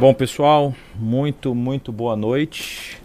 Bom, 0.00 0.14
pessoal, 0.14 0.74
muito, 0.94 1.54
muito 1.54 1.92
boa 1.92 2.16
noite. 2.16 2.96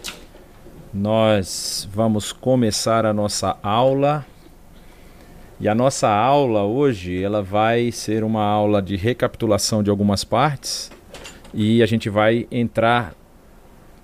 Nós 0.94 1.86
vamos 1.92 2.32
começar 2.32 3.06
a 3.06 3.12
nossa 3.12 3.58
aula. 3.62 4.26
E 5.60 5.68
a 5.68 5.76
nossa 5.76 6.08
aula 6.08 6.64
hoje, 6.64 7.22
ela 7.22 7.44
vai 7.44 7.92
ser 7.92 8.24
uma 8.24 8.46
aula 8.46 8.82
de 8.82 8.96
recapitulação 8.96 9.84
de 9.84 9.90
algumas 9.90 10.24
partes 10.24 10.90
e 11.54 11.84
a 11.84 11.86
gente 11.86 12.10
vai 12.10 12.48
entrar 12.50 13.14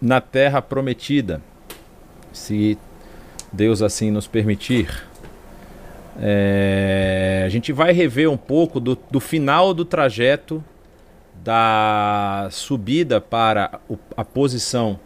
na 0.01 0.19
terra 0.19 0.61
prometida, 0.61 1.41
se 2.33 2.77
Deus 3.53 3.81
assim 3.81 4.11
nos 4.11 4.27
permitir. 4.27 5.07
É, 6.19 7.43
a 7.45 7.49
gente 7.49 7.71
vai 7.71 7.93
rever 7.93 8.29
um 8.29 8.35
pouco 8.35 8.81
do, 8.81 8.99
do 9.09 9.21
final 9.21 9.73
do 9.73 9.85
trajeto 9.85 10.61
da 11.43 12.47
subida 12.51 13.19
para 13.19 13.79
a 14.15 14.23
posição 14.23 14.99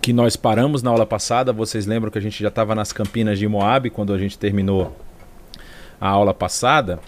que 0.00 0.12
nós 0.12 0.36
paramos 0.36 0.82
na 0.82 0.90
aula 0.90 1.06
passada. 1.06 1.52
Vocês 1.52 1.86
lembram 1.86 2.10
que 2.10 2.18
a 2.18 2.20
gente 2.20 2.42
já 2.42 2.48
estava 2.48 2.74
nas 2.74 2.92
Campinas 2.92 3.38
de 3.38 3.48
Moab 3.48 3.88
quando 3.90 4.12
a 4.12 4.18
gente 4.18 4.38
terminou 4.38 4.94
a 6.00 6.08
aula 6.08 6.34
passada. 6.34 6.98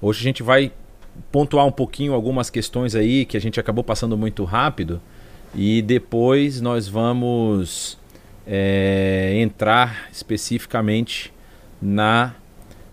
Hoje 0.00 0.20
a 0.20 0.24
gente 0.24 0.42
vai 0.42 0.72
pontuar 1.30 1.66
um 1.66 1.72
pouquinho 1.72 2.14
algumas 2.14 2.50
questões 2.50 2.94
aí 2.94 3.24
que 3.24 3.36
a 3.36 3.40
gente 3.40 3.60
acabou 3.60 3.84
passando 3.84 4.16
muito 4.16 4.44
rápido 4.44 5.00
e 5.54 5.82
depois 5.82 6.60
nós 6.60 6.88
vamos 6.88 7.98
é, 8.46 9.34
entrar 9.36 10.08
especificamente 10.10 11.32
na 11.80 12.34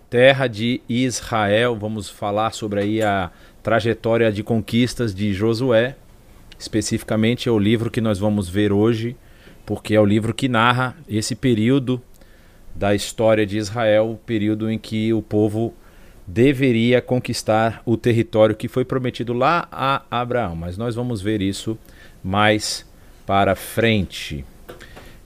terra 0.08 0.46
de 0.46 0.80
Israel. 0.88 1.76
Vamos 1.76 2.08
falar 2.08 2.52
sobre 2.52 2.80
aí 2.80 3.02
a 3.02 3.30
trajetória 3.62 4.32
de 4.32 4.42
conquistas 4.42 5.14
de 5.14 5.32
Josué. 5.32 5.96
Especificamente 6.58 7.48
é 7.48 7.52
o 7.52 7.58
livro 7.58 7.90
que 7.90 8.00
nós 8.00 8.18
vamos 8.18 8.48
ver 8.48 8.72
hoje, 8.72 9.16
porque 9.64 9.94
é 9.94 10.00
o 10.00 10.04
livro 10.04 10.32
que 10.32 10.48
narra 10.48 10.96
esse 11.08 11.34
período 11.34 12.00
da 12.74 12.94
história 12.94 13.46
de 13.46 13.58
Israel, 13.58 14.10
o 14.12 14.16
período 14.16 14.70
em 14.70 14.78
que 14.78 15.12
o 15.12 15.22
povo 15.22 15.74
deveria 16.26 17.00
conquistar 17.00 17.82
o 17.84 17.96
território 17.96 18.56
que 18.56 18.68
foi 18.68 18.84
prometido 18.84 19.32
lá 19.32 19.68
a 19.70 20.02
Abraão. 20.10 20.56
Mas 20.56 20.76
nós 20.76 20.94
vamos 20.94 21.20
ver 21.22 21.40
isso 21.40 21.78
mais 22.22 22.86
para 23.26 23.54
frente. 23.54 24.44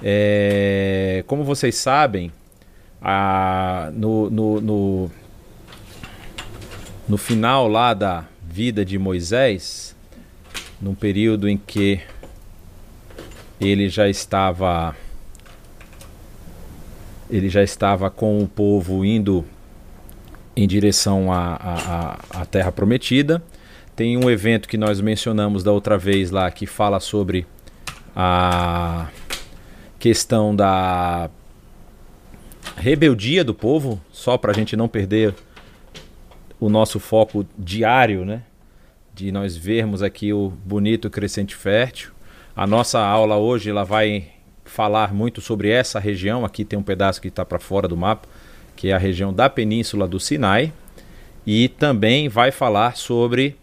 É, 0.02 1.22
como 1.26 1.44
vocês 1.44 1.74
sabem, 1.74 2.32
a, 3.00 3.90
no, 3.94 4.30
no, 4.30 4.60
no, 4.60 5.10
no 7.08 7.16
final 7.16 7.68
lá 7.68 7.94
da 7.94 8.24
vida 8.42 8.84
de 8.84 8.98
Moisés, 8.98 9.96
num 10.80 10.94
período 10.94 11.48
em 11.48 11.56
que 11.56 12.00
ele 13.60 13.88
já 13.88 14.08
estava 14.08 14.96
ele 17.28 17.48
já 17.48 17.62
estava 17.62 18.10
com 18.10 18.42
o 18.42 18.48
povo 18.48 19.04
indo 19.04 19.44
em 20.56 20.66
direção 20.66 21.32
à, 21.32 22.18
à, 22.32 22.40
à 22.40 22.44
Terra 22.44 22.72
Prometida. 22.72 23.40
Tem 23.94 24.16
um 24.16 24.28
evento 24.28 24.68
que 24.68 24.76
nós 24.76 25.00
mencionamos 25.00 25.62
da 25.62 25.70
outra 25.70 25.96
vez 25.96 26.30
lá 26.30 26.50
que 26.50 26.66
fala 26.66 26.98
sobre 26.98 27.46
a 28.16 29.08
questão 29.98 30.56
da 30.56 31.30
rebeldia 32.76 33.44
do 33.44 33.54
povo, 33.54 34.00
só 34.10 34.36
para 34.38 34.52
a 34.52 34.54
gente 34.54 34.76
não 34.76 34.88
perder 34.88 35.34
o 36.58 36.68
nosso 36.68 37.00
foco 37.00 37.46
diário, 37.58 38.24
né? 38.24 38.42
De 39.14 39.32
nós 39.32 39.56
vermos 39.56 40.02
aqui 40.02 40.32
o 40.32 40.52
bonito 40.64 41.08
crescente 41.10 41.54
fértil. 41.56 42.12
A 42.54 42.66
nossa 42.66 43.00
aula 43.00 43.36
hoje 43.36 43.70
ela 43.70 43.84
vai 43.84 44.28
falar 44.64 45.12
muito 45.12 45.40
sobre 45.40 45.70
essa 45.70 45.98
região. 45.98 46.44
Aqui 46.44 46.64
tem 46.64 46.78
um 46.78 46.82
pedaço 46.82 47.20
que 47.20 47.28
está 47.28 47.44
para 47.44 47.58
fora 47.58 47.88
do 47.88 47.96
mapa, 47.96 48.28
que 48.76 48.88
é 48.88 48.92
a 48.92 48.98
região 48.98 49.32
da 49.32 49.48
península 49.48 50.06
do 50.06 50.20
Sinai. 50.20 50.72
E 51.46 51.68
também 51.68 52.28
vai 52.28 52.50
falar 52.50 52.96
sobre 52.96 53.56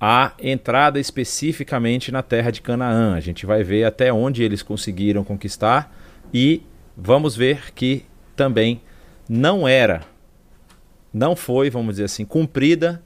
a 0.00 0.32
entrada 0.40 1.00
especificamente 1.00 2.12
na 2.12 2.22
terra 2.22 2.50
de 2.50 2.62
Canaã. 2.62 3.14
A 3.14 3.20
gente 3.20 3.44
vai 3.44 3.62
ver 3.64 3.84
até 3.84 4.12
onde 4.12 4.42
eles 4.42 4.62
conseguiram 4.62 5.24
conquistar 5.24 5.94
e 6.32 6.62
vamos 6.96 7.36
ver 7.36 7.72
que 7.74 8.04
também 8.38 8.80
não 9.28 9.66
era, 9.66 10.02
não 11.12 11.34
foi, 11.34 11.68
vamos 11.68 11.94
dizer 11.94 12.04
assim, 12.04 12.24
cumprida 12.24 13.02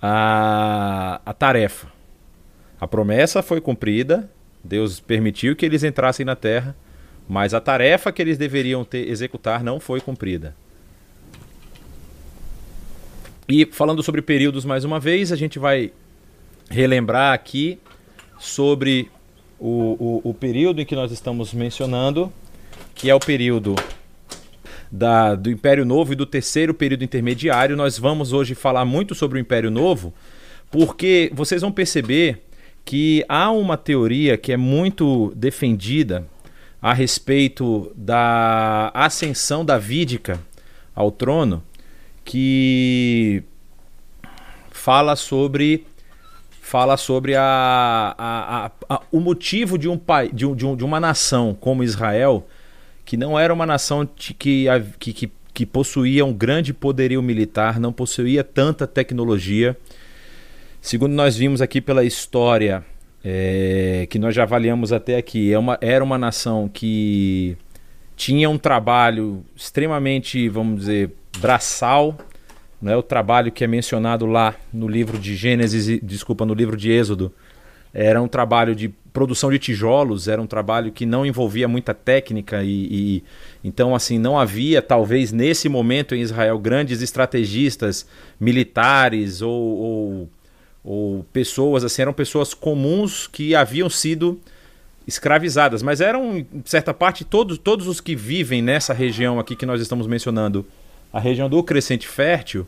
a, 0.00 1.20
a 1.26 1.32
tarefa. 1.34 1.88
A 2.80 2.86
promessa 2.86 3.42
foi 3.42 3.60
cumprida, 3.60 4.30
Deus 4.62 5.00
permitiu 5.00 5.56
que 5.56 5.66
eles 5.66 5.82
entrassem 5.82 6.24
na 6.24 6.36
terra, 6.36 6.76
mas 7.28 7.52
a 7.52 7.60
tarefa 7.60 8.12
que 8.12 8.22
eles 8.22 8.38
deveriam 8.38 8.84
ter, 8.84 9.08
executar 9.08 9.64
não 9.64 9.80
foi 9.80 10.00
cumprida. 10.00 10.54
E 13.48 13.66
falando 13.66 14.02
sobre 14.02 14.22
períodos 14.22 14.64
mais 14.64 14.84
uma 14.84 15.00
vez, 15.00 15.32
a 15.32 15.36
gente 15.36 15.58
vai 15.58 15.92
relembrar 16.70 17.34
aqui 17.34 17.78
sobre 18.38 19.10
o, 19.58 20.20
o, 20.24 20.30
o 20.30 20.34
período 20.34 20.80
em 20.80 20.86
que 20.86 20.94
nós 20.94 21.12
estamos 21.12 21.52
mencionando, 21.52 22.32
que 22.94 23.10
é 23.10 23.14
o 23.14 23.20
período 23.20 23.74
da, 24.90 25.34
do 25.34 25.50
Império 25.50 25.84
Novo 25.84 26.12
e 26.12 26.16
do 26.16 26.26
terceiro 26.26 26.72
período 26.72 27.04
intermediário. 27.04 27.76
Nós 27.76 27.98
vamos 27.98 28.32
hoje 28.32 28.54
falar 28.54 28.84
muito 28.84 29.14
sobre 29.14 29.38
o 29.38 29.40
Império 29.40 29.70
Novo, 29.70 30.12
porque 30.70 31.30
vocês 31.34 31.62
vão 31.62 31.72
perceber 31.72 32.42
que 32.84 33.24
há 33.28 33.50
uma 33.50 33.76
teoria 33.76 34.36
que 34.36 34.52
é 34.52 34.56
muito 34.56 35.32
defendida 35.34 36.26
a 36.80 36.92
respeito 36.92 37.90
da 37.96 38.90
ascensão 38.92 39.64
davídica 39.64 40.38
ao 40.94 41.10
trono, 41.10 41.62
que 42.24 43.42
fala 44.70 45.16
sobre 45.16 45.86
fala 46.60 46.96
sobre 46.96 47.34
a, 47.36 48.14
a, 48.18 48.66
a, 48.66 48.70
a 48.88 49.02
o 49.12 49.20
motivo 49.20 49.78
de 49.78 49.88
um, 49.88 49.96
pai, 49.96 50.30
de, 50.32 50.44
um, 50.44 50.54
de, 50.54 50.66
um, 50.66 50.74
de 50.76 50.84
uma 50.84 50.98
nação 50.98 51.56
como 51.58 51.84
Israel 51.84 52.46
que 53.04 53.16
não 53.16 53.38
era 53.38 53.52
uma 53.52 53.66
nação 53.66 54.06
que, 54.06 54.34
que, 54.34 55.12
que, 55.12 55.32
que 55.52 55.66
possuía 55.66 56.24
um 56.24 56.32
grande 56.32 56.72
poderio 56.72 57.22
militar, 57.22 57.78
não 57.78 57.92
possuía 57.92 58.42
tanta 58.42 58.86
tecnologia. 58.86 59.76
Segundo 60.80 61.12
nós 61.12 61.36
vimos 61.36 61.60
aqui 61.60 61.80
pela 61.80 62.04
história, 62.04 62.84
é, 63.24 64.06
que 64.10 64.18
nós 64.18 64.34
já 64.34 64.42
avaliamos 64.42 64.92
até 64.92 65.16
aqui, 65.16 65.52
é 65.52 65.58
uma, 65.58 65.78
era 65.80 66.02
uma 66.02 66.18
nação 66.18 66.68
que 66.72 67.56
tinha 68.16 68.48
um 68.48 68.58
trabalho 68.58 69.44
extremamente, 69.56 70.48
vamos 70.48 70.80
dizer, 70.80 71.10
braçal, 71.38 72.16
é 72.84 72.96
o 72.96 73.02
trabalho 73.02 73.50
que 73.50 73.64
é 73.64 73.66
mencionado 73.66 74.26
lá 74.26 74.54
no 74.72 74.86
livro 74.86 75.18
de 75.18 75.34
Gênesis, 75.34 76.00
desculpa, 76.02 76.44
no 76.44 76.52
livro 76.52 76.76
de 76.76 76.90
Êxodo, 76.90 77.32
era 77.94 78.20
um 78.20 78.26
trabalho 78.26 78.74
de 78.74 78.92
produção 79.12 79.48
de 79.48 79.60
tijolos, 79.60 80.26
era 80.26 80.42
um 80.42 80.46
trabalho 80.46 80.90
que 80.90 81.06
não 81.06 81.24
envolvia 81.24 81.68
muita 81.68 81.94
técnica 81.94 82.64
e, 82.64 82.88
e, 82.90 83.24
então 83.62 83.94
assim 83.94 84.18
não 84.18 84.36
havia 84.36 84.82
talvez 84.82 85.30
nesse 85.30 85.68
momento 85.68 86.16
em 86.16 86.20
Israel 86.20 86.58
grandes 86.58 87.00
estrategistas 87.00 88.04
militares 88.40 89.40
ou, 89.40 89.52
ou, 89.52 90.28
ou 90.82 91.26
pessoas 91.32 91.84
assim 91.84 92.02
eram 92.02 92.12
pessoas 92.12 92.52
comuns 92.52 93.28
que 93.28 93.54
haviam 93.54 93.88
sido 93.88 94.40
escravizadas, 95.06 95.80
mas 95.80 96.00
eram 96.00 96.38
em 96.38 96.46
certa 96.64 96.92
parte 96.92 97.24
todos 97.24 97.56
todos 97.56 97.86
os 97.86 98.00
que 98.00 98.16
vivem 98.16 98.60
nessa 98.60 98.92
região 98.92 99.38
aqui 99.38 99.54
que 99.54 99.66
nós 99.66 99.80
estamos 99.80 100.08
mencionando, 100.08 100.66
a 101.12 101.20
região 101.20 101.48
do 101.48 101.62
Crescente 101.62 102.08
Fértil 102.08 102.66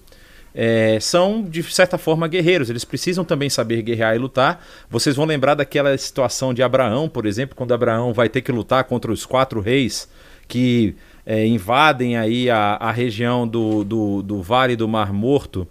é, 0.59 0.99
são, 0.99 1.43
de 1.43 1.63
certa 1.65 1.99
forma, 1.99 2.27
guerreiros. 2.27 2.71
Eles 2.71 2.83
precisam 2.83 3.27
também 3.27 3.51
saber 3.51 3.83
guerrear 3.83 4.17
e 4.17 4.19
lutar. 4.19 4.65
Vocês 4.89 5.15
vão 5.15 5.27
lembrar 5.27 5.55
daquela 5.55 5.97
situação 5.99 6.55
de 6.55 6.63
Abraão, 6.63 7.11
por 7.11 7.27
exemplo, 7.27 7.55
quando 7.55 7.75
Abraão 7.75 8.15
vai 8.15 8.31
ter 8.31 8.41
que 8.41 8.51
lutar 8.51 8.85
contra 8.85 9.13
os 9.13 9.27
quatro 9.27 9.61
reis 9.61 10.09
que 10.49 10.97
é, 11.27 11.47
invadem 11.47 12.17
aí 12.17 12.49
a, 12.49 12.77
a 12.77 12.91
região 12.91 13.47
do, 13.47 13.85
do, 13.85 14.23
do, 14.23 14.41
Vale 14.41 14.77
do 14.77 14.89
Mar 14.89 15.13
Morto 15.13 15.69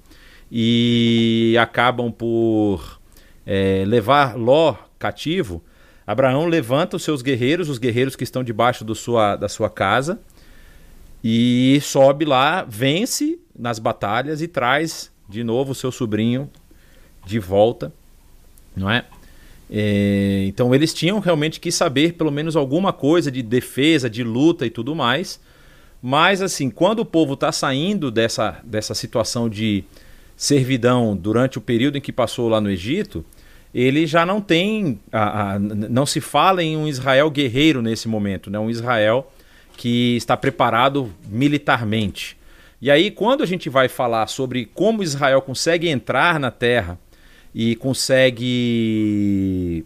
e 0.51 1.55
acabam 1.59 2.11
por 2.11 2.99
é, 3.43 3.83
levar 3.87 4.37
Ló 4.37 4.75
cativo. 4.99 5.63
Abraão 6.05 6.45
levanta 6.45 6.97
os 6.97 7.03
seus 7.03 7.23
guerreiros, 7.23 7.69
os 7.69 7.79
guerreiros 7.79 8.15
que 8.15 8.23
estão 8.23 8.43
debaixo 8.43 8.85
do 8.85 8.93
sua, 8.93 9.35
da 9.35 9.49
sua 9.49 9.69
casa, 9.69 10.19
e 11.23 11.79
sobe 11.81 12.25
lá, 12.25 12.63
vence 12.67 13.39
nas 13.57 13.79
batalhas 13.79 14.41
e 14.41 14.47
traz 14.47 15.11
de 15.27 15.43
novo 15.43 15.71
o 15.71 15.75
seu 15.75 15.91
sobrinho 15.91 16.49
de 17.25 17.39
volta, 17.39 17.91
não 18.75 18.89
é? 18.89 19.05
é? 19.69 20.45
Então 20.47 20.73
eles 20.75 20.93
tinham 20.93 21.19
realmente 21.19 21.59
que 21.59 21.71
saber 21.71 22.13
pelo 22.13 22.31
menos 22.31 22.55
alguma 22.55 22.93
coisa 22.93 23.31
de 23.31 23.41
defesa, 23.41 24.09
de 24.09 24.23
luta 24.23 24.65
e 24.65 24.69
tudo 24.69 24.95
mais. 24.95 25.39
Mas 26.01 26.41
assim, 26.41 26.69
quando 26.69 26.99
o 26.99 27.05
povo 27.05 27.33
está 27.33 27.51
saindo 27.51 28.11
dessa, 28.11 28.59
dessa 28.63 28.93
situação 28.93 29.49
de, 29.49 29.83
servidão 30.35 31.15
durante 31.15 31.57
o 31.57 31.61
período 31.61 31.97
em 31.97 32.01
que 32.01 32.11
passou 32.11 32.49
lá 32.49 32.59
no 32.59 32.69
Egito, 32.69 33.25
ele 33.73 34.05
já 34.05 34.25
não 34.25 34.39
tem, 34.41 34.99
a, 35.11 35.53
a, 35.53 35.59
não 35.59 36.05
se 36.05 36.21
fala 36.21 36.63
em 36.63 36.77
um 36.77 36.87
Israel 36.87 37.29
guerreiro 37.29 37.81
nesse 37.81 38.07
momento, 38.07 38.49
né? 38.49 38.57
um 38.59 38.69
Israel 38.69 39.31
que 39.77 40.15
está 40.15 40.37
preparado 40.37 41.11
militarmente. 41.27 42.37
E 42.81 42.91
aí, 42.91 43.09
quando 43.09 43.41
a 43.41 43.45
gente 43.45 43.69
vai 43.69 43.87
falar 43.87 44.27
sobre 44.27 44.65
como 44.65 45.03
Israel 45.03 45.41
consegue 45.41 45.87
entrar 45.87 46.39
na 46.39 46.51
terra 46.51 46.99
e 47.53 47.75
consegue 47.77 49.85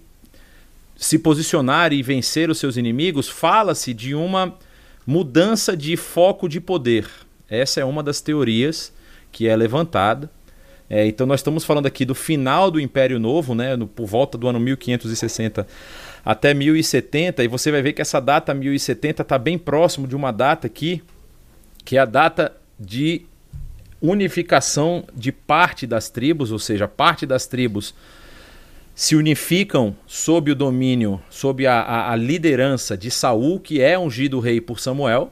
se 0.97 1.19
posicionar 1.19 1.93
e 1.93 2.01
vencer 2.01 2.49
os 2.49 2.57
seus 2.57 2.75
inimigos, 2.75 3.29
fala-se 3.29 3.93
de 3.93 4.13
uma 4.13 4.57
mudança 5.05 5.77
de 5.77 5.95
foco 5.95 6.49
de 6.49 6.59
poder. 6.59 7.07
Essa 7.49 7.79
é 7.79 7.85
uma 7.85 8.03
das 8.03 8.21
teorias 8.21 8.91
que 9.31 9.47
é 9.47 9.55
levantada. 9.55 10.29
É, 10.89 11.05
então 11.05 11.27
nós 11.27 11.39
estamos 11.39 11.63
falando 11.63 11.85
aqui 11.85 12.03
do 12.03 12.15
final 12.15 12.71
do 12.71 12.79
Império 12.79 13.19
Novo, 13.19 13.53
né, 13.53 13.75
no, 13.75 13.87
por 13.87 14.07
volta 14.07 14.37
do 14.37 14.47
ano 14.47 14.59
1560 14.59 15.67
até 16.25 16.53
1070, 16.53 17.43
e 17.43 17.47
você 17.47 17.71
vai 17.71 17.81
ver 17.81 17.93
que 17.93 18.01
essa 18.01 18.19
data 18.19 18.53
1070 18.53 19.21
está 19.21 19.37
bem 19.37 19.57
próximo 19.57 20.07
de 20.07 20.15
uma 20.15 20.31
data 20.31 20.67
aqui, 20.67 21.01
que 21.85 21.95
é 21.95 21.99
a 21.99 22.05
data 22.05 22.58
de 22.79 23.25
unificação 24.01 25.03
de 25.13 25.31
parte 25.31 25.85
das 25.85 26.09
tribos, 26.09 26.51
ou 26.51 26.59
seja, 26.59 26.87
parte 26.87 27.25
das 27.25 27.45
tribos 27.45 27.93
se 28.95 29.15
unificam 29.15 29.95
sob 30.05 30.51
o 30.51 30.55
domínio, 30.55 31.21
sob 31.29 31.65
a, 31.65 31.81
a, 31.81 32.11
a 32.11 32.15
liderança 32.15 32.97
de 32.97 33.09
Saul, 33.09 33.59
que 33.59 33.81
é 33.81 33.97
ungido 33.97 34.39
rei 34.39 34.59
por 34.59 34.79
Samuel, 34.79 35.31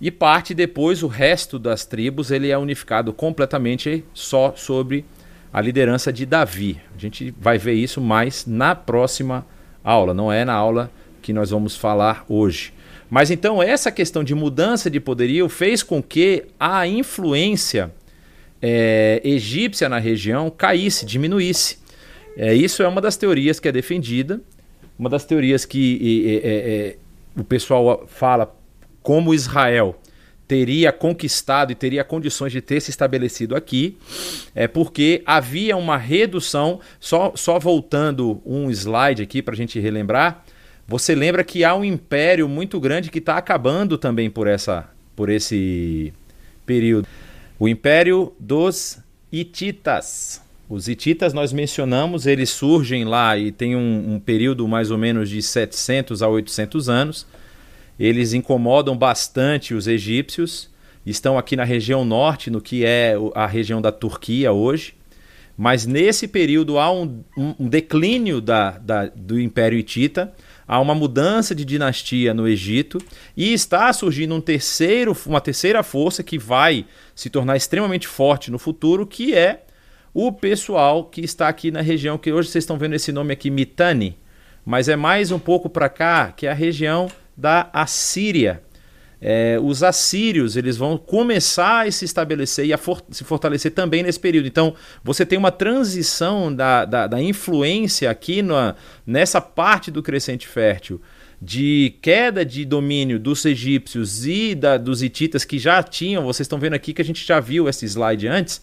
e 0.00 0.10
parte 0.10 0.54
depois 0.54 1.02
o 1.02 1.06
resto 1.06 1.58
das 1.58 1.84
tribos 1.84 2.30
ele 2.30 2.50
é 2.50 2.58
unificado 2.58 3.12
completamente 3.12 4.04
só 4.12 4.52
sobre 4.54 5.04
a 5.52 5.60
liderança 5.60 6.12
de 6.12 6.26
Davi. 6.26 6.80
A 6.94 6.98
gente 7.00 7.34
vai 7.40 7.56
ver 7.56 7.74
isso 7.74 8.00
mais 8.00 8.44
na 8.46 8.74
próxima 8.74 9.46
aula, 9.82 10.12
não 10.12 10.30
é 10.30 10.44
na 10.44 10.52
aula 10.52 10.90
que 11.22 11.32
nós 11.32 11.50
vamos 11.50 11.76
falar 11.76 12.24
hoje. 12.28 12.72
Mas 13.08 13.30
então 13.30 13.62
essa 13.62 13.90
questão 13.90 14.24
de 14.24 14.34
mudança 14.34 14.90
de 14.90 14.98
poderio 14.98 15.48
fez 15.48 15.82
com 15.82 16.02
que 16.02 16.44
a 16.58 16.86
influência 16.86 17.92
é, 18.60 19.20
egípcia 19.24 19.88
na 19.88 19.98
região 19.98 20.50
caísse, 20.50 21.06
diminuísse. 21.06 21.78
É, 22.36 22.54
isso 22.54 22.82
é 22.82 22.88
uma 22.88 23.00
das 23.00 23.16
teorias 23.16 23.60
que 23.60 23.68
é 23.68 23.72
defendida, 23.72 24.40
uma 24.98 25.08
das 25.08 25.24
teorias 25.24 25.64
que 25.64 26.40
é, 26.42 26.48
é, 26.48 26.96
o 27.40 27.44
pessoal 27.44 28.06
fala 28.08 28.54
como 29.02 29.32
Israel 29.32 29.98
teria 30.48 30.92
conquistado 30.92 31.72
e 31.72 31.74
teria 31.74 32.04
condições 32.04 32.52
de 32.52 32.60
ter 32.60 32.80
se 32.80 32.90
estabelecido 32.90 33.56
aqui, 33.56 33.98
é 34.54 34.68
porque 34.68 35.22
havia 35.26 35.76
uma 35.76 35.96
redução, 35.96 36.80
só, 37.00 37.32
só 37.34 37.58
voltando 37.58 38.40
um 38.46 38.70
slide 38.70 39.22
aqui 39.22 39.42
para 39.42 39.54
a 39.54 39.56
gente 39.56 39.80
relembrar, 39.80 40.44
você 40.88 41.14
lembra 41.14 41.42
que 41.42 41.64
há 41.64 41.74
um 41.74 41.84
império 41.84 42.48
muito 42.48 42.78
grande 42.78 43.10
que 43.10 43.18
está 43.18 43.36
acabando 43.36 43.98
também 43.98 44.30
por, 44.30 44.46
essa, 44.46 44.88
por 45.14 45.28
esse 45.28 46.12
período. 46.64 47.08
O 47.58 47.68
império 47.68 48.32
dos 48.38 48.98
Hititas. 49.32 50.40
Os 50.68 50.88
hititas 50.88 51.32
nós 51.32 51.52
mencionamos, 51.52 52.26
eles 52.26 52.50
surgem 52.50 53.04
lá 53.04 53.38
e 53.38 53.52
tem 53.52 53.76
um, 53.76 54.14
um, 54.14 54.20
período 54.20 54.66
mais 54.66 54.90
ou 54.90 54.98
menos 54.98 55.30
de 55.30 55.40
700 55.40 56.22
a 56.22 56.28
800 56.28 56.88
anos. 56.88 57.26
Eles 57.98 58.32
incomodam 58.32 58.96
bastante 58.96 59.74
os 59.74 59.86
egípcios, 59.86 60.68
estão 61.04 61.38
aqui 61.38 61.54
na 61.54 61.62
região 61.62 62.04
norte, 62.04 62.50
no 62.50 62.60
que 62.60 62.84
é 62.84 63.14
a 63.34 63.46
região 63.46 63.80
da 63.80 63.92
Turquia 63.92 64.52
hoje. 64.52 64.94
Mas 65.56 65.86
nesse 65.86 66.26
período 66.26 66.78
há 66.78 66.92
um, 66.92 67.22
um, 67.36 67.68
declínio 67.68 68.40
da, 68.40 68.72
da, 68.72 69.06
do 69.06 69.40
Império 69.40 69.78
Hitita, 69.78 70.34
há 70.66 70.80
uma 70.80 70.94
mudança 70.94 71.54
de 71.54 71.64
dinastia 71.64 72.34
no 72.34 72.48
Egito 72.48 72.98
e 73.36 73.52
está 73.52 73.92
surgindo 73.92 74.34
um 74.34 74.40
terceiro, 74.40 75.16
uma 75.26 75.40
terceira 75.40 75.82
força 75.82 76.22
que 76.22 76.38
vai 76.38 76.86
se 77.14 77.30
tornar 77.30 77.56
extremamente 77.56 78.08
forte 78.08 78.50
no 78.50 78.58
futuro, 78.58 79.06
que 79.06 79.34
é 79.34 79.64
o 80.12 80.32
pessoal 80.32 81.04
que 81.04 81.20
está 81.20 81.48
aqui 81.48 81.70
na 81.70 81.80
região, 81.80 82.18
que 82.18 82.32
hoje 82.32 82.48
vocês 82.48 82.62
estão 82.62 82.78
vendo 82.78 82.94
esse 82.94 83.12
nome 83.12 83.32
aqui, 83.32 83.50
Mitani, 83.50 84.16
mas 84.64 84.88
é 84.88 84.96
mais 84.96 85.30
um 85.30 85.38
pouco 85.38 85.68
para 85.68 85.88
cá, 85.88 86.32
que 86.32 86.46
é 86.46 86.50
a 86.50 86.54
região 86.54 87.08
da 87.36 87.68
Assíria. 87.72 88.62
É, 89.28 89.58
os 89.60 89.82
assírios 89.82 90.56
eles 90.56 90.76
vão 90.76 90.96
começar 90.96 91.84
a 91.84 91.90
se 91.90 92.04
estabelecer 92.04 92.64
e 92.64 92.72
a 92.72 92.78
for 92.78 93.02
se 93.10 93.24
fortalecer 93.24 93.72
também 93.72 94.04
nesse 94.04 94.20
período. 94.20 94.46
Então, 94.46 94.72
você 95.02 95.26
tem 95.26 95.36
uma 95.36 95.50
transição 95.50 96.54
da, 96.54 96.84
da, 96.84 97.08
da 97.08 97.20
influência 97.20 98.08
aqui 98.08 98.40
na, 98.40 98.76
nessa 99.04 99.40
parte 99.40 99.90
do 99.90 100.00
crescente 100.00 100.46
fértil 100.46 101.00
de 101.42 101.96
queda 102.00 102.44
de 102.44 102.64
domínio 102.64 103.18
dos 103.18 103.44
egípcios 103.44 104.24
e 104.28 104.54
da, 104.54 104.76
dos 104.76 105.02
hititas 105.02 105.44
que 105.44 105.58
já 105.58 105.82
tinham, 105.82 106.24
vocês 106.24 106.44
estão 106.44 106.60
vendo 106.60 106.74
aqui 106.74 106.94
que 106.94 107.02
a 107.02 107.04
gente 107.04 107.26
já 107.26 107.40
viu 107.40 107.68
esse 107.68 107.84
slide 107.84 108.28
antes, 108.28 108.62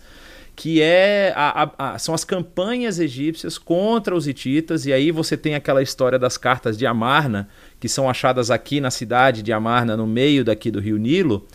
que 0.55 0.81
é 0.81 1.33
a, 1.35 1.63
a, 1.63 1.93
a, 1.93 1.99
são 1.99 2.13
as 2.13 2.23
campanhas 2.23 2.99
egípcias 2.99 3.57
contra 3.57 4.15
os 4.15 4.27
hititas, 4.27 4.85
e 4.85 4.93
aí 4.93 5.11
você 5.11 5.35
tem 5.35 5.55
aquela 5.55 5.81
história 5.81 6.19
das 6.19 6.37
cartas 6.37 6.77
de 6.77 6.85
Amarna, 6.85 7.49
que 7.79 7.89
são 7.89 8.09
achadas 8.09 8.51
aqui 8.51 8.79
na 8.79 8.91
cidade 8.91 9.41
de 9.41 9.51
Amarna, 9.51 9.97
no 9.97 10.05
meio 10.05 10.43
daqui 10.43 10.69
do 10.69 10.79
rio 10.79 10.97
Nilo, 10.97 11.47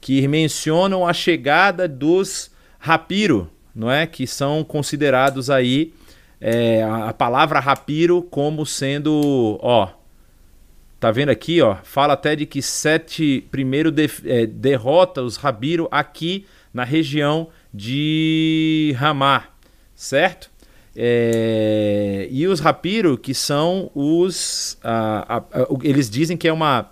que 0.00 0.26
mencionam 0.26 1.06
a 1.06 1.12
chegada 1.12 1.86
dos 1.86 2.50
rapiro, 2.78 3.50
não 3.74 3.90
é? 3.90 4.06
que 4.06 4.26
são 4.26 4.64
considerados 4.64 5.50
aí 5.50 5.92
é, 6.40 6.82
a 6.82 7.12
palavra 7.12 7.60
rapiro 7.60 8.22
como 8.22 8.64
sendo, 8.64 9.58
ó, 9.62 9.88
tá 10.98 11.10
vendo 11.10 11.30
aqui, 11.30 11.60
ó, 11.60 11.76
fala 11.82 12.14
até 12.14 12.36
de 12.36 12.46
que 12.46 12.62
Sete 12.62 13.46
primeiro 13.50 13.90
de, 13.90 14.08
é, 14.24 14.46
derrota 14.46 15.22
os 15.22 15.36
rabiro 15.36 15.88
aqui 15.90 16.46
na 16.72 16.84
região 16.84 17.48
de 17.76 18.94
Ramá, 18.96 19.48
certo? 19.94 20.50
É, 20.96 22.26
e 22.30 22.46
os 22.46 22.58
rapiro, 22.58 23.18
que 23.18 23.34
são 23.34 23.90
os. 23.94 24.78
A, 24.82 25.36
a, 25.36 25.38
a, 25.38 25.66
eles 25.82 26.08
dizem 26.08 26.38
que 26.38 26.48
é 26.48 26.52
uma 26.52 26.90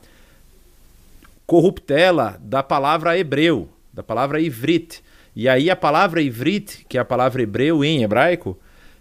corruptela 1.47 2.39
da 2.43 2.63
palavra 2.63 3.19
hebreu, 3.19 3.69
da 3.93 4.03
palavra 4.03 4.41
ivrit. 4.41 5.03
E 5.35 5.49
aí 5.49 5.71
a 5.71 5.77
palavra 5.77 6.21
ivrit, 6.21 6.85
que 6.87 6.99
é 6.99 7.01
a 7.01 7.05
palavra 7.05 7.43
hebreu 7.43 7.83
em 7.83 8.03
hebraico, 8.03 8.59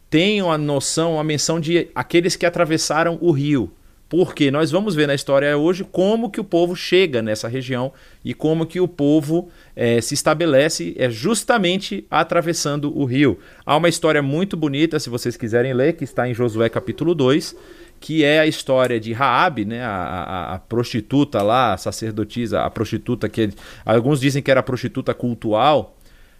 tem 0.09 0.41
uma 0.41 0.57
noção, 0.57 1.15
uma 1.15 1.23
menção 1.23 1.59
de 1.59 1.89
aqueles 1.93 2.37
que 2.37 2.45
atravessaram 2.45 3.17
o 3.19 3.31
rio. 3.31 3.71
Porque 4.13 4.51
nós 4.51 4.69
vamos 4.69 4.93
ver 4.93 5.07
na 5.07 5.15
história 5.15 5.57
hoje 5.57 5.83
como 5.83 6.29
que 6.29 6.39
o 6.39 6.43
povo 6.43 6.75
chega 6.75 7.19
nessa 7.19 7.47
região 7.47 7.91
e 8.23 8.31
como 8.31 8.63
que 8.63 8.79
o 8.79 8.87
povo 8.87 9.49
é, 9.75 9.99
se 10.01 10.13
estabelece 10.13 10.93
é 10.99 11.09
justamente 11.09 12.05
atravessando 12.11 12.95
o 12.95 13.05
rio. 13.05 13.39
Há 13.65 13.75
uma 13.75 13.89
história 13.89 14.21
muito 14.21 14.55
bonita, 14.55 14.99
se 14.99 15.09
vocês 15.09 15.35
quiserem 15.35 15.73
ler, 15.73 15.93
que 15.93 16.03
está 16.03 16.29
em 16.29 16.33
Josué 16.35 16.69
capítulo 16.69 17.15
2, 17.15 17.55
que 17.99 18.23
é 18.23 18.39
a 18.39 18.45
história 18.45 18.99
de 18.99 19.13
Raabe, 19.13 19.65
né, 19.65 19.81
a, 19.83 19.89
a, 19.89 20.53
a, 20.53 20.59
prostituta 20.59 21.41
lá, 21.41 21.73
a 21.73 21.77
sacerdotisa, 21.77 22.61
a 22.61 22.69
prostituta 22.69 23.27
que 23.27 23.49
alguns 23.83 24.21
dizem 24.21 24.43
que 24.43 24.51
era 24.51 24.61
prostituta 24.61 25.11
cultual, 25.15 25.97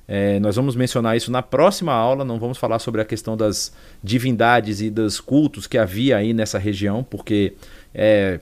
é, 0.07 0.39
nós 0.39 0.55
vamos 0.55 0.75
mencionar 0.75 1.15
isso 1.15 1.31
na 1.31 1.41
próxima 1.41 1.93
aula, 1.93 2.25
não 2.25 2.39
vamos 2.39 2.57
falar 2.57 2.79
sobre 2.79 3.01
a 3.01 3.05
questão 3.05 3.37
das 3.37 3.73
divindades 4.03 4.81
e 4.81 4.89
dos 4.89 5.19
cultos 5.19 5.65
que 5.65 5.77
havia 5.77 6.17
aí 6.17 6.33
nessa 6.33 6.59
região, 6.59 7.03
porque 7.03 7.53
é, 7.93 8.39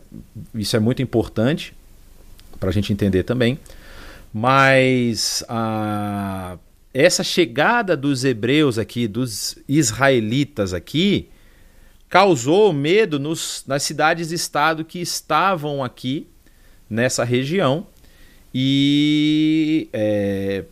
isso 0.55 0.75
é 0.75 0.79
muito 0.79 1.01
importante 1.01 1.73
para 2.59 2.69
a 2.69 2.73
gente 2.73 2.91
entender 2.91 3.23
também. 3.23 3.59
Mas 4.33 5.43
a, 5.47 6.57
essa 6.93 7.23
chegada 7.23 7.95
dos 7.95 8.23
hebreus 8.23 8.79
aqui, 8.79 9.07
dos 9.07 9.57
israelitas 9.67 10.73
aqui, 10.73 11.29
causou 12.09 12.73
medo 12.73 13.19
nos, 13.19 13.63
nas 13.67 13.83
cidades-estado 13.83 14.83
que 14.83 14.99
estavam 14.99 15.83
aqui 15.83 16.27
nessa 16.89 17.23
região 17.23 17.85
e 18.53 19.87
é, 19.93 20.65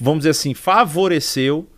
vamos 0.00 0.20
dizer 0.20 0.30
assim, 0.30 0.54
favoreceu 0.54 1.68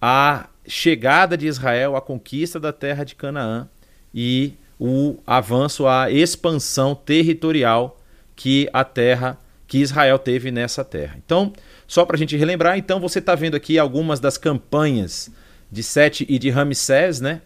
a 0.00 0.48
chegada 0.66 1.36
de 1.36 1.46
Israel, 1.46 1.96
a 1.96 2.00
conquista 2.00 2.58
da 2.58 2.72
terra 2.72 3.04
de 3.04 3.14
Canaã 3.14 3.68
e 4.14 4.54
o 4.78 5.18
avanço, 5.26 5.86
a 5.86 6.10
expansão 6.10 6.94
territorial 6.94 8.00
que 8.34 8.68
a 8.72 8.84
terra, 8.84 9.38
que 9.66 9.78
Israel 9.78 10.18
teve 10.18 10.50
nessa 10.50 10.84
terra. 10.84 11.16
Então, 11.24 11.52
só 11.86 12.04
para 12.04 12.16
a 12.16 12.18
gente 12.18 12.36
relembrar, 12.36 12.76
então 12.76 12.98
você 12.98 13.18
está 13.18 13.34
vendo 13.34 13.54
aqui 13.54 13.78
algumas 13.78 14.18
das 14.18 14.36
campanhas 14.36 15.30
de 15.70 15.82
Sete 15.82 16.26
e 16.28 16.38
de 16.38 16.50
Ramsés, 16.50 17.20
né? 17.20 17.42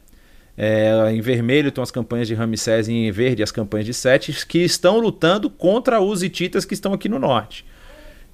É, 0.58 1.12
em 1.12 1.20
vermelho 1.20 1.68
estão 1.68 1.84
as 1.84 1.90
campanhas 1.90 2.26
de 2.26 2.32
Ramsés 2.32 2.88
e 2.88 2.92
em 2.92 3.10
verde 3.10 3.42
as 3.42 3.52
campanhas 3.52 3.84
de 3.84 3.92
Sete, 3.92 4.46
que 4.46 4.60
estão 4.60 4.98
lutando 4.98 5.50
contra 5.50 6.00
os 6.00 6.22
hititas 6.22 6.64
que 6.64 6.72
estão 6.72 6.94
aqui 6.94 7.08
no 7.08 7.18
norte. 7.18 7.66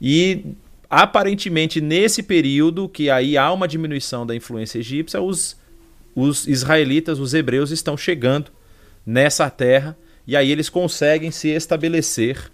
E 0.01 0.55
aparentemente, 0.93 1.81
nesse 1.81 2.23
período, 2.23 2.87
que 2.87 3.09
aí 3.09 3.39
há 3.39 3.51
uma 3.51 3.67
diminuição 3.67 4.27
da 4.27 4.37
influência 4.37 4.79
egípcia, 4.79 5.23
os, 5.23 5.57
os 6.15 6.47
israelitas, 6.47 7.19
os 7.19 7.33
hebreus, 7.33 7.71
estão 7.71 7.97
chegando 7.97 8.51
nessa 9.07 9.49
terra 9.49 9.97
e 10.27 10.37
aí 10.37 10.51
eles 10.51 10.69
conseguem 10.69 11.31
se 11.31 11.49
estabelecer 11.49 12.53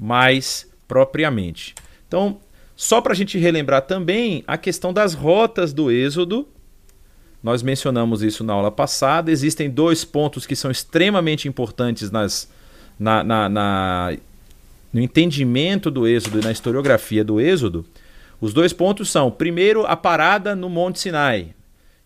mais 0.00 0.66
propriamente. 0.88 1.74
Então, 2.08 2.40
só 2.74 3.02
para 3.02 3.12
a 3.12 3.16
gente 3.16 3.36
relembrar 3.36 3.82
também 3.82 4.42
a 4.46 4.56
questão 4.56 4.90
das 4.90 5.12
rotas 5.12 5.74
do 5.74 5.90
Êxodo, 5.90 6.48
nós 7.42 7.62
mencionamos 7.62 8.22
isso 8.22 8.42
na 8.42 8.54
aula 8.54 8.70
passada. 8.70 9.30
Existem 9.30 9.68
dois 9.68 10.02
pontos 10.02 10.46
que 10.46 10.56
são 10.56 10.70
extremamente 10.70 11.46
importantes 11.46 12.10
nas, 12.10 12.50
na, 12.98 13.22
na, 13.22 13.48
na, 13.50 14.16
no 14.92 15.00
entendimento 15.00 15.90
do 15.90 16.06
Êxodo 16.06 16.40
e 16.40 16.44
na 16.44 16.52
historiografia 16.52 17.24
do 17.24 17.40
Êxodo. 17.40 17.84
Os 18.40 18.52
dois 18.52 18.72
pontos 18.72 19.10
são, 19.10 19.30
primeiro, 19.30 19.84
a 19.86 19.96
parada 19.96 20.54
no 20.54 20.68
Monte 20.68 21.00
Sinai. 21.00 21.54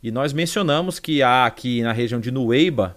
E 0.02 0.10
nós 0.10 0.32
mencionamos 0.32 0.98
que 0.98 1.22
há 1.22 1.44
aqui 1.44 1.82
na 1.82 1.92
região 1.92 2.20
de 2.20 2.30
Nueiba, 2.30 2.96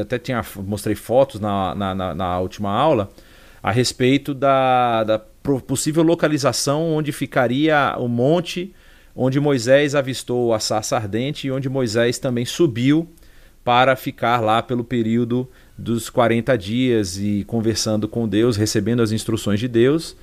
até 0.00 0.18
tinha, 0.18 0.42
mostrei 0.56 0.94
fotos 0.94 1.40
na, 1.40 1.74
na, 1.74 1.94
na, 1.94 2.14
na 2.14 2.40
última 2.40 2.70
aula, 2.70 3.10
a 3.62 3.70
respeito 3.70 4.32
da, 4.32 5.04
da 5.04 5.18
possível 5.66 6.02
localização 6.02 6.92
onde 6.92 7.10
ficaria 7.10 7.94
o 7.98 8.06
monte 8.06 8.72
onde 9.20 9.40
Moisés 9.40 9.96
avistou 9.96 10.54
a 10.54 10.60
sarça 10.60 10.94
ardente 10.94 11.48
e 11.48 11.50
onde 11.50 11.68
Moisés 11.68 12.20
também 12.20 12.44
subiu 12.44 13.08
para 13.64 13.96
ficar 13.96 14.40
lá 14.40 14.62
pelo 14.62 14.84
período 14.84 15.50
dos 15.78 16.10
40 16.10 16.58
dias 16.58 17.16
e 17.16 17.44
conversando 17.46 18.08
com 18.08 18.28
Deus, 18.28 18.56
recebendo 18.56 19.00
as 19.00 19.12
instruções 19.12 19.60
de 19.60 19.68
Deus. 19.68 20.16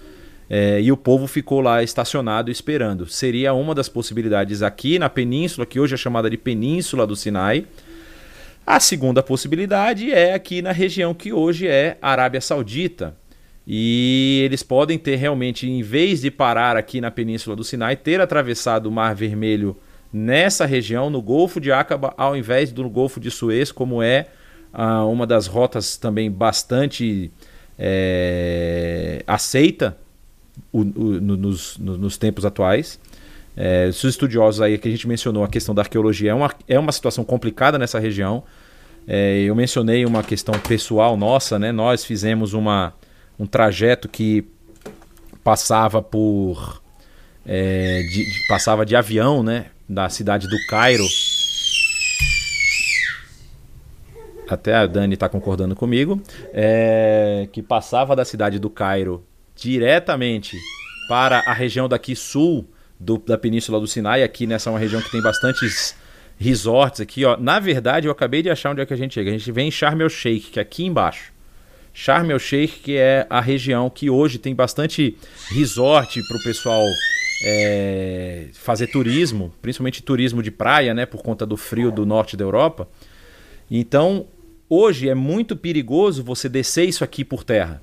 É, 0.49 0.79
e 0.81 0.91
o 0.91 0.97
povo 0.97 1.25
ficou 1.25 1.61
lá 1.61 1.81
estacionado 1.81 2.51
esperando. 2.51 3.07
Seria 3.07 3.53
uma 3.53 3.73
das 3.73 3.89
possibilidades 3.89 4.61
aqui 4.61 4.99
na 4.99 5.09
península, 5.09 5.65
que 5.65 5.79
hoje 5.79 5.95
é 5.95 5.97
chamada 5.97 6.29
de 6.29 6.37
Península 6.37 7.07
do 7.07 7.15
Sinai. 7.15 7.65
A 8.67 8.79
segunda 8.79 9.23
possibilidade 9.23 10.11
é 10.11 10.33
aqui 10.33 10.61
na 10.61 10.71
região 10.71 11.13
que 11.13 11.31
hoje 11.31 11.67
é 11.67 11.97
Arábia 12.01 12.41
Saudita, 12.41 13.15
e 13.67 14.41
eles 14.43 14.61
podem 14.61 14.97
ter 14.97 15.15
realmente, 15.15 15.67
em 15.67 15.81
vez 15.81 16.21
de 16.21 16.29
parar 16.29 16.77
aqui 16.77 17.01
na 17.01 17.09
Península 17.09 17.55
do 17.55 17.63
Sinai, 17.63 17.95
ter 17.95 18.21
atravessado 18.21 18.87
o 18.87 18.91
Mar 18.91 19.15
Vermelho 19.15 19.75
nessa 20.13 20.65
região, 20.65 21.09
no 21.09 21.21
Golfo 21.21 21.59
de 21.59 21.71
Aqaba, 21.71 22.13
ao 22.17 22.37
invés 22.37 22.71
do 22.71 22.87
Golfo 22.89 23.19
de 23.19 23.31
Suez, 23.31 23.71
como 23.71 24.01
é 24.01 24.27
ah, 24.75 25.05
uma 25.05 25.25
das 25.25 25.47
rotas 25.47 25.97
também 25.97 26.29
bastante 26.29 27.31
é, 27.79 29.23
aceita 29.25 29.97
o, 30.71 30.81
o, 30.81 30.83
no, 31.21 31.37
nos, 31.37 31.77
no, 31.77 31.97
nos 31.97 32.17
tempos 32.17 32.45
atuais. 32.45 32.99
É, 33.57 33.87
os 33.87 34.03
estudiosos 34.03 34.61
aí 34.61 34.77
que 34.77 34.87
a 34.87 34.91
gente 34.91 35.07
mencionou, 35.07 35.43
a 35.43 35.47
questão 35.47 35.73
da 35.73 35.81
arqueologia 35.81 36.31
é 36.31 36.33
uma, 36.33 36.51
é 36.67 36.77
uma 36.77 36.91
situação 36.91 37.23
complicada 37.23 37.79
nessa 37.79 37.99
região. 37.99 38.43
É, 39.07 39.39
eu 39.41 39.55
mencionei 39.55 40.05
uma 40.05 40.23
questão 40.23 40.53
pessoal 40.59 41.15
nossa, 41.15 41.57
né? 41.57 41.71
Nós 41.71 42.03
fizemos 42.03 42.53
uma, 42.53 42.93
um 43.39 43.45
trajeto 43.45 44.09
que 44.09 44.43
passava 45.43 46.01
por. 46.01 46.81
É, 47.45 48.01
de, 48.01 48.25
de, 48.25 48.47
passava 48.47 48.85
de 48.85 48.95
avião, 48.95 49.43
né? 49.43 49.67
Da 49.87 50.09
cidade 50.09 50.47
do 50.47 50.57
Cairo. 50.67 51.05
Até 54.49 54.75
a 54.75 54.85
Dani 54.85 55.13
está 55.13 55.27
concordando 55.27 55.75
comigo. 55.75 56.21
É, 56.53 57.47
que 57.51 57.61
passava 57.61 58.15
da 58.15 58.25
cidade 58.25 58.59
do 58.59 58.69
Cairo 58.69 59.25
diretamente 59.55 60.57
para 61.07 61.39
a 61.39 61.53
região 61.53 61.87
daqui 61.87 62.15
sul 62.15 62.65
do, 62.99 63.17
da 63.17 63.37
Península 63.37 63.79
do 63.79 63.87
Sinai. 63.87 64.23
Aqui 64.23 64.45
nessa 64.45 64.69
é 64.69 64.73
uma 64.73 64.79
região 64.79 65.01
que 65.01 65.11
tem 65.11 65.21
bastantes 65.21 65.95
resorts 66.37 67.01
aqui, 67.01 67.23
ó. 67.25 67.37
Na 67.37 67.59
verdade, 67.59 68.07
eu 68.07 68.11
acabei 68.11 68.41
de 68.41 68.49
achar 68.49 68.71
onde 68.71 68.81
é 68.81 68.85
que 68.85 68.93
a 68.93 68.97
gente 68.97 69.13
chega. 69.13 69.29
A 69.29 69.37
gente 69.37 69.51
vem 69.51 69.67
em 69.67 69.71
Sharm 69.71 70.01
el 70.01 70.09
Sheikh, 70.09 70.51
que 70.51 70.59
é 70.59 70.61
aqui 70.61 70.85
embaixo. 70.85 71.33
Sharm 71.93 72.29
el 72.29 72.39
Sheikh, 72.39 72.79
que 72.79 72.97
é 72.97 73.25
a 73.29 73.39
região 73.39 73.89
que 73.89 74.09
hoje 74.09 74.37
tem 74.37 74.53
bastante 74.53 75.17
resort 75.49 76.21
para 76.27 76.37
o 76.37 76.43
pessoal 76.43 76.85
é, 77.45 78.47
fazer 78.53 78.87
turismo, 78.87 79.53
principalmente 79.61 80.03
turismo 80.03 80.43
de 80.43 80.51
praia, 80.51 80.93
né, 80.93 81.05
por 81.05 81.21
conta 81.21 81.45
do 81.45 81.55
frio 81.55 81.91
do 81.91 82.05
norte 82.05 82.35
da 82.35 82.43
Europa. 82.43 82.87
Então, 83.69 84.27
hoje 84.69 85.09
é 85.09 85.15
muito 85.15 85.55
perigoso 85.55 86.23
você 86.23 86.49
descer 86.49 86.85
isso 86.85 87.03
aqui 87.03 87.23
por 87.23 87.43
terra. 87.43 87.81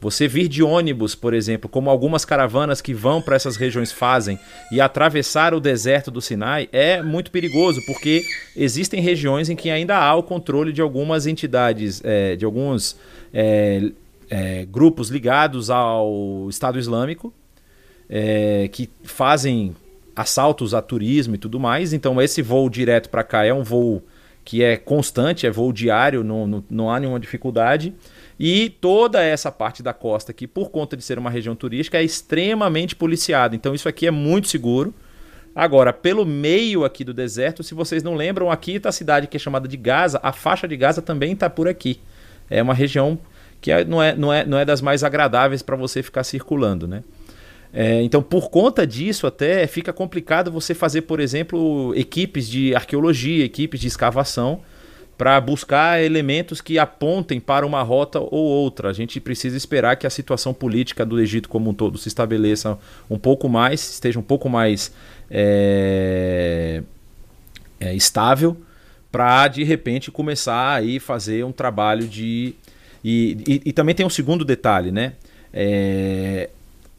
Você 0.00 0.26
vir 0.26 0.48
de 0.48 0.62
ônibus, 0.62 1.14
por 1.14 1.34
exemplo, 1.34 1.68
como 1.68 1.90
algumas 1.90 2.24
caravanas 2.24 2.80
que 2.80 2.94
vão 2.94 3.20
para 3.20 3.36
essas 3.36 3.56
regiões 3.56 3.92
fazem, 3.92 4.38
e 4.72 4.80
atravessar 4.80 5.52
o 5.52 5.60
deserto 5.60 6.10
do 6.10 6.22
Sinai 6.22 6.70
é 6.72 7.02
muito 7.02 7.30
perigoso, 7.30 7.82
porque 7.86 8.24
existem 8.56 9.02
regiões 9.02 9.50
em 9.50 9.56
que 9.56 9.68
ainda 9.68 9.98
há 9.98 10.14
o 10.14 10.22
controle 10.22 10.72
de 10.72 10.80
algumas 10.80 11.26
entidades, 11.26 12.00
é, 12.02 12.34
de 12.34 12.46
alguns 12.46 12.96
é, 13.32 13.90
é, 14.30 14.64
grupos 14.64 15.10
ligados 15.10 15.68
ao 15.68 16.46
Estado 16.48 16.78
Islâmico, 16.78 17.34
é, 18.08 18.68
que 18.72 18.88
fazem 19.02 19.76
assaltos 20.16 20.72
a 20.72 20.80
turismo 20.80 21.34
e 21.34 21.38
tudo 21.38 21.60
mais. 21.60 21.92
Então, 21.92 22.20
esse 22.22 22.40
voo 22.40 22.70
direto 22.70 23.10
para 23.10 23.22
cá 23.22 23.44
é 23.44 23.52
um 23.52 23.62
voo 23.62 24.02
que 24.50 24.64
é 24.64 24.76
constante, 24.76 25.46
é 25.46 25.50
voo 25.50 25.72
diário, 25.72 26.24
não, 26.24 26.44
não, 26.44 26.64
não 26.68 26.90
há 26.90 26.98
nenhuma 26.98 27.20
dificuldade. 27.20 27.94
E 28.36 28.68
toda 28.80 29.22
essa 29.22 29.52
parte 29.52 29.80
da 29.80 29.92
costa 29.92 30.32
aqui, 30.32 30.44
por 30.44 30.70
conta 30.70 30.96
de 30.96 31.04
ser 31.04 31.20
uma 31.20 31.30
região 31.30 31.54
turística, 31.54 31.98
é 31.98 32.02
extremamente 32.02 32.96
policiada. 32.96 33.54
Então 33.54 33.76
isso 33.76 33.88
aqui 33.88 34.08
é 34.08 34.10
muito 34.10 34.48
seguro. 34.48 34.92
Agora, 35.54 35.92
pelo 35.92 36.26
meio 36.26 36.84
aqui 36.84 37.04
do 37.04 37.14
deserto, 37.14 37.62
se 37.62 37.74
vocês 37.74 38.02
não 38.02 38.16
lembram, 38.16 38.50
aqui 38.50 38.72
está 38.72 38.88
a 38.88 38.92
cidade 38.92 39.28
que 39.28 39.36
é 39.36 39.40
chamada 39.40 39.68
de 39.68 39.76
Gaza. 39.76 40.18
A 40.20 40.32
faixa 40.32 40.66
de 40.66 40.76
Gaza 40.76 41.00
também 41.00 41.30
está 41.30 41.48
por 41.48 41.68
aqui. 41.68 42.00
É 42.50 42.60
uma 42.60 42.74
região 42.74 43.20
que 43.60 43.70
é, 43.70 43.84
não, 43.84 44.02
é, 44.02 44.16
não, 44.16 44.32
é, 44.32 44.44
não 44.44 44.58
é 44.58 44.64
das 44.64 44.82
mais 44.82 45.04
agradáveis 45.04 45.62
para 45.62 45.76
você 45.76 46.02
ficar 46.02 46.24
circulando, 46.24 46.88
né? 46.88 47.04
É, 47.72 48.02
então, 48.02 48.22
por 48.22 48.50
conta 48.50 48.86
disso, 48.86 49.26
até 49.26 49.66
fica 49.66 49.92
complicado 49.92 50.50
você 50.50 50.74
fazer, 50.74 51.02
por 51.02 51.20
exemplo, 51.20 51.94
equipes 51.94 52.48
de 52.48 52.74
arqueologia, 52.74 53.44
equipes 53.44 53.80
de 53.80 53.86
escavação, 53.86 54.60
para 55.16 55.38
buscar 55.38 56.02
elementos 56.02 56.62
que 56.62 56.78
apontem 56.78 57.38
para 57.38 57.66
uma 57.66 57.82
rota 57.82 58.18
ou 58.18 58.32
outra. 58.32 58.88
A 58.88 58.92
gente 58.92 59.20
precisa 59.20 59.56
esperar 59.56 59.96
que 59.96 60.06
a 60.06 60.10
situação 60.10 60.54
política 60.54 61.04
do 61.04 61.20
Egito 61.20 61.48
como 61.48 61.70
um 61.70 61.74
todo 61.74 61.98
se 61.98 62.08
estabeleça 62.08 62.78
um 63.08 63.18
pouco 63.18 63.48
mais, 63.48 63.80
esteja 63.90 64.18
um 64.18 64.22
pouco 64.22 64.48
mais 64.48 64.92
é, 65.30 66.82
é, 67.78 67.94
estável, 67.94 68.56
para 69.12 69.46
de 69.48 69.62
repente 69.62 70.10
começar 70.10 70.74
aí 70.74 70.98
fazer 70.98 71.44
um 71.44 71.52
trabalho 71.52 72.08
de 72.08 72.54
e, 73.04 73.36
e, 73.46 73.62
e, 73.66 73.72
também 73.72 73.94
tem 73.94 74.04
um 74.04 74.10
segundo 74.10 74.44
detalhe, 74.44 74.90
né? 74.90 75.14
É, 75.52 76.50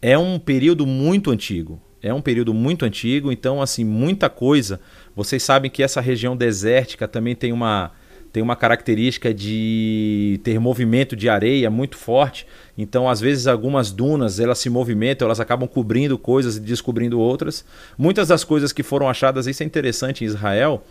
é 0.01 0.17
um 0.17 0.39
período 0.39 0.85
muito 0.85 1.31
antigo. 1.31 1.81
É 2.01 2.11
um 2.13 2.21
período 2.21 2.53
muito 2.53 2.83
antigo, 2.83 3.31
então 3.31 3.61
assim 3.61 3.85
muita 3.85 4.29
coisa. 4.29 4.79
Vocês 5.15 5.43
sabem 5.43 5.69
que 5.69 5.83
essa 5.83 6.01
região 6.01 6.35
desértica 6.35 7.07
também 7.07 7.35
tem 7.35 7.53
uma 7.53 7.91
tem 8.31 8.41
uma 8.41 8.55
característica 8.55 9.33
de 9.33 10.39
ter 10.41 10.57
movimento 10.57 11.17
de 11.17 11.27
areia 11.27 11.69
muito 11.69 11.97
forte. 11.97 12.47
Então, 12.77 13.09
às 13.09 13.19
vezes, 13.19 13.45
algumas 13.45 13.91
dunas 13.91 14.39
elas 14.39 14.57
se 14.57 14.69
movimentam, 14.69 15.25
elas 15.25 15.41
acabam 15.41 15.67
cobrindo 15.67 16.17
coisas 16.17 16.55
e 16.55 16.61
descobrindo 16.61 17.19
outras. 17.19 17.65
Muitas 17.97 18.29
das 18.29 18.45
coisas 18.45 18.71
que 18.71 18.83
foram 18.83 19.09
achadas, 19.09 19.47
isso 19.47 19.63
é 19.63 19.65
interessante 19.65 20.23
em 20.23 20.27
Israel, 20.27 20.81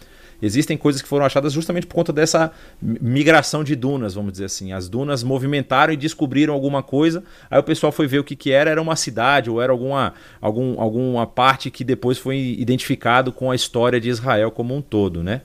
existem 0.41 0.77
coisas 0.77 1.03
que 1.03 1.09
foram 1.09 1.25
achadas 1.25 1.53
justamente 1.53 1.87
por 1.87 1.95
conta 1.95 2.13
dessa 2.13 2.53
migração 2.81 3.63
de 3.63 3.75
dunas, 3.75 4.15
vamos 4.15 4.33
dizer 4.33 4.47
assim. 4.47 4.73
As 4.73 4.89
dunas 4.89 5.23
movimentaram 5.23 5.93
e 5.93 5.97
descobriram 5.97 6.55
alguma 6.55 6.83
coisa, 6.83 7.23
aí 7.51 7.59
o 7.59 7.63
pessoal 7.63 7.93
foi 7.93 8.07
ver 8.07 8.19
o 8.19 8.25
que, 8.25 8.37
que 8.37 8.51
era, 8.51 8.71
era 8.71 8.81
uma 8.81 8.97
cidade 8.97 9.51
ou 9.51 9.61
era 9.61 9.73
alguma, 9.73 10.15
algum, 10.41 10.81
alguma 10.81 11.27
parte 11.27 11.71
que 11.71 11.85
depois 11.85 12.19
foi 12.19 12.39
identificado 12.59 13.33
com 13.33 13.51
a 13.51 13.55
história 13.55 14.01
de 14.01 14.09
Israel 14.09 14.51
como 14.51 14.75
um 14.75 14.83
todo, 14.83 15.23
né? 15.23 15.43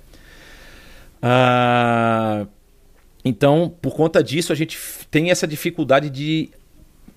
Ah, 1.22 2.46
então, 3.24 3.74
por 3.82 3.96
conta 3.96 4.24
disso, 4.24 4.54
a 4.54 4.56
gente 4.56 4.78
tem 5.10 5.32
essa 5.32 5.48
dificuldade 5.48 6.12
de 6.12 6.52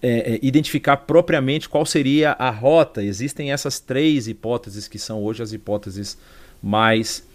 é, 0.00 0.34
é, 0.34 0.38
identificar 0.40 0.96
propriamente 0.96 1.68
qual 1.68 1.84
seria 1.84 2.32
a 2.32 2.50
rota. 2.50 3.02
Existem 3.02 3.52
essas 3.52 3.78
três 3.78 4.26
hipóteses 4.26 4.88
que 4.88 4.98
são 4.98 5.22
hoje 5.22 5.42
as 5.42 5.52
hipóteses 5.52 6.16
mais 6.62 7.27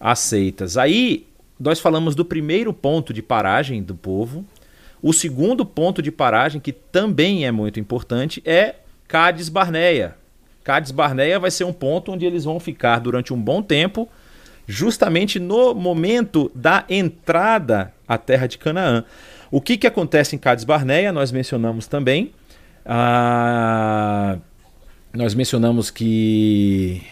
aceitas. 0.00 0.76
Aí 0.76 1.26
nós 1.58 1.80
falamos 1.80 2.14
do 2.14 2.24
primeiro 2.24 2.72
ponto 2.72 3.12
de 3.12 3.22
paragem 3.22 3.82
do 3.82 3.94
povo. 3.94 4.44
O 5.02 5.12
segundo 5.12 5.64
ponto 5.64 6.02
de 6.02 6.10
paragem, 6.10 6.60
que 6.60 6.72
também 6.72 7.46
é 7.46 7.52
muito 7.52 7.78
importante, 7.78 8.42
é 8.44 8.76
Cádiz 9.06 9.48
Barneia. 9.48 10.16
Cádiz 10.64 10.90
Barneia 10.90 11.38
vai 11.38 11.50
ser 11.50 11.64
um 11.64 11.72
ponto 11.72 12.12
onde 12.12 12.26
eles 12.26 12.44
vão 12.44 12.58
ficar 12.60 12.98
durante 12.98 13.32
um 13.32 13.40
bom 13.40 13.62
tempo 13.62 14.08
justamente 14.68 15.40
no 15.40 15.74
momento 15.74 16.52
da 16.54 16.84
entrada 16.90 17.92
à 18.06 18.18
terra 18.18 18.46
de 18.46 18.58
Canaã. 18.58 19.02
O 19.50 19.62
que, 19.62 19.78
que 19.78 19.86
acontece 19.86 20.36
em 20.36 20.38
Cades 20.38 20.64
Barneia? 20.64 21.10
Nós 21.10 21.32
mencionamos 21.32 21.86
também. 21.86 22.32
Ah, 22.84 24.36
nós 25.12 25.34
mencionamos 25.34 25.90
que 25.90 27.02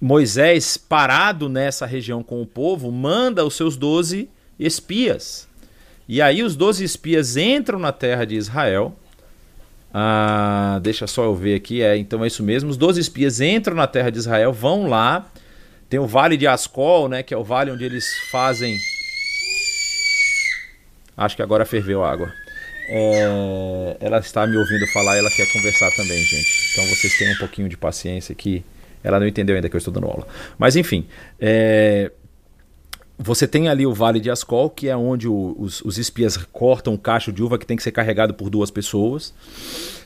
Moisés, 0.00 0.76
parado 0.76 1.48
nessa 1.48 1.84
região 1.84 2.22
com 2.22 2.40
o 2.40 2.46
povo, 2.46 2.90
manda 2.92 3.44
os 3.44 3.54
seus 3.54 3.76
doze 3.76 4.28
espias. 4.58 5.48
E 6.08 6.22
aí 6.22 6.42
os 6.42 6.56
doze 6.56 6.84
espias 6.84 7.36
entram 7.36 7.78
na 7.78 7.92
terra 7.92 8.24
de 8.24 8.36
Israel. 8.36 8.96
Ah, 9.92 10.78
deixa 10.82 11.06
só 11.06 11.24
eu 11.24 11.34
ver 11.34 11.56
aqui, 11.56 11.82
é, 11.82 11.96
então 11.96 12.24
é 12.24 12.28
isso 12.28 12.42
mesmo. 12.42 12.70
Os 12.70 12.76
doze 12.76 13.00
espias 13.00 13.40
entram 13.40 13.74
na 13.74 13.86
terra 13.86 14.10
de 14.10 14.18
Israel, 14.18 14.52
vão 14.52 14.86
lá. 14.86 15.30
Tem 15.88 15.98
o 15.98 16.06
Vale 16.06 16.36
de 16.36 16.46
Ascol, 16.46 17.08
né, 17.08 17.22
que 17.22 17.32
é 17.32 17.36
o 17.36 17.42
vale 17.42 17.70
onde 17.70 17.84
eles 17.84 18.06
fazem. 18.30 18.76
Acho 21.16 21.34
que 21.34 21.42
agora 21.42 21.64
ferveu 21.64 22.04
a 22.04 22.12
água. 22.12 22.32
É... 22.88 23.96
Ela 24.00 24.18
está 24.18 24.46
me 24.46 24.56
ouvindo 24.56 24.86
falar 24.92 25.16
ela 25.16 25.30
quer 25.30 25.50
conversar 25.52 25.90
também, 25.96 26.22
gente. 26.22 26.70
Então 26.72 26.86
vocês 26.86 27.18
tenham 27.18 27.34
um 27.34 27.38
pouquinho 27.38 27.68
de 27.68 27.76
paciência 27.76 28.34
que 28.34 28.64
ela 29.02 29.18
não 29.20 29.26
entendeu 29.26 29.56
ainda 29.56 29.68
que 29.68 29.76
eu 29.76 29.78
estou 29.78 29.92
dando 29.92 30.06
aula. 30.06 30.26
Mas 30.58 30.76
enfim, 30.76 31.06
é... 31.40 32.10
você 33.18 33.46
tem 33.46 33.68
ali 33.68 33.86
o 33.86 33.94
Vale 33.94 34.20
de 34.20 34.30
Ascol, 34.30 34.70
que 34.70 34.88
é 34.88 34.96
onde 34.96 35.28
o, 35.28 35.56
os, 35.58 35.80
os, 35.82 35.98
espias 35.98 36.36
cortam 36.36 36.94
o 36.94 36.98
cacho 36.98 37.32
de 37.32 37.42
uva 37.42 37.58
que 37.58 37.66
tem 37.66 37.76
que 37.76 37.82
ser 37.82 37.92
carregado 37.92 38.34
por 38.34 38.50
duas 38.50 38.70
pessoas. 38.70 39.34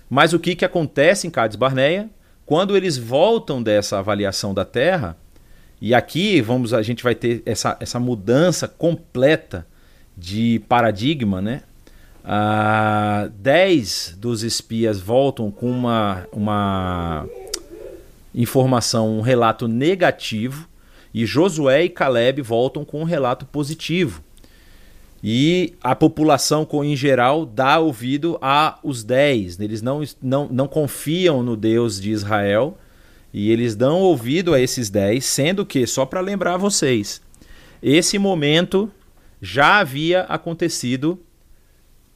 Mas 0.09 0.33
o 0.33 0.39
que, 0.39 0.55
que 0.55 0.65
acontece 0.65 1.27
em 1.27 1.31
Cades 1.31 1.57
Barneia? 1.57 2.11
Quando 2.45 2.77
eles 2.77 2.99
voltam 2.99 3.63
dessa 3.63 3.99
avaliação 3.99 4.53
da 4.53 4.65
terra, 4.65 5.17
e 5.81 5.95
aqui 5.95 6.41
vamos, 6.41 6.75
a 6.75 6.83
gente 6.83 7.03
vai 7.03 7.15
ter 7.15 7.43
essa, 7.47 7.77
essa 7.81 7.99
mudança 7.99 8.69
completa 8.69 9.67
de 10.17 10.63
paradigma, 10.69 11.41
né? 11.41 11.63
Ah, 12.25 13.29
dez 13.37 14.17
dos 14.17 14.45
espias 14.45 15.01
voltam 15.01 15.51
com 15.51 15.69
uma, 15.69 16.25
uma 16.33 17.27
informação, 18.35 19.19
um 19.19 19.21
relato 19.21 19.69
negativo, 19.69 20.69
e 21.15 21.27
Josué 21.27 21.85
e 21.85 21.89
Caleb 21.89 22.41
voltam 22.43 22.85
com 22.85 23.01
um 23.03 23.05
relato 23.05 23.45
positivo. 23.47 24.23
E 25.23 25.75
a 25.81 25.95
população, 25.95 26.67
em 26.83 26.97
geral, 26.97 27.47
dá 27.47 27.79
ouvido 27.79 28.39
a 28.43 28.79
os 28.83 29.05
dez. 29.05 29.61
Eles 29.61 29.81
não, 29.81 30.03
não, 30.21 30.49
não 30.51 30.67
confiam 30.67 31.43
no 31.43 31.57
Deus 31.57 32.01
de 32.01 32.11
Israel 32.11 32.77
e 33.33 33.51
eles 33.51 33.77
dão 33.77 34.01
ouvido 34.01 34.53
a 34.53 34.61
esses 34.61 34.91
dez, 34.91 35.25
sendo 35.25 35.65
que, 35.65 35.87
só 35.87 36.05
para 36.05 36.21
lembrar 36.21 36.57
vocês, 36.57 37.23
esse 37.83 38.19
momento 38.19 38.91
já 39.41 39.79
havia 39.79 40.23
acontecido 40.23 41.19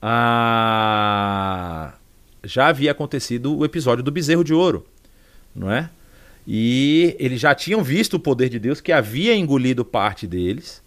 a... 0.03 1.95
já 2.45 2.67
havia 2.69 2.91
acontecido 2.91 3.57
o 3.57 3.65
episódio 3.65 4.05
do 4.05 4.13
bezerro 4.13 4.45
de 4.45 4.53
ouro, 4.53 4.87
não 5.55 5.71
é? 5.71 5.89
E 6.47 7.17
eles 7.19 7.41
já 7.41 7.55
tinham 7.55 7.83
visto 7.83 8.15
o 8.15 8.21
poder 8.21 8.49
de 8.49 8.59
Deus 8.59 8.81
que 8.81 8.93
havia 8.93 9.35
engolido 9.35 9.85
parte 9.85 10.27
deles. 10.27 10.83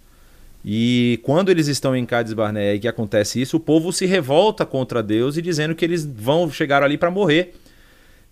E 0.63 1.19
quando 1.23 1.49
eles 1.49 1.67
estão 1.67 1.95
em 1.95 2.05
Cades 2.05 2.33
Barnea 2.33 2.75
e 2.75 2.79
que 2.79 2.87
acontece 2.87 3.41
isso, 3.41 3.57
o 3.57 3.59
povo 3.59 3.91
se 3.91 4.05
revolta 4.05 4.65
contra 4.65 5.03
Deus 5.03 5.37
e 5.37 5.41
dizendo 5.41 5.75
que 5.75 5.83
eles 5.83 6.05
vão 6.05 6.49
chegar 6.49 6.83
ali 6.83 6.97
para 6.97 7.11
morrer. 7.11 7.53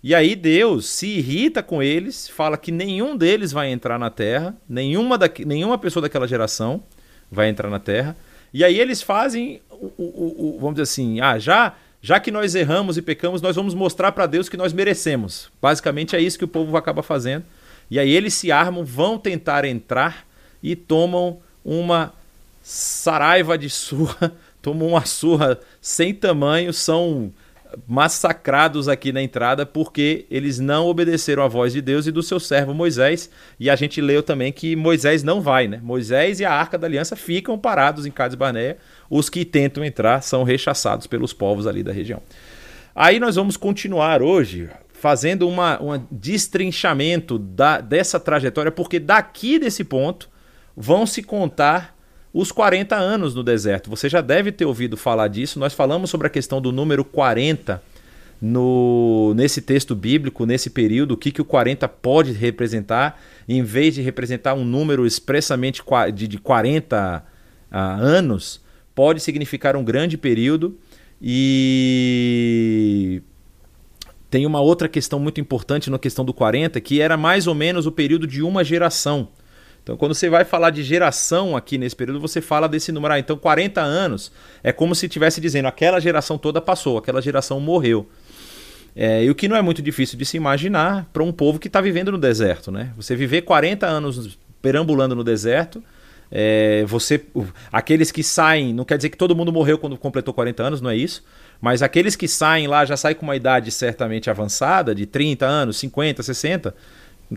E 0.02 0.14
aí 0.14 0.36
Deus 0.36 0.88
se 0.88 1.06
irrita 1.18 1.62
com 1.62 1.82
eles, 1.82 2.28
fala 2.28 2.56
que 2.56 2.70
nenhum 2.70 3.16
deles 3.16 3.50
vai 3.50 3.70
entrar 3.70 3.98
na 3.98 4.10
terra, 4.10 4.56
nenhuma, 4.68 5.18
da, 5.18 5.28
nenhuma 5.44 5.76
pessoa 5.76 6.02
daquela 6.02 6.28
geração 6.28 6.82
vai 7.30 7.48
entrar 7.48 7.68
na 7.68 7.80
terra. 7.80 8.16
E 8.54 8.62
aí 8.64 8.78
eles 8.78 9.02
fazem 9.02 9.60
o, 9.70 9.86
o, 9.98 10.54
o 10.56 10.58
vamos 10.60 10.74
dizer 10.74 10.84
assim, 10.84 11.20
ah, 11.20 11.38
já 11.38 11.74
já 12.00 12.20
que 12.20 12.30
nós 12.30 12.54
erramos 12.54 12.96
e 12.96 13.02
pecamos, 13.02 13.42
nós 13.42 13.56
vamos 13.56 13.74
mostrar 13.74 14.12
para 14.12 14.26
Deus 14.26 14.48
que 14.48 14.56
nós 14.56 14.72
merecemos. 14.72 15.50
Basicamente 15.60 16.14
é 16.14 16.20
isso 16.20 16.38
que 16.38 16.44
o 16.44 16.48
povo 16.48 16.76
acaba 16.76 17.02
fazendo. 17.02 17.44
E 17.90 17.98
aí 17.98 18.10
eles 18.10 18.34
se 18.34 18.52
armam, 18.52 18.84
vão 18.84 19.18
tentar 19.18 19.64
entrar 19.64 20.26
e 20.62 20.76
tomam 20.76 21.38
uma 21.64 22.12
saraiva 22.62 23.56
de 23.56 23.68
surra, 23.70 24.32
tomam 24.62 24.88
uma 24.88 25.04
surra 25.04 25.58
sem 25.80 26.14
tamanho, 26.14 26.72
são 26.72 27.32
massacrados 27.86 28.88
aqui 28.88 29.12
na 29.12 29.22
entrada 29.22 29.66
porque 29.66 30.26
eles 30.30 30.58
não 30.58 30.86
obedeceram 30.86 31.42
à 31.42 31.48
voz 31.48 31.72
de 31.72 31.80
Deus 31.80 32.06
e 32.06 32.12
do 32.12 32.22
seu 32.22 32.40
servo 32.40 32.72
Moisés. 32.74 33.30
E 33.58 33.68
a 33.68 33.76
gente 33.76 34.00
leu 34.00 34.22
também 34.22 34.52
que 34.52 34.74
Moisés 34.76 35.22
não 35.22 35.40
vai, 35.40 35.68
né? 35.68 35.80
Moisés 35.82 36.40
e 36.40 36.44
a 36.44 36.52
Arca 36.52 36.78
da 36.78 36.86
Aliança 36.86 37.16
ficam 37.16 37.58
parados 37.58 38.06
em 38.06 38.10
Cades 38.10 38.34
Barneia. 38.36 38.78
Os 39.10 39.28
que 39.28 39.44
tentam 39.44 39.84
entrar 39.84 40.22
são 40.22 40.42
rechaçados 40.42 41.06
pelos 41.06 41.32
povos 41.32 41.66
ali 41.66 41.82
da 41.82 41.92
região. 41.92 42.22
Aí 42.94 43.20
nós 43.20 43.36
vamos 43.36 43.56
continuar 43.56 44.22
hoje 44.22 44.68
fazendo 44.92 45.48
uma, 45.48 45.80
um 45.80 46.04
destrinchamento 46.10 47.38
da, 47.38 47.80
dessa 47.80 48.18
trajetória, 48.18 48.72
porque 48.72 48.98
daqui 48.98 49.58
desse 49.58 49.84
ponto 49.84 50.28
vão 50.76 51.06
se 51.06 51.22
contar 51.22 51.97
os 52.32 52.52
40 52.52 52.96
anos 52.96 53.34
no 53.34 53.42
deserto. 53.42 53.90
Você 53.90 54.08
já 54.08 54.20
deve 54.20 54.52
ter 54.52 54.64
ouvido 54.64 54.96
falar 54.96 55.28
disso. 55.28 55.58
Nós 55.58 55.72
falamos 55.72 56.10
sobre 56.10 56.26
a 56.26 56.30
questão 56.30 56.60
do 56.60 56.70
número 56.70 57.04
40 57.04 57.82
no, 58.40 59.34
nesse 59.34 59.60
texto 59.60 59.94
bíblico, 59.94 60.46
nesse 60.46 60.70
período, 60.70 61.12
o 61.12 61.16
que, 61.16 61.32
que 61.32 61.42
o 61.42 61.44
40 61.44 61.88
pode 61.88 62.32
representar, 62.32 63.20
em 63.48 63.62
vez 63.62 63.94
de 63.94 64.02
representar 64.02 64.54
um 64.54 64.64
número 64.64 65.06
expressamente 65.06 65.82
de, 66.14 66.28
de 66.28 66.38
40 66.38 67.24
uh, 67.70 67.74
anos, 67.74 68.60
pode 68.94 69.20
significar 69.20 69.76
um 69.76 69.84
grande 69.84 70.16
período. 70.16 70.78
E 71.20 73.22
tem 74.30 74.46
uma 74.46 74.60
outra 74.60 74.88
questão 74.88 75.18
muito 75.18 75.40
importante 75.40 75.90
na 75.90 75.98
questão 75.98 76.24
do 76.24 76.32
40, 76.32 76.80
que 76.80 77.00
era 77.00 77.16
mais 77.16 77.48
ou 77.48 77.54
menos 77.54 77.86
o 77.86 77.92
período 77.92 78.26
de 78.26 78.42
uma 78.42 78.62
geração. 78.62 79.28
Então, 79.88 79.96
quando 79.96 80.14
você 80.14 80.28
vai 80.28 80.44
falar 80.44 80.68
de 80.68 80.82
geração 80.82 81.56
aqui 81.56 81.78
nesse 81.78 81.96
período, 81.96 82.20
você 82.20 82.42
fala 82.42 82.68
desse 82.68 82.92
número. 82.92 83.14
Ah, 83.14 83.18
então, 83.18 83.38
40 83.38 83.80
anos 83.80 84.30
é 84.62 84.70
como 84.70 84.94
se 84.94 85.06
estivesse 85.06 85.40
dizendo 85.40 85.66
aquela 85.66 85.98
geração 85.98 86.36
toda 86.36 86.60
passou, 86.60 86.98
aquela 86.98 87.22
geração 87.22 87.58
morreu. 87.58 88.06
É, 88.94 89.24
e 89.24 89.30
o 89.30 89.34
que 89.34 89.48
não 89.48 89.56
é 89.56 89.62
muito 89.62 89.80
difícil 89.80 90.18
de 90.18 90.26
se 90.26 90.36
imaginar 90.36 91.08
para 91.10 91.22
um 91.22 91.32
povo 91.32 91.58
que 91.58 91.68
está 91.68 91.80
vivendo 91.80 92.12
no 92.12 92.18
deserto. 92.18 92.70
Né? 92.70 92.92
Você 92.98 93.16
viver 93.16 93.42
40 93.42 93.86
anos 93.86 94.38
perambulando 94.60 95.16
no 95.16 95.24
deserto, 95.24 95.82
é, 96.30 96.84
você, 96.86 97.24
aqueles 97.72 98.12
que 98.12 98.22
saem, 98.22 98.74
não 98.74 98.84
quer 98.84 98.98
dizer 98.98 99.08
que 99.08 99.16
todo 99.16 99.34
mundo 99.34 99.50
morreu 99.50 99.78
quando 99.78 99.96
completou 99.96 100.34
40 100.34 100.62
anos, 100.64 100.80
não 100.82 100.90
é 100.90 100.96
isso. 100.96 101.24
Mas 101.62 101.80
aqueles 101.80 102.14
que 102.14 102.28
saem 102.28 102.66
lá 102.66 102.84
já 102.84 102.94
saem 102.94 103.16
com 103.16 103.24
uma 103.24 103.36
idade 103.36 103.70
certamente 103.70 104.28
avançada, 104.28 104.94
de 104.94 105.06
30 105.06 105.46
anos, 105.46 105.78
50, 105.78 106.22
60, 106.22 106.74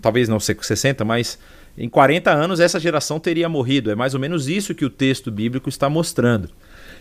talvez 0.01 0.27
não 0.27 0.37
sei 0.37 0.57
60, 0.59 1.05
mas 1.05 1.39
em 1.77 1.89
40 1.89 2.31
anos 2.31 2.59
essa 2.59 2.79
geração 2.79 3.19
teria 3.19 3.47
morrido. 3.49 3.91
É 3.91 3.95
mais 3.95 4.13
ou 4.13 4.19
menos 4.19 4.47
isso 4.47 4.75
que 4.75 4.85
o 4.85 4.89
texto 4.89 5.31
bíblico 5.31 5.69
está 5.69 5.89
mostrando. 5.89 6.49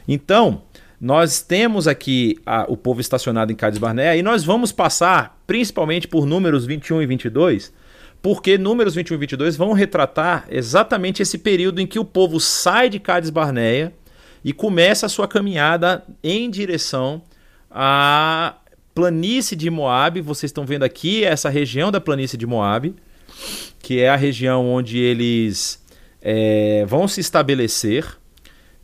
Então, 0.07 0.63
nós 1.01 1.41
temos 1.41 1.89
aqui 1.89 2.39
a, 2.45 2.67
o 2.69 2.77
povo 2.77 3.01
estacionado 3.01 3.51
em 3.51 3.57
Cades 3.57 3.79
Barnea 3.79 4.17
e 4.17 4.23
nós 4.23 4.45
vamos 4.45 4.71
passar 4.71 5.41
principalmente 5.47 6.07
por 6.07 6.27
números 6.27 6.67
21 6.67 7.03
e 7.03 7.07
22, 7.07 7.73
porque 8.21 8.59
números 8.59 8.95
21 8.95 9.15
e 9.15 9.19
22 9.19 9.57
vão 9.57 9.73
retratar 9.73 10.47
exatamente 10.51 11.23
esse 11.23 11.39
período 11.39 11.81
em 11.81 11.87
que 11.87 11.99
o 11.99 12.05
povo 12.05 12.39
sai 12.39 12.91
de 12.91 13.01
Cades 13.01 13.31
Barnea 13.31 13.95
e 14.45 14.53
começa 14.53 15.07
a 15.07 15.09
sua 15.09 15.27
caminhada 15.27 16.05
em 16.23 16.51
direção 16.51 17.23
à 17.71 18.57
planície 18.95 19.57
de 19.57 19.71
Moabe. 19.71 20.21
Vocês 20.21 20.51
estão 20.51 20.67
vendo 20.67 20.83
aqui 20.83 21.25
essa 21.25 21.49
região 21.49 21.91
da 21.91 22.01
planície 22.01 22.37
de 22.37 22.47
Moabe 22.47 22.95
que 23.81 24.01
é 24.01 24.09
a 24.09 24.17
região 24.17 24.67
onde 24.69 24.99
eles 24.99 25.83
é, 26.21 26.85
vão 26.87 27.09
se 27.09 27.21
estabelecer 27.21 28.07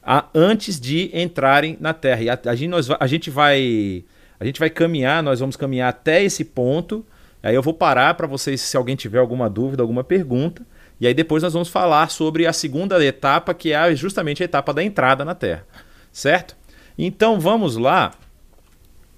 a, 0.02 0.26
antes 0.34 0.80
de 0.80 1.10
entrarem 1.12 1.76
na 1.80 1.92
Terra. 1.92 2.22
E 2.22 2.30
a, 2.30 2.38
a, 2.46 2.54
gente, 2.54 2.68
nós, 2.68 2.88
a, 2.90 3.06
gente 3.06 3.30
vai, 3.30 4.04
a 4.38 4.44
gente 4.44 4.60
vai 4.60 4.70
caminhar, 4.70 5.22
nós 5.22 5.40
vamos 5.40 5.56
caminhar 5.56 5.88
até 5.88 6.22
esse 6.22 6.44
ponto. 6.44 7.04
Aí 7.42 7.54
eu 7.54 7.62
vou 7.62 7.74
parar 7.74 8.14
para 8.14 8.26
vocês, 8.26 8.60
se 8.60 8.76
alguém 8.76 8.96
tiver 8.96 9.18
alguma 9.18 9.50
dúvida, 9.50 9.82
alguma 9.82 10.04
pergunta. 10.04 10.64
E 11.00 11.06
aí 11.06 11.12
depois 11.12 11.42
nós 11.42 11.52
vamos 11.52 11.68
falar 11.68 12.10
sobre 12.10 12.46
a 12.46 12.52
segunda 12.52 13.04
etapa, 13.04 13.52
que 13.52 13.72
é 13.72 13.94
justamente 13.94 14.42
a 14.42 14.44
etapa 14.44 14.72
da 14.72 14.82
entrada 14.82 15.24
na 15.24 15.34
Terra. 15.34 15.66
Certo? 16.10 16.56
Então 16.96 17.38
vamos 17.38 17.76
lá. 17.76 18.14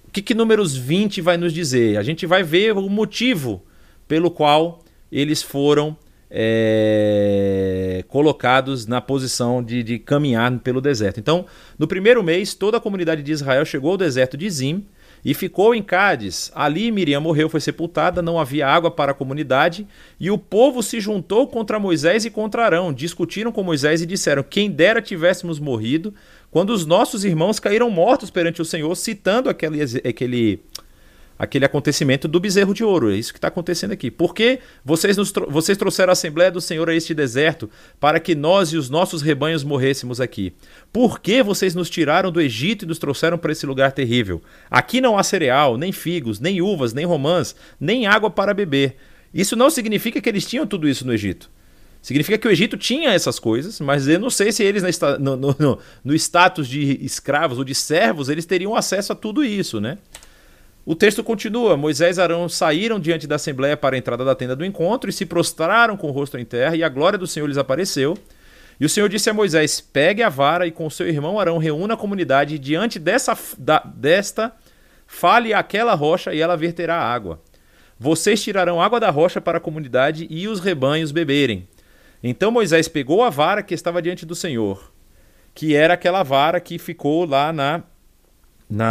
O 0.07 0.11
que, 0.11 0.21
que 0.21 0.33
números 0.33 0.75
20 0.75 1.21
vai 1.21 1.37
nos 1.37 1.53
dizer? 1.53 1.97
A 1.97 2.03
gente 2.03 2.25
vai 2.25 2.43
ver 2.43 2.75
o 2.75 2.89
motivo 2.89 3.63
pelo 4.07 4.31
qual 4.31 4.83
eles 5.11 5.41
foram 5.41 5.97
é, 6.29 8.03
colocados 8.07 8.85
na 8.85 9.01
posição 9.01 9.63
de, 9.63 9.81
de, 9.81 9.99
caminhar 9.99 10.59
pelo 10.59 10.79
deserto. 10.79 11.19
Então, 11.19 11.45
no 11.77 11.87
primeiro 11.87 12.23
mês, 12.23 12.53
toda 12.53 12.77
a 12.77 12.81
comunidade 12.81 13.23
de 13.23 13.31
Israel 13.31 13.65
chegou 13.65 13.91
ao 13.91 13.97
deserto 13.97 14.37
de 14.37 14.49
Zim 14.49 14.85
e 15.23 15.33
ficou 15.33 15.73
em 15.73 15.81
Cádiz. 15.81 16.51
Ali 16.53 16.91
Miriam 16.91 17.19
morreu, 17.19 17.49
foi 17.49 17.59
sepultada, 17.59 18.21
não 18.21 18.39
havia 18.39 18.67
água 18.67 18.91
para 18.91 19.11
a 19.11 19.15
comunidade, 19.15 19.87
e 20.19 20.29
o 20.29 20.37
povo 20.37 20.81
se 20.83 20.99
juntou 20.99 21.47
contra 21.47 21.79
Moisés 21.79 22.25
e 22.25 22.29
contra 22.29 22.65
Arão. 22.65 22.93
Discutiram 22.93 23.51
com 23.51 23.63
Moisés 23.63 24.01
e 24.01 24.05
disseram: 24.05 24.43
Quem 24.43 24.69
dera 24.69 25.01
tivéssemos 25.01 25.59
morrido 25.59 26.13
quando 26.51 26.71
os 26.71 26.85
nossos 26.85 27.25
irmãos 27.25 27.59
caíram 27.59 27.89
mortos 27.89 28.29
perante 28.29 28.61
o 28.61 28.65
Senhor, 28.65 28.93
citando 28.95 29.49
aquele, 29.49 29.81
aquele, 30.07 30.61
aquele 31.39 31.63
acontecimento 31.63 32.27
do 32.27 32.37
bezerro 32.37 32.73
de 32.73 32.83
ouro. 32.83 33.09
É 33.09 33.15
isso 33.15 33.31
que 33.31 33.37
está 33.37 33.47
acontecendo 33.47 33.93
aqui. 33.93 34.11
Por 34.11 34.35
que 34.35 34.59
vocês, 34.83 35.15
nos, 35.15 35.31
vocês 35.47 35.77
trouxeram 35.77 36.11
a 36.11 36.13
Assembleia 36.13 36.51
do 36.51 36.59
Senhor 36.59 36.89
a 36.89 36.93
este 36.93 37.13
deserto 37.13 37.69
para 37.97 38.19
que 38.19 38.35
nós 38.35 38.73
e 38.73 38.77
os 38.77 38.89
nossos 38.89 39.21
rebanhos 39.21 39.63
morrêssemos 39.63 40.19
aqui? 40.19 40.51
Por 40.91 41.21
que 41.21 41.41
vocês 41.41 41.73
nos 41.73 41.89
tiraram 41.89 42.29
do 42.29 42.41
Egito 42.41 42.83
e 42.83 42.87
nos 42.87 42.99
trouxeram 42.99 43.37
para 43.37 43.53
esse 43.53 43.65
lugar 43.65 43.93
terrível? 43.93 44.41
Aqui 44.69 44.99
não 44.99 45.17
há 45.17 45.23
cereal, 45.23 45.77
nem 45.77 45.93
figos, 45.93 46.41
nem 46.41 46.61
uvas, 46.61 46.93
nem 46.93 47.05
romãs, 47.05 47.55
nem 47.79 48.05
água 48.05 48.29
para 48.29 48.53
beber. 48.53 48.97
Isso 49.33 49.55
não 49.55 49.69
significa 49.69 50.19
que 50.19 50.27
eles 50.27 50.45
tinham 50.45 50.67
tudo 50.67 50.89
isso 50.89 51.07
no 51.07 51.13
Egito. 51.13 51.49
Significa 52.01 52.37
que 52.37 52.47
o 52.47 52.51
Egito 52.51 52.77
tinha 52.77 53.11
essas 53.11 53.39
coisas, 53.39 53.79
mas 53.79 54.07
eu 54.07 54.19
não 54.19 54.29
sei 54.29 54.51
se 54.51 54.63
eles, 54.63 54.83
no, 55.19 55.35
no, 55.35 55.55
no, 55.57 55.79
no 56.03 56.15
status 56.15 56.67
de 56.67 56.97
escravos 57.03 57.57
ou 57.57 57.63
de 57.63 57.75
servos, 57.75 58.29
eles 58.29 58.45
teriam 58.45 58.75
acesso 58.75 59.13
a 59.13 59.15
tudo 59.15 59.43
isso, 59.43 59.79
né? 59.79 59.97
O 60.85 60.95
texto 60.95 61.23
continua: 61.23 61.77
Moisés 61.77 62.17
e 62.17 62.21
Arão 62.21 62.47
saíram 62.49 62.99
diante 62.99 63.27
da 63.27 63.35
assembleia 63.35 63.77
para 63.77 63.95
a 63.95 63.99
entrada 63.99 64.25
da 64.25 64.35
tenda 64.35 64.55
do 64.55 64.65
encontro 64.65 65.09
e 65.09 65.13
se 65.13 65.25
prostraram 65.25 65.95
com 65.95 66.07
o 66.07 66.11
rosto 66.11 66.37
em 66.37 66.45
terra, 66.45 66.75
e 66.75 66.83
a 66.83 66.89
glória 66.89 67.17
do 67.17 67.27
Senhor 67.27 67.47
lhes 67.47 67.57
apareceu. 67.57 68.17
E 68.79 68.85
o 68.85 68.89
Senhor 68.89 69.09
disse 69.09 69.29
a 69.29 69.33
Moisés: 69.33 69.81
Pegue 69.81 70.23
a 70.23 70.29
vara 70.29 70.65
e 70.65 70.71
com 70.71 70.89
seu 70.89 71.07
irmão 71.07 71.39
Arão 71.39 71.57
reúna 71.57 71.95
a 71.95 71.97
comunidade 71.97 72.55
e 72.55 72.59
diante 72.59 72.97
dessa, 72.97 73.37
da, 73.57 73.79
desta 73.79 74.53
fale 75.05 75.53
aquela 75.53 75.95
rocha 75.95 76.33
e 76.33 76.39
ela 76.39 76.55
verterá 76.55 76.97
água. 76.97 77.41
Vocês 77.99 78.41
tirarão 78.41 78.81
água 78.81 78.99
da 78.99 79.09
rocha 79.09 79.41
para 79.41 79.57
a 79.57 79.61
comunidade 79.61 80.25
e 80.29 80.47
os 80.47 80.61
rebanhos 80.61 81.11
beberem. 81.11 81.67
Então 82.23 82.51
Moisés 82.51 82.87
pegou 82.87 83.23
a 83.23 83.29
vara 83.29 83.61
que 83.61 83.73
estava 83.73 84.01
diante 84.01 84.25
do 84.25 84.35
Senhor, 84.35 84.93
que 85.53 85.75
era 85.75 85.95
aquela 85.95 86.23
vara 86.23 86.61
que 86.61 86.77
ficou 86.77 87.25
lá 87.25 87.51
na, 87.51 87.83
na 88.69 88.87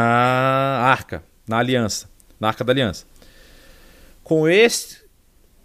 arca, 0.83 1.23
na 1.49 1.59
aliança, 1.59 2.09
na 2.39 2.49
arca 2.49 2.63
da 2.63 2.73
aliança. 2.73 3.05
Com 4.23 4.49
este, 4.49 4.99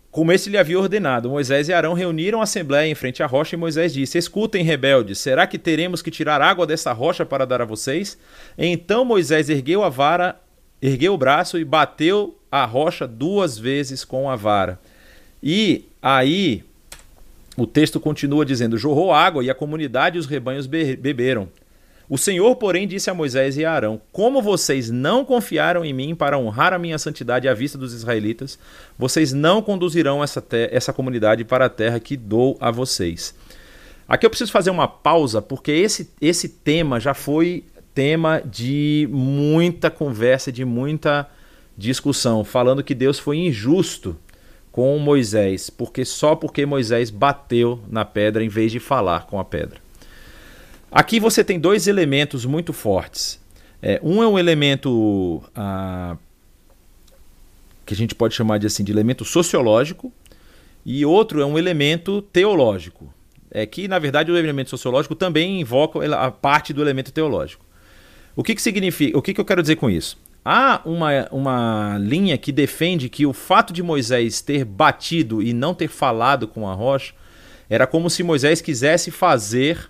como 0.09 0.31
este 0.31 0.49
lhe 0.49 0.57
havia 0.57 0.79
ordenado, 0.79 1.29
Moisés 1.29 1.67
e 1.67 1.73
Arão 1.73 1.93
reuniram 1.93 2.39
a 2.39 2.43
assembléia 2.43 2.89
em 2.89 2.95
frente 2.95 3.21
à 3.21 3.25
rocha 3.25 3.55
e 3.55 3.59
Moisés 3.59 3.93
disse: 3.93 4.17
Escutem, 4.17 4.63
rebeldes, 4.63 5.17
será 5.17 5.45
que 5.45 5.57
teremos 5.57 6.01
que 6.01 6.11
tirar 6.11 6.41
água 6.41 6.65
dessa 6.65 6.93
rocha 6.93 7.25
para 7.25 7.45
dar 7.45 7.61
a 7.61 7.65
vocês? 7.65 8.17
Então 8.57 9.03
Moisés 9.03 9.49
ergueu 9.49 9.83
a 9.83 9.89
vara, 9.89 10.39
ergueu 10.81 11.13
o 11.13 11.17
braço 11.17 11.57
e 11.57 11.65
bateu 11.65 12.37
a 12.51 12.63
rocha 12.65 13.07
duas 13.07 13.57
vezes 13.57 14.05
com 14.05 14.29
a 14.29 14.35
vara. 14.35 14.79
E 15.41 15.85
aí 16.01 16.63
o 17.57 17.65
texto 17.67 17.99
continua 17.99 18.45
dizendo: 18.45 18.77
jorrou 18.77 19.11
água 19.11 19.43
e 19.43 19.49
a 19.49 19.55
comunidade 19.55 20.17
e 20.17 20.19
os 20.19 20.25
rebanhos 20.25 20.67
be 20.67 20.95
beberam. 20.95 21.49
O 22.13 22.17
Senhor, 22.19 22.55
porém, 22.57 22.87
disse 22.87 23.09
a 23.09 23.13
Moisés 23.15 23.57
e 23.57 23.65
a 23.65 23.71
Arão: 23.71 23.99
Como 24.11 24.39
vocês 24.39 24.91
não 24.91 25.25
confiaram 25.25 25.83
em 25.83 25.91
mim 25.91 26.13
para 26.13 26.37
honrar 26.37 26.71
a 26.71 26.77
minha 26.77 26.99
santidade 26.99 27.47
à 27.47 27.55
vista 27.55 27.75
dos 27.75 27.91
israelitas, 27.91 28.59
vocês 28.95 29.33
não 29.33 29.63
conduzirão 29.63 30.23
essa, 30.23 30.45
essa 30.69 30.93
comunidade 30.93 31.43
para 31.43 31.65
a 31.65 31.69
terra 31.69 31.99
que 31.99 32.15
dou 32.15 32.55
a 32.61 32.69
vocês. 32.69 33.33
Aqui 34.07 34.27
eu 34.27 34.29
preciso 34.29 34.51
fazer 34.51 34.69
uma 34.69 34.87
pausa, 34.87 35.41
porque 35.41 35.71
esse, 35.71 36.07
esse 36.21 36.47
tema 36.49 36.99
já 36.99 37.15
foi 37.15 37.63
tema 37.95 38.43
de 38.45 39.09
muita 39.11 39.89
conversa, 39.89 40.51
de 40.51 40.63
muita 40.63 41.27
discussão, 41.75 42.43
falando 42.43 42.83
que 42.83 42.93
Deus 42.93 43.17
foi 43.17 43.37
injusto 43.37 44.15
com 44.71 44.99
Moisés, 44.99 45.71
porque 45.71 46.05
só 46.05 46.35
porque 46.35 46.63
Moisés 46.63 47.09
bateu 47.09 47.81
na 47.89 48.05
pedra 48.05 48.43
em 48.43 48.49
vez 48.49 48.71
de 48.71 48.79
falar 48.79 49.25
com 49.25 49.39
a 49.39 49.43
pedra. 49.43 49.81
Aqui 50.93 51.19
você 51.19 51.43
tem 51.43 51.59
dois 51.59 51.87
elementos 51.87 52.45
muito 52.45 52.71
fortes. 52.71 53.41
É, 53.81 53.99
um 54.03 54.21
é 54.21 54.27
um 54.27 54.37
elemento 54.37 55.41
ah, 55.55 56.15
que 57.83 57.95
a 57.95 57.97
gente 57.97 58.13
pode 58.13 58.35
chamar 58.35 58.59
de 58.59 58.67
assim 58.67 58.83
de 58.83 58.91
elemento 58.91 59.25
sociológico 59.25 60.13
e 60.85 61.03
outro 61.03 61.41
é 61.41 61.45
um 61.45 61.57
elemento 61.57 62.21
teológico. 62.21 63.11
É 63.49 63.65
que 63.65 63.87
na 63.87 63.97
verdade 63.97 64.31
o 64.31 64.37
elemento 64.37 64.69
sociológico 64.69 65.15
também 65.15 65.59
invoca 65.59 65.99
a 66.15 66.29
parte 66.29 66.71
do 66.71 66.81
elemento 66.81 67.11
teológico. 67.11 67.65
O 68.35 68.43
que, 68.43 68.53
que 68.53 68.61
significa? 68.61 69.17
O 69.17 69.21
que, 69.21 69.33
que 69.33 69.41
eu 69.41 69.45
quero 69.45 69.63
dizer 69.63 69.77
com 69.77 69.89
isso? 69.89 70.15
Há 70.45 70.79
uma, 70.85 71.27
uma 71.31 71.97
linha 71.99 72.37
que 72.37 72.51
defende 72.51 73.09
que 73.09 73.25
o 73.25 73.33
fato 73.33 73.73
de 73.73 73.81
Moisés 73.81 74.41
ter 74.41 74.63
batido 74.63 75.41
e 75.41 75.53
não 75.53 75.73
ter 75.73 75.87
falado 75.87 76.47
com 76.47 76.69
a 76.69 76.73
rocha 76.75 77.15
era 77.67 77.87
como 77.87 78.11
se 78.11 78.21
Moisés 78.21 78.61
quisesse 78.61 79.09
fazer. 79.09 79.89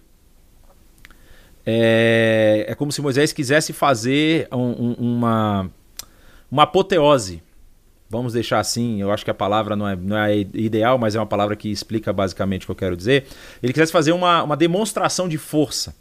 É, 1.65 2.65
é 2.67 2.75
como 2.75 2.91
se 2.91 3.01
Moisés 3.01 3.31
quisesse 3.31 3.71
fazer 3.73 4.47
um, 4.51 4.57
um, 4.57 4.93
uma, 4.99 5.69
uma 6.51 6.63
apoteose. 6.63 7.41
Vamos 8.09 8.33
deixar 8.33 8.59
assim, 8.59 9.01
eu 9.01 9.11
acho 9.11 9.25
que 9.25 9.31
a 9.31 9.33
palavra 9.33 9.75
não 9.75 9.87
é, 9.87 9.95
não 9.95 10.17
é 10.17 10.37
ideal, 10.37 10.99
mas 10.99 11.15
é 11.15 11.19
uma 11.19 11.25
palavra 11.25 11.55
que 11.55 11.69
explica 11.69 12.13
basicamente 12.13 12.63
o 12.63 12.65
que 12.67 12.71
eu 12.71 12.75
quero 12.75 12.97
dizer. 12.97 13.25
Ele 13.61 13.73
quisesse 13.73 13.91
fazer 13.91 14.11
uma, 14.11 14.43
uma 14.43 14.55
demonstração 14.55 15.27
de 15.27 15.37
força. 15.37 15.95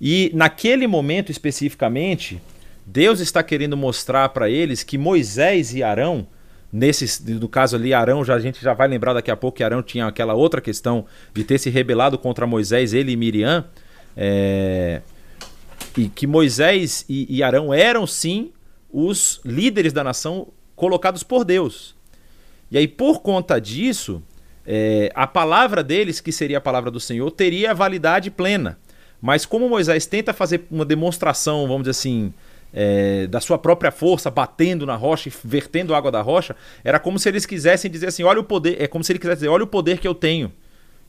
E 0.00 0.30
naquele 0.34 0.86
momento 0.86 1.32
especificamente, 1.32 2.40
Deus 2.84 3.20
está 3.20 3.42
querendo 3.42 3.76
mostrar 3.76 4.28
para 4.30 4.48
eles 4.48 4.82
que 4.82 4.96
Moisés 4.96 5.74
e 5.74 5.82
Arão, 5.82 6.26
nesse 6.72 7.22
no 7.32 7.48
caso 7.48 7.76
ali 7.76 7.92
Arão, 7.92 8.24
já 8.24 8.34
a 8.34 8.38
gente 8.38 8.62
já 8.62 8.74
vai 8.74 8.86
lembrar 8.86 9.14
daqui 9.14 9.30
a 9.30 9.36
pouco 9.36 9.56
que 9.56 9.64
Arão 9.64 9.82
tinha 9.82 10.06
aquela 10.06 10.34
outra 10.34 10.60
questão 10.60 11.06
de 11.34 11.44
ter 11.44 11.58
se 11.58 11.70
rebelado 11.70 12.18
contra 12.18 12.46
Moisés, 12.46 12.92
ele 12.92 13.12
e 13.12 13.16
Miriam, 13.16 13.64
é, 14.20 15.00
e 15.96 16.08
que 16.08 16.26
Moisés 16.26 17.04
e, 17.08 17.36
e 17.36 17.40
Arão 17.40 17.72
eram 17.72 18.04
sim 18.04 18.50
os 18.92 19.40
líderes 19.44 19.92
da 19.92 20.02
nação 20.02 20.48
colocados 20.74 21.22
por 21.22 21.44
Deus. 21.44 21.94
E 22.68 22.76
aí 22.76 22.88
por 22.88 23.20
conta 23.20 23.60
disso, 23.60 24.20
é, 24.66 25.12
a 25.14 25.26
palavra 25.26 25.84
deles, 25.84 26.20
que 26.20 26.32
seria 26.32 26.58
a 26.58 26.60
palavra 26.60 26.90
do 26.90 26.98
Senhor, 26.98 27.30
teria 27.30 27.72
validade 27.72 28.28
plena. 28.28 28.76
Mas 29.20 29.46
como 29.46 29.68
Moisés 29.68 30.04
tenta 30.04 30.32
fazer 30.32 30.66
uma 30.68 30.84
demonstração, 30.84 31.66
vamos 31.68 31.82
dizer 31.82 31.90
assim, 31.92 32.34
é, 32.72 33.26
da 33.28 33.40
sua 33.40 33.56
própria 33.56 33.92
força, 33.92 34.30
batendo 34.30 34.84
na 34.84 34.96
rocha 34.96 35.28
e 35.28 35.32
vertendo 35.44 35.94
água 35.94 36.10
da 36.10 36.20
rocha, 36.20 36.56
era 36.82 36.98
como 36.98 37.18
se 37.18 37.28
eles 37.28 37.46
quisessem 37.46 37.90
dizer 37.90 38.08
assim: 38.08 38.22
olha 38.22 38.40
o 38.40 38.44
poder, 38.44 38.80
é 38.80 38.86
como 38.86 39.02
se 39.02 39.12
ele 39.12 39.18
quisesse 39.18 39.38
dizer, 39.38 39.48
olha 39.48 39.64
o 39.64 39.66
poder 39.66 39.98
que 39.98 40.06
eu 40.06 40.14
tenho, 40.14 40.52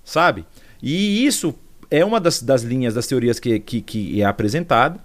sabe? 0.03 0.45
E 0.81 1.25
isso 1.25 1.53
é 1.91 2.03
uma 2.03 2.19
das, 2.19 2.41
das 2.41 2.63
linhas 2.63 2.93
das 2.93 3.07
teorias 3.07 3.39
que, 3.39 3.59
que, 3.59 3.81
que 3.81 4.21
é 4.21 4.25
apresentada, 4.25 4.99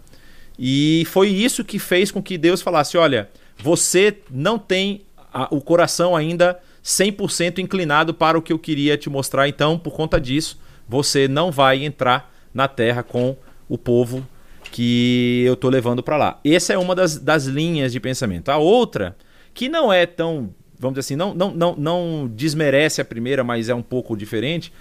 e 0.59 1.05
foi 1.11 1.29
isso 1.29 1.65
que 1.65 1.79
fez 1.79 2.11
com 2.11 2.23
que 2.23 2.39
Deus 2.39 2.63
falasse: 2.63 2.97
olha, 2.97 3.29
você 3.59 4.19
não 4.31 4.59
tem 4.59 5.03
a, 5.33 5.49
o 5.55 5.61
coração 5.61 6.15
ainda 6.15 6.61
100% 6.85 7.59
inclinado 7.59 8.13
para 8.13 8.39
o 8.39 8.43
que 8.43 8.53
eu 8.53 8.59
queria 8.59 8.97
te 8.97 9.09
mostrar, 9.09 9.49
então, 9.49 9.79
por 9.79 9.95
conta 9.95 10.21
disso, 10.21 10.61
você 10.89 11.27
não 11.27 11.51
vai 11.51 11.85
entrar 11.85 12.33
na 12.53 12.69
terra 12.69 13.03
com 13.03 13.37
o 13.69 13.79
povo 13.79 14.27
que 14.71 15.43
eu 15.47 15.55
estou 15.55 15.71
levando 15.71 16.03
para 16.03 16.17
lá. 16.17 16.41
Essa 16.45 16.73
é 16.73 16.79
uma 16.79 16.95
das, 16.95 17.17
das 17.17 17.45
linhas 17.47 17.93
de 17.93 18.01
pensamento. 18.01 18.51
A 18.51 18.59
outra, 18.59 19.17
que 19.55 19.69
não 19.69 19.93
é 19.93 20.05
tão, 20.05 20.53
vamos 20.79 20.95
dizer 20.95 21.01
assim, 21.01 21.17
não, 21.17 21.33
não, 21.33 21.55
não, 21.55 21.77
não 21.77 22.31
desmerece 22.35 23.01
a 23.01 23.05
primeira, 23.05 23.43
mas 23.43 23.69
é 23.69 23.75
um 23.75 23.83
pouco 23.83 24.17
diferente, 24.17 24.73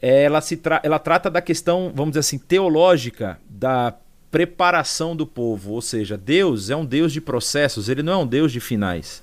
ela, 0.00 0.40
se 0.40 0.56
tra 0.56 0.80
ela 0.82 0.98
trata 0.98 1.30
da 1.30 1.40
questão, 1.40 1.92
vamos 1.94 2.12
dizer 2.12 2.20
assim, 2.20 2.38
teológica 2.38 3.38
da 3.48 3.94
preparação 4.30 5.14
do 5.14 5.26
povo. 5.26 5.72
Ou 5.72 5.82
seja, 5.82 6.16
Deus 6.16 6.70
é 6.70 6.76
um 6.76 6.84
Deus 6.84 7.12
de 7.12 7.20
processos, 7.20 7.88
ele 7.88 8.02
não 8.02 8.12
é 8.12 8.16
um 8.16 8.26
Deus 8.26 8.52
de 8.52 8.60
finais. 8.60 9.22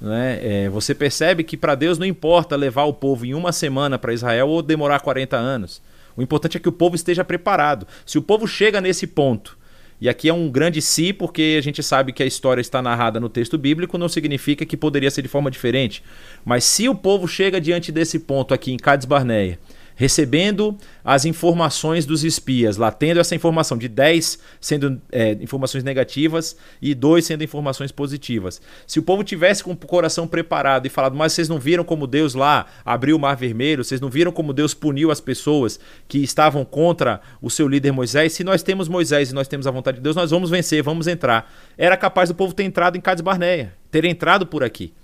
Né? 0.00 0.38
É, 0.42 0.68
você 0.68 0.94
percebe 0.94 1.42
que 1.42 1.56
para 1.56 1.74
Deus 1.74 1.98
não 1.98 2.06
importa 2.06 2.56
levar 2.56 2.84
o 2.84 2.92
povo 2.92 3.24
em 3.26 3.34
uma 3.34 3.52
semana 3.52 3.98
para 3.98 4.12
Israel 4.12 4.48
ou 4.48 4.62
demorar 4.62 5.00
40 5.00 5.36
anos. 5.36 5.82
O 6.16 6.22
importante 6.22 6.56
é 6.56 6.60
que 6.60 6.68
o 6.68 6.72
povo 6.72 6.96
esteja 6.96 7.24
preparado. 7.24 7.86
Se 8.04 8.18
o 8.18 8.22
povo 8.22 8.46
chega 8.46 8.80
nesse 8.80 9.06
ponto, 9.06 9.56
e 10.00 10.08
aqui 10.08 10.28
é 10.28 10.34
um 10.34 10.48
grande 10.48 10.80
si, 10.80 11.12
porque 11.12 11.56
a 11.58 11.62
gente 11.62 11.82
sabe 11.82 12.12
que 12.12 12.22
a 12.22 12.26
história 12.26 12.60
está 12.60 12.80
narrada 12.80 13.18
no 13.18 13.28
texto 13.28 13.58
bíblico, 13.58 13.98
não 13.98 14.08
significa 14.08 14.64
que 14.64 14.76
poderia 14.76 15.10
ser 15.10 15.22
de 15.22 15.28
forma 15.28 15.50
diferente. 15.50 16.02
Mas 16.44 16.62
se 16.64 16.88
o 16.88 16.94
povo 16.94 17.26
chega 17.26 17.60
diante 17.60 17.90
desse 17.90 18.20
ponto 18.20 18.54
aqui 18.54 18.72
em 18.72 18.76
Cades 18.76 19.06
Barneia, 19.06 19.58
recebendo 19.98 20.78
as 21.04 21.24
informações 21.24 22.06
dos 22.06 22.22
espias, 22.22 22.76
lá 22.76 22.92
tendo 22.92 23.18
essa 23.18 23.34
informação 23.34 23.76
de 23.76 23.88
10 23.88 24.38
sendo 24.60 25.02
é, 25.10 25.32
informações 25.40 25.82
negativas 25.82 26.56
e 26.80 26.94
2 26.94 27.26
sendo 27.26 27.42
informações 27.42 27.90
positivas. 27.90 28.62
Se 28.86 29.00
o 29.00 29.02
povo 29.02 29.24
tivesse 29.24 29.64
com 29.64 29.72
o 29.72 29.76
coração 29.76 30.28
preparado 30.28 30.86
e 30.86 30.88
falado, 30.88 31.16
mas 31.16 31.32
vocês 31.32 31.48
não 31.48 31.58
viram 31.58 31.82
como 31.82 32.06
Deus 32.06 32.34
lá 32.34 32.66
abriu 32.84 33.16
o 33.16 33.18
mar 33.18 33.36
vermelho, 33.36 33.82
vocês 33.82 34.00
não 34.00 34.08
viram 34.08 34.30
como 34.30 34.52
Deus 34.52 34.72
puniu 34.72 35.10
as 35.10 35.20
pessoas 35.20 35.80
que 36.06 36.18
estavam 36.18 36.64
contra 36.64 37.20
o 37.42 37.50
seu 37.50 37.66
líder 37.66 37.90
Moisés, 37.90 38.32
se 38.34 38.44
nós 38.44 38.62
temos 38.62 38.86
Moisés 38.88 39.32
e 39.32 39.34
nós 39.34 39.48
temos 39.48 39.66
a 39.66 39.72
vontade 39.72 39.96
de 39.96 40.04
Deus, 40.04 40.14
nós 40.14 40.30
vamos 40.30 40.48
vencer, 40.48 40.80
vamos 40.80 41.08
entrar. 41.08 41.52
Era 41.76 41.96
capaz 41.96 42.28
do 42.28 42.36
povo 42.36 42.54
ter 42.54 42.62
entrado 42.62 42.96
em 42.96 43.00
Cades 43.00 43.20
Barneia, 43.20 43.74
ter 43.90 44.04
entrado 44.04 44.46
por 44.46 44.62
aqui. 44.62 44.94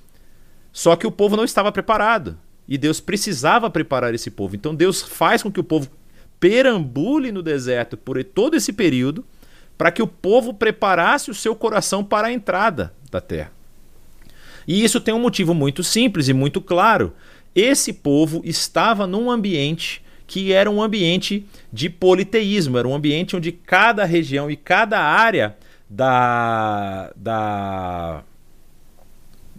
Só 0.72 0.94
que 0.94 1.04
o 1.07 1.11
povo 1.11 1.37
não 1.37 1.44
estava 1.44 1.72
preparado. 1.72 2.38
E 2.66 2.79
Deus 2.79 3.00
precisava 3.00 3.68
preparar 3.68 4.14
esse 4.14 4.31
povo. 4.31 4.57
Então 4.57 4.74
Deus 4.74 5.03
faz 5.03 5.42
com 5.42 5.53
que 5.53 5.61
o 5.61 5.64
povo 5.64 5.88
perambule 6.40 7.31
no 7.33 7.42
deserto 7.42 7.96
por 7.96 8.22
todo 8.24 8.55
esse 8.55 8.72
período, 8.72 9.24
para 9.77 9.90
que 9.90 10.03
o 10.03 10.07
povo 10.07 10.55
preparasse 10.55 11.31
o 11.31 11.35
seu 11.35 11.55
coração 11.55 12.05
para 12.05 12.29
a 12.29 12.33
entrada 12.33 12.92
da 13.11 13.20
terra. 13.20 13.53
E 14.66 14.83
isso 14.83 15.00
tem 15.00 15.12
um 15.12 15.20
motivo 15.20 15.53
muito 15.53 15.83
simples 15.83 16.29
e 16.29 16.33
muito 16.33 16.61
claro. 16.61 17.12
Esse 17.55 17.92
povo 17.92 18.40
estava 18.44 19.07
num 19.07 19.31
ambiente 19.31 20.03
que 20.27 20.53
era 20.53 20.70
um 20.70 20.83
ambiente 20.83 21.46
de 21.72 21.90
politeísmo, 21.90 22.79
era 22.79 22.88
um 22.88 22.94
ambiente 22.94 23.37
onde 23.37 23.53
cada 23.53 24.05
região 24.05 24.50
e 24.50 24.57
cada 24.57 25.00
área 25.00 25.57
da, 25.88 27.12
da, 27.14 28.22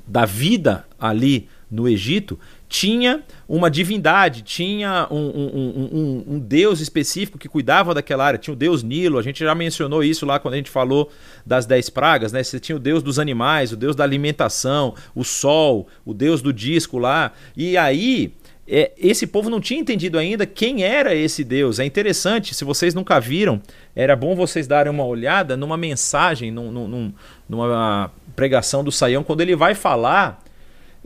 da 0.07 0.25
vida 0.25 0.85
ali 0.99 1.47
no 1.69 1.87
Egito 1.87 2.39
tinha 2.67 3.23
uma 3.47 3.69
divindade, 3.69 4.41
tinha 4.41 5.07
um, 5.11 5.17
um, 5.17 5.89
um, 5.93 6.35
um, 6.35 6.39
deus 6.39 6.79
específico 6.79 7.37
que 7.37 7.47
cuidava 7.47 7.93
daquela 7.93 8.25
área. 8.25 8.39
Tinha 8.39 8.53
o 8.53 8.57
deus 8.57 8.81
Nilo, 8.81 9.17
a 9.17 9.21
gente 9.21 9.39
já 9.43 9.53
mencionou 9.53 10.03
isso 10.03 10.25
lá 10.25 10.39
quando 10.39 10.55
a 10.55 10.57
gente 10.57 10.69
falou 10.69 11.11
das 11.45 11.65
dez 11.65 11.89
pragas, 11.89 12.31
né? 12.31 12.43
Você 12.43 12.59
tinha 12.59 12.75
o 12.75 12.79
deus 12.79 13.03
dos 13.03 13.19
animais, 13.19 13.71
o 13.71 13.77
deus 13.77 13.95
da 13.95 14.03
alimentação, 14.03 14.95
o 15.13 15.23
sol, 15.23 15.87
o 16.03 16.13
deus 16.13 16.41
do 16.41 16.51
disco 16.51 16.97
lá. 16.97 17.31
E 17.55 17.77
aí 17.77 18.33
é, 18.67 18.91
esse 18.97 19.27
povo 19.27 19.49
não 19.49 19.61
tinha 19.61 19.79
entendido 19.79 20.17
ainda 20.17 20.45
quem 20.45 20.83
era 20.83 21.13
esse 21.13 21.43
Deus. 21.43 21.79
É 21.79 21.85
interessante, 21.85 22.55
se 22.55 22.65
vocês 22.65 22.95
nunca 22.95 23.19
viram, 23.19 23.61
era 23.95 24.15
bom 24.15 24.35
vocês 24.35 24.65
darem 24.65 24.91
uma 24.91 25.05
olhada 25.05 25.55
numa 25.55 25.77
mensagem, 25.77 26.49
num, 26.51 26.71
num, 26.71 27.13
numa 27.47 28.11
pregação 28.35 28.83
do 28.83 28.91
Saião, 28.91 29.23
quando 29.23 29.41
ele 29.41 29.55
vai 29.55 29.75
falar 29.75 30.43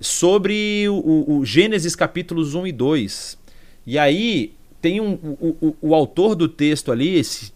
sobre 0.02 0.86
o, 0.90 1.40
o, 1.40 1.46
Gênesis 1.46 1.96
capítulos 1.96 2.56
1 2.56 2.68
e 2.68 2.72
2. 2.72 3.38
E 3.86 3.98
aí 3.98 4.54
tem 4.82 5.02
um, 5.02 5.14
o, 5.14 5.58
o, 5.62 5.76
o 5.82 5.96
autor 5.96 6.36
do 6.36 6.48
texto 6.48 6.92
ali, 6.92 7.18
esse, 7.18 7.52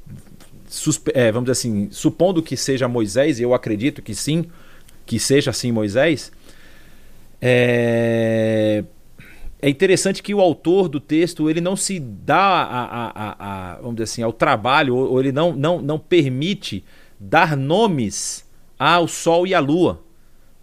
suspe, 0.68 1.12
é, 1.14 1.32
vamos 1.32 1.46
dizer 1.46 1.60
assim, 1.60 1.88
supondo 1.92 2.42
que 2.42 2.58
seja 2.58 2.88
Moisés, 2.88 3.40
e 3.40 3.44
eu 3.44 3.54
acredito 3.54 4.02
que 4.02 4.16
sim, 4.16 4.46
que 5.06 5.20
seja 5.20 5.52
assim 5.52 5.72
Moisés, 5.72 6.32
é, 7.42 8.84
é 9.62 9.70
interessante 9.70 10.24
que 10.24 10.34
o 10.34 10.42
autor 10.42 10.90
do 10.90 11.00
texto 11.00 11.50
ele 11.50 11.62
não 11.62 11.76
se 11.76 12.00
dá 12.00 12.38
a, 12.38 12.84
a, 12.84 13.74
a, 13.74 13.76
vamos 13.78 13.96
dizer 13.96 14.04
assim, 14.04 14.24
ao 14.24 14.34
trabalho, 14.34 14.96
ou, 14.96 15.12
ou 15.12 15.20
ele 15.20 15.32
não, 15.32 15.54
não, 15.54 15.82
não 15.82 16.00
permite 16.00 16.84
dar 17.20 17.56
nomes 17.56 18.46
ao 18.78 19.08
Sol 19.08 19.48
e 19.48 19.54
à 19.54 19.60
Lua, 19.60 20.02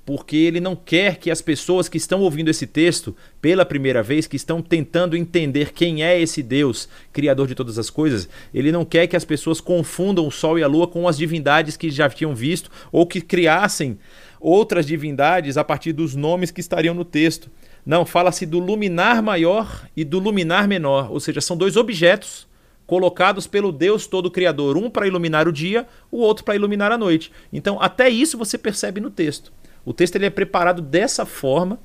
porque 0.05 0.37
ele 0.37 0.61
não 0.61 0.75
quer 0.75 1.17
que 1.17 1.31
as 1.31 1.41
pessoas 1.41 1.89
que 1.89 1.97
estão 1.97 2.21
ouvindo 2.21 2.49
esse 2.49 2.67
texto 2.67 3.15
pela 3.41 3.65
primeira 3.65 4.03
vez, 4.03 4.27
que 4.27 4.37
estão 4.37 4.61
tentando 4.61 5.17
entender 5.17 5.73
quem 5.73 6.03
é 6.03 6.21
esse 6.21 6.43
Deus, 6.43 6.89
Criador 7.13 7.47
de 7.47 7.55
todas 7.55 7.79
as 7.79 7.91
coisas, 7.91 8.29
ele 8.53 8.73
não 8.73 8.85
quer 8.85 9.07
que 9.07 9.17
as 9.17 9.25
pessoas 9.25 9.61
confundam 9.61 10.27
o 10.27 10.31
Sol 10.31 10.59
e 10.59 10.63
a 10.63 10.67
Lua 10.67 10.89
com 10.89 11.07
as 11.07 11.17
divindades 11.17 11.77
que 11.77 11.91
já 11.91 12.09
tinham 12.09 12.35
visto 12.35 12.71
ou 12.91 13.07
que 13.07 13.21
criassem 13.21 13.99
outras 14.41 14.87
divindades 14.87 15.57
a 15.57 15.65
partir 15.65 15.93
dos 15.93 16.17
nomes 16.17 16.51
que 16.51 16.61
estariam 16.61 16.95
no 16.95 17.05
texto. 17.05 17.51
Não, 17.85 18.05
fala-se 18.05 18.45
do 18.47 18.59
luminar 18.59 19.23
maior 19.23 19.87
e 19.97 20.05
do 20.05 20.19
luminar 20.19 20.67
menor, 20.67 21.11
ou 21.11 21.21
seja, 21.21 21.41
são 21.41 21.57
dois 21.57 21.77
objetos 21.77 22.49
colocados 22.91 23.47
pelo 23.47 23.71
Deus 23.71 24.09
Todo-Criador, 24.09 24.77
um 24.77 24.91
para 24.91 25.07
iluminar 25.07 25.47
o 25.47 25.53
dia, 25.53 25.87
o 26.11 26.19
outro 26.19 26.45
para 26.45 26.57
iluminar 26.57 26.91
a 26.91 26.99
noite. 26.99 27.31
Então, 27.53 27.81
até 27.81 28.09
isso 28.09 28.37
você 28.37 28.59
percebe 28.59 29.01
no 29.01 29.11
texto. 29.11 29.53
O 29.85 29.93
texto 29.93 30.17
ele 30.17 30.27
é 30.27 30.31
preparado 30.31 30.83
dessa 30.83 31.25
forma 31.25 31.79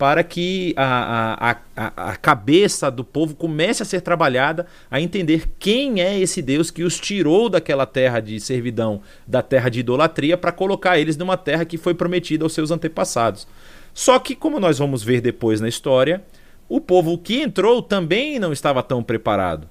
para 0.00 0.24
que 0.24 0.72
a, 0.78 1.50
a, 1.50 1.56
a, 1.76 2.10
a, 2.12 2.16
cabeça 2.16 2.90
do 2.90 3.04
povo 3.04 3.34
comece 3.34 3.82
a 3.82 3.86
ser 3.86 4.00
trabalhada, 4.00 4.66
a 4.90 4.98
entender 4.98 5.46
quem 5.58 6.00
é 6.00 6.18
esse 6.18 6.40
Deus 6.40 6.70
que 6.70 6.82
os 6.82 6.98
tirou 6.98 7.50
daquela 7.50 7.84
terra 7.84 8.18
de 8.18 8.40
servidão, 8.40 9.02
da 9.26 9.42
terra 9.42 9.68
de 9.68 9.80
idolatria, 9.80 10.38
para 10.38 10.52
colocar 10.52 10.98
eles 10.98 11.18
numa 11.18 11.36
terra 11.36 11.66
que 11.66 11.76
foi 11.76 11.92
prometida 11.92 12.46
aos 12.46 12.54
seus 12.54 12.70
antepassados. 12.70 13.46
Só 13.92 14.18
que, 14.18 14.34
como 14.34 14.58
nós 14.58 14.78
vamos 14.78 15.02
ver 15.02 15.20
depois 15.20 15.60
na 15.60 15.68
história, 15.68 16.24
o 16.66 16.80
povo 16.80 17.18
que 17.18 17.42
entrou 17.42 17.82
também 17.82 18.38
não 18.38 18.54
estava 18.54 18.82
tão 18.82 19.02
preparado. 19.02 19.68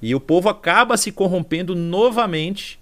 E 0.00 0.14
o 0.14 0.20
povo 0.20 0.48
acaba 0.48 0.96
se 0.96 1.10
corrompendo 1.10 1.74
novamente 1.74 2.78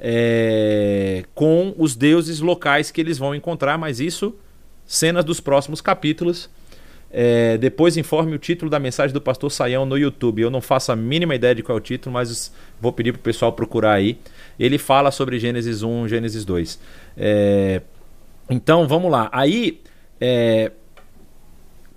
é, 0.00 1.24
com 1.34 1.74
os 1.76 1.96
deuses 1.96 2.40
locais 2.40 2.90
que 2.90 3.00
eles 3.00 3.18
vão 3.18 3.34
encontrar, 3.34 3.76
mas 3.78 4.00
isso, 4.00 4.34
cenas 4.86 5.24
dos 5.24 5.40
próximos 5.40 5.80
capítulos. 5.80 6.48
É, 7.10 7.56
depois 7.56 7.96
informe 7.96 8.34
o 8.34 8.38
título 8.38 8.70
da 8.70 8.78
mensagem 8.78 9.14
do 9.14 9.20
pastor 9.20 9.50
Saião 9.50 9.86
no 9.86 9.96
YouTube. 9.96 10.42
Eu 10.42 10.50
não 10.50 10.60
faço 10.60 10.92
a 10.92 10.96
mínima 10.96 11.34
ideia 11.34 11.54
de 11.54 11.62
qual 11.62 11.78
é 11.78 11.80
o 11.80 11.82
título, 11.82 12.12
mas 12.12 12.52
vou 12.80 12.92
pedir 12.92 13.12
para 13.12 13.20
o 13.20 13.22
pessoal 13.22 13.52
procurar 13.52 13.94
aí. 13.94 14.18
Ele 14.58 14.76
fala 14.76 15.10
sobre 15.10 15.38
Gênesis 15.38 15.82
1, 15.82 16.08
Gênesis 16.08 16.44
2. 16.44 16.78
É, 17.16 17.80
então 18.50 18.86
vamos 18.86 19.10
lá. 19.10 19.30
Aí 19.32 19.80
é, 20.20 20.70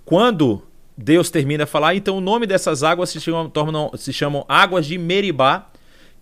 quando 0.04 0.62
Deus 0.96 1.30
termina 1.30 1.64
a 1.64 1.66
falar, 1.66 1.94
então 1.94 2.16
o 2.16 2.20
nome 2.20 2.46
dessas 2.46 2.82
águas 2.82 3.10
se 3.10 3.20
chamam, 3.20 3.48
tornam, 3.48 3.90
se 3.96 4.12
chamam 4.12 4.44
águas 4.48 4.86
de 4.86 4.98
Meribá, 4.98 5.70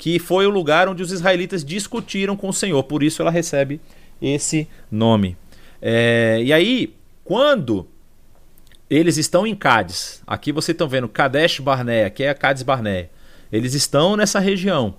que 0.00 0.18
foi 0.18 0.46
o 0.46 0.50
lugar 0.50 0.88
onde 0.88 1.02
os 1.02 1.12
israelitas 1.12 1.62
discutiram 1.62 2.34
com 2.34 2.48
o 2.48 2.54
Senhor. 2.54 2.82
Por 2.84 3.02
isso 3.02 3.20
ela 3.20 3.30
recebe 3.30 3.78
esse 4.20 4.66
nome. 4.90 5.36
É, 5.80 6.40
e 6.42 6.54
aí, 6.54 6.94
quando 7.22 7.86
eles 8.88 9.18
estão 9.18 9.46
em 9.46 9.54
Cádiz, 9.54 10.22
aqui 10.26 10.52
vocês 10.52 10.74
estão 10.74 10.88
vendo 10.88 11.06
Kadesh 11.06 11.60
Barnea, 11.60 12.08
que 12.08 12.22
é 12.22 12.30
a 12.30 12.34
Cádiz 12.34 12.62
Barnea. 12.62 13.10
Eles 13.52 13.74
estão 13.74 14.16
nessa 14.16 14.40
região. 14.40 14.94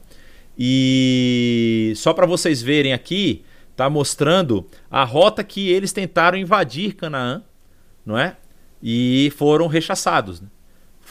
E 0.55 1.93
só 1.95 2.13
para 2.13 2.27
vocês 2.27 2.61
verem 2.61 2.93
aqui, 2.93 3.43
está 3.71 3.89
mostrando 3.89 4.67
a 4.87 5.03
rota 5.03 5.43
que 5.43 5.67
eles 5.67 5.91
tentaram 5.91 6.37
invadir 6.37 6.93
Canaã, 6.93 7.41
não 8.05 8.19
é? 8.19 8.37
E 8.83 9.33
foram 9.35 9.65
rechaçados. 9.65 10.41
Né? 10.41 10.47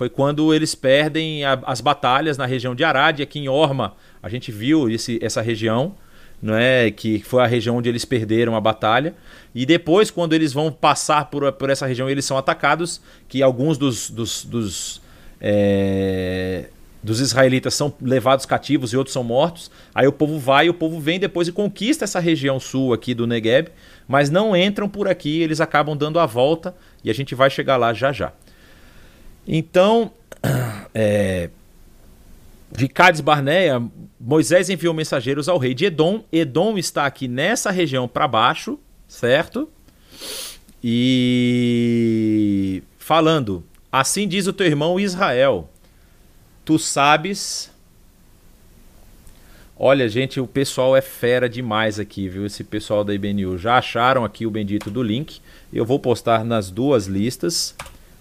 Foi 0.01 0.09
quando 0.09 0.55
eles 0.55 0.75
perdem 0.75 1.45
a, 1.45 1.61
as 1.67 1.83
batalhas 1.83 2.39
na 2.39 2.47
região 2.47 2.75
de 2.75 2.83
Arad, 2.83 3.21
aqui 3.21 3.39
em 3.39 3.51
Orma. 3.51 3.93
A 4.23 4.31
gente 4.31 4.51
viu 4.51 4.89
esse, 4.89 5.19
essa 5.21 5.43
região, 5.43 5.95
não 6.41 6.55
é? 6.55 6.91
Que 6.91 7.19
foi 7.19 7.43
a 7.43 7.47
região 7.47 7.77
onde 7.77 7.91
eles 7.91 8.07
perderam 8.07 8.57
a 8.57 8.61
batalha. 8.63 9.15
E 9.55 9.67
depois, 9.67 10.11
quando 10.11 10.33
eles 10.33 10.55
vão 10.55 10.73
passar 10.73 11.27
por, 11.27 11.53
por 11.53 11.69
essa 11.69 11.87
região, 11.87 12.09
eles 12.09 12.25
são 12.25 12.39
atacados. 12.39 12.99
Que 13.29 13.43
alguns 13.43 13.77
dos, 13.77 14.09
dos, 14.09 14.43
dos 14.43 15.03
é, 15.39 16.71
dos 17.03 17.21
israelitas 17.21 17.75
são 17.75 17.93
levados 18.01 18.47
cativos 18.47 18.95
e 18.95 18.97
outros 18.97 19.13
são 19.13 19.23
mortos. 19.23 19.71
Aí 19.95 20.07
o 20.07 20.13
povo 20.13 20.39
vai, 20.39 20.71
o 20.71 20.73
povo 20.73 20.99
vem 20.99 21.21
depois 21.21 21.47
e 21.47 21.53
conquista 21.53 22.05
essa 22.05 22.21
região 22.21 22.59
sul 22.59 22.95
aqui 22.95 23.13
do 23.13 23.27
Negueb, 23.27 23.69
mas 24.09 24.31
não 24.31 24.57
entram 24.57 24.89
por 24.89 25.09
aqui, 25.09 25.43
eles 25.43 25.61
acabam 25.61 25.95
dando 25.95 26.19
a 26.19 26.25
volta 26.25 26.75
e 27.05 27.11
a 27.11 27.13
gente 27.13 27.35
vai 27.35 27.51
chegar 27.51 27.77
lá 27.77 27.93
já 27.93 28.13
já. 28.13 28.33
Então, 29.47 30.13
é, 30.95 31.51
de 32.73 32.89
Cades 32.89 33.21
Barneia, 33.21 33.83
Moisés 34.19 34.71
enviou 34.71 34.95
mensageiros 34.95 35.49
ao 35.49 35.59
rei 35.59 35.75
de 35.75 35.87
Edom. 35.87 36.25
Edom 36.33 36.79
está 36.79 37.07
aqui 37.07 37.27
nessa 37.27 37.71
região 37.71 38.07
para 38.07 38.29
baixo, 38.29 38.79
certo? 39.09 39.69
E 40.83 42.83
falando, 42.99 43.65
assim 43.91 44.27
diz 44.27 44.47
o 44.47 44.53
teu 44.53 44.67
irmão 44.67 44.99
Israel 44.99 45.69
Tu 46.71 46.79
sabes. 46.79 47.69
Olha, 49.77 50.09
gente, 50.09 50.39
o 50.39 50.47
pessoal 50.47 50.97
é 50.97 51.01
fera 51.01 51.49
demais 51.49 51.99
aqui, 51.99 52.29
viu? 52.29 52.47
Esse 52.47 52.63
pessoal 52.63 53.03
da 53.03 53.13
IBNU. 53.13 53.59
Já 53.59 53.79
acharam 53.79 54.25
aqui 54.25 54.47
o 54.47 54.51
bendito 54.53 54.89
do 54.89 55.03
link. 55.03 55.41
Eu 55.73 55.85
vou 55.85 55.99
postar 55.99 56.45
nas 56.45 56.71
duas 56.71 57.07
listas. 57.07 57.75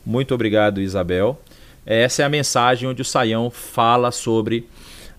Muito 0.10 0.34
obrigado, 0.34 0.82
Isabel. 0.82 1.40
Essa 1.86 2.24
é 2.24 2.26
a 2.26 2.30
mensagem 2.30 2.90
onde 2.90 3.00
o 3.00 3.06
Saião 3.06 3.52
fala 3.52 4.10
sobre 4.10 4.68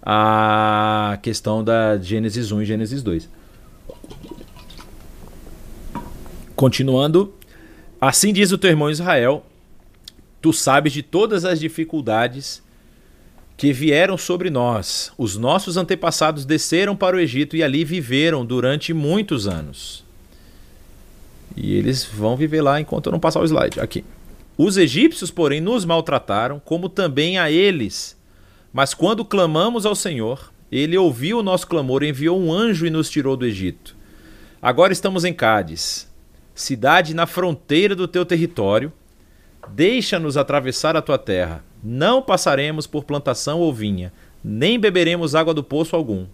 a 0.02 1.16
questão 1.22 1.62
da 1.62 1.96
Gênesis 1.96 2.50
1 2.50 2.62
e 2.62 2.64
Gênesis 2.66 3.00
2. 3.00 3.28
Continuando, 6.56 7.32
assim 8.00 8.32
diz 8.32 8.50
o 8.50 8.58
teu 8.58 8.70
irmão 8.70 8.90
Israel: 8.90 9.46
Tu 10.42 10.52
sabes 10.52 10.92
de 10.92 11.04
todas 11.04 11.44
as 11.44 11.60
dificuldades 11.60 12.60
que 13.56 13.72
vieram 13.72 14.18
sobre 14.18 14.50
nós. 14.50 15.12
Os 15.16 15.36
nossos 15.36 15.76
antepassados 15.76 16.44
desceram 16.44 16.96
para 16.96 17.14
o 17.14 17.20
Egito 17.20 17.54
e 17.54 17.62
ali 17.62 17.84
viveram 17.84 18.44
durante 18.44 18.92
muitos 18.92 19.46
anos. 19.46 20.04
E 21.56 21.76
eles 21.76 22.04
vão 22.04 22.36
viver 22.36 22.60
lá 22.60 22.80
enquanto 22.80 23.06
eu 23.06 23.12
não 23.12 23.20
passar 23.20 23.38
o 23.38 23.44
slide. 23.44 23.78
Aqui. 23.78 24.04
Os 24.62 24.76
egípcios, 24.76 25.30
porém, 25.30 25.58
nos 25.58 25.86
maltrataram, 25.86 26.60
como 26.62 26.90
também 26.90 27.38
a 27.38 27.50
eles. 27.50 28.14
Mas 28.70 28.92
quando 28.92 29.24
clamamos 29.24 29.86
ao 29.86 29.94
Senhor, 29.94 30.52
ele 30.70 30.98
ouviu 30.98 31.38
o 31.38 31.42
nosso 31.42 31.66
clamor, 31.66 32.02
enviou 32.02 32.38
um 32.38 32.52
anjo 32.52 32.84
e 32.84 32.90
nos 32.90 33.08
tirou 33.08 33.38
do 33.38 33.46
Egito. 33.46 33.96
Agora 34.60 34.92
estamos 34.92 35.24
em 35.24 35.32
Cádiz, 35.32 36.12
cidade 36.54 37.14
na 37.14 37.26
fronteira 37.26 37.96
do 37.96 38.06
teu 38.06 38.26
território. 38.26 38.92
Deixa-nos 39.70 40.36
atravessar 40.36 40.94
a 40.94 41.02
tua 41.02 41.16
terra 41.16 41.64
Não 41.82 42.20
passaremos 42.20 42.86
por 42.86 43.04
plantação 43.04 43.60
ou 43.60 43.72
vinha, 43.72 44.12
nem 44.44 44.78
beberemos 44.78 45.34
água 45.34 45.54
do 45.54 45.64
poço 45.64 45.96
algum. 45.96 46.26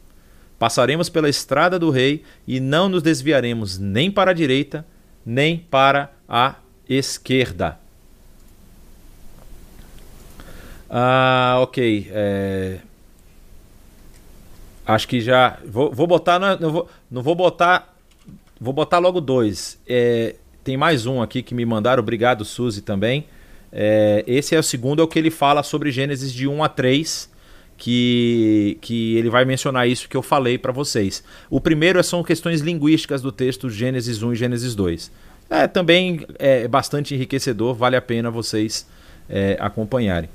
Passaremos 0.59 1.09
pela 1.09 1.29
estrada 1.29 1.79
do 1.79 1.91
rei 1.91 2.25
e 2.45 2.59
não 2.59 2.89
nos 2.89 3.05
desviaremos 3.05 3.79
nem 3.79 4.11
para 4.11 4.33
a 4.33 4.35
direita, 4.35 4.85
nem 5.25 5.59
para 5.59 6.11
a 6.29 6.57
esquerda. 6.89 7.86
Ah, 10.88 11.59
ok. 11.61 12.09
É... 12.11 12.79
Acho 14.87 15.09
que 15.09 15.20
já. 15.20 15.59
Vou, 15.66 15.92
vou 15.92 16.07
botar. 16.07 16.38
Não 16.38 16.70
vou, 16.70 16.88
não 17.11 17.22
vou 17.22 17.35
botar. 17.35 17.94
Vou 18.61 18.72
botar 18.72 18.99
logo 18.99 19.20
dois. 19.20 19.79
É, 19.87 20.37
tem 20.64 20.77
mais 20.77 21.07
um 21.07 21.20
aqui 21.20 21.42
que 21.42 21.55
me 21.55 21.66
mandaram. 21.66 22.03
Obrigado, 22.03 22.44
Suzy, 22.44 22.81
também. 22.81 23.27
É, 23.72 24.25
esse 24.27 24.55
é 24.55 24.59
o 24.59 24.62
segundo, 24.62 25.03
é 25.03 25.05
o 25.05 25.09
que 25.09 25.18
ele 25.18 25.31
fala 25.31 25.62
sobre 25.62 25.90
Gênesis 25.90 26.33
de 26.33 26.49
1 26.49 26.64
a 26.64 26.68
3. 26.68 27.37
Que, 27.79 28.79
que 28.81 29.16
ele 29.16 29.29
vai 29.29 29.44
mencionar 29.44 29.87
isso 29.87 30.09
que 30.09 30.16
eu 30.16 30.22
falei 30.22 30.57
para 30.57 30.72
vocês. 30.72 31.22
O 31.51 31.61
primeiro 31.61 32.03
são 32.03 32.25
questões 32.25 32.62
linguísticas 32.62 33.20
do 33.20 33.31
texto 33.31 33.68
Gênesis 33.68 34.22
1 34.22 34.33
e 34.33 34.37
Gênesis 34.37 34.75
2. 34.75 35.12
É 35.51 35.66
também 35.66 36.27
é 36.38 36.66
bastante 36.66 37.14
enriquecedor, 37.14 37.75
vale 37.75 37.94
a 37.94 38.01
pena 38.01 38.31
vocês 38.31 38.87
é, 39.29 39.59
acompanharem. 39.61 40.31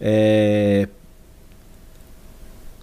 É, 0.00 0.88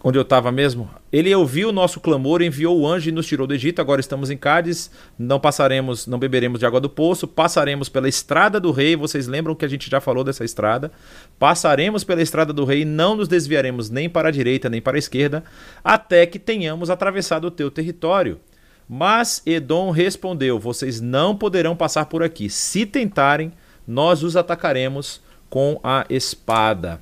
onde 0.04 0.18
eu 0.18 0.22
estava 0.22 0.52
mesmo? 0.52 0.90
Ele 1.12 1.34
ouviu 1.34 1.70
o 1.70 1.72
nosso 1.72 2.00
clamor, 2.00 2.42
enviou 2.42 2.80
o 2.80 2.88
anjo 2.88 3.10
e 3.10 3.12
nos 3.12 3.26
tirou 3.26 3.48
do 3.48 3.54
Egito. 3.54 3.80
Agora 3.80 4.02
estamos 4.02 4.30
em 4.30 4.38
Cádiz, 4.38 4.92
não 5.18 5.40
passaremos, 5.40 6.06
não 6.06 6.20
beberemos 6.20 6.60
de 6.60 6.66
água 6.66 6.80
do 6.80 6.90
poço, 6.90 7.28
passaremos 7.28 7.90
pela 7.90 8.08
estrada 8.08 8.60
do 8.60 8.72
rei. 8.72 8.96
Vocês 8.96 9.26
lembram 9.26 9.56
que 9.56 9.66
a 9.66 9.68
gente 9.68 9.90
já 9.90 10.02
falou 10.02 10.24
dessa 10.24 10.44
estrada? 10.44 10.92
Passaremos 11.40 12.04
pela 12.04 12.22
estrada 12.22 12.52
do 12.52 12.66
rei, 12.66 12.86
não 12.86 13.16
nos 13.16 13.28
desviaremos 13.28 13.90
nem 13.90 14.10
para 14.10 14.28
a 14.28 14.32
direita 14.32 14.70
nem 14.70 14.82
para 14.82 14.98
a 14.98 15.00
esquerda, 15.00 15.44
até 15.84 16.26
que 16.26 16.38
tenhamos 16.38 16.90
atravessado 16.90 17.46
o 17.46 17.52
teu 17.52 17.72
território. 17.72 18.40
Mas 18.88 19.42
Edom 19.46 19.90
respondeu: 19.90 20.60
Vocês 20.60 21.02
não 21.02 21.36
poderão 21.36 21.76
passar 21.76 22.06
por 22.06 22.22
aqui. 22.22 22.50
Se 22.50 22.86
tentarem, 22.86 23.52
nós 23.88 24.22
os 24.24 24.36
atacaremos 24.36 25.22
com 25.50 25.80
a 25.84 26.06
espada. 26.10 27.02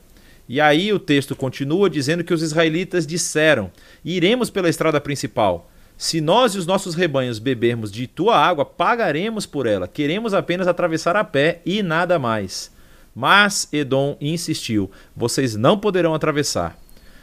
E 0.54 0.62
aí 0.62 0.94
o 0.94 1.00
texto 1.00 1.36
continua 1.36 1.90
dizendo 1.90 2.24
que 2.24 2.32
os 2.32 2.44
israelitas 2.44 3.08
disseram: 3.08 3.72
Iremos 4.06 4.52
pela 4.52 4.70
estrada 4.70 5.02
principal. 5.02 5.68
Se 5.98 6.22
nós 6.22 6.54
e 6.54 6.60
os 6.60 6.68
nossos 6.68 6.94
rebanhos 6.94 7.40
bebermos 7.40 7.92
de 7.92 8.06
tua 8.06 8.38
água, 8.38 8.64
pagaremos 8.64 9.48
por 9.48 9.66
ela. 9.66 9.88
Queremos 9.88 10.32
apenas 10.32 10.68
atravessar 10.68 11.16
a 11.16 11.24
pé 11.24 11.60
e 11.66 11.82
nada 11.82 12.20
mais. 12.20 12.72
Mas 13.16 13.68
Edom 13.74 14.16
insistiu: 14.22 14.92
Vocês 15.16 15.56
não 15.56 15.76
poderão 15.76 16.14
atravessar. 16.14 16.78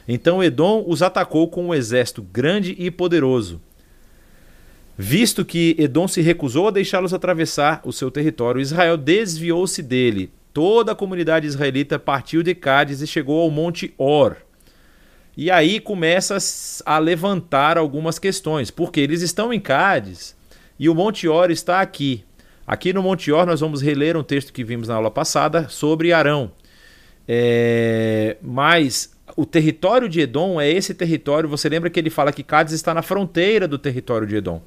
Então 0.08 0.42
Edom 0.42 0.82
os 0.84 1.00
atacou 1.00 1.46
com 1.46 1.66
um 1.66 1.74
exército 1.74 2.22
grande 2.22 2.74
e 2.80 2.90
poderoso. 2.90 3.60
Visto 4.98 5.44
que 5.44 5.76
Edom 5.78 6.08
se 6.08 6.20
recusou 6.20 6.66
a 6.66 6.72
deixá-los 6.72 7.14
atravessar 7.14 7.80
o 7.84 7.92
seu 7.92 8.10
território, 8.10 8.60
Israel 8.60 8.96
desviou-se 8.96 9.80
dele, 9.84 10.32
toda 10.52 10.92
a 10.92 10.94
comunidade 10.94 11.46
israelita 11.46 11.98
partiu 11.98 12.42
de 12.42 12.54
Cádiz 12.54 13.00
e 13.00 13.06
chegou 13.06 13.40
ao 13.40 13.50
Monte 13.50 13.94
Or. 13.96 14.36
E 15.36 15.50
aí 15.50 15.80
começa 15.80 16.36
a 16.84 16.98
levantar 16.98 17.78
algumas 17.78 18.18
questões, 18.18 18.70
porque 18.70 19.00
eles 19.00 19.22
estão 19.22 19.52
em 19.52 19.60
Cádiz 19.60 20.36
e 20.78 20.88
o 20.88 20.94
Monte 20.94 21.28
Or 21.28 21.50
está 21.50 21.80
aqui. 21.80 22.24
Aqui 22.66 22.92
no 22.92 23.02
Monte 23.02 23.32
Or 23.32 23.46
nós 23.46 23.60
vamos 23.60 23.80
reler 23.82 24.16
um 24.16 24.22
texto 24.22 24.52
que 24.52 24.62
vimos 24.62 24.88
na 24.88 24.94
aula 24.94 25.10
passada 25.10 25.68
sobre 25.68 26.12
Arão. 26.12 26.52
É... 27.26 28.36
Mas 28.42 29.16
o 29.36 29.46
território 29.46 30.08
de 30.08 30.20
Edom 30.20 30.60
é 30.60 30.70
esse 30.70 30.94
território. 30.94 31.48
Você 31.48 31.68
lembra 31.68 31.90
que 31.90 31.98
ele 31.98 32.10
fala 32.10 32.32
que 32.32 32.42
Cádiz 32.42 32.74
está 32.74 32.92
na 32.92 33.02
fronteira 33.02 33.66
do 33.66 33.78
território 33.78 34.26
de 34.26 34.36
Edom. 34.36 34.62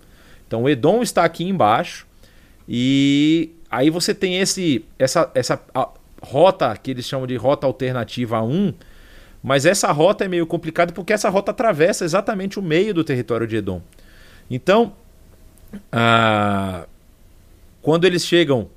Então 0.47 0.67
Edom 0.67 1.01
está 1.01 1.23
aqui 1.23 1.43
embaixo 1.43 2.07
e 2.67 3.51
Aí 3.73 3.89
você 3.89 4.13
tem 4.13 4.37
esse 4.37 4.85
essa, 4.99 5.31
essa 5.33 5.59
rota 6.21 6.77
que 6.77 6.91
eles 6.91 7.07
chamam 7.07 7.25
de 7.25 7.35
rota 7.35 7.65
alternativa 7.65 8.39
1, 8.39 8.71
mas 9.41 9.65
essa 9.65 9.91
rota 9.91 10.23
é 10.23 10.27
meio 10.27 10.45
complicada 10.45 10.93
porque 10.93 11.11
essa 11.11 11.27
rota 11.27 11.49
atravessa 11.49 12.05
exatamente 12.05 12.59
o 12.59 12.61
meio 12.61 12.93
do 12.93 13.03
território 13.03 13.47
de 13.47 13.55
Edom. 13.55 13.81
Então, 14.47 14.93
ah, 15.91 16.85
quando 17.81 18.05
eles 18.05 18.23
chegam 18.23 18.69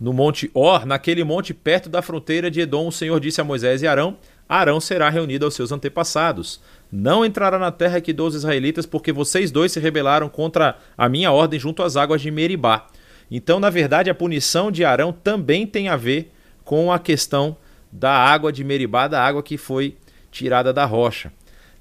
no 0.00 0.12
Monte 0.12 0.50
Or, 0.52 0.84
naquele 0.84 1.22
monte 1.22 1.54
perto 1.54 1.88
da 1.88 2.02
fronteira 2.02 2.50
de 2.50 2.60
Edom, 2.60 2.88
o 2.88 2.92
Senhor 2.92 3.20
disse 3.20 3.40
a 3.40 3.44
Moisés 3.44 3.82
e 3.82 3.86
Arão: 3.86 4.16
Arão 4.48 4.80
será 4.80 5.08
reunido 5.10 5.44
aos 5.44 5.54
seus 5.54 5.70
antepassados. 5.70 6.60
Não 6.90 7.24
entrará 7.24 7.56
na 7.56 7.70
terra 7.70 8.00
que 8.00 8.12
dou 8.12 8.26
aos 8.26 8.34
israelitas, 8.34 8.84
porque 8.84 9.12
vocês 9.12 9.52
dois 9.52 9.70
se 9.70 9.78
rebelaram 9.78 10.28
contra 10.28 10.76
a 10.98 11.08
minha 11.08 11.30
ordem 11.30 11.60
junto 11.60 11.84
às 11.84 11.96
águas 11.96 12.20
de 12.20 12.32
Meribá. 12.32 12.88
Então, 13.30 13.58
na 13.58 13.70
verdade, 13.70 14.10
a 14.10 14.14
punição 14.14 14.70
de 14.70 14.84
Arão 14.84 15.12
também 15.12 15.66
tem 15.66 15.88
a 15.88 15.96
ver 15.96 16.32
com 16.64 16.92
a 16.92 16.98
questão 16.98 17.56
da 17.90 18.12
água 18.12 18.52
de 18.52 18.64
Meribá, 18.64 19.06
da 19.08 19.24
água 19.24 19.42
que 19.42 19.56
foi 19.56 19.96
tirada 20.30 20.72
da 20.72 20.84
rocha. 20.84 21.32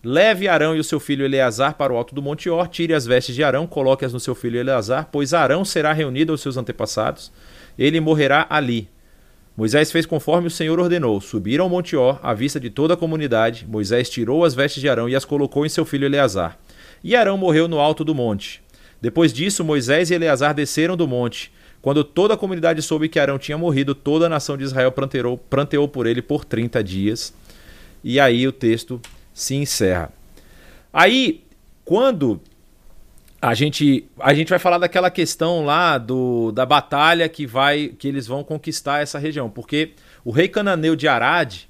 Leve 0.04 0.48
Arão 0.48 0.76
e 0.76 0.80
o 0.80 0.84
seu 0.84 1.00
filho 1.00 1.26
Eleazar 1.26 1.76
para 1.76 1.94
o 1.94 1.96
alto 1.96 2.14
do 2.14 2.22
Monte 2.22 2.50
Or, 2.50 2.68
tire 2.68 2.94
as 2.94 3.06
vestes 3.06 3.34
de 3.34 3.44
Arão, 3.44 3.66
coloque-as 3.66 4.12
no 4.12 4.20
seu 4.20 4.36
filho 4.36 4.60
Eleazar, 4.60 5.08
pois 5.12 5.34
Arão 5.34 5.64
será 5.64 5.94
reunido 5.94 6.34
aos 6.34 6.42
seus 6.42 6.58
antepassados, 6.58 7.32
ele 7.80 8.02
morrerá 8.02 8.46
ali. 8.50 8.90
Moisés 9.56 9.92
fez 9.92 10.06
conforme 10.06 10.48
o 10.48 10.52
Senhor 10.52 10.80
ordenou. 10.80 11.22
Subiram 11.22 11.66
ao 11.66 11.70
Monte 11.70 11.96
Or, 11.96 12.20
à 12.24 12.34
vista 12.34 12.60
de 12.60 12.72
toda 12.72 12.96
a 12.96 12.98
comunidade. 12.98 13.68
Moisés 13.70 14.10
tirou 14.10 14.44
as 14.44 14.56
vestes 14.56 14.82
de 14.82 14.90
Arão 14.90 15.08
e 15.08 15.16
as 15.16 15.26
colocou 15.26 15.64
em 15.64 15.70
seu 15.70 15.86
filho 15.86 16.06
Eleazar. 16.06 16.58
E 17.04 17.16
Arão 17.16 17.38
morreu 17.38 17.68
no 17.68 17.80
alto 17.80 18.04
do 18.04 18.16
monte. 18.16 18.63
Depois 19.04 19.34
disso, 19.34 19.66
Moisés 19.66 20.10
e 20.10 20.14
Eleazar 20.14 20.54
desceram 20.54 20.96
do 20.96 21.06
monte. 21.06 21.52
Quando 21.82 22.06
toda 22.06 22.36
a 22.36 22.38
comunidade 22.38 22.82
soube 22.82 23.10
que 23.10 23.20
Arão 23.20 23.38
tinha 23.38 23.58
morrido, 23.58 23.94
toda 23.94 24.28
a 24.28 24.30
nação 24.30 24.56
de 24.56 24.64
Israel 24.64 24.94
pranteou, 24.94 25.90
por 25.90 26.08
ele 26.08 26.22
por 26.22 26.46
30 26.46 26.82
dias. 26.82 27.34
E 28.02 28.18
aí 28.18 28.48
o 28.48 28.54
texto 28.54 29.02
se 29.34 29.56
encerra. 29.56 30.10
Aí, 30.94 31.44
quando 31.84 32.40
a 33.42 33.54
gente, 33.54 34.06
a 34.18 34.34
gente 34.34 34.48
vai 34.48 34.58
falar 34.58 34.78
daquela 34.78 35.12
questão 35.12 35.66
lá 35.66 35.98
do, 35.98 36.54
da 36.54 36.66
batalha 36.66 37.28
que 37.28 37.46
vai 37.46 37.90
que 37.90 38.08
eles 38.08 38.26
vão 38.26 38.42
conquistar 38.42 39.02
essa 39.02 39.20
região, 39.20 39.50
porque 39.50 39.96
o 40.24 40.32
rei 40.32 40.48
cananeu 40.48 40.96
de 40.96 41.10
Arad, 41.10 41.64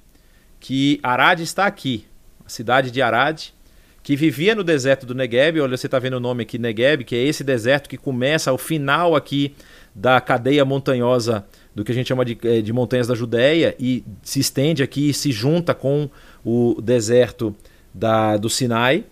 que 0.60 1.00
Arad 1.02 1.40
está 1.40 1.66
aqui, 1.66 2.06
a 2.46 2.48
cidade 2.48 2.92
de 2.92 3.02
Arad, 3.02 3.48
que 4.04 4.14
vivia 4.14 4.54
no 4.54 4.62
deserto 4.62 5.06
do 5.06 5.14
Negev. 5.14 5.58
Olha, 5.60 5.78
você 5.78 5.86
está 5.86 5.98
vendo 5.98 6.18
o 6.18 6.20
nome 6.20 6.42
aqui, 6.42 6.58
Negev, 6.58 7.02
que 7.04 7.16
é 7.16 7.22
esse 7.24 7.42
deserto 7.42 7.88
que 7.88 7.96
começa 7.96 8.50
ao 8.50 8.58
final 8.58 9.16
aqui 9.16 9.54
da 9.94 10.20
cadeia 10.20 10.62
montanhosa 10.62 11.44
do 11.74 11.82
que 11.82 11.90
a 11.90 11.94
gente 11.94 12.08
chama 12.08 12.22
de, 12.22 12.36
eh, 12.44 12.60
de 12.60 12.70
montanhas 12.70 13.06
da 13.06 13.14
Judéia 13.14 13.74
e 13.80 14.04
se 14.22 14.38
estende 14.38 14.82
aqui 14.82 15.08
e 15.08 15.14
se 15.14 15.32
junta 15.32 15.74
com 15.74 16.10
o 16.44 16.80
deserto 16.82 17.56
da, 17.94 18.36
do 18.36 18.50
Sinai. 18.50 19.04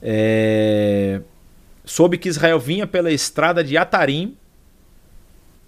É... 0.00 1.20
Soube 1.84 2.16
que 2.16 2.28
Israel 2.28 2.60
vinha 2.60 2.86
pela 2.86 3.10
estrada 3.10 3.64
de 3.64 3.76
Atarim, 3.76 4.36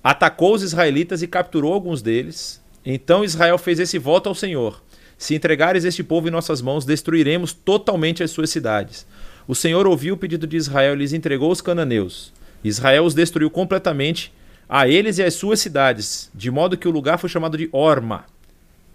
atacou 0.05 0.55
os 0.55 0.63
israelitas 0.63 1.21
e 1.21 1.27
capturou 1.27 1.75
alguns 1.75 2.01
deles. 2.01 2.63
Então 2.85 3.25
Israel 3.25 3.59
fez 3.59 3.81
esse 3.81 3.99
voto 3.99 4.29
ao 4.29 4.37
Senhor. 4.37 4.81
Se 5.19 5.35
entregares 5.35 5.85
este 5.85 6.03
povo 6.03 6.29
em 6.29 6.31
nossas 6.31 6.61
mãos, 6.61 6.85
destruiremos 6.85 7.53
totalmente 7.53 8.23
as 8.23 8.31
suas 8.31 8.51
cidades. 8.51 9.07
O 9.49 9.55
Senhor 9.55 9.87
ouviu 9.87 10.15
o 10.15 10.19
pedido 10.19 10.47
de 10.47 10.57
Israel 10.57 10.95
e 10.95 10.99
lhes 10.99 11.13
entregou 11.13 11.51
os 11.51 11.61
cananeus. 11.61 12.33
Israel 12.63 13.05
os 13.05 13.15
destruiu 13.15 13.51
completamente, 13.51 14.33
a 14.69 14.89
eles 14.89 15.19
e 15.19 15.23
às 15.23 15.35
suas 15.35 15.61
cidades, 15.61 16.31
de 16.35 16.51
modo 16.51 16.77
que 16.77 16.89
o 16.89 16.91
lugar 16.91 17.19
foi 17.19 17.31
chamado 17.31 17.57
de 17.57 17.69
Orma. 17.73 18.25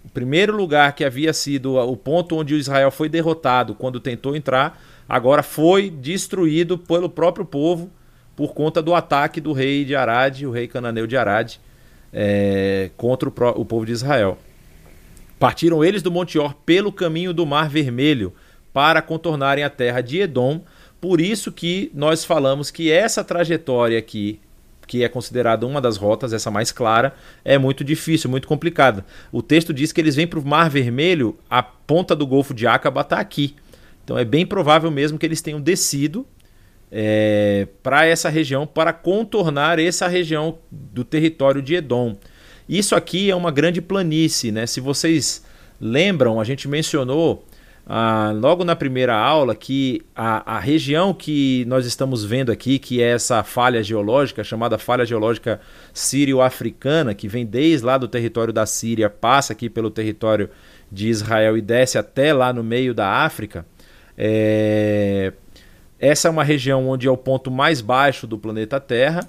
O 0.03 0.09
primeiro 0.09 0.55
lugar 0.55 0.93
que 0.93 1.05
havia 1.05 1.32
sido 1.32 1.76
o 1.76 1.95
ponto 1.95 2.36
onde 2.36 2.55
Israel 2.55 2.91
foi 2.91 3.07
derrotado 3.07 3.74
quando 3.74 3.99
tentou 3.99 4.36
entrar, 4.36 4.82
agora 5.07 5.41
foi 5.41 5.89
destruído 5.89 6.78
pelo 6.78 7.09
próprio 7.09 7.45
povo 7.45 7.89
por 8.36 8.53
conta 8.53 8.82
do 8.82 8.93
ataque 8.93 9.39
do 9.39 9.53
rei 9.53 9.86
de 9.86 9.95
Arad, 9.95 10.43
o 10.43 10.51
rei 10.51 10.67
cananeu 10.67 11.07
de 11.07 11.15
Arad, 11.15 11.55
é, 12.11 12.89
contra 12.97 13.30
o, 13.30 13.34
o 13.61 13.65
povo 13.65 13.86
de 13.86 13.91
Israel. 13.91 14.38
Partiram 15.41 15.83
eles 15.83 16.03
do 16.03 16.11
Monte 16.11 16.37
Or 16.37 16.53
pelo 16.53 16.91
caminho 16.91 17.33
do 17.33 17.47
Mar 17.47 17.67
Vermelho 17.67 18.31
para 18.71 19.01
contornarem 19.01 19.63
a 19.63 19.71
terra 19.71 19.99
de 19.99 20.19
Edom. 20.19 20.61
Por 21.01 21.19
isso 21.19 21.51
que 21.51 21.91
nós 21.95 22.23
falamos 22.23 22.69
que 22.69 22.91
essa 22.91 23.23
trajetória 23.23 23.97
aqui, 23.97 24.39
que 24.85 25.03
é 25.03 25.09
considerada 25.09 25.65
uma 25.65 25.81
das 25.81 25.97
rotas, 25.97 26.31
essa 26.31 26.51
mais 26.51 26.71
clara, 26.71 27.15
é 27.43 27.57
muito 27.57 27.83
difícil, 27.83 28.29
muito 28.29 28.47
complicada. 28.47 29.03
O 29.31 29.41
texto 29.41 29.73
diz 29.73 29.91
que 29.91 29.99
eles 29.99 30.15
vêm 30.15 30.27
para 30.27 30.37
o 30.37 30.45
Mar 30.45 30.69
Vermelho, 30.69 31.35
a 31.49 31.63
ponta 31.63 32.15
do 32.15 32.27
Golfo 32.27 32.53
de 32.53 32.67
Acaba 32.67 33.01
está 33.01 33.19
aqui. 33.19 33.55
Então 34.03 34.19
é 34.19 34.23
bem 34.23 34.45
provável 34.45 34.91
mesmo 34.91 35.17
que 35.17 35.25
eles 35.25 35.41
tenham 35.41 35.59
descido 35.59 36.23
é, 36.91 37.67
para 37.81 38.05
essa 38.05 38.29
região 38.29 38.67
para 38.67 38.93
contornar 38.93 39.79
essa 39.79 40.07
região 40.07 40.59
do 40.69 41.03
território 41.03 41.63
de 41.63 41.73
Edom. 41.73 42.15
Isso 42.72 42.95
aqui 42.95 43.30
é 43.30 43.36
uma 43.36 43.51
grande 43.51 43.82
planície, 43.82 44.49
né? 44.49 44.65
Se 44.65 44.80
vocês 44.80 45.43
lembram, 45.78 46.39
a 46.39 46.45
gente 46.45 46.69
mencionou 46.69 47.45
ah, 47.86 48.32
logo 48.34 48.63
na 48.63 48.78
primeira 48.78 49.13
aula 49.13 49.53
que 49.53 50.01
a, 50.15 50.55
a 50.55 50.57
região 50.57 51.13
que 51.13 51.65
nós 51.67 51.86
estamos 51.86 52.24
vendo 52.24 52.49
aqui, 52.49 52.80
que 52.80 53.03
é 53.03 53.09
essa 53.11 53.43
falha 53.43 53.84
geológica, 53.84 54.41
chamada 54.41 54.78
falha 54.78 55.05
geológica 55.05 55.59
sírio-africana, 55.93 57.13
que 57.13 57.28
vem 57.28 57.45
desde 57.45 57.86
lá 57.86 57.97
do 57.97 58.07
território 58.07 58.53
da 58.53 58.65
Síria, 58.65 59.09
passa 59.09 59.51
aqui 59.51 59.69
pelo 59.69 59.91
território 59.91 60.49
de 60.89 61.09
Israel 61.09 61.57
e 61.57 61.61
desce 61.61 61.97
até 61.97 62.34
lá 62.34 62.53
no 62.53 62.63
meio 62.63 62.93
da 62.93 63.05
África, 63.26 63.65
é... 64.17 65.34
essa 65.99 66.30
é 66.30 66.32
uma 66.32 66.45
região 66.45 66.88
onde 66.88 67.05
é 67.05 67.11
o 67.11 67.17
ponto 67.17 67.51
mais 67.51 67.82
baixo 67.82 68.26
do 68.26 68.38
planeta 68.38 68.80
Terra. 68.80 69.28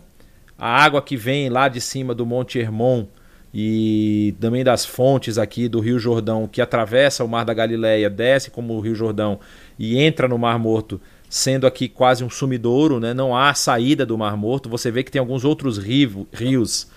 A 0.56 0.84
água 0.84 1.02
que 1.02 1.16
vem 1.16 1.48
lá 1.48 1.66
de 1.66 1.80
cima 1.80 2.14
do 2.14 2.24
Monte 2.24 2.60
Hermon 2.60 3.06
e 3.54 4.34
também 4.40 4.64
das 4.64 4.84
fontes 4.84 5.36
aqui 5.36 5.68
do 5.68 5.78
Rio 5.80 5.98
Jordão 5.98 6.48
que 6.50 6.60
atravessa 6.60 7.22
o 7.22 7.28
Mar 7.28 7.44
da 7.44 7.52
Galileia, 7.52 8.08
desce 8.08 8.50
como 8.50 8.74
o 8.74 8.80
Rio 8.80 8.94
Jordão 8.94 9.38
e 9.78 9.98
entra 9.98 10.26
no 10.26 10.38
Mar 10.38 10.58
Morto, 10.58 11.00
sendo 11.28 11.66
aqui 11.66 11.88
quase 11.88 12.24
um 12.24 12.30
sumidouro, 12.30 12.98
né? 12.98 13.12
não 13.12 13.36
há 13.36 13.52
saída 13.52 14.06
do 14.06 14.16
Mar 14.16 14.36
Morto. 14.36 14.68
Você 14.70 14.90
vê 14.90 15.02
que 15.02 15.10
tem 15.10 15.20
alguns 15.20 15.44
outros 15.44 15.76
rio, 15.76 16.26
rios 16.32 16.88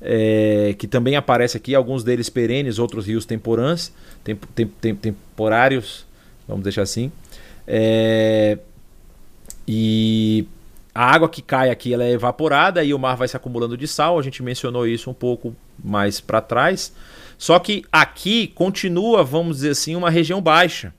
é, 0.00 0.74
que 0.78 0.86
também 0.86 1.16
aparecem 1.16 1.58
aqui, 1.58 1.74
alguns 1.74 2.04
deles 2.04 2.28
perenes, 2.28 2.78
outros 2.78 3.06
rios 3.06 3.24
temporãs, 3.24 3.92
tem 4.22 4.36
tem 4.80 4.94
temporários, 4.94 6.06
vamos 6.46 6.62
deixar 6.62 6.82
assim. 6.82 7.10
É, 7.66 8.58
e 9.66 10.46
a 10.94 11.12
água 11.12 11.28
que 11.28 11.42
cai 11.42 11.70
aqui 11.70 11.92
ela 11.92 12.04
é 12.04 12.12
evaporada 12.12 12.84
e 12.84 12.94
o 12.94 12.98
mar 12.98 13.16
vai 13.16 13.26
se 13.26 13.36
acumulando 13.36 13.76
de 13.76 13.88
sal. 13.88 14.18
A 14.18 14.22
gente 14.22 14.42
mencionou 14.42 14.86
isso 14.86 15.10
um 15.10 15.14
pouco 15.14 15.56
mais 15.82 16.20
para 16.20 16.40
trás. 16.40 16.92
Só 17.36 17.58
que 17.58 17.84
aqui 17.90 18.46
continua, 18.48 19.24
vamos 19.24 19.56
dizer 19.56 19.70
assim, 19.70 19.96
uma 19.96 20.10
região 20.10 20.40
baixa. 20.40 20.92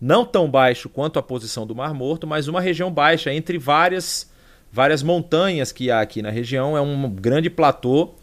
Não 0.00 0.24
tão 0.24 0.50
baixo 0.50 0.88
quanto 0.88 1.18
a 1.18 1.22
posição 1.22 1.66
do 1.66 1.74
Mar 1.74 1.94
Morto, 1.94 2.26
mas 2.26 2.48
uma 2.48 2.60
região 2.60 2.90
baixa 2.90 3.32
entre 3.32 3.58
várias 3.58 4.30
várias 4.72 5.02
montanhas 5.02 5.72
que 5.72 5.90
há 5.90 6.00
aqui 6.00 6.20
na 6.20 6.30
região. 6.30 6.76
É 6.76 6.80
um 6.80 7.08
grande 7.08 7.48
platô. 7.48 8.14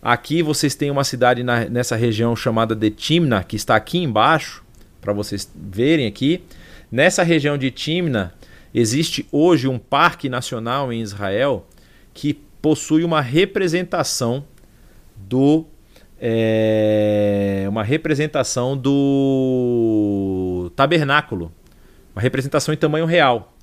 Aqui 0.00 0.42
vocês 0.42 0.74
têm 0.74 0.90
uma 0.90 1.04
cidade 1.04 1.42
na, 1.42 1.66
nessa 1.66 1.96
região 1.96 2.34
chamada 2.34 2.74
de 2.74 2.90
Timna, 2.90 3.44
que 3.44 3.56
está 3.56 3.76
aqui 3.76 3.98
embaixo, 3.98 4.64
para 5.00 5.12
vocês 5.12 5.50
verem 5.54 6.06
aqui. 6.06 6.42
Nessa 6.90 7.22
região 7.22 7.58
de 7.58 7.70
Timna, 7.70 8.32
Existe 8.74 9.26
hoje 9.32 9.66
um 9.66 9.78
parque 9.78 10.28
nacional 10.28 10.92
em 10.92 11.00
Israel 11.00 11.66
que 12.12 12.34
possui 12.60 13.02
uma 13.02 13.20
representação 13.20 14.44
do 15.26 15.66
é, 16.20 17.64
uma 17.68 17.82
representação 17.82 18.76
do 18.76 20.70
tabernáculo, 20.74 21.52
uma 22.14 22.20
representação 22.20 22.74
em 22.74 22.76
tamanho 22.76 23.06
real. 23.06 23.54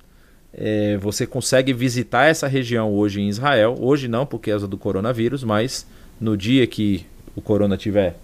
É, 0.52 0.96
você 0.96 1.26
consegue 1.26 1.72
visitar 1.72 2.26
essa 2.26 2.46
região 2.46 2.92
hoje 2.92 3.20
em 3.20 3.28
Israel. 3.28 3.76
Hoje 3.78 4.08
não, 4.08 4.24
por 4.24 4.38
causa 4.38 4.66
do 4.66 4.78
coronavírus, 4.78 5.44
mas 5.44 5.86
no 6.18 6.36
dia 6.36 6.66
que 6.66 7.04
o 7.34 7.42
corona 7.42 7.76
tiver 7.76 8.16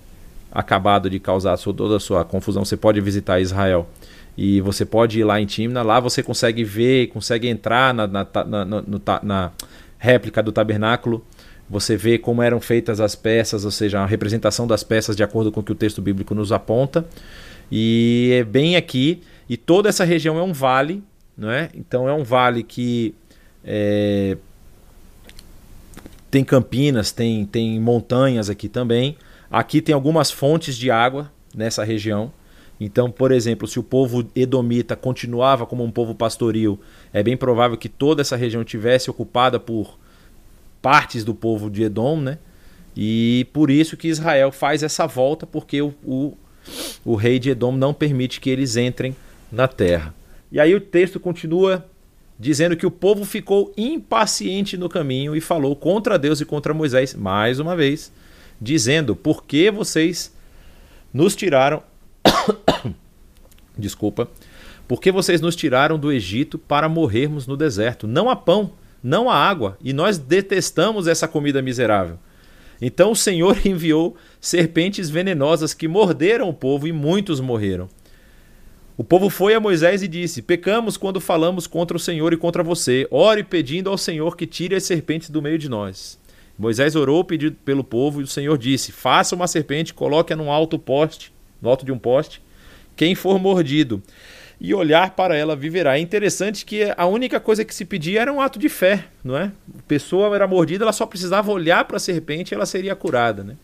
acabado 0.51 1.11
de 1.11 1.21
causar 1.21 1.59
toda 1.59 1.97
a 1.97 2.01
sua 2.01 2.25
confusão, 2.25 2.65
você 2.65 2.77
pode 2.77 3.01
visitar 3.01 3.41
Israel 3.41 3.87
e 4.37 4.61
você 4.61 4.85
pode 4.85 5.21
ir 5.21 5.25
lá 5.25 5.41
em 5.41 5.47
Timna, 5.47 5.83
lá 5.83 6.01
você 6.01 6.23
consegue 6.23 6.65
ver, 6.65 7.09
consegue 7.09 7.49
entrar 7.49 7.93
na, 7.93 8.07
na, 8.07 8.27
na, 8.45 8.83
na 9.23 9.53
réplica 9.99 10.43
do 10.43 10.51
tabernáculo, 10.51 11.25
você 11.69 11.97
vê 11.97 12.19
como 12.19 12.43
eram 12.43 12.61
feitas 12.61 13.01
as 13.01 13.15
peças, 13.15 13.65
ou 13.65 13.71
seja, 13.71 14.01
a 14.01 14.07
representação 14.07 14.67
das 14.67 14.83
peças 14.83 15.17
de 15.17 15.23
acordo 15.23 15.51
com 15.51 15.61
o 15.61 15.63
que 15.63 15.73
o 15.73 15.75
texto 15.75 16.03
bíblico 16.03 16.35
nos 16.35 16.53
aponta. 16.53 17.07
E 17.71 18.31
é 18.33 18.45
bem 18.45 18.77
aqui, 18.77 19.23
e 19.49 19.57
toda 19.57 19.89
essa 19.89 20.05
região 20.05 20.39
é 20.39 20.43
um 20.43 20.53
vale, 20.53 21.03
não 21.37 21.51
é? 21.51 21.71
Então 21.75 22.09
é 22.09 22.13
um 22.13 22.23
vale 22.23 22.63
que 22.63 23.15
é, 23.65 24.37
tem 26.31 26.45
campinas, 26.45 27.13
tem, 27.13 27.45
tem 27.45 27.81
montanhas 27.81 28.49
aqui 28.49 28.69
também. 28.69 29.17
Aqui 29.51 29.83
tem 29.83 29.95
algumas 29.95 30.31
fontes 30.31 30.77
de 30.77 30.91
água 30.91 31.31
nessa 31.55 31.85
região. 31.85 32.33
Então, 32.81 33.11
por 33.11 33.31
exemplo, 33.31 33.69
se 33.69 33.79
o 33.79 33.83
povo 33.83 34.27
edomita 34.35 34.97
continuava 34.97 35.67
como 35.67 35.85
um 35.85 35.91
povo 35.91 36.15
pastoril, 36.15 36.81
é 37.13 37.23
bem 37.23 37.37
provável 37.37 37.77
que 37.77 37.89
toda 37.89 38.23
essa 38.23 38.35
região 38.35 38.65
tivesse 38.65 39.11
ocupada 39.11 39.61
por 39.61 39.99
partes 40.83 41.25
do 41.25 41.35
povo 41.35 41.71
de 41.71 41.85
Edom, 41.85 42.21
né? 42.21 42.39
E 42.95 43.47
por 43.53 43.71
isso 43.71 43.97
que 43.97 44.09
Israel 44.09 44.53
faz 44.53 44.83
essa 44.83 45.07
volta, 45.07 45.47
porque 45.47 45.81
o, 45.81 45.95
o, 46.05 46.37
o 47.05 47.15
rei 47.15 47.39
de 47.39 47.51
Edom 47.51 47.73
não 47.73 47.95
permite 47.95 48.41
que 48.41 48.51
eles 48.51 48.77
entrem 48.77 49.17
na 49.51 49.67
terra. 49.67 50.15
E 50.51 50.61
aí 50.61 50.75
o 50.75 50.81
texto 50.81 51.19
continua 51.19 51.87
dizendo 52.39 52.77
que 52.77 52.85
o 52.85 52.91
povo 52.91 53.25
ficou 53.25 53.73
impaciente 53.77 54.77
no 54.77 54.89
caminho 54.89 55.35
e 55.35 55.41
falou 55.41 55.75
contra 55.75 56.19
Deus 56.19 56.41
e 56.41 56.45
contra 56.45 56.75
Moisés, 56.75 57.15
mais 57.15 57.59
uma 57.59 57.75
vez, 57.75 58.13
dizendo: 58.61 59.17
Por 59.17 59.45
que 59.45 59.71
vocês 59.71 60.35
nos 61.15 61.35
tiraram 61.35 61.83
Desculpa. 63.77 64.29
Porque 64.87 65.11
vocês 65.11 65.41
nos 65.41 65.57
tiraram 65.57 65.99
do 65.99 66.13
Egito 66.13 66.59
para 66.59 66.89
morrermos 66.89 67.47
no 67.47 67.57
deserto. 67.57 68.07
Não 68.07 68.29
há 68.29 68.37
pão, 68.37 68.73
não 69.03 69.29
há 69.29 69.35
água, 69.35 69.77
e 69.83 69.93
nós 69.93 70.19
detestamos 70.19 71.07
essa 71.07 71.27
comida 71.27 71.61
miserável. 71.61 72.19
Então 72.81 73.13
o 73.13 73.17
Senhor 73.17 73.59
enviou 73.67 74.17
serpentes 74.41 75.11
venenosas 75.11 75.75
que 75.75 75.89
morderam 75.89 76.49
o 76.49 76.55
povo 76.55 76.87
e 76.87 76.93
muitos 76.93 77.41
morreram. 77.41 77.89
O 78.97 79.03
povo 79.03 79.31
foi 79.31 79.55
a 79.55 79.61
Moisés 79.61 80.03
e 80.03 80.09
disse: 80.09 80.43
Pecamos 80.43 80.97
quando 80.97 81.21
falamos 81.21 81.67
contra 81.67 81.97
o 81.97 82.01
Senhor 82.01 82.33
e 82.33 82.37
contra 82.37 82.63
você. 82.63 83.07
Ore 83.11 83.43
pedindo 83.43 83.89
ao 83.89 83.99
Senhor 83.99 84.37
que 84.37 84.47
tire 84.47 84.75
as 84.75 84.85
serpentes 84.85 85.31
do 85.31 85.43
meio 85.43 85.59
de 85.59 85.69
nós. 85.69 86.21
Moisés 86.59 86.95
orou 86.95 87.25
pedido 87.25 87.57
pelo 87.65 87.83
povo 87.83 88.21
e 88.21 88.25
o 88.25 88.29
Senhor 88.29 88.59
disse: 88.59 88.93
Faça 88.93 89.35
uma 89.35 89.49
serpente, 89.49 89.95
coloque-a 89.95 90.37
num 90.37 90.51
alto 90.51 90.79
poste 90.79 91.33
no 91.63 91.71
alto 91.71 91.87
de 91.87 91.93
um 91.93 91.99
poste, 91.99 92.43
quem 92.97 93.15
for 93.15 93.39
mordido 93.39 94.03
e 94.65 94.73
olhar 94.73 95.11
para 95.17 95.37
ela 95.37 95.57
viverá. 95.57 95.99
É 95.99 96.01
interessante 96.01 96.65
que 96.65 96.95
a 96.97 97.05
única 97.05 97.41
coisa 97.41 97.65
que 97.65 97.75
se 97.75 97.85
pedia 97.85 98.23
era 98.23 98.33
um 98.33 98.41
ato 98.41 98.61
de 98.61 98.69
fé, 98.69 99.07
não 99.25 99.37
é? 99.37 99.51
A 99.77 99.83
pessoa 99.89 100.33
era 100.37 100.47
mordida, 100.47 100.85
ela 100.85 100.93
só 100.93 101.05
precisava 101.05 101.51
olhar 101.51 101.85
para 101.85 101.97
a 101.97 102.01
serpente 102.01 102.53
e 102.53 102.55
ela 102.55 102.65
seria 102.65 102.95
curada, 102.95 103.43
né? 103.43 103.57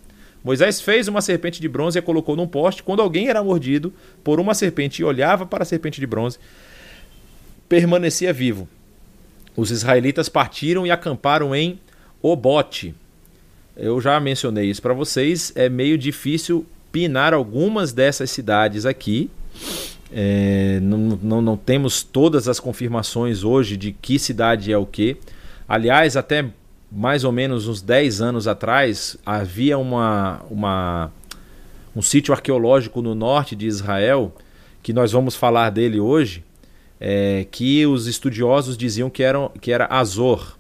Moisés 0.43 0.81
fez 0.81 1.07
uma 1.07 1.21
serpente 1.21 1.61
de 1.61 1.69
bronze 1.69 1.97
e 1.97 2.01
a 2.01 2.03
colocou 2.03 2.35
num 2.35 2.49
poste. 2.49 2.83
Quando 2.83 3.01
alguém 3.01 3.29
era 3.29 3.43
mordido 3.45 3.95
por 4.25 4.41
uma 4.41 4.55
serpente 4.55 5.01
e 5.01 5.05
olhava 5.05 5.47
para 5.47 5.63
a 5.63 5.67
serpente 5.67 6.01
de 6.01 6.07
bronze, 6.07 6.37
permanecia 7.69 8.33
vivo. 8.33 8.69
Os 9.57 9.71
israelitas 9.71 10.29
partiram 10.29 10.85
e 10.85 10.91
acamparam 10.91 11.55
em 11.55 11.79
Obote. 12.21 12.93
Eu 13.77 14.01
já 14.01 14.19
mencionei 14.19 14.69
isso 14.69 14.83
para 14.83 14.95
vocês. 14.95 15.53
É 15.55 15.69
meio 15.69 15.97
difícil 15.97 16.67
pinar 16.91 17.33
algumas 17.33 17.93
dessas 17.93 18.33
cidades 18.33 18.85
aqui. 18.85 19.31
É, 20.13 20.81
não, 20.81 20.99
não, 21.23 21.43
não 21.43 21.57
temos 21.57 22.03
todas 22.03 22.49
as 22.49 22.59
confirmações 22.59 23.45
hoje 23.45 23.77
de 23.77 23.93
que 23.93 24.19
cidade 24.19 24.73
é 24.73 24.79
o 24.79 24.87
que. 24.87 25.17
Aliás, 25.69 26.17
até 26.17 26.47
mais 26.91 27.25
ou 27.25 27.33
menos 27.33 27.69
uns 27.69 27.83
10 27.83 28.21
anos 28.23 28.49
atrás, 28.49 29.17
havia 29.25 29.77
uma, 29.77 30.41
uma, 30.51 31.13
um 31.95 32.01
sítio 32.01 32.33
arqueológico 32.33 33.03
no 33.03 33.15
norte 33.15 33.55
de 33.55 33.67
Israel, 33.67 34.35
que 34.83 34.93
nós 34.93 35.13
vamos 35.13 35.37
falar 35.37 35.71
dele 35.71 36.01
hoje, 36.01 36.43
é, 37.01 37.47
que 37.51 37.87
os 37.87 38.07
estudiosos 38.07 38.77
diziam 38.77 39.11
que, 39.11 39.23
eram, 39.23 39.51
que 39.61 39.71
era 39.71 39.87
Azor, 39.91 40.57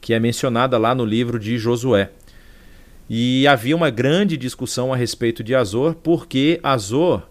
que 0.00 0.12
é 0.12 0.20
mencionada 0.20 0.76
lá 0.76 0.94
no 0.94 1.04
livro 1.04 1.38
de 1.38 1.56
Josué. 1.58 2.10
E 3.08 3.46
havia 3.48 3.74
uma 3.74 3.90
grande 3.90 4.36
discussão 4.36 4.92
a 4.92 4.96
respeito 4.96 5.42
de 5.42 5.54
Azor, 5.54 5.94
porque 5.94 6.60
Azor 6.62 7.22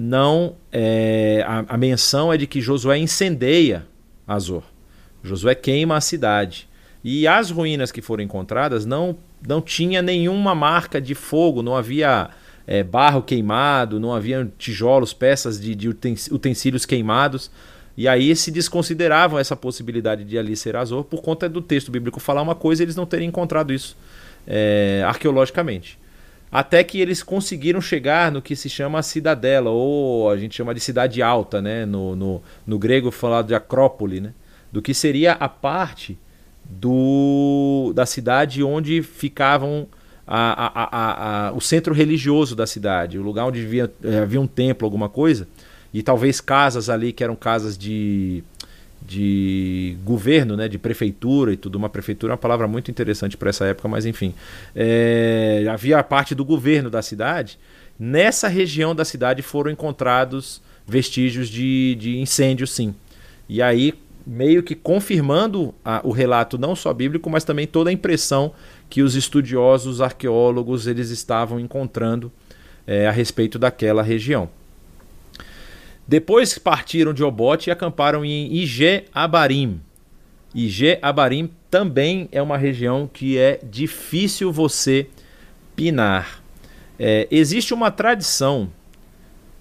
não. 0.00 0.56
É, 0.72 1.44
a, 1.46 1.74
a 1.74 1.76
menção 1.76 2.32
é 2.32 2.38
de 2.38 2.46
que 2.46 2.60
Josué 2.60 2.96
incendeia 2.96 3.86
Azor. 4.26 4.62
Josué 5.22 5.54
queima 5.54 5.96
a 5.96 6.00
cidade. 6.00 6.66
E 7.04 7.26
as 7.28 7.50
ruínas 7.50 7.92
que 7.92 8.00
foram 8.00 8.24
encontradas 8.24 8.86
não, 8.86 9.16
não 9.46 9.60
tinha 9.60 10.00
nenhuma 10.00 10.54
marca 10.54 11.00
de 11.00 11.14
fogo, 11.14 11.62
não 11.62 11.76
havia 11.76 12.30
é, 12.66 12.82
barro 12.82 13.22
queimado, 13.22 14.00
não 14.00 14.14
havia 14.14 14.50
tijolos, 14.56 15.12
peças 15.12 15.60
de, 15.60 15.74
de 15.74 15.88
utensílios 15.88 16.86
queimados. 16.86 17.50
E 17.96 18.08
aí 18.08 18.34
se 18.34 18.50
desconsideravam 18.50 19.38
essa 19.38 19.54
possibilidade 19.54 20.24
de 20.24 20.38
ali 20.38 20.56
ser 20.56 20.76
Azor 20.76 21.04
por 21.04 21.20
conta 21.20 21.46
do 21.46 21.60
texto 21.60 21.90
bíblico 21.90 22.20
falar 22.20 22.40
uma 22.40 22.54
coisa 22.54 22.82
e 22.82 22.84
eles 22.84 22.96
não 22.96 23.04
terem 23.04 23.28
encontrado 23.28 23.72
isso 23.72 23.96
é, 24.46 25.02
arqueologicamente. 25.06 25.98
Até 26.52 26.82
que 26.82 27.00
eles 27.00 27.22
conseguiram 27.22 27.80
chegar 27.80 28.32
no 28.32 28.42
que 28.42 28.56
se 28.56 28.68
chama 28.68 29.02
cidadela, 29.02 29.70
ou 29.70 30.28
a 30.28 30.36
gente 30.36 30.56
chama 30.56 30.74
de 30.74 30.80
cidade 30.80 31.22
alta, 31.22 31.62
né? 31.62 31.86
no, 31.86 32.16
no, 32.16 32.42
no 32.66 32.78
grego 32.78 33.10
falado 33.10 33.46
de 33.46 33.54
acrópole, 33.54 34.20
né? 34.20 34.32
do 34.72 34.82
que 34.82 34.92
seria 34.92 35.32
a 35.32 35.48
parte 35.48 36.18
do, 36.64 37.92
da 37.94 38.06
cidade 38.06 38.62
onde 38.62 39.02
ficavam 39.02 39.86
a, 40.26 40.66
a, 40.66 41.48
a, 41.48 41.52
o 41.52 41.60
centro 41.60 41.92
religioso 41.92 42.54
da 42.54 42.66
cidade, 42.66 43.18
o 43.18 43.22
lugar 43.22 43.46
onde 43.46 43.64
havia, 43.64 43.92
eh, 44.04 44.18
havia 44.18 44.40
um 44.40 44.46
templo, 44.46 44.86
alguma 44.86 45.08
coisa, 45.08 45.48
e 45.92 46.02
talvez 46.04 46.40
casas 46.40 46.88
ali 46.88 47.12
que 47.12 47.24
eram 47.24 47.34
casas 47.34 47.76
de, 47.76 48.44
de 49.02 49.96
governo, 50.04 50.56
né, 50.56 50.68
de 50.68 50.78
prefeitura 50.78 51.52
e 51.52 51.56
tudo. 51.56 51.76
Uma 51.76 51.88
prefeitura 51.88 52.32
é 52.32 52.34
uma 52.34 52.38
palavra 52.38 52.68
muito 52.68 52.90
interessante 52.90 53.36
para 53.36 53.50
essa 53.50 53.64
época, 53.64 53.88
mas 53.88 54.06
enfim. 54.06 54.34
É, 54.74 55.66
havia 55.70 55.98
a 55.98 56.02
parte 56.02 56.34
do 56.34 56.44
governo 56.44 56.90
da 56.90 57.02
cidade. 57.02 57.58
Nessa 57.98 58.48
região 58.48 58.94
da 58.94 59.04
cidade 59.04 59.42
foram 59.42 59.70
encontrados 59.70 60.62
vestígios 60.86 61.48
de, 61.48 61.96
de 61.98 62.18
incêndio, 62.18 62.66
sim. 62.66 62.94
E 63.48 63.60
aí, 63.60 63.94
meio 64.26 64.62
que 64.62 64.74
confirmando 64.74 65.74
a, 65.84 66.00
o 66.04 66.10
relato 66.10 66.56
não 66.58 66.74
só 66.76 66.92
bíblico, 66.92 67.28
mas 67.28 67.44
também 67.44 67.66
toda 67.66 67.90
a 67.90 67.92
impressão 67.92 68.52
que 68.88 69.02
os 69.02 69.14
estudiosos, 69.14 70.00
arqueólogos, 70.00 70.86
eles 70.86 71.10
estavam 71.10 71.60
encontrando 71.60 72.30
é, 72.86 73.06
a 73.06 73.10
respeito 73.10 73.58
daquela 73.58 74.02
região. 74.02 74.48
Depois 76.10 76.58
partiram 76.58 77.14
de 77.14 77.22
Obote 77.22 77.70
e 77.70 77.72
acamparam 77.72 78.24
em 78.24 78.52
Ige 78.52 79.04
Abarim. 79.14 79.80
Ige 80.52 80.98
Abarim 81.00 81.48
também 81.70 82.28
é 82.32 82.42
uma 82.42 82.58
região 82.58 83.06
que 83.06 83.38
é 83.38 83.60
difícil 83.62 84.50
você 84.50 85.06
pinar. 85.76 86.42
É, 86.98 87.28
existe 87.30 87.72
uma 87.72 87.92
tradição 87.92 88.72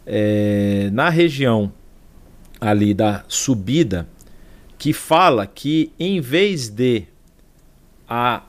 é, 0.07 0.89
na 0.91 1.07
região 1.09 1.71
ali 2.59 2.95
da 2.95 3.23
subida 3.27 4.09
que 4.75 4.91
fala 4.91 5.45
que 5.45 5.91
em 5.99 6.19
vez 6.19 6.67
de 6.67 7.03
a, 8.09 8.41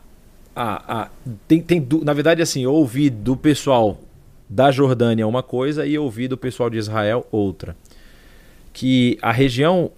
a, 0.56 1.02
a 1.02 1.10
tem, 1.46 1.60
tem 1.60 1.86
na 2.02 2.14
verdade 2.14 2.40
assim 2.40 2.64
ouvi 2.64 3.10
do 3.10 3.36
pessoal 3.36 4.00
da 4.48 4.70
Jordânia 4.70 5.28
uma 5.28 5.42
coisa 5.42 5.86
e 5.86 5.98
ouvi 5.98 6.26
do 6.26 6.38
pessoal 6.38 6.70
de 6.70 6.78
Israel 6.78 7.26
outra 7.30 7.76
que 8.72 9.18
a 9.20 9.32
região 9.32 9.90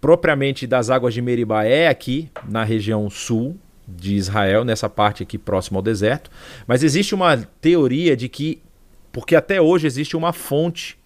propriamente 0.00 0.66
das 0.66 0.90
águas 0.90 1.14
de 1.14 1.22
Meribá 1.22 1.64
é 1.64 1.88
aqui 1.88 2.28
na 2.48 2.64
região 2.64 3.08
sul 3.08 3.56
de 3.86 4.14
Israel, 4.14 4.64
nessa 4.64 4.88
parte 4.88 5.22
aqui 5.22 5.38
próximo 5.38 5.78
ao 5.78 5.82
deserto, 5.82 6.30
mas 6.66 6.82
existe 6.82 7.14
uma 7.14 7.36
teoria 7.60 8.16
de 8.16 8.28
que, 8.28 8.60
porque 9.12 9.36
até 9.36 9.60
hoje 9.60 9.86
existe 9.86 10.16
uma 10.16 10.32
fonte 10.32 10.98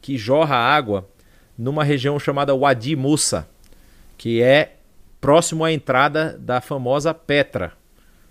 que 0.00 0.16
jorra 0.16 0.54
água 0.54 1.08
numa 1.58 1.82
região 1.82 2.18
chamada 2.18 2.54
Wadi 2.54 2.94
Musa, 2.94 3.48
que 4.16 4.42
é 4.42 4.76
próximo 5.20 5.64
à 5.64 5.72
entrada 5.72 6.38
da 6.38 6.60
famosa 6.60 7.12
Petra, 7.12 7.72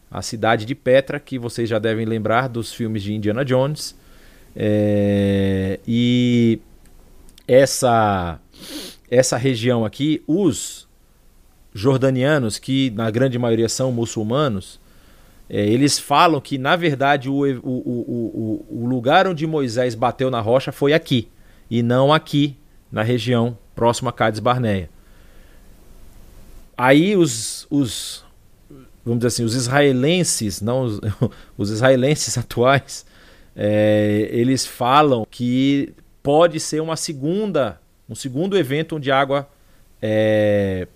a 0.10 0.22
cidade 0.22 0.66
de 0.66 0.76
Petra, 0.76 1.20
que 1.20 1.38
vocês 1.38 1.68
já 1.68 1.80
devem 1.80 2.06
lembrar 2.06 2.48
dos 2.48 2.74
filmes 2.74 3.04
de 3.04 3.14
Indiana 3.14 3.44
Jones. 3.44 3.96
É... 4.56 5.80
E 5.86 6.62
essa 7.48 8.40
essa 9.10 9.38
região 9.38 9.86
aqui, 9.86 10.24
os 10.28 10.88
jordanianos, 11.74 12.58
que 12.58 12.90
na 12.92 13.12
grande 13.12 13.38
maioria 13.38 13.70
são 13.70 13.92
muçulmanos, 13.92 14.80
é, 15.50 15.64
eles 15.66 16.00
falam 16.00 16.42
que 16.42 16.58
na 16.58 16.76
verdade 16.76 17.30
o, 17.30 17.44
o, 17.44 17.70
o, 17.70 18.66
o, 18.70 18.88
lugar 18.88 19.28
onde 19.28 19.46
Moisés 19.46 19.94
bateu 19.94 20.32
na 20.32 20.42
rocha 20.42 20.72
foi 20.72 20.94
aqui, 20.94 21.28
e 21.70 21.84
não 21.84 22.12
aqui 22.12 22.58
na 22.92 23.04
região 23.04 23.58
próxima 23.76 24.10
a 24.10 24.14
Cades 24.14 24.40
Barneia. 24.40 24.90
Aí 26.78 27.16
os, 27.16 27.68
os 27.70 28.26
vamos 29.04 29.20
dizer 29.20 29.28
assim, 29.28 29.44
os 29.44 29.54
israelenses, 29.54 30.62
não 30.62 30.82
os, 30.82 31.00
os 31.58 31.70
israelenses 31.70 32.38
atuais, 32.38 33.06
é, 33.56 34.28
eles 34.32 34.66
falam 34.66 35.28
que 35.30 35.94
pode 36.26 36.60
ser 36.60 36.82
uma 36.82 36.96
segunda, 36.96 37.80
um 38.10 38.16
segundo 38.16 38.58
evento 38.58 38.96
onde 38.96 39.12
a 39.12 39.20
água 39.20 39.48
é, 40.02 40.88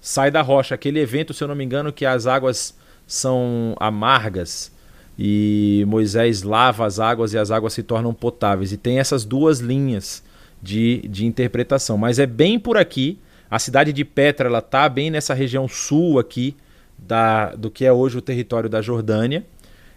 sai 0.00 0.28
da 0.28 0.42
rocha. 0.42 0.74
Aquele 0.74 0.98
evento, 0.98 1.32
se 1.32 1.44
eu 1.44 1.46
não 1.46 1.54
me 1.54 1.64
engano, 1.64 1.92
que 1.92 2.04
as 2.04 2.26
águas 2.26 2.76
são 3.06 3.76
amargas 3.78 4.72
e 5.16 5.84
Moisés 5.86 6.42
lava 6.42 6.84
as 6.84 6.98
águas 6.98 7.32
e 7.32 7.38
as 7.38 7.52
águas 7.52 7.74
se 7.74 7.84
tornam 7.84 8.12
potáveis. 8.12 8.72
E 8.72 8.76
tem 8.76 8.98
essas 8.98 9.24
duas 9.24 9.60
linhas 9.60 10.20
de, 10.60 11.06
de 11.08 11.24
interpretação. 11.24 11.96
Mas 11.96 12.18
é 12.18 12.26
bem 12.26 12.58
por 12.58 12.76
aqui. 12.76 13.20
A 13.48 13.60
cidade 13.60 13.92
de 13.92 14.04
Petra 14.04 14.48
ela 14.48 14.58
está 14.58 14.88
bem 14.88 15.12
nessa 15.12 15.32
região 15.32 15.68
sul 15.68 16.18
aqui 16.18 16.56
da, 16.98 17.54
do 17.54 17.70
que 17.70 17.84
é 17.84 17.92
hoje 17.92 18.18
o 18.18 18.20
território 18.20 18.68
da 18.68 18.82
Jordânia. 18.82 19.46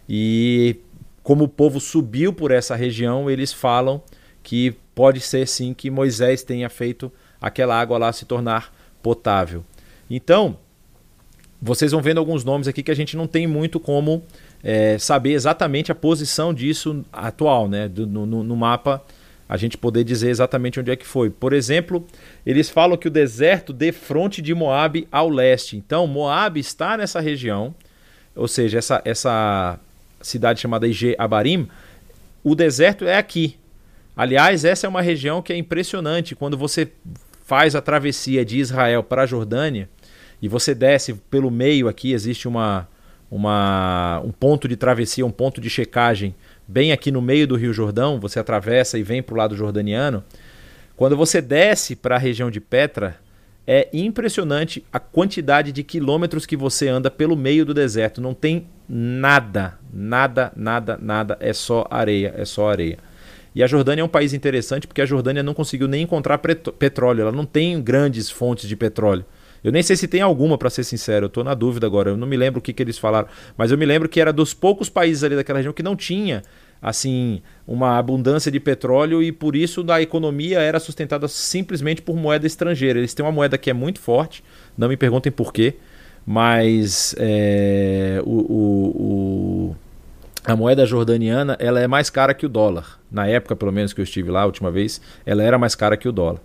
E 0.08 0.76
como 1.24 1.46
o 1.46 1.50
povo 1.50 1.80
subiu 1.80 2.32
por 2.32 2.52
essa 2.52 2.76
região, 2.76 3.28
eles 3.32 3.52
falam 3.52 4.00
que 4.50 4.74
pode 4.96 5.22
ser 5.22 5.48
sim 5.48 5.76
que 5.76 5.92
Moisés 5.92 6.42
tenha 6.42 6.68
feito 6.72 7.12
aquela 7.40 7.80
água 7.80 8.00
lá 8.00 8.12
se 8.12 8.26
tornar 8.26 8.74
potável. 9.00 9.64
Então, 10.10 10.58
vocês 11.62 11.92
vão 11.92 12.02
vendo 12.02 12.18
alguns 12.18 12.44
nomes 12.44 12.68
aqui 12.68 12.82
que 12.82 12.90
a 12.90 12.96
gente 12.96 13.16
não 13.16 13.28
tem 13.28 13.46
muito 13.46 13.80
como 13.80 14.24
é, 14.64 14.98
saber 14.98 15.34
exatamente 15.34 15.92
a 15.92 15.96
posição 15.96 16.52
disso 16.52 17.06
atual, 17.14 17.68
né? 17.68 17.88
Do, 17.88 18.08
no, 18.08 18.26
no, 18.26 18.56
mapa 18.56 19.06
a 19.48 19.56
gente 19.56 19.78
poder 19.78 20.04
dizer 20.04 20.32
exatamente 20.32 20.80
onde 20.80 20.90
é 20.90 20.96
que 20.96 21.06
foi. 21.06 21.30
Por 21.30 21.54
exemplo, 21.54 22.04
eles 22.44 22.72
falam 22.72 22.98
que 22.98 23.08
o 23.08 23.12
deserto 23.12 23.72
de 23.72 23.92
fronte 23.92 24.42
de 24.42 24.56
Moabe 24.56 25.08
ao 25.12 25.30
leste. 25.30 25.78
Então, 25.78 26.08
Moabe 26.08 26.60
está 26.60 26.98
nessa 26.98 27.20
região, 27.20 27.76
ou 28.36 28.48
seja, 28.48 28.80
essa, 28.80 29.00
essa 29.06 29.80
cidade 30.20 30.60
chamada 30.60 30.88
Ige 30.88 31.14
Abarim, 31.20 31.68
o 32.44 32.56
deserto 32.56 33.06
é 33.06 33.16
aqui, 33.16 33.59
Aliás, 34.20 34.66
essa 34.66 34.86
é 34.86 34.90
uma 34.90 35.02
região 35.02 35.42
que 35.42 35.54
é 35.54 35.56
impressionante. 35.56 36.36
Quando 36.36 36.58
você 36.58 36.92
faz 37.46 37.74
a 37.74 37.82
travessia 37.82 38.44
de 38.44 38.60
Israel 38.60 39.02
para 39.02 39.22
a 39.22 39.26
Jordânia 39.26 39.88
e 40.42 40.50
você 40.50 40.76
desce 40.76 41.14
pelo 41.14 41.50
meio 41.50 41.88
aqui, 41.88 42.12
existe 42.12 42.46
uma, 42.46 42.86
uma, 43.32 44.20
um 44.26 44.34
ponto 44.34 44.68
de 44.68 44.76
travessia, 44.76 45.26
um 45.26 45.32
ponto 45.32 45.62
de 45.62 45.70
checagem 45.70 46.36
bem 46.68 46.92
aqui 46.92 47.12
no 47.12 47.22
meio 47.22 47.48
do 47.48 47.56
Rio 47.56 47.72
Jordão, 47.72 48.20
você 48.20 48.42
atravessa 48.42 49.00
e 49.00 49.04
vem 49.04 49.24
para 49.24 49.36
o 49.36 49.38
lado 49.38 49.56
jordaniano. 49.56 50.22
Quando 50.98 51.16
você 51.16 51.42
desce 51.42 51.96
para 51.96 52.16
a 52.16 52.20
região 52.20 52.52
de 52.52 52.60
Petra, 52.60 53.16
é 53.66 53.88
impressionante 53.94 54.84
a 54.92 55.00
quantidade 55.00 55.72
de 55.72 55.82
quilômetros 55.82 56.46
que 56.46 56.58
você 56.58 56.90
anda 56.90 57.10
pelo 57.10 57.38
meio 57.38 57.66
do 57.66 57.74
deserto. 57.74 58.20
Não 58.20 58.34
tem 58.34 58.68
nada, 58.86 59.80
nada, 59.94 60.52
nada, 60.58 61.00
nada. 61.02 61.38
É 61.40 61.54
só 61.54 61.88
areia, 61.90 62.34
é 62.36 62.44
só 62.44 62.70
areia. 62.70 63.00
E 63.54 63.64
a 63.64 63.68
Jordânia 63.68 64.02
é 64.02 64.06
um 64.06 64.10
país 64.10 64.34
interessante 64.34 64.88
porque 64.88 65.02
a 65.02 65.06
Jordânia 65.06 65.42
não 65.42 65.54
conseguiu 65.54 65.88
nem 65.88 66.04
encontrar 66.04 66.38
petróleo, 66.38 67.22
ela 67.22 67.32
não 67.32 67.46
tem 67.46 67.82
grandes 67.82 68.30
fontes 68.30 68.68
de 68.68 68.76
petróleo. 68.76 69.26
Eu 69.64 69.72
nem 69.72 69.84
sei 69.84 69.96
se 69.96 70.08
tem 70.08 70.22
alguma, 70.22 70.58
para 70.58 70.70
ser 70.70 70.84
sincero, 70.84 71.26
eu 71.26 71.28
estou 71.28 71.44
na 71.44 71.54
dúvida 71.54 71.86
agora, 71.86 72.12
eu 72.12 72.18
não 72.18 72.28
me 72.28 72.38
lembro 72.38 72.60
o 72.60 72.62
que, 72.62 72.72
que 72.72 72.82
eles 72.82 72.98
falaram, 72.98 73.28
mas 73.58 73.72
eu 73.72 73.78
me 73.78 73.86
lembro 73.86 74.08
que 74.08 74.22
era 74.22 74.32
dos 74.32 74.54
poucos 74.54 74.90
países 74.90 75.24
ali 75.24 75.36
daquela 75.36 75.60
região 75.60 75.74
que 75.74 75.84
não 75.84 75.96
tinha 75.96 76.44
assim 76.82 77.42
uma 77.68 77.98
abundância 77.98 78.50
de 78.50 78.58
petróleo 78.58 79.22
e 79.22 79.34
por 79.34 79.54
isso 79.54 79.86
a 79.90 80.02
economia 80.02 80.60
era 80.60 80.80
sustentada 80.80 81.28
simplesmente 81.28 82.02
por 82.02 82.16
moeda 82.16 82.48
estrangeira. 82.48 83.00
Eles 83.00 83.14
têm 83.14 83.26
uma 83.26 83.32
moeda 83.32 83.58
que 83.58 83.70
é 83.70 83.74
muito 83.74 84.00
forte, 84.00 84.44
não 84.78 84.88
me 84.88 84.96
perguntem 84.96 85.32
por 85.32 85.52
quê, 85.52 85.76
mas 86.26 87.14
é, 87.18 88.22
o, 88.24 88.30
o, 88.30 89.72
o 89.72 89.76
a 90.46 90.56
moeda 90.56 90.86
jordaniana 90.86 91.58
ela 91.60 91.80
é 91.80 91.88
mais 91.88 92.10
cara 92.10 92.34
que 92.34 92.46
o 92.46 92.50
dólar. 92.50 93.00
Na 93.12 93.28
época, 93.28 93.56
pelo 93.56 93.72
menos 93.72 93.94
que 93.94 94.02
eu 94.02 94.04
estive 94.04 94.32
lá 94.32 94.42
a 94.42 94.46
última 94.46 94.72
vez, 94.72 95.02
ela 95.26 95.44
era 95.44 95.58
mais 95.58 95.76
cara 95.76 95.98
que 95.98 96.08
o 96.08 96.12
dólar. 96.12 96.42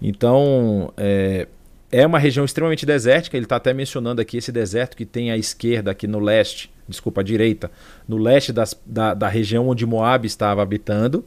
Então, 0.00 0.92
é, 0.96 1.48
é 1.90 2.06
uma 2.06 2.18
região 2.18 2.44
extremamente 2.44 2.84
desértica. 2.84 3.36
Ele 3.36 3.46
está 3.46 3.56
até 3.56 3.72
mencionando 3.72 4.20
aqui 4.20 4.36
esse 4.36 4.52
deserto 4.52 4.96
que 4.96 5.06
tem 5.06 5.30
à 5.30 5.36
esquerda, 5.36 5.90
aqui 5.90 6.06
no 6.06 6.18
leste, 6.18 6.70
desculpa, 6.86 7.20
à 7.20 7.24
direita, 7.24 7.70
no 8.06 8.16
leste 8.16 8.52
das, 8.52 8.78
da, 8.84 9.14
da 9.14 9.28
região 9.28 9.68
onde 9.68 9.86
Moab 9.86 10.26
estava 10.26 10.62
habitando. 10.62 11.24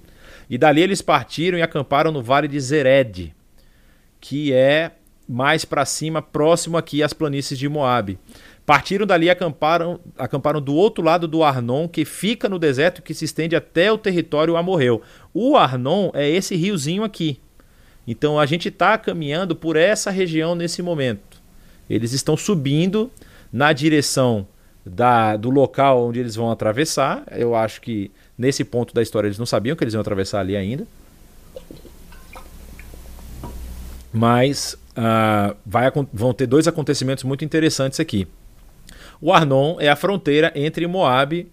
E 0.50 0.58
dali 0.58 0.82
eles 0.82 1.02
partiram 1.02 1.58
e 1.58 1.62
acamparam 1.62 2.12
no 2.12 2.22
vale 2.22 2.48
de 2.48 2.60
Zered, 2.60 3.34
que 4.20 4.54
é 4.54 4.92
mais 5.28 5.64
para 5.64 5.86
cima, 5.86 6.22
próximo 6.22 6.78
aqui 6.78 7.02
às 7.02 7.14
planícies 7.14 7.58
de 7.58 7.70
Moab. 7.70 8.20
Partiram 8.66 9.05
dali 9.05 9.26
e 9.26 9.30
acamparam, 9.30 9.99
acamparam 10.18 10.62
do 10.62 10.76
outro 10.76 11.03
lado 11.03 11.28
do 11.28 11.43
Arnon, 11.43 11.88
que 11.88 12.05
fica 12.05 12.47
no 12.47 12.59
deserto 12.59 13.01
que 13.01 13.14
se 13.14 13.26
estende 13.26 13.55
até 13.55 13.91
o 13.91 13.97
território 13.97 14.55
Amorreu. 14.55 15.01
O 15.34 15.57
Arnon 15.57 16.12
é 16.14 16.30
esse 16.30 16.55
riozinho 16.55 17.03
aqui. 17.03 17.39
Então 18.07 18.39
a 18.39 18.45
gente 18.45 18.70
está 18.70 18.97
caminhando 18.97 19.55
por 19.55 19.76
essa 19.76 20.12
região 20.12 20.55
nesse 20.55 20.82
momento. 20.82 21.41
Eles 21.89 22.14
estão 22.14 22.38
subindo 22.38 23.12
na 23.51 23.74
direção 23.74 24.47
da, 24.86 25.36
do 25.36 25.49
local 25.49 26.07
onde 26.07 26.20
eles 26.20 26.36
vão 26.36 26.51
atravessar. 26.51 27.24
Eu 27.32 27.55
acho 27.55 27.82
que 27.82 28.12
nesse 28.38 28.64
ponto 28.64 28.93
da 28.93 29.01
história 29.01 29.28
eles 29.28 29.38
não 29.38 29.45
sabiam 29.45 29.76
que 29.76 29.84
eles 29.84 29.93
iam 29.93 30.01
atravessar 30.01 30.39
ali 30.39 30.55
ainda. 30.55 30.88
Mas 34.14 34.78
uh, 34.91 35.55
vai, 35.66 35.91
vão 36.14 36.34
ter 36.34 36.47
dois 36.47 36.68
acontecimentos 36.68 37.24
muito 37.24 37.45
interessantes 37.45 37.99
aqui. 37.99 38.28
O 39.22 39.32
Arnon 39.32 39.78
é 39.80 39.88
a 39.88 39.96
fronteira 39.96 40.52
entre 40.56 40.88
Moab 40.88 41.48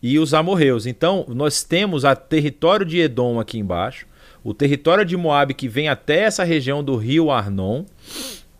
e 0.00 0.18
os 0.18 0.32
amorreus. 0.32 0.86
Então, 0.86 1.24
nós 1.28 1.64
temos 1.64 2.04
o 2.04 2.14
território 2.14 2.86
de 2.86 3.00
Edom 3.00 3.40
aqui 3.40 3.58
embaixo, 3.58 4.06
o 4.44 4.54
território 4.54 5.04
de 5.04 5.16
Moabe 5.16 5.52
que 5.52 5.68
vem 5.68 5.88
até 5.88 6.20
essa 6.20 6.44
região 6.44 6.82
do 6.82 6.96
rio 6.96 7.30
Arnon, 7.30 7.84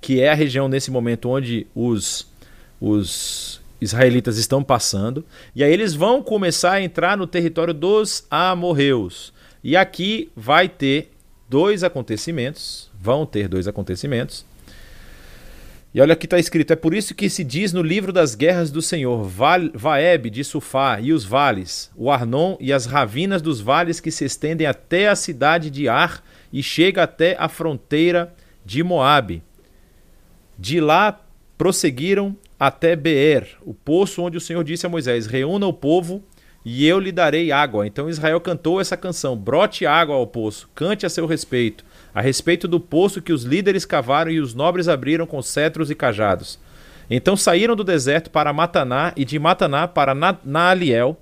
que 0.00 0.20
é 0.20 0.30
a 0.30 0.34
região 0.34 0.68
nesse 0.68 0.90
momento 0.90 1.28
onde 1.28 1.66
os, 1.74 2.26
os 2.80 3.60
israelitas 3.80 4.38
estão 4.38 4.62
passando, 4.62 5.24
e 5.54 5.62
aí 5.62 5.72
eles 5.72 5.94
vão 5.94 6.20
começar 6.20 6.72
a 6.72 6.82
entrar 6.82 7.16
no 7.16 7.26
território 7.26 7.72
dos 7.72 8.26
amorreus. 8.28 9.32
E 9.62 9.76
aqui 9.76 10.30
vai 10.34 10.68
ter 10.68 11.12
dois 11.48 11.84
acontecimentos, 11.84 12.90
vão 13.00 13.24
ter 13.24 13.48
dois 13.48 13.68
acontecimentos. 13.68 14.44
E 15.94 16.00
olha 16.00 16.14
o 16.14 16.16
que 16.16 16.26
está 16.26 16.38
escrito: 16.38 16.72
é 16.72 16.76
por 16.76 16.94
isso 16.94 17.14
que 17.14 17.30
se 17.30 17.42
diz 17.42 17.72
no 17.72 17.82
livro 17.82 18.12
das 18.12 18.34
guerras 18.34 18.70
do 18.70 18.82
Senhor: 18.82 19.24
Vaeb 19.74 20.30
de 20.30 20.44
Sufá 20.44 21.00
e 21.00 21.12
os 21.12 21.24
vales, 21.24 21.90
o 21.96 22.10
Arnon 22.10 22.56
e 22.60 22.72
as 22.72 22.86
ravinas 22.86 23.40
dos 23.40 23.60
vales 23.60 24.00
que 24.00 24.10
se 24.10 24.24
estendem 24.24 24.66
até 24.66 25.08
a 25.08 25.16
cidade 25.16 25.70
de 25.70 25.88
Ar 25.88 26.22
e 26.52 26.62
chega 26.62 27.02
até 27.02 27.36
a 27.38 27.48
fronteira 27.48 28.34
de 28.64 28.82
Moabe. 28.82 29.42
De 30.58 30.80
lá 30.80 31.20
prosseguiram 31.56 32.36
até 32.58 32.94
Beer, 32.96 33.56
o 33.62 33.72
poço 33.72 34.22
onde 34.22 34.36
o 34.36 34.40
Senhor 34.40 34.62
disse 34.62 34.84
a 34.84 34.90
Moisés: 34.90 35.26
Reúna 35.26 35.66
o 35.66 35.72
povo 35.72 36.22
e 36.64 36.86
eu 36.86 36.98
lhe 36.98 37.12
darei 37.12 37.50
água. 37.50 37.86
Então 37.86 38.10
Israel 38.10 38.40
cantou 38.40 38.80
essa 38.80 38.96
canção: 38.96 39.36
Brote 39.36 39.86
água 39.86 40.16
ao 40.16 40.26
poço, 40.26 40.68
cante 40.74 41.06
a 41.06 41.08
seu 41.08 41.24
respeito, 41.26 41.84
a 42.14 42.20
respeito 42.20 42.66
do 42.66 42.80
poço 42.80 43.22
que 43.22 43.32
os 43.32 43.44
líderes 43.44 43.84
cavaram 43.84 44.30
e 44.30 44.40
os 44.40 44.54
nobres 44.54 44.88
abriram 44.88 45.26
com 45.26 45.40
cetros 45.42 45.90
e 45.90 45.94
cajados. 45.94 46.58
Então 47.10 47.36
saíram 47.36 47.74
do 47.74 47.84
deserto 47.84 48.30
para 48.30 48.52
Mataná 48.52 49.12
e 49.16 49.24
de 49.24 49.38
Mataná 49.38 49.88
para 49.88 50.14
Naaliel, 50.44 51.20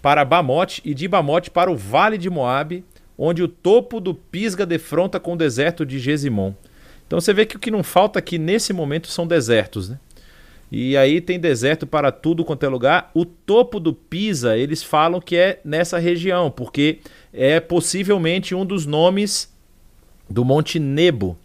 para 0.00 0.24
Bamote 0.24 0.80
e 0.84 0.94
de 0.94 1.06
Bamote 1.06 1.50
para 1.50 1.70
o 1.70 1.76
vale 1.76 2.16
de 2.16 2.30
Moabe, 2.30 2.84
onde 3.18 3.42
o 3.42 3.48
topo 3.48 4.00
do 4.00 4.14
Pisga 4.14 4.64
defronta 4.64 5.20
com 5.20 5.34
o 5.34 5.36
deserto 5.36 5.84
de 5.84 5.98
Gesimon. 5.98 6.54
Então 7.06 7.20
você 7.20 7.34
vê 7.34 7.44
que 7.44 7.56
o 7.56 7.58
que 7.58 7.70
não 7.70 7.82
falta 7.82 8.18
aqui 8.18 8.38
nesse 8.38 8.72
momento 8.72 9.08
são 9.08 9.26
desertos, 9.26 9.90
né? 9.90 9.98
E 10.70 10.96
aí 10.96 11.20
tem 11.20 11.38
deserto 11.38 11.86
para 11.86 12.12
tudo 12.12 12.44
quanto 12.44 12.64
é 12.64 12.68
lugar. 12.68 13.10
O 13.12 13.24
topo 13.24 13.80
do 13.80 13.92
Pisa, 13.92 14.56
eles 14.56 14.82
falam 14.82 15.20
que 15.20 15.36
é 15.36 15.60
nessa 15.64 15.98
região, 15.98 16.50
porque 16.50 16.98
é 17.32 17.58
possivelmente 17.58 18.54
um 18.54 18.64
dos 18.64 18.86
nomes 18.86 19.52
do 20.28 20.44
Monte 20.44 20.78
Nebo. 20.78 21.36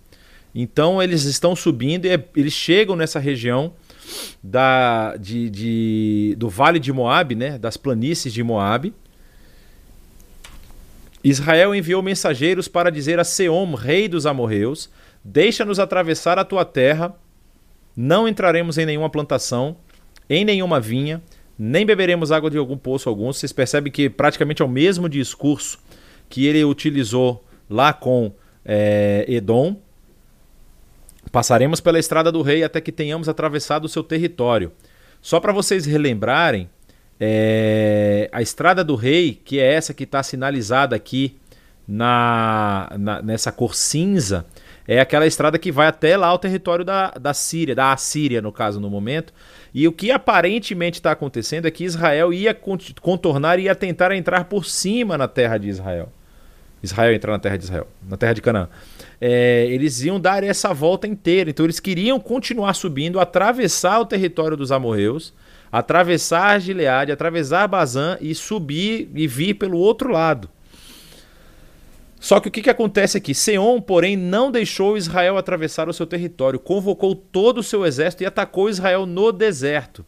Então 0.53 1.01
eles 1.01 1.23
estão 1.23 1.55
subindo 1.55 2.05
e 2.05 2.09
é, 2.09 2.23
eles 2.35 2.53
chegam 2.53 2.95
nessa 2.95 3.19
região 3.19 3.73
da, 4.41 5.17
de, 5.17 5.49
de, 5.49 6.35
do 6.37 6.47
Vale 6.47 6.79
de 6.79 6.93
Moabe, 6.93 7.35
né, 7.35 7.57
das 7.57 7.77
planícies 7.77 8.31
de 8.31 8.43
Moabe. 8.43 8.93
Israel 11.23 11.73
enviou 11.73 12.03
mensageiros 12.03 12.67
para 12.67 12.91
dizer 12.91 13.19
a 13.19 13.23
Seom, 13.23 13.73
rei 13.73 14.07
dos 14.07 14.27
amorreus, 14.27 14.89
Deixa-nos 15.27 15.79
atravessar 15.79 16.37
a 16.37 16.45
tua 16.45 16.63
terra, 16.63 17.11
não 17.95 18.27
entraremos 18.27 18.77
em 18.77 18.85
nenhuma 18.85 19.09
plantação, 19.09 19.77
em 20.29 20.43
nenhuma 20.43 20.79
vinha, 20.79 21.21
nem 21.57 21.85
beberemos 21.85 22.31
água 22.31 22.49
de 22.49 22.57
algum 22.57 22.77
poço 22.77 23.07
algum. 23.07 23.31
Vocês 23.31 23.53
percebem 23.53 23.91
que 23.91 24.09
praticamente 24.09 24.61
é 24.61 24.65
o 24.65 24.69
mesmo 24.69 25.07
discurso 25.07 25.79
que 26.29 26.45
ele 26.45 26.63
utilizou 26.63 27.45
lá 27.69 27.93
com 27.93 28.31
é, 28.65 29.25
Edom. 29.27 29.77
Passaremos 31.31 31.79
pela 31.79 31.99
estrada 31.99 32.31
do 32.31 32.41
rei 32.41 32.63
até 32.63 32.81
que 32.81 32.91
tenhamos 32.91 33.29
atravessado 33.29 33.85
o 33.85 33.89
seu 33.89 34.03
território. 34.03 34.71
Só 35.21 35.39
para 35.39 35.53
vocês 35.53 35.85
relembrarem, 35.85 36.69
é, 37.19 38.29
a 38.31 38.41
estrada 38.41 38.83
do 38.83 38.95
rei, 38.95 39.39
que 39.43 39.59
é 39.59 39.73
essa 39.73 39.93
que 39.93 40.03
está 40.03 40.21
sinalizada 40.21 40.95
aqui 40.95 41.37
na, 41.87 42.89
na, 42.99 43.21
nessa 43.21 43.51
cor 43.51 43.75
cinza, 43.75 44.45
é 44.87 44.99
aquela 44.99 45.25
estrada 45.25 45.57
que 45.57 45.71
vai 45.71 45.87
até 45.87 46.15
lá 46.15 46.27
ao 46.27 46.37
território 46.37 46.85
da, 46.85 47.11
da 47.11 47.33
Síria, 47.33 47.73
da 47.73 47.91
Assíria, 47.91 48.41
no 48.41 48.51
caso, 48.51 48.79
no 48.79 48.89
momento. 48.89 49.33
E 49.73 49.87
o 49.87 49.91
que 49.91 50.11
aparentemente 50.11 50.99
está 50.99 51.11
acontecendo 51.11 51.67
é 51.67 51.71
que 51.71 51.83
Israel 51.83 52.31
ia 52.31 52.53
contornar 53.01 53.59
e 53.59 53.63
ia 53.63 53.75
tentar 53.75 54.11
entrar 54.11 54.45
por 54.45 54.65
cima 54.65 55.17
na 55.17 55.27
terra 55.27 55.57
de 55.57 55.69
Israel. 55.69 56.11
Israel 56.83 57.15
entrar 57.15 57.31
na 57.31 57.39
terra 57.39 57.57
de 57.57 57.63
Israel, 57.63 57.87
na 58.07 58.15
terra 58.15 58.33
de 58.33 58.41
Canaã. 58.41 58.69
É, 59.19 59.65
eles 59.69 60.03
iam 60.03 60.19
dar 60.19 60.43
essa 60.43 60.71
volta 60.71 61.07
inteira. 61.07 61.49
Então 61.49 61.65
eles 61.65 61.79
queriam 61.79 62.19
continuar 62.19 62.75
subindo, 62.75 63.19
atravessar 63.19 63.99
o 63.99 64.05
território 64.05 64.55
dos 64.55 64.71
amorreus, 64.71 65.33
atravessar 65.71 66.59
Gileade, 66.61 67.11
atravessar 67.11 67.67
Bazã 67.67 68.17
e 68.21 68.35
subir 68.35 69.09
e 69.15 69.27
vir 69.27 69.55
pelo 69.55 69.79
outro 69.79 70.11
lado. 70.11 70.47
Só 72.25 72.39
que 72.39 72.47
o 72.47 72.51
que, 72.51 72.63
que 72.63 72.71
acontece 72.71 73.19
aqui? 73.19 73.35
Seom, 73.35 73.79
porém, 73.79 74.17
não 74.17 74.49
deixou 74.49 74.97
Israel 74.97 75.37
atravessar 75.37 75.87
o 75.87 75.93
seu 75.93 76.07
território, 76.07 76.57
convocou 76.57 77.13
todo 77.13 77.59
o 77.59 77.63
seu 77.63 77.85
exército 77.85 78.23
e 78.23 78.25
atacou 78.25 78.67
Israel 78.67 79.05
no 79.05 79.31
deserto. 79.31 80.03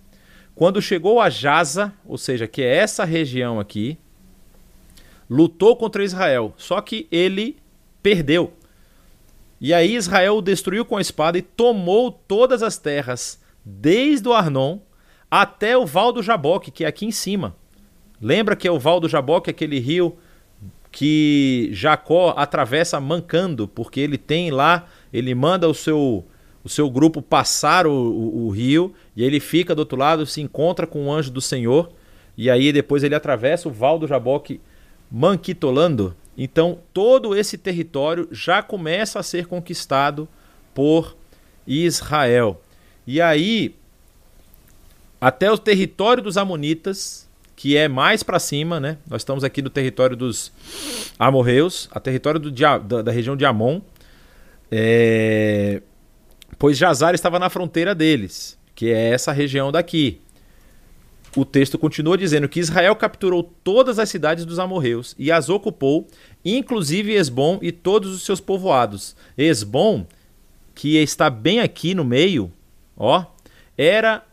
Quando 0.55 0.81
chegou 0.81 1.21
a 1.21 1.29
Jaza, 1.29 1.93
ou 2.03 2.17
seja, 2.17 2.47
que 2.47 2.63
é 2.63 2.75
essa 2.77 3.05
região 3.05 3.59
aqui, 3.59 3.99
lutou 5.29 5.75
contra 5.75 6.03
Israel, 6.03 6.55
só 6.57 6.81
que 6.81 7.07
ele 7.11 7.57
perdeu. 8.01 8.51
E 9.61 9.71
aí 9.71 9.95
Israel 9.95 10.37
o 10.37 10.41
destruiu 10.41 10.85
com 10.85 10.97
a 10.97 11.01
espada 11.01 11.37
e 11.37 11.43
tomou 11.43 12.11
todas 12.11 12.63
as 12.63 12.79
terras, 12.79 13.39
desde 13.63 14.27
o 14.27 14.33
Arnon 14.33 14.79
até 15.29 15.77
o 15.77 15.85
Val 15.85 16.11
do 16.11 16.23
Jaboque, 16.23 16.71
que 16.71 16.83
é 16.83 16.87
aqui 16.87 17.05
em 17.05 17.11
cima. 17.11 17.55
Lembra 18.19 18.55
que 18.55 18.67
é 18.67 18.71
o 18.71 18.79
Val 18.79 18.99
do 18.99 19.07
Jaboque, 19.07 19.51
aquele 19.51 19.77
rio 19.77 20.17
que 20.91 21.69
Jacó 21.73 22.33
atravessa 22.37 22.99
mancando, 22.99 23.67
porque 23.67 23.99
ele 23.99 24.17
tem 24.17 24.51
lá, 24.51 24.87
ele 25.11 25.33
manda 25.35 25.67
o 25.67 25.73
seu 25.73 26.25
o 26.63 26.69
seu 26.69 26.89
grupo 26.89 27.21
passar 27.21 27.87
o, 27.87 27.93
o, 27.93 28.47
o, 28.47 28.49
rio 28.49 28.93
e 29.15 29.23
ele 29.23 29.39
fica 29.39 29.73
do 29.73 29.79
outro 29.79 29.97
lado, 29.97 30.25
se 30.25 30.41
encontra 30.41 30.85
com 30.85 31.05
o 31.07 31.11
anjo 31.13 31.31
do 31.31 31.39
Senhor 31.39 31.89
e 32.37 32.49
aí 32.49 32.73
depois 32.73 33.03
ele 33.03 33.15
atravessa 33.15 33.69
o 33.69 33.71
Val 33.71 33.97
do 33.97 34.05
Jaboque 34.05 34.59
manquitolando. 35.09 36.13
Então 36.37 36.79
todo 36.93 37.33
esse 37.33 37.57
território 37.57 38.27
já 38.31 38.61
começa 38.61 39.17
a 39.17 39.23
ser 39.23 39.47
conquistado 39.47 40.27
por 40.73 41.15
Israel. 41.65 42.61
E 43.05 43.21
aí 43.21 43.73
até 45.21 45.49
o 45.49 45.57
território 45.57 46.21
dos 46.21 46.37
amonitas 46.37 47.26
que 47.57 47.75
é 47.75 47.87
mais 47.87 48.21
para 48.21 48.37
cima, 48.37 48.79
né? 48.79 48.99
Nós 49.09 49.21
estamos 49.23 49.43
aqui 49.43 49.63
no 49.63 49.69
território 49.71 50.15
dos 50.15 50.51
amorreus, 51.17 51.89
a 51.91 51.99
território 51.99 52.39
do, 52.39 52.51
da, 52.51 52.77
da 52.77 53.11
região 53.11 53.35
de 53.35 53.45
Amon, 53.45 53.81
é... 54.71 55.81
pois 56.59 56.77
Jazar 56.77 57.15
estava 57.15 57.39
na 57.39 57.49
fronteira 57.49 57.95
deles, 57.95 58.59
que 58.75 58.91
é 58.91 59.09
essa 59.09 59.31
região 59.31 59.71
daqui. 59.71 60.21
O 61.35 61.43
texto 61.43 61.79
continua 61.79 62.15
dizendo 62.15 62.47
que 62.47 62.59
Israel 62.59 62.95
capturou 62.95 63.41
todas 63.63 63.97
as 63.97 64.07
cidades 64.07 64.45
dos 64.45 64.59
amorreus 64.59 65.15
e 65.17 65.31
as 65.31 65.49
ocupou, 65.49 66.07
inclusive 66.45 67.15
Esbom 67.15 67.57
e 67.59 67.71
todos 67.71 68.13
os 68.13 68.21
seus 68.23 68.39
povoados. 68.39 69.15
Esbom, 69.35 70.05
que 70.75 70.97
está 70.97 71.27
bem 71.27 71.59
aqui 71.59 71.95
no 71.95 72.05
meio, 72.05 72.53
ó, 72.95 73.25
era 73.75 74.23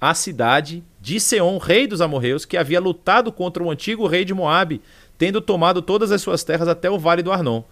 a 0.00 0.14
cidade 0.14 0.82
de 1.00 1.18
Seom, 1.18 1.58
rei 1.58 1.86
dos 1.86 2.00
amorreus, 2.00 2.44
que 2.44 2.56
havia 2.56 2.80
lutado 2.80 3.32
contra 3.32 3.62
o 3.62 3.70
antigo 3.70 4.06
rei 4.06 4.24
de 4.24 4.34
Moabe, 4.34 4.82
tendo 5.16 5.40
tomado 5.40 5.80
todas 5.80 6.12
as 6.12 6.20
suas 6.20 6.44
terras 6.44 6.68
até 6.68 6.90
o 6.90 6.98
vale 6.98 7.22
do 7.22 7.32
Arnon. 7.32 7.62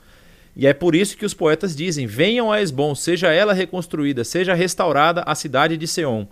E 0.57 0.67
é 0.67 0.73
por 0.73 0.95
isso 0.95 1.17
que 1.17 1.27
os 1.27 1.35
poetas 1.35 1.77
dizem: 1.77 2.07
Venham 2.07 2.51
a 2.51 2.61
Esbom, 2.61 2.95
seja 2.95 3.33
ela 3.33 3.53
reconstruída, 3.53 4.25
seja 4.25 4.55
restaurada 4.55 5.23
a 5.27 5.35
cidade 5.35 5.77
de 5.77 5.87
Seom. 5.87 6.27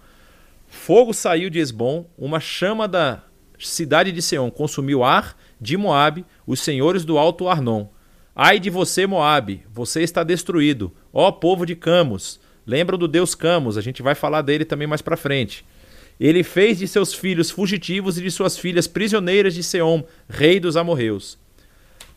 Fogo 0.67 1.13
saiu 1.13 1.49
de 1.49 1.59
Esbom, 1.59 2.09
uma 2.19 2.41
chama 2.41 2.89
da 2.89 3.23
cidade 3.59 4.13
de 4.13 4.21
Seom 4.21 4.51
consumiu 4.51 5.05
Ar 5.05 5.37
de 5.61 5.77
Moabe, 5.77 6.25
os 6.47 6.61
senhores 6.61 7.05
do 7.05 7.19
alto 7.19 7.49
Arnon. 7.49 7.87
Ai 8.35 8.59
de 8.59 8.69
você, 8.69 9.07
Moabe, 9.07 9.65
você 9.73 10.03
está 10.03 10.23
destruído, 10.23 10.93
ó 11.13 11.31
povo 11.31 11.65
de 11.65 11.75
Camos. 11.75 12.41
Lembram 12.67 12.99
do 12.99 13.09
deus 13.09 13.35
Camos, 13.35 13.79
a 13.79 13.81
gente 13.81 14.03
vai 14.03 14.15
falar 14.15 14.43
dele 14.43 14.65
também 14.65 14.87
mais 14.87 15.01
para 15.01 15.17
frente. 15.17 15.65
Ele 16.19 16.43
fez 16.43 16.79
de 16.79 16.89
seus 16.89 17.13
filhos 17.13 17.51
fugitivos 17.51 18.19
e 18.19 18.23
de 18.23 18.31
suas 18.31 18.59
filhas 18.59 18.87
prisioneiras 18.87 19.55
de 19.55 19.63
Seom, 19.63 20.03
rei 20.29 20.59
dos 20.59 20.77
amorreus. 20.77 21.39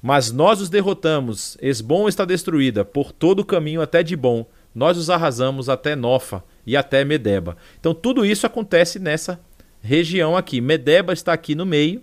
Mas 0.02 0.32
nós 0.32 0.62
os 0.62 0.70
derrotamos, 0.70 1.58
Esbom 1.62 2.08
está 2.08 2.24
destruída, 2.24 2.86
por 2.86 3.12
todo 3.12 3.42
o 3.42 3.46
caminho 3.46 3.82
até 3.82 4.02
Dibom, 4.02 4.46
nós 4.74 4.98
os 4.98 5.10
arrasamos 5.10 5.68
até 5.68 5.96
Nofa 5.96 6.44
e 6.66 6.78
até 6.78 7.04
Medeba. 7.04 7.58
Então 7.80 7.94
tudo 7.94 8.26
isso 8.26 8.46
acontece 8.46 8.98
nessa 8.98 9.40
região 9.82 10.38
aqui. 10.38 10.62
Medeba 10.62 11.12
está 11.12 11.34
aqui 11.34 11.54
no 11.54 11.66
meio, 11.66 12.02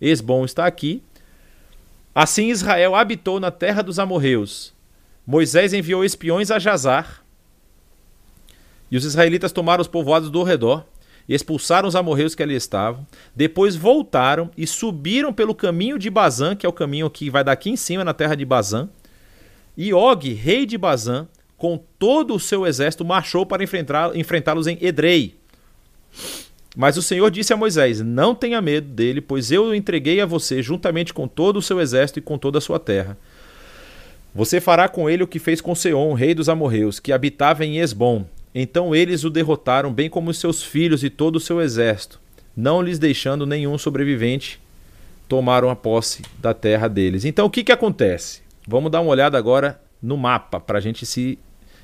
Esbom 0.00 0.44
está 0.44 0.66
aqui. 0.66 1.02
Assim 2.14 2.50
Israel 2.50 2.94
habitou 2.94 3.40
na 3.40 3.50
terra 3.50 3.82
dos 3.82 3.98
amorreus. 3.98 4.72
Moisés 5.26 5.72
enviou 5.72 6.04
espiões 6.04 6.50
a 6.50 6.60
Jazar, 6.60 7.24
e 8.90 8.96
os 8.96 9.04
israelitas 9.04 9.50
tomaram 9.50 9.80
os 9.80 9.88
povoados 9.88 10.30
do 10.30 10.42
redor 10.44 10.86
expulsaram 11.28 11.88
os 11.88 11.96
amorreus 11.96 12.34
que 12.34 12.42
ali 12.42 12.54
estavam, 12.54 13.06
depois 13.34 13.76
voltaram 13.76 14.50
e 14.56 14.66
subiram 14.66 15.32
pelo 15.32 15.54
caminho 15.54 15.98
de 15.98 16.10
Bazã, 16.10 16.54
que 16.54 16.66
é 16.66 16.68
o 16.68 16.72
caminho 16.72 17.08
que 17.08 17.30
vai 17.30 17.42
daqui 17.42 17.70
em 17.70 17.76
cima 17.76 18.04
na 18.04 18.12
terra 18.12 18.34
de 18.34 18.44
Bazã. 18.44 18.88
E 19.76 19.92
Og, 19.92 20.32
rei 20.32 20.66
de 20.66 20.76
Bazã, 20.76 21.26
com 21.56 21.82
todo 21.98 22.34
o 22.34 22.40
seu 22.40 22.66
exército, 22.66 23.04
marchou 23.04 23.46
para 23.46 23.64
enfrentá-los 23.64 24.66
em 24.66 24.78
Edrei. 24.80 25.36
Mas 26.76 26.96
o 26.96 27.02
Senhor 27.02 27.30
disse 27.30 27.52
a 27.52 27.56
Moisés: 27.56 28.00
Não 28.00 28.34
tenha 28.34 28.60
medo 28.60 28.88
dele, 28.88 29.20
pois 29.20 29.50
eu 29.50 29.66
o 29.66 29.74
entreguei 29.74 30.20
a 30.20 30.26
você 30.26 30.62
juntamente 30.62 31.14
com 31.14 31.28
todo 31.28 31.58
o 31.58 31.62
seu 31.62 31.80
exército 31.80 32.18
e 32.18 32.22
com 32.22 32.36
toda 32.36 32.58
a 32.58 32.60
sua 32.60 32.78
terra. 32.78 33.16
Você 34.34 34.60
fará 34.60 34.88
com 34.88 35.08
ele 35.08 35.22
o 35.22 35.28
que 35.28 35.38
fez 35.38 35.60
com 35.60 35.74
Seom, 35.74 36.12
rei 36.12 36.34
dos 36.34 36.48
amorreus, 36.48 36.98
que 36.98 37.12
habitava 37.12 37.64
em 37.64 37.78
Esbom. 37.78 38.26
Então 38.54 38.94
eles 38.94 39.24
o 39.24 39.30
derrotaram, 39.30 39.92
bem 39.92 40.08
como 40.08 40.32
seus 40.32 40.62
filhos 40.62 41.02
e 41.02 41.10
todo 41.10 41.36
o 41.36 41.40
seu 41.40 41.60
exército, 41.60 42.20
não 42.56 42.80
lhes 42.80 42.98
deixando 42.98 43.46
nenhum 43.46 43.76
sobrevivente. 43.76 44.60
Tomaram 45.28 45.70
a 45.70 45.74
posse 45.74 46.22
da 46.38 46.52
terra 46.52 46.86
deles. 46.86 47.24
Então 47.24 47.46
o 47.46 47.50
que, 47.50 47.64
que 47.64 47.72
acontece? 47.72 48.42
Vamos 48.68 48.92
dar 48.92 49.00
uma 49.00 49.10
olhada 49.10 49.38
agora 49.38 49.80
no 50.00 50.16
mapa 50.16 50.60
para 50.60 50.78
a 50.78 50.80
gente 50.80 51.06
se 51.06 51.38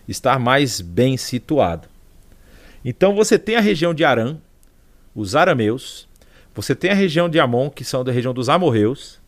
estar 0.07 0.39
mais 0.39 0.81
bem 0.81 1.17
situado. 1.17 1.89
Então 2.85 3.15
você 3.15 3.39
tem 3.39 3.57
a 3.57 3.61
região 3.61 3.95
de 3.95 4.05
Arã, 4.05 4.37
os 5.15 5.35
arameus, 5.35 6.07
você 6.55 6.75
tem 6.75 6.91
a 6.91 6.95
região 6.95 7.29
de 7.29 7.41
Amon, 7.41 7.71
que 7.71 7.85
são 7.85 8.05
da 8.05 8.13
região 8.13 8.35
dos 8.35 8.49
amorreus, 8.49 9.21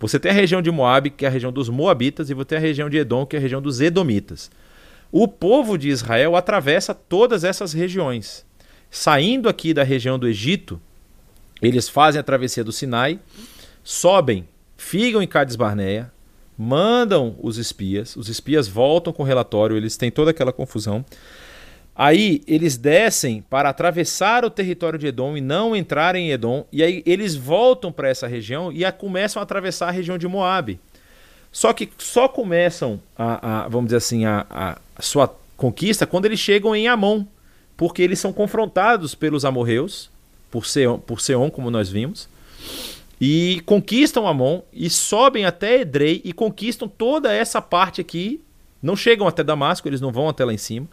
você 0.00 0.18
tem 0.18 0.30
a 0.30 0.34
região 0.34 0.62
de 0.62 0.70
Moab, 0.70 1.10
que 1.10 1.24
é 1.24 1.28
a 1.28 1.30
região 1.30 1.52
dos 1.52 1.68
moabitas, 1.68 2.30
e 2.30 2.34
você 2.34 2.44
tem 2.46 2.58
a 2.58 2.60
região 2.60 2.88
de 2.88 2.98
Edom, 2.98 3.26
que 3.26 3.34
é 3.34 3.38
a 3.38 3.42
região 3.42 3.60
dos 3.60 3.80
edomitas. 3.80 4.50
O 5.10 5.26
povo 5.26 5.78
de 5.78 5.88
Israel 5.88 6.36
atravessa 6.36 6.94
todas 6.94 7.44
essas 7.44 7.72
regiões. 7.72 8.44
Saindo 8.90 9.48
aqui 9.48 9.72
da 9.72 9.82
região 9.82 10.18
do 10.18 10.28
Egito, 10.28 10.80
eles 11.62 11.88
fazem 11.88 12.20
a 12.20 12.22
travessia 12.22 12.62
do 12.62 12.72
Sinai, 12.72 13.18
sobem, 13.82 14.46
ficam 14.76 15.22
em 15.22 15.26
Cades 15.26 15.56
Barneia, 15.56 16.12
mandam 16.56 17.36
os 17.40 17.56
espias, 17.56 18.16
os 18.16 18.28
espias 18.28 18.68
voltam 18.68 19.12
com 19.12 19.22
o 19.22 19.26
relatório, 19.26 19.76
eles 19.76 19.96
têm 19.96 20.10
toda 20.10 20.30
aquela 20.30 20.52
confusão. 20.52 21.04
Aí 21.94 22.42
eles 22.46 22.76
descem 22.76 23.42
para 23.42 23.68
atravessar 23.68 24.44
o 24.44 24.50
território 24.50 24.98
de 24.98 25.08
Edom 25.08 25.36
e 25.36 25.40
não 25.40 25.74
entrar 25.74 26.14
em 26.14 26.30
Edom. 26.30 26.64
E 26.70 26.80
aí 26.80 27.02
eles 27.04 27.34
voltam 27.34 27.90
para 27.90 28.08
essa 28.08 28.28
região 28.28 28.70
e 28.70 28.84
a, 28.84 28.92
começam 28.92 29.40
a 29.40 29.42
atravessar 29.42 29.88
a 29.88 29.90
região 29.90 30.16
de 30.16 30.28
Moab. 30.28 30.78
Só 31.50 31.72
que 31.72 31.90
só 31.98 32.28
começam 32.28 33.00
a, 33.16 33.64
a 33.64 33.68
vamos 33.68 33.86
dizer 33.86 33.96
assim, 33.96 34.24
a, 34.24 34.46
a, 34.50 35.02
sua 35.02 35.34
conquista 35.56 36.06
quando 36.06 36.26
eles 36.26 36.38
chegam 36.38 36.74
em 36.74 36.88
Amon, 36.88 37.24
porque 37.76 38.02
eles 38.02 38.18
são 38.18 38.32
confrontados 38.32 39.14
pelos 39.14 39.44
amorreus, 39.44 40.10
por 40.50 40.66
Seon, 40.66 40.98
por 40.98 41.20
Seon 41.20 41.50
como 41.50 41.70
nós 41.70 41.88
vimos, 41.88 42.28
e 43.20 43.62
conquistam 43.66 44.26
Amon 44.26 44.62
e 44.72 44.88
sobem 44.88 45.44
até 45.44 45.80
Edrei 45.80 46.20
e 46.24 46.32
conquistam 46.32 46.86
toda 46.88 47.32
essa 47.32 47.60
parte 47.60 48.00
aqui. 48.00 48.40
Não 48.80 48.94
chegam 48.94 49.26
até 49.26 49.42
Damasco, 49.42 49.88
eles 49.88 50.00
não 50.00 50.12
vão 50.12 50.28
até 50.28 50.44
lá 50.44 50.52
em 50.52 50.58
cima 50.58 50.88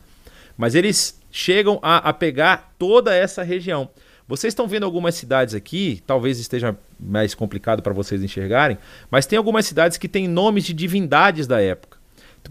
mas 0.58 0.76
eles 0.76 1.20
chegam 1.32 1.80
a, 1.82 2.10
a 2.10 2.14
pegar 2.14 2.74
toda 2.80 3.14
essa 3.14 3.43
região. 3.43 3.89
Vocês 4.28 4.52
estão 4.52 4.68
vendo 4.68 4.86
algumas 4.86 5.14
cidades 5.16 5.54
aqui, 5.54 6.02
talvez 6.06 6.40
esteja 6.40 6.76
mais 7.00 7.36
complicado 7.36 7.84
para 7.84 7.94
vocês 7.94 8.24
enxergarem, 8.24 8.78
mas 9.12 9.28
tem 9.28 9.38
algumas 9.38 9.68
cidades 9.68 9.98
que 9.98 10.08
têm 10.08 10.28
nomes 10.28 10.64
de 10.64 10.74
divindades 10.74 11.46
da 11.46 11.62
época. 11.62 12.00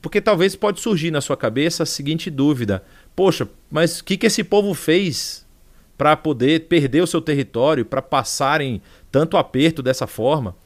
Porque 0.01 0.21
talvez 0.21 0.55
pode 0.55 0.81
surgir 0.81 1.11
na 1.11 1.21
sua 1.21 1.37
cabeça 1.37 1.83
a 1.83 1.87
seguinte 1.87 2.31
dúvida: 2.31 2.85
poxa, 3.15 3.49
mas 3.71 4.01
o 4.01 4.05
que, 4.05 4.17
que 4.17 4.27
esse 4.27 4.45
povo 4.45 4.73
fez 4.75 5.45
para 5.99 6.17
poder 6.17 6.67
perder 6.67 7.03
o 7.03 7.07
seu 7.07 7.21
território, 7.21 7.85
para 7.85 8.03
passarem 8.03 8.81
tanto 9.11 9.37
aperto 9.37 9.83
dessa 9.83 10.07
forma? 10.07 10.57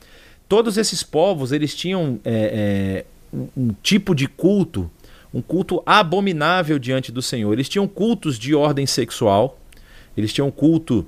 Todos 0.49 0.79
esses 0.79 1.03
povos 1.03 1.53
eles 1.53 1.75
tinham 1.75 2.19
é, 2.25 3.05
é, 3.33 3.37
um, 3.37 3.49
um 3.57 3.75
tipo 3.83 4.15
de 4.15 4.27
culto 4.27 4.91
um 5.33 5.43
culto 5.43 5.83
abominável 5.85 6.79
diante 6.79 7.13
do 7.13 7.21
Senhor. 7.21 7.53
Eles 7.53 7.69
tinham 7.69 7.87
cultos 7.87 8.39
de 8.39 8.55
ordem 8.55 8.87
sexual, 8.87 9.59
eles 10.19 10.33
tinham 10.33 10.51
culto 10.51 11.07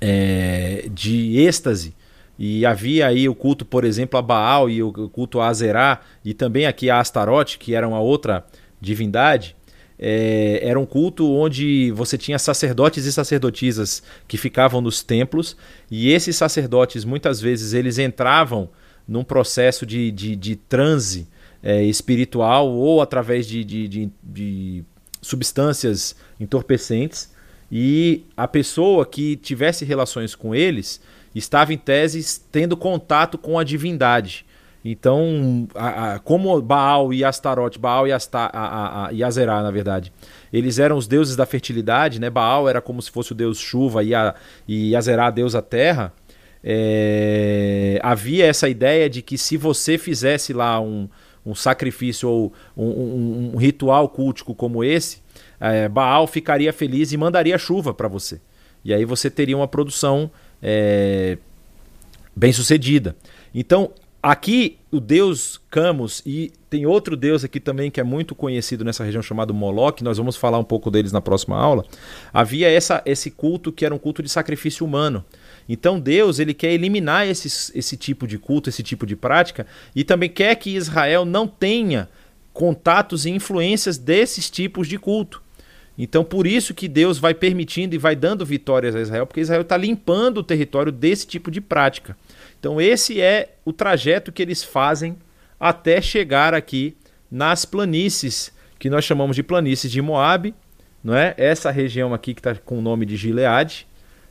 é, 0.00 0.88
de 0.94 1.36
êxtase, 1.40 1.92
e 2.38 2.64
havia 2.64 3.08
aí 3.08 3.28
o 3.28 3.34
culto, 3.34 3.64
por 3.64 3.84
exemplo, 3.84 4.16
a 4.16 4.22
Baal 4.22 4.70
e 4.70 4.80
o 4.82 4.92
culto 5.10 5.40
a 5.40 5.48
Azerá, 5.48 6.00
e 6.24 6.32
também 6.32 6.64
aqui 6.64 6.88
a 6.88 7.00
Astarote, 7.00 7.58
que 7.58 7.74
era 7.74 7.86
uma 7.86 7.98
outra 7.98 8.46
divindade. 8.80 9.56
É, 9.98 10.60
era 10.62 10.78
um 10.78 10.86
culto 10.86 11.28
onde 11.28 11.90
você 11.90 12.16
tinha 12.16 12.38
sacerdotes 12.38 13.04
e 13.04 13.12
sacerdotisas 13.12 14.00
que 14.28 14.38
ficavam 14.38 14.80
nos 14.80 15.02
templos, 15.02 15.56
e 15.90 16.12
esses 16.12 16.36
sacerdotes 16.36 17.04
muitas 17.04 17.40
vezes 17.40 17.74
eles 17.74 17.98
entravam 17.98 18.70
num 19.08 19.24
processo 19.24 19.84
de, 19.84 20.12
de, 20.12 20.36
de 20.36 20.54
transe 20.54 21.26
é, 21.60 21.82
espiritual 21.82 22.70
ou 22.70 23.02
através 23.02 23.44
de, 23.44 23.64
de, 23.64 23.88
de, 23.88 24.10
de 24.22 24.84
substâncias 25.20 26.14
entorpecentes 26.38 27.28
e 27.70 28.24
a 28.36 28.48
pessoa 28.48 29.06
que 29.06 29.36
tivesse 29.36 29.84
relações 29.84 30.34
com 30.34 30.54
eles 30.54 31.00
estava 31.34 31.72
em 31.72 31.78
tese 31.78 32.40
tendo 32.50 32.76
contato 32.76 33.38
com 33.38 33.58
a 33.58 33.64
divindade. 33.64 34.44
Então, 34.84 35.68
a, 35.74 36.14
a, 36.14 36.18
como 36.18 36.60
Baal 36.62 37.12
e 37.12 37.22
Astarote, 37.22 37.78
Baal 37.78 38.08
e, 38.08 38.12
Asta, 38.12 38.50
a, 38.52 39.10
Azerá, 39.26 39.62
na 39.62 39.70
verdade, 39.70 40.10
eles 40.50 40.78
eram 40.78 40.96
os 40.96 41.06
deuses 41.06 41.36
da 41.36 41.44
fertilidade, 41.44 42.18
né? 42.18 42.30
Baal 42.30 42.68
era 42.68 42.80
como 42.80 43.00
se 43.02 43.10
fosse 43.10 43.32
o 43.32 43.34
deus 43.34 43.58
chuva 43.58 44.02
e, 44.02 44.14
a, 44.14 44.34
e 44.66 44.96
Azerá, 44.96 45.26
a 45.26 45.30
deusa 45.30 45.60
terra. 45.60 46.12
É, 46.64 47.98
havia 48.02 48.46
essa 48.46 48.68
ideia 48.68 49.08
de 49.08 49.22
que 49.22 49.36
se 49.36 49.56
você 49.56 49.98
fizesse 49.98 50.52
lá 50.52 50.80
um, 50.80 51.08
um 51.44 51.54
sacrifício 51.54 52.28
ou 52.28 52.52
um, 52.76 52.84
um, 52.84 53.50
um 53.54 53.56
ritual 53.58 54.08
cultico 54.08 54.54
como 54.54 54.82
esse, 54.82 55.22
é, 55.60 55.88
Baal 55.88 56.26
ficaria 56.26 56.72
feliz 56.72 57.12
e 57.12 57.16
mandaria 57.16 57.58
chuva 57.58 57.92
para 57.92 58.08
você. 58.08 58.40
E 58.84 58.94
aí 58.94 59.04
você 59.04 59.30
teria 59.30 59.56
uma 59.56 59.68
produção 59.68 60.30
é, 60.62 61.36
bem 62.34 62.52
sucedida. 62.52 63.14
Então, 63.54 63.90
aqui 64.22 64.78
o 64.90 65.00
deus 65.00 65.60
Camus 65.70 66.22
e 66.24 66.52
tem 66.68 66.86
outro 66.86 67.16
deus 67.16 67.44
aqui 67.44 67.60
também 67.60 67.90
que 67.90 68.00
é 68.00 68.02
muito 68.02 68.34
conhecido 68.34 68.84
nessa 68.84 69.04
região 69.04 69.22
chamado 69.22 69.52
Moloch, 69.52 70.02
nós 70.02 70.18
vamos 70.18 70.36
falar 70.36 70.58
um 70.58 70.64
pouco 70.64 70.90
deles 70.90 71.12
na 71.12 71.20
próxima 71.20 71.56
aula. 71.56 71.84
Havia 72.32 72.70
essa, 72.70 73.02
esse 73.04 73.30
culto 73.30 73.70
que 73.70 73.84
era 73.84 73.94
um 73.94 73.98
culto 73.98 74.22
de 74.22 74.28
sacrifício 74.28 74.86
humano. 74.86 75.24
Então 75.68 76.00
Deus 76.00 76.38
ele 76.38 76.54
quer 76.54 76.72
eliminar 76.72 77.26
esses, 77.26 77.70
esse 77.74 77.96
tipo 77.96 78.26
de 78.26 78.38
culto, 78.38 78.68
esse 78.68 78.82
tipo 78.82 79.06
de 79.06 79.16
prática, 79.16 79.66
e 79.94 80.04
também 80.04 80.28
quer 80.28 80.54
que 80.56 80.74
Israel 80.74 81.24
não 81.24 81.46
tenha 81.46 82.08
contatos 82.52 83.26
e 83.26 83.30
influências 83.30 83.96
desses 83.96 84.50
tipos 84.50 84.88
de 84.88 84.98
culto. 84.98 85.42
Então 86.02 86.24
por 86.24 86.46
isso 86.46 86.72
que 86.72 86.88
Deus 86.88 87.18
vai 87.18 87.34
permitindo 87.34 87.94
e 87.94 87.98
vai 87.98 88.16
dando 88.16 88.46
vitórias 88.46 88.96
a 88.96 89.00
Israel, 89.02 89.26
porque 89.26 89.40
Israel 89.40 89.60
está 89.60 89.76
limpando 89.76 90.38
o 90.38 90.42
território 90.42 90.90
desse 90.90 91.26
tipo 91.26 91.50
de 91.50 91.60
prática. 91.60 92.16
Então 92.58 92.80
esse 92.80 93.20
é 93.20 93.56
o 93.66 93.72
trajeto 93.72 94.32
que 94.32 94.40
eles 94.40 94.64
fazem 94.64 95.14
até 95.58 96.00
chegar 96.00 96.54
aqui 96.54 96.96
nas 97.30 97.66
planícies 97.66 98.50
que 98.78 98.88
nós 98.88 99.04
chamamos 99.04 99.36
de 99.36 99.42
planícies 99.42 99.92
de 99.92 100.00
Moabe, 100.00 100.54
não 101.04 101.14
é? 101.14 101.34
Essa 101.36 101.70
região 101.70 102.14
aqui 102.14 102.32
que 102.32 102.40
está 102.40 102.54
com 102.54 102.78
o 102.78 102.80
nome 102.80 103.04
de 103.04 103.14
Gileade, 103.14 103.86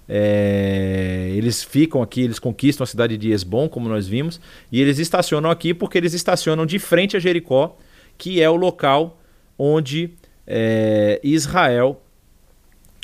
é, 0.08 1.32
eles 1.36 1.64
ficam 1.64 2.02
aqui, 2.02 2.22
eles 2.22 2.40
conquistam 2.40 2.84
a 2.84 2.88
cidade 2.88 3.16
de 3.16 3.30
Esbom, 3.32 3.70
como 3.70 3.88
nós 3.88 4.08
vimos, 4.08 4.42
e 4.72 4.82
eles 4.82 4.98
estacionam 4.98 5.52
aqui 5.52 5.72
porque 5.72 6.00
eles 6.00 6.16
estacionam 6.16 6.66
de 6.66 6.80
frente 6.80 7.16
a 7.16 7.20
Jericó, 7.20 7.78
que 8.18 8.42
é 8.42 8.50
o 8.50 8.56
local 8.56 9.22
onde 9.56 10.16
é, 10.50 11.20
Israel 11.24 12.02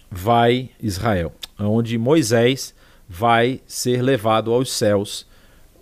vai, 0.10 0.72
Israel, 0.82 1.32
onde 1.60 1.96
Moisés 1.96 2.74
vai 3.08 3.62
ser 3.68 4.02
levado 4.02 4.52
aos 4.52 4.72
céus, 4.72 5.28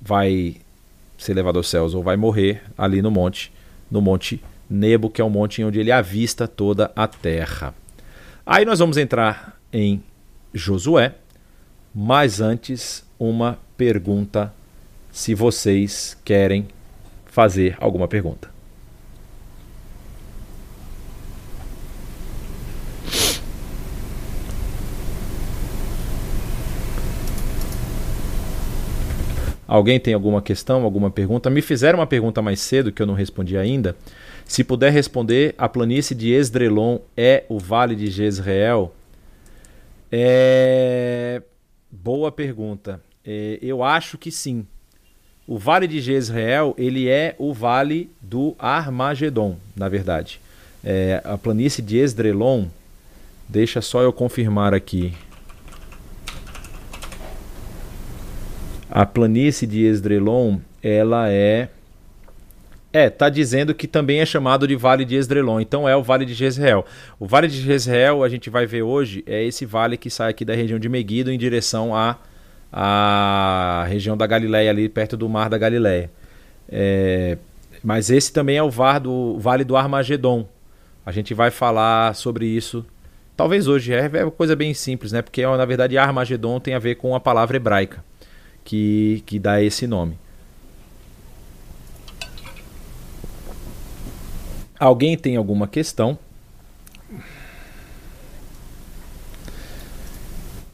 vai 0.01 0.57
ser 1.18 1.34
levado 1.34 1.57
aos 1.57 1.70
céus 1.70 1.93
ou 1.93 2.03
vai 2.03 2.18
morrer 2.18 2.61
ali 2.78 3.01
no 3.01 3.09
monte, 3.09 3.53
no 3.89 4.01
monte 4.01 4.43
Nebo, 4.70 5.09
que 5.09 5.22
é 5.22 5.24
o 5.24 5.30
monte 5.30 5.64
onde 5.64 5.80
ele 5.80 5.91
avista 5.91 6.47
toda 6.47 6.91
a 6.95 7.07
terra. 7.07 7.74
Aí 8.45 8.66
nós 8.66 8.80
vamos 8.80 8.97
entrar 8.97 9.57
em 9.72 10.03
Josué, 10.53 11.16
mas 11.95 12.41
antes 12.41 13.05
uma 13.18 13.57
pergunta, 13.78 14.53
se 15.11 15.34
vocês 15.34 16.18
querem 16.26 16.68
fazer 17.26 17.78
alguma 17.80 18.07
pergunta. 18.07 18.53
Alguém 29.74 29.99
tem 29.99 30.13
alguma 30.13 30.39
questão, 30.39 30.84
alguma 30.84 31.09
pergunta? 31.09 31.49
Me 31.49 31.59
fizeram 31.59 31.97
uma 31.97 32.05
pergunta 32.05 32.43
mais 32.43 32.59
cedo 32.59 32.91
que 32.91 33.01
eu 33.01 33.07
não 33.07 33.15
respondi 33.15 33.57
ainda. 33.57 33.95
Se 34.45 34.63
puder 34.63 34.91
responder, 34.91 35.55
a 35.57 35.67
planície 35.67 36.15
de 36.15 36.32
Esdrelon 36.32 36.99
é 37.17 37.43
o 37.49 37.57
vale 37.57 37.95
de 37.95 38.05
Jezreel? 38.11 38.93
É... 40.11 41.41
Boa 41.91 42.32
pergunta. 42.32 43.01
É, 43.26 43.57
eu 43.63 43.84
acho 43.84 44.15
que 44.15 44.30
sim. 44.30 44.67
O 45.47 45.57
Vale 45.57 45.88
de 45.88 45.99
Jezreel, 45.99 46.76
ele 46.78 47.09
é 47.09 47.34
o 47.39 47.51
Vale 47.51 48.11
do 48.21 48.55
Armagedon, 48.59 49.57
na 49.76 49.89
verdade. 49.89 50.39
É, 50.84 51.19
a 51.26 51.36
planície 51.36 51.82
de 51.82 51.97
Esdrelon, 51.97 52.65
deixa 53.49 53.82
só 53.82 54.03
eu 54.03 54.13
confirmar 54.13 54.71
aqui. 54.71 55.15
A 58.95 59.07
planície 59.07 59.65
de 59.65 59.83
Esdrelon, 59.83 60.59
ela 60.83 61.27
é 61.27 61.67
é, 62.93 63.09
tá 63.09 63.27
dizendo 63.27 63.73
que 63.73 63.87
também 63.87 64.19
é 64.19 64.25
chamado 64.25 64.67
de 64.67 64.75
Vale 64.75 65.03
de 65.03 65.15
Esdrelon, 65.15 65.59
então 65.59 65.89
é 65.89 65.95
o 65.95 66.03
Vale 66.03 66.25
de 66.25 66.35
Jezreel. 66.35 66.85
O 67.19 67.25
Vale 67.25 67.47
de 67.47 67.59
Jezreel, 67.59 68.23
a 68.23 68.29
gente 68.29 68.51
vai 68.51 68.67
ver 68.67 68.83
hoje, 68.83 69.23
é 69.25 69.43
esse 69.43 69.65
vale 69.65 69.97
que 69.97 70.11
sai 70.11 70.29
aqui 70.29 70.45
da 70.45 70.53
região 70.53 70.77
de 70.77 70.87
Meguido 70.87 71.31
em 71.31 71.39
direção 71.39 71.95
à, 71.95 72.19
à 72.71 73.83
região 73.89 74.15
da 74.15 74.27
Galileia, 74.27 74.69
ali 74.69 74.87
perto 74.87 75.17
do 75.17 75.27
Mar 75.27 75.49
da 75.49 75.57
Galileia. 75.57 76.11
É, 76.69 77.39
mas 77.83 78.11
esse 78.11 78.31
também 78.31 78.57
é 78.57 78.61
o, 78.61 78.69
do, 79.01 79.39
Vale 79.39 79.63
do 79.63 79.75
Armagedon. 79.75 80.47
A 81.03 81.11
gente 81.11 81.33
vai 81.33 81.49
falar 81.49 82.13
sobre 82.13 82.45
isso, 82.45 82.85
talvez 83.35 83.67
hoje. 83.67 83.91
É, 83.91 84.07
é 84.13 84.23
uma 84.23 84.29
coisa 84.29 84.55
bem 84.55 84.71
simples, 84.71 85.11
né? 85.11 85.23
Porque 85.23 85.43
na 85.43 85.65
verdade 85.65 85.97
Armagedon 85.97 86.59
tem 86.59 86.75
a 86.75 86.79
ver 86.79 86.93
com 86.93 87.15
a 87.15 87.19
palavra 87.19 87.57
hebraica 87.57 88.03
que, 88.64 89.24
que 89.26 89.39
dá 89.39 89.61
esse 89.61 89.86
nome. 89.88 90.18
Alguém 94.80 95.18
tem 95.18 95.36
alguma 95.36 95.68
questão? 95.68 96.18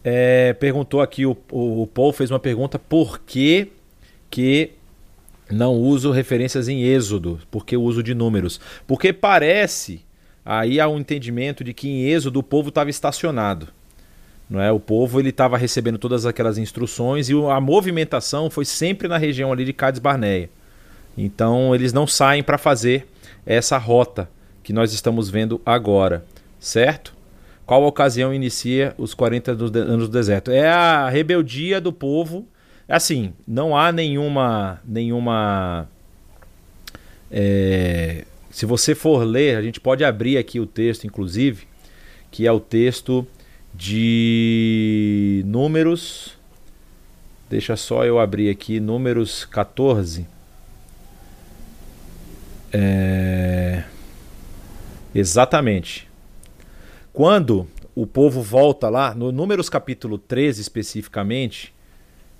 É, 0.04 0.54
perguntou 0.54 1.02
aqui, 1.02 1.26
o, 1.26 1.38
o, 1.52 1.84
o, 1.84 1.88
Paul 1.88 2.14
fez 2.14 2.32
uma 2.32 2.40
pergunta: 2.40 2.80
por 2.80 3.20
que, 3.20 3.68
que 4.30 4.72
não 5.52 5.76
uso 5.76 6.12
referências 6.12 6.68
em 6.68 6.84
Êxodo? 6.84 7.40
Por 7.52 7.66
que 7.66 7.76
uso 7.76 8.02
de 8.02 8.16
números? 8.16 8.60
Porque 8.88 9.12
parece, 9.12 10.02
aí 10.44 10.80
há 10.80 10.88
um 10.88 11.00
entendimento 11.00 11.64
de 11.64 11.74
que 11.74 11.90
em 11.90 12.06
Êxodo 12.06 12.40
o 12.40 12.44
povo 12.44 12.70
estava 12.70 12.90
estacionado. 12.90 13.68
Não 14.50 14.60
é? 14.60 14.72
O 14.72 14.80
povo 14.80 15.20
ele 15.20 15.30
estava 15.30 15.58
recebendo 15.58 15.98
todas 15.98 16.26
aquelas 16.26 16.58
instruções 16.58 17.30
e 17.30 17.34
a 17.34 17.62
movimentação 17.62 18.50
foi 18.50 18.66
sempre 18.66 19.08
na 19.08 19.18
região 19.18 19.52
ali 19.52 19.64
de 19.64 19.74
Cades 19.74 20.00
Barneia. 20.00 20.50
Então 21.18 21.76
eles 21.76 21.94
não 21.94 22.08
saem 22.08 22.42
para 22.42 22.58
fazer 22.58 23.08
essa 23.46 23.78
rota 23.78 24.30
que 24.64 24.74
nós 24.74 24.92
estamos 24.94 25.30
vendo 25.30 25.62
agora, 25.66 26.26
certo? 26.60 27.14
Qual 27.66 27.84
ocasião 27.84 28.34
inicia 28.34 28.96
os 28.98 29.14
40 29.14 29.52
anos 29.52 30.10
do 30.10 30.12
deserto? 30.12 30.50
É 30.50 30.68
a 30.68 31.08
rebeldia 31.08 31.80
do 31.80 31.94
povo. 31.94 32.48
Assim, 32.88 33.34
não 33.48 33.78
há 33.78 33.92
nenhuma. 33.92 34.82
nenhuma 34.84 35.88
é, 37.30 38.26
se 38.50 38.66
você 38.66 38.96
for 38.96 39.24
ler, 39.24 39.56
a 39.56 39.62
gente 39.62 39.80
pode 39.80 40.04
abrir 40.04 40.40
aqui 40.40 40.60
o 40.60 40.66
texto, 40.66 41.06
inclusive, 41.06 41.68
que 42.32 42.48
é 42.48 42.52
o 42.52 42.60
texto 42.60 43.28
de 43.80 45.42
Números. 45.46 46.38
Deixa 47.50 47.78
só 47.78 48.04
eu 48.04 48.20
abrir 48.20 48.50
aqui, 48.50 48.78
Números 48.78 49.46
14. 49.46 50.28
É... 52.74 53.86
Exatamente. 55.16 56.10
Quando 57.14 57.66
o 57.96 58.06
povo 58.06 58.42
volta 58.42 58.90
lá, 58.90 59.16
no 59.16 59.32
Números 59.32 59.70
capítulo 59.70 60.18
13 60.18 60.62
especificamente, 60.62 61.74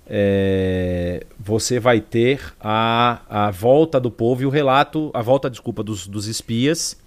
é, 0.06 1.24
você 1.38 1.80
vai 1.80 2.00
ter 2.00 2.52
a, 2.60 3.46
a 3.46 3.50
volta 3.50 3.98
do 3.98 4.10
povo 4.10 4.42
e 4.42 4.46
o 4.46 4.50
relato, 4.50 5.10
a 5.14 5.22
volta, 5.22 5.48
desculpa, 5.48 5.82
dos, 5.82 6.06
dos 6.06 6.26
espias 6.26 7.00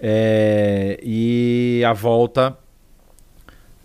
é, 0.00 0.98
e 1.02 1.82
a 1.86 1.92
volta 1.92 2.56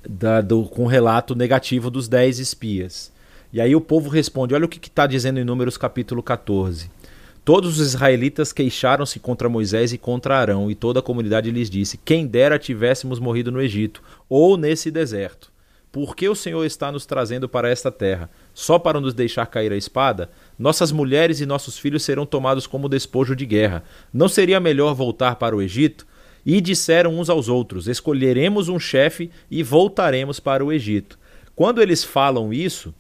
da, 0.07 0.41
do, 0.41 0.63
com 0.65 0.85
relato 0.85 1.35
negativo 1.35 1.89
dos 1.89 2.07
dez 2.07 2.39
espias. 2.39 3.11
E 3.51 3.61
aí 3.61 3.75
o 3.75 3.81
povo 3.81 4.09
responde: 4.09 4.53
olha 4.53 4.65
o 4.65 4.69
que 4.69 4.87
está 4.87 5.05
dizendo 5.07 5.39
em 5.39 5.43
Números 5.43 5.77
capítulo 5.77 6.21
14. 6.21 6.89
Todos 7.45 7.77
os 7.77 7.87
israelitas 7.87 8.53
queixaram-se 8.53 9.19
contra 9.19 9.49
Moisés 9.49 9.91
e 9.91 9.97
contra 9.97 10.37
Arão, 10.37 10.71
e 10.71 10.75
toda 10.75 10.99
a 10.99 11.03
comunidade 11.03 11.51
lhes 11.51 11.69
disse: 11.69 11.97
Quem 11.97 12.25
dera 12.25 12.57
tivéssemos 12.57 13.19
morrido 13.19 13.51
no 13.51 13.61
Egito, 13.61 14.01
ou 14.29 14.57
nesse 14.57 14.89
deserto. 14.89 15.51
Por 15.91 16.15
que 16.15 16.27
o 16.27 16.33
Senhor 16.33 16.65
está 16.65 16.91
nos 16.91 17.05
trazendo 17.05 17.47
para 17.47 17.69
esta 17.69 17.91
terra? 17.91 18.27
Só 18.51 18.79
para 18.79 18.99
nos 18.99 19.13
deixar 19.13 19.45
cair 19.45 19.71
a 19.71 19.77
espada? 19.77 20.31
Nossas 20.57 20.91
mulheres 20.91 21.39
e 21.39 21.45
nossos 21.45 21.77
filhos 21.77 22.01
serão 22.01 22.25
tomados 22.25 22.65
como 22.65 22.89
despojo 22.89 23.35
de 23.35 23.45
guerra. 23.45 23.83
Não 24.11 24.27
seria 24.27 24.59
melhor 24.59 24.95
voltar 24.95 25.35
para 25.35 25.55
o 25.55 25.61
Egito? 25.61 26.07
E 26.45 26.59
disseram 26.59 27.17
uns 27.19 27.29
aos 27.29 27.47
outros: 27.47 27.87
Escolheremos 27.87 28.69
um 28.69 28.79
chefe 28.79 29.29
e 29.49 29.63
voltaremos 29.63 30.39
para 30.39 30.63
o 30.63 30.71
Egito. 30.71 31.17
Quando 31.55 31.81
eles 31.81 32.03
falam 32.03 32.51
isso, 32.51 32.93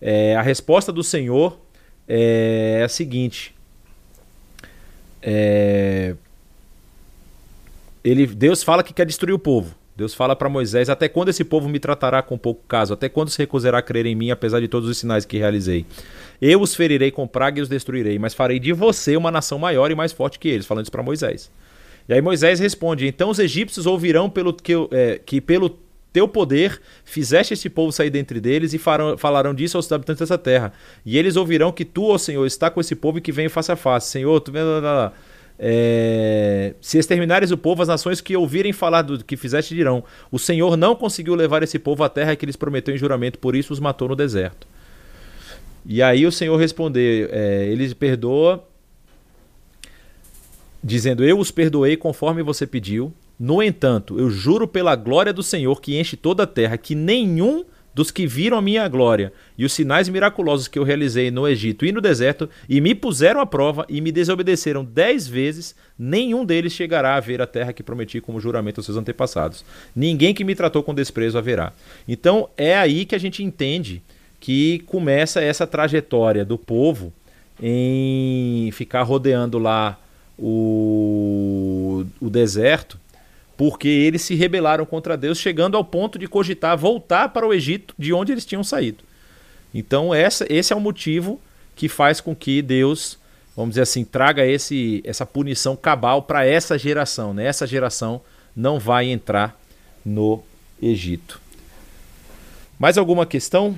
é, 0.00 0.34
a 0.36 0.42
resposta 0.42 0.92
do 0.92 1.02
Senhor 1.02 1.58
é 2.06 2.82
a 2.84 2.88
seguinte: 2.88 3.54
é... 5.22 6.14
Ele, 8.04 8.26
Deus 8.26 8.62
fala 8.62 8.82
que 8.82 8.94
quer 8.94 9.04
destruir 9.04 9.34
o 9.34 9.38
povo. 9.38 9.74
Deus 9.96 10.14
fala 10.14 10.36
para 10.36 10.48
Moisés: 10.48 10.88
Até 10.88 11.08
quando 11.08 11.28
esse 11.28 11.44
povo 11.44 11.68
me 11.68 11.80
tratará 11.80 12.22
com 12.22 12.38
pouco 12.38 12.62
caso? 12.68 12.94
Até 12.94 13.08
quando 13.08 13.30
se 13.30 13.38
recusará 13.38 13.78
a 13.78 13.82
crer 13.82 14.06
em 14.06 14.14
mim, 14.14 14.30
apesar 14.30 14.60
de 14.60 14.68
todos 14.68 14.88
os 14.88 14.96
sinais 14.96 15.24
que 15.24 15.36
realizei? 15.36 15.84
Eu 16.40 16.60
os 16.60 16.74
ferirei 16.74 17.10
com 17.10 17.26
praga 17.26 17.58
e 17.58 17.62
os 17.62 17.68
destruirei, 17.68 18.18
mas 18.18 18.32
farei 18.32 18.60
de 18.60 18.72
você 18.72 19.16
uma 19.16 19.30
nação 19.30 19.58
maior 19.58 19.90
e 19.90 19.94
mais 19.94 20.12
forte 20.12 20.38
que 20.38 20.48
eles. 20.48 20.66
Falando 20.66 20.84
isso 20.84 20.92
para 20.92 21.02
Moisés. 21.02 21.50
E 22.08 22.14
aí 22.14 22.22
Moisés 22.22 22.58
responde: 22.58 23.06
Então 23.06 23.30
os 23.30 23.38
egípcios 23.38 23.86
ouvirão 23.86 24.30
pelo 24.30 24.52
que, 24.52 24.72
é, 24.90 25.20
que 25.24 25.40
pelo 25.40 25.78
teu 26.12 26.26
poder 26.26 26.80
fizeste 27.04 27.52
esse 27.52 27.68
povo 27.68 27.92
sair 27.92 28.10
dentre 28.10 28.40
deles 28.40 28.72
e 28.72 28.78
farão, 28.78 29.18
falarão 29.18 29.54
disso 29.54 29.76
aos 29.76 29.90
habitantes 29.92 30.20
dessa 30.20 30.38
terra. 30.38 30.72
E 31.04 31.18
eles 31.18 31.36
ouvirão 31.36 31.70
que 31.70 31.84
tu, 31.84 32.06
ó 32.06 32.18
Senhor, 32.18 32.46
está 32.46 32.70
com 32.70 32.80
esse 32.80 32.96
povo 32.96 33.18
e 33.18 33.20
que 33.20 33.30
vem 33.30 33.48
face 33.48 33.70
a 33.70 33.76
face. 33.76 34.10
Senhor, 34.10 34.40
tu 34.40 34.50
vendo. 34.50 34.68
É, 35.60 36.74
se 36.80 36.98
exterminares 36.98 37.50
o 37.50 37.58
povo, 37.58 37.82
as 37.82 37.88
nações 37.88 38.20
que 38.20 38.36
ouvirem 38.36 38.72
falar 38.72 39.02
do 39.02 39.22
que 39.24 39.36
fizeste 39.36 39.74
dirão: 39.74 40.04
O 40.30 40.38
Senhor 40.38 40.76
não 40.76 40.94
conseguiu 40.94 41.34
levar 41.34 41.62
esse 41.62 41.78
povo 41.78 42.04
à 42.04 42.08
terra 42.08 42.34
que 42.36 42.44
eles 42.44 42.56
prometeu 42.56 42.94
em 42.94 42.98
juramento, 42.98 43.38
por 43.38 43.56
isso 43.56 43.72
os 43.72 43.80
matou 43.80 44.08
no 44.08 44.16
deserto. 44.16 44.66
E 45.84 46.00
aí 46.00 46.24
o 46.26 46.32
Senhor 46.32 46.56
respondeu: 46.56 47.28
é, 47.32 47.66
Ele 47.66 47.92
perdoa, 47.94 48.64
dizendo: 50.82 51.24
Eu 51.24 51.38
os 51.38 51.50
perdoei 51.50 51.96
conforme 51.96 52.42
você 52.42 52.66
pediu. 52.66 53.12
No 53.38 53.62
entanto, 53.62 54.18
eu 54.18 54.28
juro 54.28 54.66
pela 54.66 54.96
glória 54.96 55.32
do 55.32 55.42
Senhor 55.42 55.80
que 55.80 55.98
enche 55.98 56.16
toda 56.16 56.42
a 56.42 56.46
terra, 56.46 56.76
que 56.76 56.94
nenhum 56.94 57.64
dos 57.98 58.12
que 58.12 58.28
viram 58.28 58.56
a 58.56 58.62
minha 58.62 58.86
glória 58.86 59.32
e 59.56 59.64
os 59.64 59.72
sinais 59.72 60.08
miraculosos 60.08 60.68
que 60.68 60.78
eu 60.78 60.84
realizei 60.84 61.32
no 61.32 61.48
Egito 61.48 61.84
e 61.84 61.90
no 61.90 62.00
deserto, 62.00 62.48
e 62.68 62.80
me 62.80 62.94
puseram 62.94 63.40
à 63.40 63.46
prova 63.46 63.84
e 63.88 64.00
me 64.00 64.12
desobedeceram 64.12 64.84
dez 64.84 65.26
vezes, 65.26 65.74
nenhum 65.98 66.44
deles 66.44 66.72
chegará 66.72 67.16
a 67.16 67.20
ver 67.20 67.42
a 67.42 67.46
terra 67.46 67.72
que 67.72 67.82
prometi 67.82 68.20
como 68.20 68.38
juramento 68.38 68.78
aos 68.78 68.86
seus 68.86 68.96
antepassados. 68.96 69.64
Ninguém 69.96 70.32
que 70.32 70.44
me 70.44 70.54
tratou 70.54 70.82
com 70.82 70.94
desprezo 70.94 71.38
haverá. 71.38 71.72
Então 72.06 72.48
é 72.56 72.76
aí 72.76 73.04
que 73.04 73.16
a 73.16 73.18
gente 73.18 73.42
entende 73.42 74.00
que 74.38 74.78
começa 74.86 75.40
essa 75.40 75.66
trajetória 75.66 76.44
do 76.44 76.56
povo 76.56 77.12
em 77.60 78.70
ficar 78.70 79.02
rodeando 79.02 79.58
lá 79.58 79.98
o, 80.38 82.04
o 82.20 82.30
deserto 82.30 82.98
porque 83.58 83.88
eles 83.88 84.22
se 84.22 84.36
rebelaram 84.36 84.86
contra 84.86 85.16
Deus, 85.16 85.36
chegando 85.36 85.76
ao 85.76 85.84
ponto 85.84 86.16
de 86.16 86.28
cogitar 86.28 86.78
voltar 86.78 87.30
para 87.30 87.44
o 87.44 87.52
Egito, 87.52 87.92
de 87.98 88.12
onde 88.12 88.30
eles 88.30 88.46
tinham 88.46 88.62
saído. 88.62 89.02
Então, 89.74 90.14
essa, 90.14 90.46
esse 90.48 90.72
é 90.72 90.76
o 90.76 90.80
motivo 90.80 91.40
que 91.74 91.88
faz 91.88 92.20
com 92.20 92.36
que 92.36 92.62
Deus, 92.62 93.18
vamos 93.56 93.70
dizer 93.70 93.82
assim, 93.82 94.04
traga 94.04 94.46
esse, 94.46 95.02
essa 95.04 95.26
punição 95.26 95.74
cabal 95.74 96.22
para 96.22 96.46
essa 96.46 96.78
geração. 96.78 97.34
Né? 97.34 97.46
Essa 97.46 97.66
geração 97.66 98.20
não 98.54 98.78
vai 98.78 99.06
entrar 99.06 99.60
no 100.04 100.40
Egito. 100.80 101.40
Mais 102.78 102.96
alguma 102.96 103.26
questão? 103.26 103.76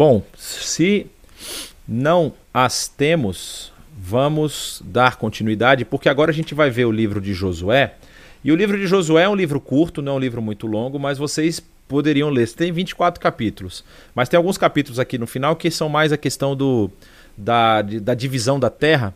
Bom, 0.00 0.22
se 0.34 1.08
não 1.86 2.32
as 2.54 2.88
temos, 2.88 3.70
vamos 3.98 4.80
dar 4.82 5.16
continuidade, 5.16 5.84
porque 5.84 6.08
agora 6.08 6.30
a 6.30 6.34
gente 6.34 6.54
vai 6.54 6.70
ver 6.70 6.86
o 6.86 6.90
livro 6.90 7.20
de 7.20 7.34
Josué. 7.34 7.96
E 8.42 8.50
o 8.50 8.56
livro 8.56 8.78
de 8.78 8.86
Josué 8.86 9.24
é 9.24 9.28
um 9.28 9.34
livro 9.34 9.60
curto, 9.60 10.00
não 10.00 10.12
é 10.12 10.14
um 10.14 10.18
livro 10.18 10.40
muito 10.40 10.66
longo, 10.66 10.98
mas 10.98 11.18
vocês 11.18 11.62
poderiam 11.86 12.30
ler. 12.30 12.48
Tem 12.48 12.72
24 12.72 13.20
capítulos, 13.20 13.84
mas 14.14 14.26
tem 14.26 14.38
alguns 14.38 14.56
capítulos 14.56 14.98
aqui 14.98 15.18
no 15.18 15.26
final 15.26 15.54
que 15.54 15.70
são 15.70 15.90
mais 15.90 16.14
a 16.14 16.16
questão 16.16 16.56
do, 16.56 16.90
da, 17.36 17.82
da 17.82 18.14
divisão 18.14 18.58
da 18.58 18.70
terra. 18.70 19.14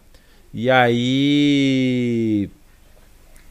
E 0.52 0.68
aí 0.68 2.50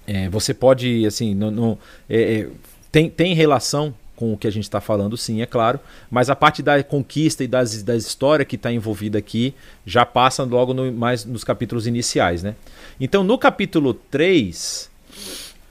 é, 0.05 0.29
você 0.29 0.53
pode, 0.53 1.03
assim, 1.07 1.33
não, 1.33 1.79
é, 2.07 2.41
é, 2.41 2.49
tem, 2.91 3.09
tem 3.09 3.33
relação 3.33 3.91
com 4.15 4.33
o 4.33 4.37
que 4.37 4.47
a 4.47 4.51
gente 4.51 4.63
está 4.63 4.79
falando, 4.79 5.17
sim, 5.17 5.41
é 5.41 5.45
claro, 5.45 5.79
mas 6.09 6.29
a 6.29 6.35
parte 6.35 6.61
da 6.61 6.81
conquista 6.83 7.43
e 7.43 7.47
das, 7.47 7.81
das 7.81 8.05
histórias 8.05 8.47
que 8.47 8.55
está 8.55 8.71
envolvida 8.71 9.17
aqui 9.17 9.53
já 9.85 10.05
passa 10.05 10.43
logo 10.43 10.73
no, 10.73 10.91
mais 10.91 11.25
nos 11.25 11.43
capítulos 11.43 11.87
iniciais, 11.87 12.43
né? 12.43 12.55
Então, 12.99 13.23
no 13.23 13.37
capítulo 13.37 13.93
3, 13.93 14.89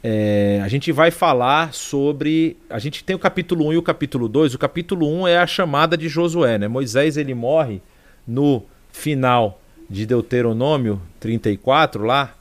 é, 0.03 0.61
a 0.63 0.69
gente 0.69 0.91
vai 0.91 1.11
falar 1.13 1.73
sobre. 1.73 2.57
A 2.69 2.79
gente 2.81 3.05
tem 3.05 3.15
o 3.15 3.19
capítulo 3.19 3.69
1 3.69 3.73
e 3.75 3.77
o 3.77 3.83
capítulo 3.83 4.29
2. 4.29 4.55
O 4.55 4.59
capítulo 4.59 5.09
1 5.23 5.29
é 5.29 5.39
a 5.39 5.47
chamada 5.47 5.97
de 5.97 6.09
Josué, 6.09 6.59
né? 6.59 6.67
Moisés 6.67 7.17
ele 7.17 7.35
morre 7.35 7.81
no 8.27 8.63
final 8.91 9.61
de 9.89 10.05
Deuteronômio 10.05 11.01
34 11.21 12.05
lá, 12.05 12.35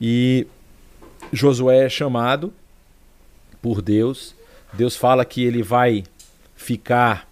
e 0.00 0.46
Josué 1.32 1.84
é 1.84 1.88
chamado 1.88 2.52
por 3.60 3.82
Deus. 3.82 4.34
Deus 4.72 4.96
fala 4.96 5.24
que 5.24 5.44
ele 5.44 5.62
vai 5.62 6.04
ficar. 6.56 7.28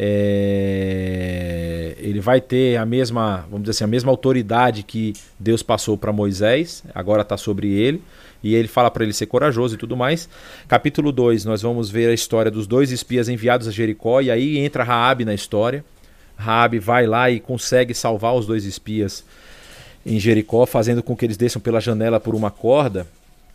É, 0.00 1.96
ele 1.98 2.20
vai 2.20 2.40
ter 2.40 2.76
a 2.76 2.86
mesma, 2.86 3.44
vamos 3.50 3.62
dizer 3.62 3.72
assim, 3.72 3.84
a 3.84 3.88
mesma 3.88 4.12
autoridade 4.12 4.84
que 4.84 5.12
Deus 5.38 5.60
passou 5.60 5.98
para 5.98 6.12
Moisés, 6.12 6.84
agora 6.94 7.22
está 7.22 7.36
sobre 7.36 7.72
ele, 7.72 8.00
e 8.40 8.54
ele 8.54 8.68
fala 8.68 8.92
para 8.92 9.02
ele 9.02 9.12
ser 9.12 9.26
corajoso 9.26 9.74
e 9.74 9.78
tudo 9.78 9.96
mais. 9.96 10.28
Capítulo 10.68 11.10
2, 11.10 11.44
nós 11.44 11.62
vamos 11.62 11.90
ver 11.90 12.10
a 12.10 12.14
história 12.14 12.48
dos 12.48 12.66
dois 12.66 12.92
espias 12.92 13.28
enviados 13.28 13.66
a 13.66 13.72
Jericó, 13.72 14.20
e 14.20 14.30
aí 14.30 14.58
entra 14.58 14.84
Raabe 14.84 15.24
na 15.24 15.34
história. 15.34 15.84
Raabe 16.36 16.78
vai 16.78 17.04
lá 17.04 17.28
e 17.28 17.40
consegue 17.40 17.92
salvar 17.92 18.34
os 18.36 18.46
dois 18.46 18.64
espias 18.64 19.24
em 20.06 20.20
Jericó, 20.20 20.64
fazendo 20.64 21.02
com 21.02 21.16
que 21.16 21.26
eles 21.26 21.36
desçam 21.36 21.60
pela 21.60 21.80
janela 21.80 22.20
por 22.20 22.36
uma 22.36 22.52
corda. 22.52 23.04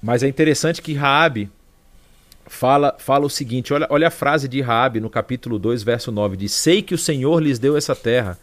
Mas 0.02 0.22
é 0.22 0.28
interessante 0.28 0.82
que 0.82 0.94
Raabe 0.94 1.50
fala, 2.46 2.96
fala 2.98 3.26
o 3.26 3.30
seguinte, 3.30 3.74
olha, 3.74 3.88
olha 3.90 4.08
a 4.08 4.12
frase 4.12 4.48
de 4.48 4.62
Raabe 4.62 5.00
no 5.00 5.10
capítulo 5.10 5.58
2, 5.60 5.84
verso 5.84 6.12
9, 6.12 6.38
diz: 6.38 6.52
"Sei 6.52 6.82
que 6.82 6.94
o 6.94 6.98
Senhor 6.98 7.42
lhes 7.42 7.60
deu 7.60 7.76
essa 7.78 7.96
terra. 7.96 8.38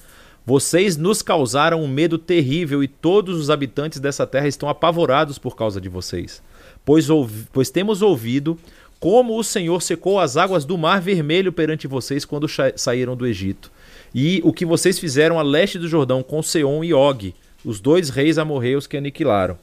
Vocês 0.44 0.96
nos 0.96 1.22
causaram 1.22 1.82
um 1.82 1.88
medo 1.88 2.18
terrível 2.18 2.82
e 2.82 2.88
todos 2.88 3.38
os 3.38 3.50
habitantes 3.50 4.00
dessa 4.00 4.26
terra 4.26 4.48
estão 4.48 4.68
apavorados 4.68 5.38
por 5.38 5.54
causa 5.54 5.80
de 5.80 5.88
vocês. 5.88 6.42
Pois, 6.84 7.10
ouvi, 7.10 7.46
pois 7.52 7.70
temos 7.70 8.00
ouvido 8.00 8.58
como 8.98 9.38
o 9.38 9.44
Senhor 9.44 9.80
secou 9.80 10.20
as 10.20 10.36
águas 10.36 10.64
do 10.64 10.76
Mar 10.76 11.00
Vermelho 11.00 11.52
perante 11.52 11.86
vocês 11.86 12.24
quando 12.24 12.46
saíram 12.76 13.16
do 13.16 13.26
Egito, 13.26 13.72
e 14.14 14.42
o 14.44 14.52
que 14.52 14.66
vocês 14.66 14.98
fizeram 14.98 15.38
a 15.38 15.42
leste 15.42 15.78
do 15.78 15.88
Jordão 15.88 16.22
com 16.22 16.42
Seom 16.42 16.84
e 16.84 16.92
Og, 16.92 17.34
os 17.64 17.80
dois 17.80 18.10
reis 18.10 18.36
amorreus 18.36 18.86
que 18.86 18.98
aniquilaram. 18.98 19.56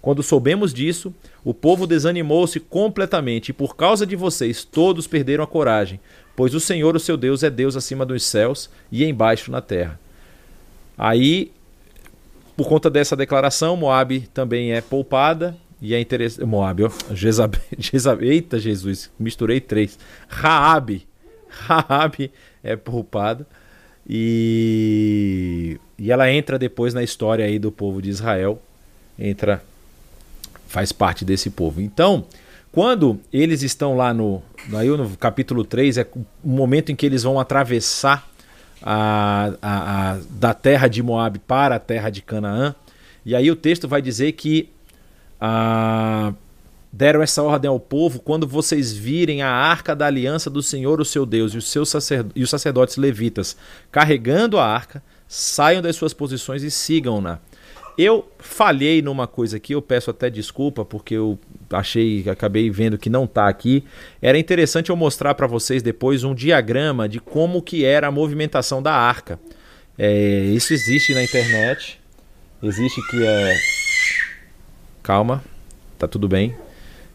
Quando 0.00 0.22
soubemos 0.22 0.72
disso, 0.72 1.12
o 1.44 1.52
povo 1.52 1.86
desanimou-se 1.86 2.60
completamente, 2.60 3.48
e 3.48 3.52
por 3.52 3.76
causa 3.76 4.06
de 4.06 4.16
vocês 4.16 4.64
todos 4.64 5.06
perderam 5.06 5.42
a 5.42 5.46
coragem, 5.46 6.00
pois 6.34 6.54
o 6.54 6.60
Senhor, 6.60 6.94
o 6.94 7.00
seu 7.00 7.16
Deus, 7.16 7.42
é 7.42 7.50
Deus 7.50 7.76
acima 7.76 8.06
dos 8.06 8.22
céus 8.22 8.70
e 8.90 9.04
embaixo 9.04 9.50
na 9.50 9.60
terra. 9.60 9.98
Aí, 10.96 11.50
por 12.56 12.68
conta 12.68 12.88
dessa 12.88 13.16
declaração, 13.16 13.76
Moabe 13.76 14.28
também 14.32 14.72
é 14.72 14.80
poupada, 14.80 15.56
e 15.80 15.94
é 15.94 16.00
interessante. 16.00 16.44
Moab, 16.46 16.84
ó. 16.84 16.90
Jezabel, 17.14 17.60
eita 18.22 18.58
Jesus, 18.58 19.10
misturei 19.18 19.60
três. 19.60 19.98
Raabe. 20.28 21.06
Raabe 21.48 22.30
é 22.62 22.76
poupada. 22.76 23.46
E, 24.08 25.78
e 25.98 26.10
ela 26.10 26.30
entra 26.30 26.58
depois 26.58 26.94
na 26.94 27.02
história 27.02 27.44
aí 27.44 27.58
do 27.58 27.70
povo 27.70 28.00
de 28.00 28.08
Israel. 28.08 28.60
Entra 29.18 29.62
faz 30.66 30.92
parte 30.92 31.24
desse 31.24 31.50
povo. 31.50 31.80
Então, 31.80 32.24
quando 32.72 33.18
eles 33.32 33.62
estão 33.62 33.96
lá 33.96 34.12
no, 34.12 34.42
aí 34.74 34.88
no 34.88 35.16
capítulo 35.16 35.64
3, 35.64 35.98
é 35.98 36.06
o 36.44 36.48
momento 36.48 36.92
em 36.92 36.96
que 36.96 37.06
eles 37.06 37.22
vão 37.22 37.40
atravessar 37.40 38.28
a, 38.82 39.52
a, 39.62 40.12
a, 40.12 40.18
da 40.30 40.52
terra 40.52 40.88
de 40.88 41.02
Moab 41.02 41.38
para 41.40 41.76
a 41.76 41.78
terra 41.78 42.10
de 42.10 42.20
Canaã. 42.20 42.74
E 43.24 43.34
aí 43.34 43.50
o 43.50 43.56
texto 43.56 43.88
vai 43.88 44.02
dizer 44.02 44.32
que 44.32 44.68
a, 45.40 46.32
deram 46.92 47.22
essa 47.22 47.42
ordem 47.42 47.68
ao 47.68 47.80
povo 47.80 48.20
quando 48.20 48.46
vocês 48.46 48.92
virem 48.92 49.42
a 49.42 49.50
arca 49.50 49.94
da 49.94 50.06
aliança 50.06 50.48
do 50.48 50.62
Senhor, 50.62 51.00
o 51.00 51.04
seu 51.04 51.26
Deus, 51.26 51.54
e 51.54 51.58
os, 51.58 51.68
seus 51.68 51.88
sacerd 51.88 52.30
e 52.34 52.42
os 52.42 52.50
sacerdotes 52.50 52.96
levitas 52.96 53.56
carregando 53.90 54.58
a 54.58 54.66
arca, 54.66 55.02
saiam 55.28 55.82
das 55.82 55.96
suas 55.96 56.14
posições 56.14 56.62
e 56.62 56.70
sigam-na. 56.70 57.38
Eu 57.98 58.30
falhei 58.38 59.00
numa 59.00 59.26
coisa 59.26 59.56
aqui, 59.56 59.72
eu 59.72 59.80
peço 59.80 60.10
até 60.10 60.28
desculpa 60.28 60.84
porque 60.84 61.14
eu 61.14 61.38
achei, 61.70 62.28
acabei 62.28 62.70
vendo 62.70 62.98
que 62.98 63.08
não 63.08 63.24
está 63.24 63.48
aqui. 63.48 63.84
Era 64.20 64.38
interessante 64.38 64.90
eu 64.90 64.96
mostrar 64.96 65.34
para 65.34 65.46
vocês 65.46 65.82
depois 65.82 66.22
um 66.22 66.34
diagrama 66.34 67.08
de 67.08 67.20
como 67.20 67.62
que 67.62 67.84
era 67.84 68.08
a 68.08 68.10
movimentação 68.10 68.82
da 68.82 68.92
arca. 68.92 69.40
É, 69.98 70.44
isso 70.54 70.74
existe 70.74 71.14
na 71.14 71.22
internet. 71.22 71.98
Existe 72.62 73.00
que 73.10 73.26
é. 73.26 73.54
Calma, 75.02 75.42
tá 75.98 76.06
tudo 76.06 76.28
bem. 76.28 76.54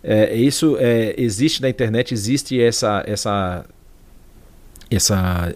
É, 0.03 0.33
isso 0.33 0.77
é, 0.79 1.13
existe 1.15 1.61
na 1.61 1.69
internet, 1.69 2.11
existe 2.11 2.59
essa 2.59 3.03
essa 3.05 3.65
essa 4.89 5.55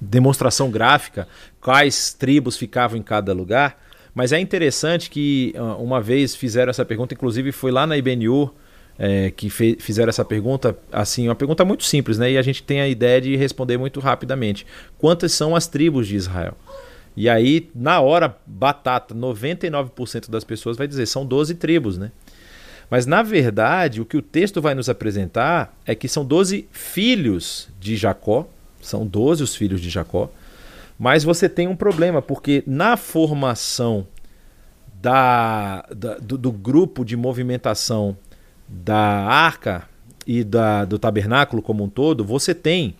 demonstração 0.00 0.70
gráfica, 0.70 1.26
quais 1.60 2.12
tribos 2.12 2.56
ficavam 2.56 2.98
em 2.98 3.02
cada 3.02 3.32
lugar. 3.32 3.80
Mas 4.14 4.32
é 4.32 4.40
interessante 4.40 5.10
que 5.10 5.54
ah, 5.56 5.76
uma 5.76 6.00
vez 6.00 6.34
fizeram 6.34 6.70
essa 6.70 6.84
pergunta, 6.84 7.14
inclusive 7.14 7.52
foi 7.52 7.70
lá 7.70 7.86
na 7.86 7.96
IBNU 7.96 8.52
é, 8.98 9.30
que 9.30 9.48
fizeram 9.48 10.10
essa 10.10 10.24
pergunta, 10.24 10.76
assim, 10.90 11.28
uma 11.28 11.34
pergunta 11.36 11.64
muito 11.64 11.84
simples, 11.84 12.18
né? 12.18 12.32
E 12.32 12.38
a 12.38 12.42
gente 12.42 12.64
tem 12.64 12.80
a 12.80 12.88
ideia 12.88 13.20
de 13.20 13.36
responder 13.36 13.78
muito 13.78 14.00
rapidamente. 14.00 14.66
Quantas 14.98 15.32
são 15.32 15.54
as 15.54 15.68
tribos 15.68 16.08
de 16.08 16.16
Israel? 16.16 16.56
E 17.16 17.28
aí, 17.28 17.70
na 17.74 18.00
hora, 18.00 18.36
batata, 18.44 19.14
99% 19.14 20.28
das 20.28 20.42
pessoas 20.42 20.76
vai 20.76 20.88
dizer, 20.88 21.06
são 21.06 21.24
12 21.24 21.54
tribos, 21.54 21.96
né? 21.96 22.10
Mas 22.90 23.06
na 23.06 23.22
verdade, 23.22 24.00
o 24.00 24.04
que 24.04 24.16
o 24.16 24.22
texto 24.22 24.62
vai 24.62 24.74
nos 24.74 24.88
apresentar 24.88 25.76
é 25.84 25.94
que 25.94 26.08
são 26.08 26.24
12 26.24 26.68
filhos 26.72 27.68
de 27.78 27.96
Jacó, 27.96 28.48
são 28.80 29.06
12 29.06 29.42
os 29.42 29.54
filhos 29.54 29.80
de 29.80 29.90
Jacó, 29.90 30.30
mas 30.98 31.22
você 31.22 31.48
tem 31.48 31.68
um 31.68 31.76
problema, 31.76 32.20
porque 32.20 32.64
na 32.66 32.96
formação 32.96 34.06
da, 35.00 35.86
da 35.94 36.14
do, 36.18 36.36
do, 36.36 36.50
grupo 36.50 37.04
de 37.04 37.16
movimentação 37.16 38.16
da 38.66 38.98
arca 38.98 39.88
e 40.26 40.42
da, 40.42 40.84
do 40.84 40.98
tabernáculo 40.98 41.62
como 41.62 41.84
um 41.84 41.88
todo, 41.88 42.24
você 42.24 42.52
tem 42.54 42.96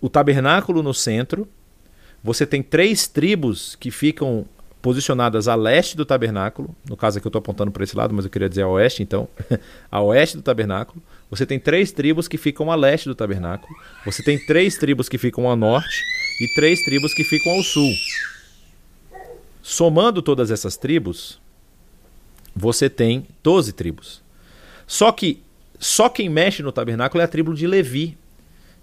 o 0.00 0.08
tabernáculo 0.08 0.82
no 0.82 0.92
centro, 0.92 1.46
você 2.24 2.44
tem 2.44 2.62
três 2.62 3.06
tribos 3.06 3.76
que 3.76 3.90
ficam 3.90 4.44
posicionadas 4.82 5.46
a 5.46 5.54
leste 5.54 5.96
do 5.96 6.04
tabernáculo, 6.04 6.74
no 6.88 6.96
caso 6.96 7.18
aqui 7.18 7.26
eu 7.26 7.28
estou 7.28 7.38
apontando 7.38 7.70
para 7.70 7.84
esse 7.84 7.96
lado, 7.96 8.12
mas 8.12 8.24
eu 8.24 8.30
queria 8.30 8.48
dizer 8.48 8.62
a 8.62 8.68
oeste, 8.68 9.00
então, 9.00 9.28
a 9.88 10.02
oeste 10.02 10.36
do 10.36 10.42
tabernáculo. 10.42 11.00
Você 11.32 11.44
tem 11.44 11.58
três 11.58 11.90
tribos 11.90 12.28
que 12.28 12.38
ficam 12.38 12.70
a 12.70 12.76
leste 12.76 13.08
do 13.08 13.14
tabernáculo, 13.14 13.74
você 14.04 14.22
tem 14.22 14.38
três 14.38 14.76
tribos 14.76 15.08
que 15.08 15.18
ficam 15.18 15.50
a 15.50 15.56
norte 15.56 16.00
e 16.40 16.54
três 16.54 16.84
tribos 16.84 17.12
que 17.12 17.24
ficam 17.24 17.52
ao 17.54 17.62
sul. 17.64 17.90
Somando 19.60 20.22
todas 20.22 20.52
essas 20.52 20.76
tribos, 20.76 21.40
você 22.54 22.88
tem 22.88 23.26
12 23.42 23.72
tribos. 23.72 24.22
Só 24.86 25.10
que 25.10 25.42
só 25.80 26.08
quem 26.08 26.28
mexe 26.28 26.62
no 26.62 26.70
tabernáculo 26.70 27.20
é 27.20 27.24
a 27.24 27.28
tribo 27.28 27.52
de 27.54 27.66
Levi. 27.66 28.16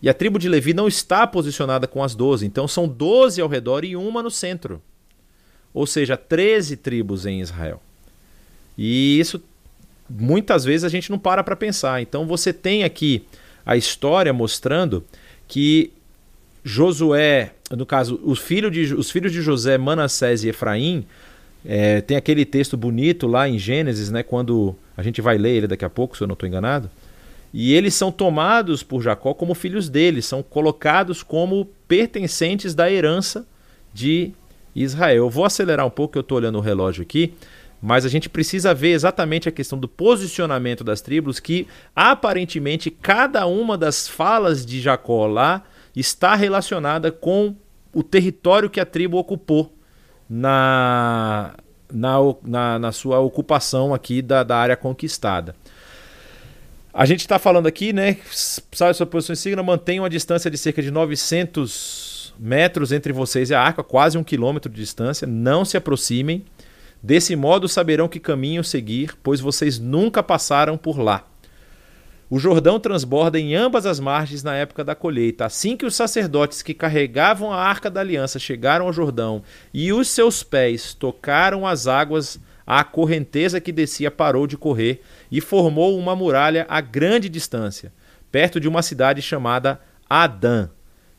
E 0.02 0.10
a 0.10 0.14
tribo 0.14 0.38
de 0.38 0.50
Levi 0.50 0.74
não 0.74 0.88
está 0.88 1.26
posicionada 1.26 1.88
com 1.88 2.04
as 2.04 2.16
12, 2.16 2.46
então 2.46 2.68
são 2.68 2.88
12 2.88 3.40
ao 3.40 3.48
redor 3.48 3.86
e 3.86 3.96
uma 3.96 4.24
no 4.24 4.32
centro 4.32 4.82
ou 5.74 5.86
seja, 5.86 6.18
13 6.18 6.78
tribos 6.78 7.26
em 7.26 7.42
Israel. 7.42 7.82
E 8.78 9.20
isso 9.20 9.42
muitas 10.10 10.66
vezes 10.66 10.84
a 10.84 10.90
gente 10.90 11.12
não 11.12 11.20
para 11.20 11.44
para 11.44 11.56
pensar. 11.56 12.02
Então 12.02 12.26
você 12.26 12.52
tem 12.52 12.84
aqui 12.84 13.24
a 13.66 13.78
história 13.78 14.34
mostrando 14.34 15.04
que 15.48 15.92
Josué, 16.64 17.52
no 17.72 17.86
caso, 17.86 18.20
os 18.24 18.40
filhos 18.40 18.72
de, 18.72 18.94
os 18.94 19.10
filhos 19.12 19.32
de 19.32 19.42
José, 19.42 19.78
Manassés 19.78 20.44
e 20.44 20.50
Efraim, 20.50 21.06
é, 21.66 22.02
tem 22.02 22.16
aquele 22.18 22.46
texto 22.46 22.78
bonito 22.78 23.28
lá 23.28 23.48
em 23.48 23.58
Gênesis, 23.58 24.10
né, 24.10 24.24
quando 24.24 24.76
a 24.96 25.04
gente 25.04 25.22
vai 25.22 25.38
ler 25.38 25.56
ele 25.58 25.68
daqui 25.68 25.86
a 25.86 25.90
pouco, 25.90 26.16
se 26.16 26.24
eu 26.24 26.28
não 26.28 26.34
estou 26.34 26.48
enganado. 26.48 26.90
E 27.54 27.74
eles 27.74 27.94
são 27.94 28.12
tomados 28.12 28.84
por 28.84 29.02
Jacó 29.02 29.34
como 29.34 29.56
filhos 29.56 29.90
dele, 29.90 30.22
são 30.22 30.44
colocados 30.44 31.24
como 31.24 31.68
pertencentes 31.88 32.76
da 32.76 32.92
herança 32.92 33.46
de 33.94 34.32
Israel. 34.76 35.16
Eu 35.16 35.30
vou 35.30 35.46
acelerar 35.46 35.86
um 35.86 35.90
pouco, 35.90 36.18
eu 36.18 36.22
estou 36.22 36.38
olhando 36.38 36.60
o 36.60 36.62
relógio 36.62 37.02
aqui, 37.02 37.34
mas 37.82 38.06
a 38.06 38.10
gente 38.10 38.30
precisa 38.30 38.74
ver 38.74 38.92
exatamente 38.92 39.48
a 39.48 39.52
questão 39.52 39.80
do 39.80 39.88
posicionamento 39.88 40.84
das 40.84 41.02
tribos, 41.02 41.40
que 41.40 41.68
aparentemente 41.96 42.92
cada 42.92 43.46
uma 43.46 43.78
das 43.78 44.08
falas 44.08 44.66
de 44.66 44.82
Jacó 44.82 45.28
lá 45.28 45.64
está 45.96 46.36
relacionada 46.36 47.12
com 47.12 47.56
o 47.94 48.04
território 48.04 48.70
que 48.70 48.80
a 48.80 48.86
tribo 48.86 49.18
ocupou. 49.18 49.74
na, 50.30 51.56
na, 51.92 52.18
na, 52.44 52.80
na 52.80 52.92
sua 52.92 53.20
ocupação 53.20 53.94
aqui 53.94 54.22
da, 54.22 54.44
da 54.44 54.58
área 54.58 54.78
conquistada. 54.78 55.56
A 56.94 57.06
gente 57.06 57.22
está 57.22 57.40
falando 57.40 57.68
aqui, 57.68 57.94
né? 57.94 58.18
Sabe 58.32 58.94
sua 58.94 59.06
posição 59.06 59.34
insignia, 59.34 59.64
mantenha 59.64 60.02
uma 60.02 60.10
distância 60.10 60.50
de 60.52 60.58
cerca 60.58 60.82
de 60.82 60.92
900 60.92 62.34
metros 62.38 62.92
entre 62.92 63.12
vocês 63.12 63.50
e 63.50 63.56
a 63.56 63.62
arca, 63.62 63.84
quase 63.84 64.18
um 64.18 64.24
quilômetro 64.24 64.72
de 64.72 64.80
distância. 64.80 65.28
Não 65.28 65.66
se 65.66 65.78
aproximem. 65.78 66.46
Desse 67.02 67.36
modo 67.36 67.68
saberão 67.68 68.08
que 68.08 68.20
caminho 68.20 68.64
seguir, 68.64 69.16
pois 69.24 69.40
vocês 69.40 69.80
nunca 69.80 70.22
passaram 70.22 70.78
por 70.78 71.00
lá. 71.00 71.26
O 72.30 72.38
Jordão 72.38 72.80
transborda 72.80 73.40
em 73.40 73.56
ambas 73.56 73.88
as 73.88 74.00
margens 74.00 74.44
na 74.44 74.56
época 74.56 74.84
da 74.84 74.94
colheita. 74.94 75.46
Assim 75.46 75.76
que 75.76 75.86
os 75.86 75.96
sacerdotes 75.96 76.62
que 76.62 76.76
carregavam 76.76 77.52
a 77.52 77.58
arca 77.58 77.90
da 77.90 78.02
aliança 78.02 78.38
chegaram 78.38 78.86
ao 78.86 78.94
Jordão 78.94 79.42
e 79.74 79.92
os 79.92 80.10
seus 80.10 80.44
pés 80.44 80.94
tocaram 80.94 81.66
as 81.66 81.88
águas, 81.88 82.40
a 82.68 82.84
correnteza 82.84 83.60
que 83.60 83.72
descia 83.72 84.12
parou 84.12 84.46
de 84.46 84.56
correr 84.56 85.02
e 85.32 85.42
formou 85.42 85.98
uma 85.98 86.16
muralha 86.16 86.68
a 86.70 86.80
grande 86.82 87.28
distância, 87.28 87.92
perto 88.32 88.60
de 88.60 88.68
uma 88.68 88.84
cidade 88.84 89.24
chamada 89.24 89.82
Adã, 90.08 90.70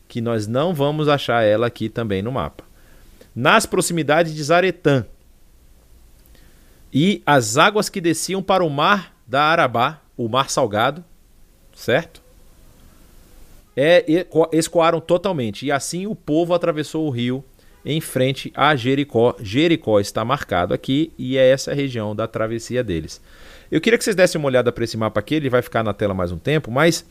que 0.07 0.21
nós 0.21 0.47
não 0.47 0.73
vamos 0.73 1.09
achar 1.09 1.43
ela 1.43 1.67
aqui 1.67 1.89
também 1.89 2.21
no 2.21 2.31
mapa. 2.31 2.63
Nas 3.35 3.65
proximidades 3.65 4.33
de 4.33 4.41
Zaretã. 4.41 5.05
E 6.93 7.21
as 7.25 7.57
águas 7.57 7.89
que 7.89 8.01
desciam 8.01 8.43
para 8.43 8.63
o 8.63 8.69
mar 8.69 9.15
da 9.25 9.43
Arabá, 9.43 10.01
o 10.17 10.27
mar 10.27 10.49
salgado, 10.49 11.03
certo? 11.73 12.21
É, 13.75 14.05
escoaram 14.51 14.99
totalmente. 14.99 15.65
E 15.65 15.71
assim 15.71 16.05
o 16.05 16.15
povo 16.15 16.53
atravessou 16.53 17.07
o 17.07 17.09
rio 17.09 17.43
em 17.85 18.01
frente 18.01 18.51
a 18.55 18.75
Jericó. 18.75 19.35
Jericó 19.39 19.99
está 19.99 20.23
marcado 20.23 20.73
aqui 20.73 21.11
e 21.17 21.37
é 21.37 21.49
essa 21.49 21.73
região 21.73 22.15
da 22.15 22.27
travessia 22.27 22.83
deles. 22.83 23.21
Eu 23.71 23.79
queria 23.79 23.97
que 23.97 24.03
vocês 24.03 24.15
dessem 24.15 24.37
uma 24.37 24.47
olhada 24.47 24.71
para 24.71 24.83
esse 24.83 24.97
mapa 24.97 25.19
aqui, 25.19 25.35
ele 25.35 25.49
vai 25.49 25.61
ficar 25.61 25.83
na 25.83 25.93
tela 25.93 26.13
mais 26.13 26.31
um 26.31 26.37
tempo, 26.37 26.69
mas 26.69 27.05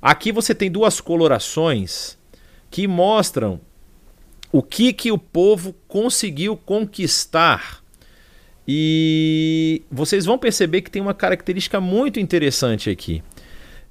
aqui 0.00 0.30
você 0.30 0.54
tem 0.54 0.70
duas 0.70 1.00
colorações 1.00 2.18
que 2.70 2.86
mostram 2.86 3.60
o 4.50 4.62
que, 4.62 4.92
que 4.92 5.10
o 5.10 5.16
povo 5.16 5.74
conseguiu 5.88 6.56
conquistar. 6.56 7.81
E 8.66 9.82
vocês 9.90 10.24
vão 10.24 10.38
perceber 10.38 10.82
que 10.82 10.90
tem 10.90 11.02
uma 11.02 11.14
característica 11.14 11.80
muito 11.80 12.20
interessante 12.20 12.90
aqui. 12.90 13.22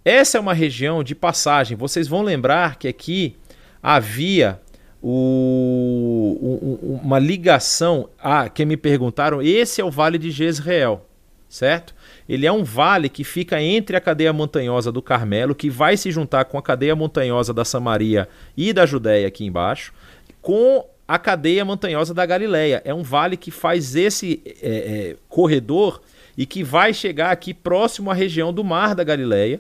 Essa 0.04 0.38
é 0.38 0.42
uma 0.42 0.54
região 0.54 1.04
de 1.04 1.14
passagem. 1.14 1.78
Vocês 1.78 2.08
vão 2.08 2.22
lembrar 2.22 2.78
que 2.78 2.88
aqui 2.88 3.36
havia 3.84 4.60
o, 5.02 6.38
o, 6.42 7.00
uma 7.04 7.20
ligação. 7.20 8.10
Ah, 8.20 8.48
que 8.50 8.66
me 8.66 8.78
perguntaram, 8.78 9.42
esse 9.42 9.82
é 9.82 9.84
o 9.84 9.92
Vale 9.92 10.18
de 10.18 10.32
Jezreel, 10.32 11.06
certo? 11.50 11.94
Ele 12.28 12.46
é 12.46 12.52
um 12.52 12.64
vale 12.64 13.10
que 13.10 13.24
fica 13.24 13.62
entre 13.62 13.98
a 13.98 14.02
cadeia 14.02 14.32
montanhosa 14.32 14.92
do 14.92 15.02
Carmelo, 15.02 15.54
que 15.54 15.70
vai 15.70 15.98
se 15.98 16.12
juntar 16.12 16.46
com 16.46 16.58
a 16.58 16.62
cadeia 16.62 16.96
montanhosa 16.96 17.54
da 17.54 17.66
Samaria 17.66 18.30
e 18.56 18.72
da 18.72 18.86
Judéia 18.86 19.28
aqui 19.28 19.46
embaixo, 19.46 19.94
com 20.42 20.86
a 21.08 21.20
cadeia 21.20 21.66
montanhosa 21.66 22.14
da 22.14 22.26
Galileia. 22.26 22.82
É 22.86 22.94
um 22.94 23.04
vale 23.04 23.36
que 23.38 23.52
faz 23.52 23.96
esse 23.96 24.42
é, 24.46 24.52
é, 24.62 25.16
corredor 25.28 26.02
e 26.38 26.46
que 26.46 26.64
vai 26.64 26.94
chegar 26.94 27.32
aqui 27.32 27.54
próximo 27.54 28.10
à 28.10 28.14
região 28.14 28.54
do 28.54 28.64
Mar 28.64 28.96
da 28.96 29.04
Galileia 29.04 29.60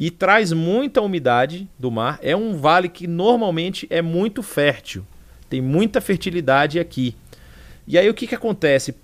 e 0.00 0.10
traz 0.10 0.50
muita 0.50 1.02
umidade 1.02 1.68
do 1.78 1.90
mar. 1.90 2.18
É 2.22 2.34
um 2.34 2.56
vale 2.56 2.88
que 2.88 3.06
normalmente 3.06 3.86
é 3.90 4.00
muito 4.00 4.42
fértil, 4.42 5.06
tem 5.48 5.60
muita 5.60 6.00
fertilidade 6.00 6.80
aqui. 6.80 7.14
E 7.86 7.98
aí 7.98 8.08
o 8.08 8.14
que, 8.14 8.26
que 8.26 8.34
acontece? 8.34 8.94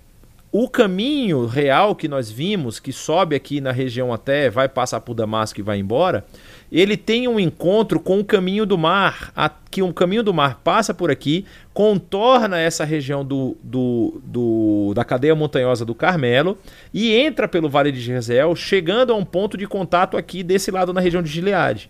O 0.51 0.67
caminho 0.67 1.45
real 1.45 1.95
que 1.95 2.07
nós 2.07 2.31
vimos, 2.31 2.79
que 2.79 2.91
sobe 2.91 3.35
aqui 3.35 3.61
na 3.61 3.71
região 3.71 4.11
até, 4.11 4.49
vai 4.49 4.67
passar 4.67 5.01
por 5.01 5.13
Damasco 5.13 5.59
e 5.59 5.63
vai 5.63 5.77
embora, 5.77 6.25
ele 6.71 6.97
tem 6.97 7.27
um 7.27 7.39
encontro 7.39 7.99
com 7.99 8.19
o 8.19 8.25
caminho 8.25 8.65
do 8.65 8.77
mar, 8.77 9.31
a, 9.35 9.49
que 9.49 9.81
o 9.81 9.93
caminho 9.93 10.23
do 10.23 10.33
mar 10.33 10.59
passa 10.63 10.93
por 10.93 11.09
aqui, 11.09 11.45
contorna 11.73 12.59
essa 12.59 12.83
região 12.83 13.23
do, 13.23 13.57
do, 13.63 14.21
do, 14.23 14.93
da 14.93 15.05
cadeia 15.05 15.35
montanhosa 15.35 15.85
do 15.85 15.95
Carmelo 15.95 16.57
e 16.93 17.13
entra 17.15 17.47
pelo 17.47 17.69
Vale 17.69 17.91
de 17.91 18.01
Jezreel, 18.01 18.55
chegando 18.55 19.13
a 19.13 19.15
um 19.15 19.23
ponto 19.23 19.57
de 19.57 19.65
contato 19.65 20.17
aqui 20.17 20.43
desse 20.43 20.71
lado 20.71 20.91
na 20.91 20.99
região 20.99 21.23
de 21.23 21.29
Gileade. 21.29 21.89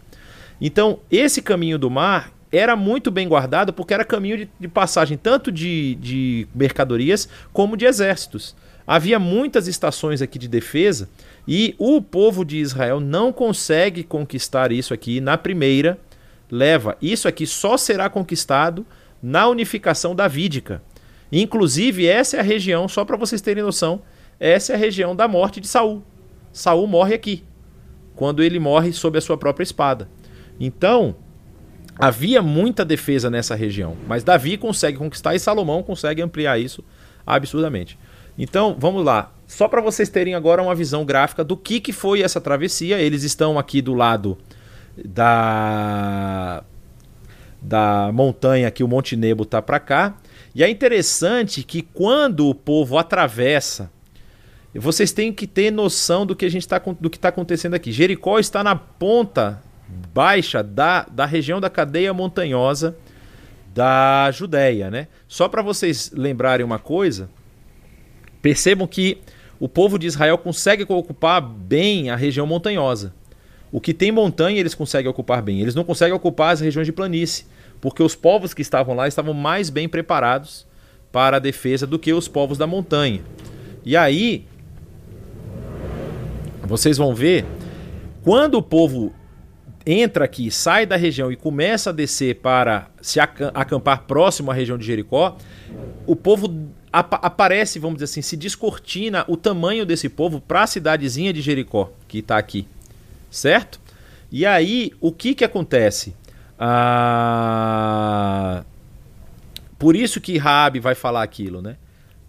Então, 0.61 0.99
esse 1.09 1.41
caminho 1.41 1.77
do 1.77 1.89
mar 1.89 2.31
era 2.51 2.75
muito 2.75 3.11
bem 3.11 3.27
guardado 3.27 3.73
porque 3.73 3.93
era 3.93 4.05
caminho 4.05 4.37
de, 4.37 4.49
de 4.59 4.67
passagem 4.67 5.17
tanto 5.17 5.51
de, 5.51 5.95
de 5.95 6.47
mercadorias 6.53 7.27
como 7.51 7.75
de 7.75 7.85
exércitos. 7.85 8.55
Havia 8.85 9.19
muitas 9.19 9.67
estações 9.67 10.21
aqui 10.21 10.39
de 10.39 10.47
defesa 10.47 11.09
e 11.47 11.75
o 11.77 12.01
povo 12.01 12.43
de 12.43 12.57
Israel 12.57 12.99
não 12.99 13.31
consegue 13.31 14.03
conquistar 14.03 14.71
isso 14.71 14.93
aqui 14.93 15.21
na 15.21 15.37
primeira 15.37 15.97
leva. 16.51 16.97
Isso 17.01 17.27
aqui 17.27 17.47
só 17.47 17.77
será 17.77 18.09
conquistado 18.09 18.85
na 19.21 19.47
unificação 19.47 20.15
davídica. 20.15 20.81
Inclusive, 21.31 22.05
essa 22.05 22.37
é 22.37 22.39
a 22.39 22.43
região, 22.43 22.87
só 22.87 23.05
para 23.05 23.17
vocês 23.17 23.41
terem 23.41 23.63
noção, 23.63 24.01
essa 24.39 24.73
é 24.73 24.75
a 24.75 24.79
região 24.79 25.15
da 25.15 25.27
morte 25.27 25.59
de 25.59 25.67
Saul. 25.67 26.03
Saul 26.51 26.87
morre 26.87 27.15
aqui, 27.15 27.43
quando 28.15 28.43
ele 28.43 28.59
morre 28.59 28.93
sob 28.93 29.17
a 29.17 29.21
sua 29.21 29.37
própria 29.37 29.63
espada. 29.63 30.09
Então, 30.59 31.15
Havia 31.99 32.43
muita 32.43 32.85
defesa 32.85 33.27
nessa 33.27 33.55
região, 33.55 33.97
mas 34.07 34.23
Davi 34.23 34.55
consegue 34.55 34.99
conquistar 34.99 35.33
e 35.33 35.39
Salomão 35.39 35.81
consegue 35.81 36.21
ampliar 36.21 36.59
isso 36.59 36.83
absurdamente. 37.25 37.97
Então, 38.37 38.75
vamos 38.77 39.03
lá. 39.03 39.31
Só 39.47 39.67
para 39.67 39.81
vocês 39.81 40.09
terem 40.09 40.35
agora 40.35 40.61
uma 40.61 40.75
visão 40.75 41.05
gráfica 41.05 41.43
do 41.43 41.55
que, 41.55 41.79
que 41.79 41.93
foi 41.93 42.21
essa 42.21 42.41
travessia. 42.41 42.99
Eles 42.99 43.23
estão 43.23 43.57
aqui 43.57 43.81
do 43.81 43.93
lado 43.93 44.37
da 45.03 46.63
da 47.59 48.11
montanha 48.13 48.69
que 48.71 48.83
o 48.83 48.87
Monte 48.87 49.15
Nebo 49.15 49.43
está 49.43 49.61
para 49.61 49.79
cá. 49.79 50.15
E 50.53 50.63
é 50.63 50.69
interessante 50.69 51.63
que 51.63 51.81
quando 51.81 52.47
o 52.47 52.55
povo 52.55 52.97
atravessa, 52.97 53.91
vocês 54.73 55.11
têm 55.11 55.33
que 55.33 55.47
ter 55.47 55.71
noção 55.71 56.25
do 56.25 56.35
que 56.35 56.45
a 56.45 56.49
gente 56.49 56.67
tá, 56.67 56.79
do 56.79 57.09
que 57.09 57.17
está 57.17 57.29
acontecendo 57.29 57.73
aqui. 57.73 57.91
Jericó 57.91 58.39
está 58.39 58.63
na 58.63 58.75
ponta 58.75 59.61
baixa 60.13 60.63
da, 60.63 61.03
da 61.03 61.25
região 61.25 61.59
da 61.59 61.69
cadeia 61.69 62.13
montanhosa 62.13 62.95
da 63.73 64.29
Judéia, 64.31 64.89
né? 64.89 65.07
Só 65.27 65.47
para 65.47 65.61
vocês 65.61 66.11
lembrarem 66.13 66.65
uma 66.65 66.79
coisa, 66.79 67.29
percebam 68.47 68.87
que 68.87 69.17
o 69.59 69.67
povo 69.67 69.99
de 69.99 70.07
Israel 70.07 70.37
consegue 70.37 70.85
ocupar 70.87 71.41
bem 71.41 72.09
a 72.09 72.15
região 72.15 72.47
montanhosa. 72.47 73.13
O 73.69 73.81
que 73.81 73.93
tem 73.93 74.09
montanha 74.09 74.57
eles 74.57 74.73
conseguem 74.73 75.11
ocupar 75.11 75.41
bem. 75.41 75.59
Eles 75.59 75.75
não 75.75 75.83
conseguem 75.83 76.13
ocupar 76.13 76.53
as 76.53 76.61
regiões 76.61 76.87
de 76.87 76.93
planície, 76.93 77.45
porque 77.81 78.01
os 78.01 78.15
povos 78.15 78.53
que 78.53 78.61
estavam 78.61 78.95
lá 78.95 79.05
estavam 79.05 79.33
mais 79.33 79.69
bem 79.69 79.89
preparados 79.89 80.65
para 81.11 81.35
a 81.35 81.39
defesa 81.41 81.85
do 81.85 81.99
que 81.99 82.13
os 82.13 82.29
povos 82.29 82.57
da 82.57 82.65
montanha. 82.65 83.19
E 83.83 83.97
aí, 83.97 84.45
vocês 86.63 86.97
vão 86.97 87.13
ver, 87.13 87.45
quando 88.23 88.55
o 88.55 88.63
povo 88.63 89.13
entra 89.85 90.23
aqui, 90.23 90.49
sai 90.49 90.85
da 90.85 90.95
região 90.95 91.29
e 91.29 91.35
começa 91.35 91.89
a 91.89 91.93
descer 91.93 92.35
para 92.35 92.87
se 93.01 93.19
acampar 93.19 94.03
próximo 94.03 94.51
à 94.51 94.53
região 94.53 94.77
de 94.77 94.85
Jericó, 94.85 95.35
o 96.05 96.15
povo 96.15 96.71
ap 96.91 97.13
aparece, 97.13 97.79
vamos 97.79 97.97
dizer 97.97 98.05
assim, 98.05 98.21
se 98.21 98.37
descortina 98.37 99.25
o 99.27 99.35
tamanho 99.37 99.85
desse 99.85 100.09
povo 100.09 100.39
para 100.41 100.63
a 100.63 100.67
cidadezinha 100.67 101.33
de 101.33 101.41
Jericó, 101.41 101.91
que 102.07 102.19
está 102.19 102.37
aqui, 102.37 102.67
certo? 103.29 103.79
E 104.31 104.45
aí, 104.45 104.91
o 104.99 105.11
que 105.11 105.33
que 105.35 105.43
acontece? 105.43 106.15
Ah... 106.59 107.43
Por 109.79 109.95
isso 109.95 110.19
que 110.19 110.37
Rabi 110.37 110.79
vai 110.79 110.95
falar 110.95 111.21
aquilo, 111.23 111.61
né? 111.61 111.77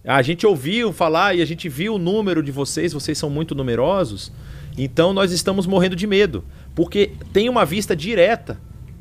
A 0.03 0.21
gente 0.21 0.45
ouviu 0.45 0.93
falar 0.93 1.35
e 1.35 1.41
a 1.41 1.45
gente 1.45 1.67
viu 1.67 1.95
o 1.95 1.99
número 1.99 2.41
de 2.43 2.51
vocês, 2.51 2.93
vocês 2.93 3.17
são 3.17 3.29
muito 3.29 3.53
numerosos, 3.53 4.31
então 4.77 5.11
nós 5.13 5.31
estamos 5.31 5.65
morrendo 5.67 5.95
de 5.95 6.07
medo 6.07 6.45
porque 6.73 7.11
tem 7.33 7.49
uma 7.49 7.65
vista 7.65 7.95
direta 7.95 8.59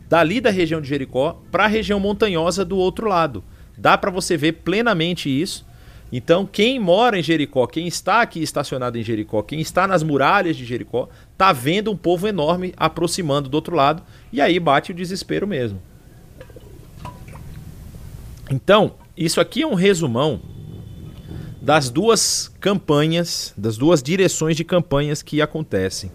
dali 0.09 0.41
da 0.41 0.51
região 0.51 0.81
de 0.81 0.89
Jericó 0.89 1.41
para 1.53 1.65
a 1.65 1.69
região 1.69 2.01
montanhosa 2.01 2.65
do 2.65 2.77
outro 2.77 3.07
lado. 3.07 3.45
Dá 3.79 3.97
para 3.97 4.11
você 4.11 4.37
ver 4.37 4.53
plenamente 4.65 5.29
isso. 5.29 5.67
Então, 6.11 6.47
quem 6.47 6.79
mora 6.81 7.19
em 7.19 7.23
Jericó, 7.23 7.67
quem 7.67 7.87
está 7.87 8.23
aqui 8.23 8.43
estacionado 8.43 8.99
em 8.99 9.03
Jericó, 9.03 9.43
quem 9.43 9.61
está 9.61 9.87
nas 9.87 10.03
muralhas 10.03 10.57
de 10.57 10.65
Jericó, 10.65 11.09
tá 11.37 11.53
vendo 11.53 11.91
um 11.91 11.97
povo 11.97 12.27
enorme 12.27 12.73
aproximando 12.77 13.49
do 13.49 13.55
outro 13.55 13.77
lado 13.77 14.03
e 14.33 14.41
aí 14.41 14.59
bate 14.59 14.91
o 14.91 14.95
desespero 14.95 15.47
mesmo. 15.47 15.81
Então, 18.51 18.95
isso 19.17 19.41
aqui 19.41 19.63
é 19.63 19.67
um 19.67 19.75
resumão 19.75 20.41
das 21.61 21.91
duas 21.91 22.51
campanhas, 22.61 23.53
das 23.57 23.77
duas 23.77 24.03
direções 24.03 24.57
de 24.57 24.65
campanhas 24.65 25.23
que 25.23 25.43
acontecem. 25.43 26.11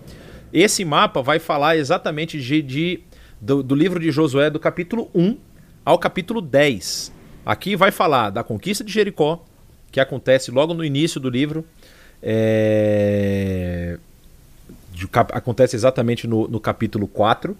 Esse 0.52 0.84
mapa 0.84 1.22
vai 1.22 1.38
falar 1.38 1.78
exatamente 1.78 2.40
de, 2.40 2.62
de 2.62 3.04
do, 3.40 3.62
do, 3.62 3.76
livro 3.76 4.00
de 4.00 4.10
Josué, 4.10 4.50
do 4.50 4.60
capítulo 4.60 5.12
1 5.14 5.38
ao 5.86 6.00
capítulo 6.00 6.42
10. 6.42 7.12
Aqui 7.46 7.76
vai 7.76 7.92
falar 7.92 8.30
da 8.30 8.44
conquista 8.44 8.84
de 8.84 8.92
Jericó, 8.92 9.44
que 9.92 10.00
acontece 10.00 10.50
logo 10.52 10.74
no 10.74 10.84
início 10.84 11.20
do 11.20 11.30
livro. 11.30 11.66
É... 12.22 13.98
Acontece 15.12 15.76
exatamente 15.76 16.28
no, 16.28 16.48
no 16.48 16.60
capítulo 16.60 17.08
4, 17.08 17.58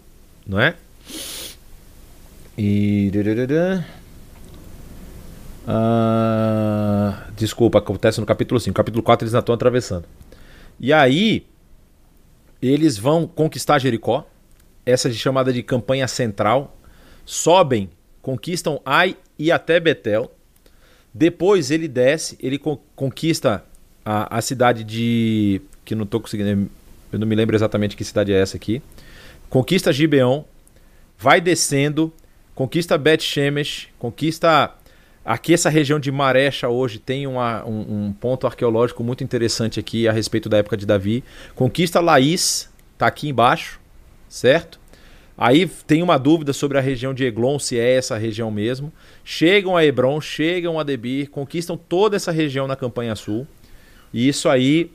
não 0.48 0.60
é? 0.60 0.76
E. 2.58 3.12
Ah, 5.68 7.28
desculpa, 7.36 7.80
acontece 7.80 8.20
no 8.20 8.26
capítulo 8.26 8.60
5. 8.60 8.76
Capítulo 8.76 9.04
4 9.04 9.26
eles 9.26 9.34
ainda 9.34 9.42
estão 9.42 9.56
atravessando. 9.56 10.06
E 10.80 10.94
aí, 10.94 11.46
eles 12.62 12.98
vão 12.98 13.28
conquistar 13.28 13.80
Jericó. 13.80 14.26
Essa 14.86 15.10
é 15.10 15.12
chamada 15.12 15.52
de 15.52 15.64
campanha 15.64 16.08
central. 16.08 16.78
Sobem, 17.26 17.90
conquistam 18.24 18.82
Ai 18.84 19.16
e 19.38 19.52
até 19.52 19.80
Betel. 19.80 20.32
Depois 21.14 21.70
ele 21.70 21.88
desce, 21.88 22.36
ele 22.42 22.58
conquista 22.96 23.64
a, 24.04 24.38
a 24.38 24.42
cidade 24.42 24.84
de. 24.84 25.62
Que 25.86 25.94
não 25.94 26.06
estou 26.06 26.20
conseguindo. 26.20 26.68
Eu 27.12 27.20
não 27.20 27.28
me 27.28 27.36
lembro 27.36 27.56
exatamente 27.56 27.96
que 27.96 28.04
cidade 28.04 28.34
é 28.34 28.42
essa 28.42 28.58
aqui. 28.58 28.82
Conquista 29.48 29.94
Gibeon, 29.94 30.44
vai 31.20 31.40
descendo, 31.40 32.12
conquista 32.56 32.98
Bet 32.98 33.24
Shemesh, 33.24 33.90
conquista. 34.00 34.74
Aqui 35.26 35.54
essa 35.54 35.70
região 35.70 36.02
de 36.02 36.12
Marecha 36.12 36.68
hoje 36.68 37.00
tem 37.00 37.26
uma, 37.28 37.64
um, 37.66 38.08
um, 38.08 38.14
ponto 38.14 38.46
arqueológico 38.46 39.02
muito 39.06 39.24
interessante 39.24 39.80
aqui 39.80 40.06
a 40.06 40.12
respeito 40.12 40.50
da 40.50 40.58
época 40.58 40.76
de 40.76 40.86
Davi. 40.86 41.24
Conquista 41.56 42.02
Laís, 42.02 42.70
tá 42.98 43.08
aqui 43.08 43.30
embaixo, 43.30 43.80
certo? 44.28 44.82
Aí 45.38 45.68
tem 45.88 46.04
uma 46.04 46.18
dúvida 46.18 46.54
sobre 46.54 46.78
a 46.78 46.82
região 46.82 47.14
de 47.14 47.26
Eglon, 47.26 47.58
se 47.58 47.80
é 47.80 47.96
essa 47.96 48.18
região 48.18 48.52
mesmo. 48.52 48.94
Chegam 49.26 49.76
a 49.76 49.84
Hebron, 49.84 50.22
chegam 50.22 50.80
a 50.80 50.84
Debir, 50.84 51.30
conquistam 51.30 51.76
toda 51.76 52.16
essa 52.16 52.32
região 52.32 52.68
na 52.68 52.76
campanha 52.76 53.16
sul. 53.16 53.48
E 54.14 54.28
isso 54.28 54.48
aí 54.48 54.92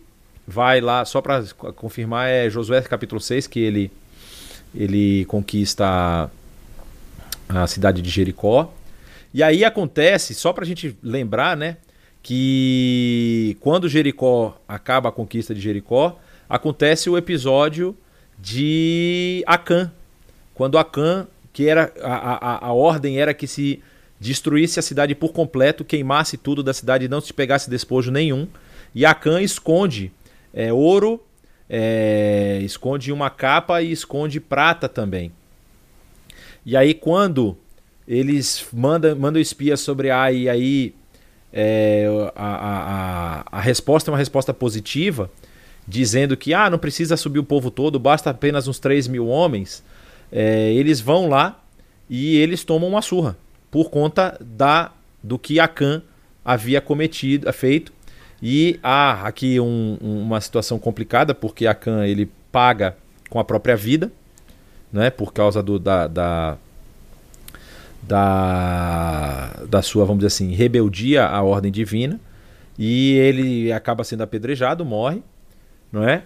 vai 0.46 0.80
lá, 0.80 1.04
só 1.04 1.20
para 1.20 1.44
confirmar, 1.74 2.28
é 2.28 2.48
Josué 2.48 2.80
capítulo 2.82 3.20
6, 3.20 3.46
que 3.48 3.58
ele, 3.58 3.90
ele 4.74 5.24
conquista 5.26 6.30
a 7.48 7.66
cidade 7.66 8.00
de 8.00 8.08
Jericó. 8.08 8.72
E 9.34 9.42
aí 9.42 9.64
acontece, 9.64 10.34
só 10.34 10.52
para 10.52 10.64
a 10.64 10.66
gente 10.66 10.96
lembrar, 11.02 11.56
né, 11.56 11.76
que 12.22 13.56
quando 13.60 13.88
Jericó 13.88 14.60
acaba 14.66 15.08
a 15.08 15.12
conquista 15.12 15.54
de 15.54 15.60
Jericó, 15.60 16.18
acontece 16.48 17.10
o 17.10 17.18
episódio 17.18 17.96
de 18.38 19.42
Acã. 19.46 19.92
Quando 20.58 20.76
Acã, 20.76 21.28
que 21.52 21.68
era 21.68 21.92
a, 22.02 22.64
a, 22.64 22.66
a 22.66 22.72
ordem 22.72 23.20
era 23.20 23.32
que 23.32 23.46
se 23.46 23.80
destruísse 24.18 24.80
a 24.80 24.82
cidade 24.82 25.14
por 25.14 25.32
completo, 25.32 25.84
queimasse 25.84 26.36
tudo 26.36 26.64
da 26.64 26.74
cidade 26.74 27.04
e 27.04 27.08
não 27.08 27.20
se 27.20 27.32
pegasse 27.32 27.70
despojo 27.70 28.10
nenhum. 28.10 28.48
E 28.92 29.06
Acã 29.06 29.40
esconde 29.40 30.10
é, 30.52 30.72
ouro, 30.72 31.22
é, 31.70 32.58
esconde 32.64 33.12
uma 33.12 33.30
capa 33.30 33.80
e 33.80 33.92
esconde 33.92 34.40
prata 34.40 34.88
também. 34.88 35.30
E 36.66 36.76
aí 36.76 36.92
quando 36.92 37.56
eles 38.08 38.66
mandam, 38.72 39.14
mandam 39.14 39.40
espias 39.40 39.78
sobre 39.78 40.10
a 40.10 40.32
e 40.32 40.48
aí 40.48 40.92
é, 41.52 42.04
a, 42.34 43.44
a, 43.52 43.58
a 43.58 43.60
resposta 43.60 44.10
é 44.10 44.12
uma 44.12 44.18
resposta 44.18 44.52
positiva, 44.52 45.30
dizendo 45.86 46.36
que 46.36 46.52
ah, 46.52 46.68
não 46.68 46.80
precisa 46.80 47.16
subir 47.16 47.38
o 47.38 47.44
povo 47.44 47.70
todo, 47.70 47.96
basta 47.96 48.30
apenas 48.30 48.66
uns 48.66 48.80
3 48.80 49.06
mil 49.06 49.28
homens. 49.28 49.84
É, 50.30 50.72
eles 50.72 51.00
vão 51.00 51.28
lá 51.28 51.62
e 52.08 52.36
eles 52.36 52.64
tomam 52.64 52.88
uma 52.88 53.02
surra 53.02 53.36
por 53.70 53.90
conta 53.90 54.38
da 54.40 54.92
do 55.22 55.38
que 55.38 55.58
Akan 55.58 56.02
havia 56.44 56.80
cometido, 56.80 57.52
feito. 57.52 57.92
E 58.42 58.78
há 58.82 59.26
aqui 59.26 59.58
um, 59.58 59.98
uma 60.00 60.40
situação 60.40 60.78
complicada, 60.78 61.34
porque 61.34 61.66
Akan 61.66 62.06
ele 62.06 62.30
paga 62.52 62.96
com 63.28 63.38
a 63.38 63.44
própria 63.44 63.76
vida, 63.76 64.10
né, 64.92 65.10
por 65.10 65.32
causa 65.32 65.62
do, 65.62 65.78
da, 65.78 66.06
da, 66.06 66.56
da, 68.02 69.64
da 69.68 69.82
sua, 69.82 70.04
vamos 70.04 70.20
dizer 70.20 70.28
assim, 70.28 70.54
rebeldia 70.54 71.26
à 71.26 71.42
ordem 71.42 71.70
divina. 71.70 72.18
E 72.78 73.14
ele 73.14 73.72
acaba 73.72 74.04
sendo 74.04 74.22
apedrejado, 74.22 74.84
morre, 74.84 75.20
não 75.90 76.08
é? 76.08 76.22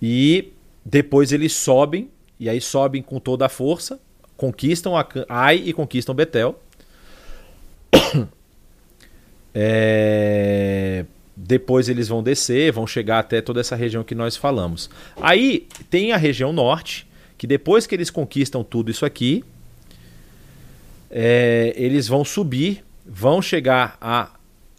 E 0.00 0.52
depois 0.84 1.32
eles 1.32 1.54
sobem, 1.54 2.10
e 2.38 2.48
aí 2.48 2.60
sobem 2.60 3.02
com 3.02 3.18
toda 3.18 3.46
a 3.46 3.48
força, 3.48 4.00
conquistam 4.36 4.92
Ai 5.28 5.62
e 5.64 5.72
conquistam 5.72 6.14
Betel. 6.14 6.60
É... 9.56 11.04
Depois 11.36 11.88
eles 11.88 12.08
vão 12.08 12.24
descer, 12.24 12.72
vão 12.72 12.88
chegar 12.88 13.20
até 13.20 13.40
toda 13.40 13.60
essa 13.60 13.76
região 13.76 14.02
que 14.02 14.12
nós 14.12 14.36
falamos. 14.36 14.90
Aí 15.20 15.68
tem 15.88 16.10
a 16.10 16.16
região 16.16 16.52
norte, 16.52 17.06
que 17.38 17.46
depois 17.46 17.86
que 17.86 17.94
eles 17.94 18.10
conquistam 18.10 18.64
tudo 18.64 18.90
isso 18.90 19.06
aqui, 19.06 19.44
é... 21.08 21.72
eles 21.76 22.08
vão 22.08 22.24
subir, 22.24 22.84
vão 23.06 23.40
chegar 23.40 23.96
a 24.00 24.32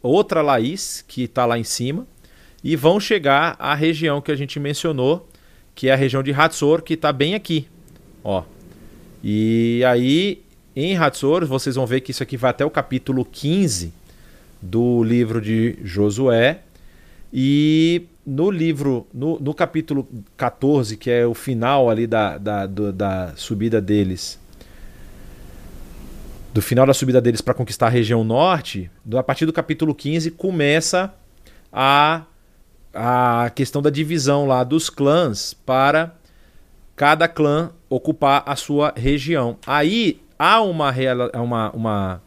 outra 0.03 0.41
Laís, 0.41 1.05
que 1.07 1.23
está 1.23 1.45
lá 1.45 1.57
em 1.57 1.63
cima, 1.63 2.05
e 2.61 2.75
vão 2.75 2.99
chegar 2.99 3.55
à 3.57 3.73
região 3.75 4.19
que 4.19 4.31
a 4.31 4.35
gente 4.35 4.59
mencionou, 4.59 5.29
que 5.75 5.89
é 5.89 5.93
a 5.93 5.97
região 5.97 6.23
de 6.23 6.31
Hatzor, 6.31 6.81
que 6.81 6.93
está 6.93 7.11
bem 7.11 7.35
aqui. 7.35 7.67
Ó. 8.23 8.43
E 9.21 9.83
aí, 9.85 10.41
em 10.75 10.97
Hatzor, 10.97 11.45
vocês 11.45 11.75
vão 11.75 11.85
ver 11.85 12.01
que 12.01 12.11
isso 12.11 12.23
aqui 12.23 12.37
vai 12.37 12.51
até 12.51 12.65
o 12.65 12.69
capítulo 12.69 13.25
15 13.25 13.93
do 14.61 15.03
livro 15.03 15.41
de 15.41 15.77
Josué. 15.83 16.61
E 17.31 18.03
no 18.25 18.49
livro, 18.49 19.05
no, 19.13 19.39
no 19.39 19.53
capítulo 19.53 20.07
14, 20.37 20.95
que 20.95 21.11
é 21.11 21.25
o 21.25 21.33
final 21.33 21.89
ali 21.89 22.07
da, 22.07 22.37
da, 22.37 22.65
do, 22.65 22.93
da 22.93 23.33
subida 23.35 23.81
deles, 23.81 24.39
do 26.53 26.61
final 26.61 26.85
da 26.85 26.93
subida 26.93 27.19
deles 27.19 27.41
para 27.41 27.53
conquistar 27.53 27.87
a 27.87 27.89
região 27.89 28.23
norte, 28.23 28.89
a 29.13 29.21
partir 29.21 29.45
do 29.45 29.51
capítulo 29.51 29.93
15 29.93 30.31
começa 30.31 31.13
a, 31.71 32.23
a 32.95 33.51
questão 33.53 33.81
da 33.81 33.89
divisão 33.89 34.47
lá 34.47 34.63
dos 34.63 34.89
clãs 34.89 35.53
para 35.53 36.15
cada 36.95 37.27
clã 37.27 37.71
ocupar 37.89 38.43
a 38.45 38.55
sua 38.55 38.93
região. 38.95 39.57
Aí 39.67 40.21
há 40.39 40.61
uma, 40.61 40.93
uma, 41.33 41.71
uma 41.71 42.21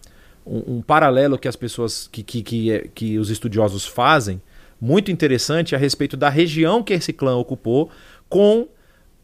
um, 0.46 0.76
um, 0.76 0.82
paralelo 0.82 1.38
que 1.38 1.48
as 1.48 1.56
pessoas, 1.56 2.08
que, 2.10 2.22
que, 2.22 2.42
que, 2.42 2.90
que 2.94 3.18
os 3.18 3.30
estudiosos 3.30 3.86
fazem, 3.86 4.40
muito 4.80 5.10
interessante 5.10 5.74
a 5.74 5.78
respeito 5.78 6.16
da 6.16 6.28
região 6.28 6.82
que 6.82 6.92
esse 6.92 7.12
clã 7.12 7.36
ocupou 7.36 7.90
com 8.28 8.68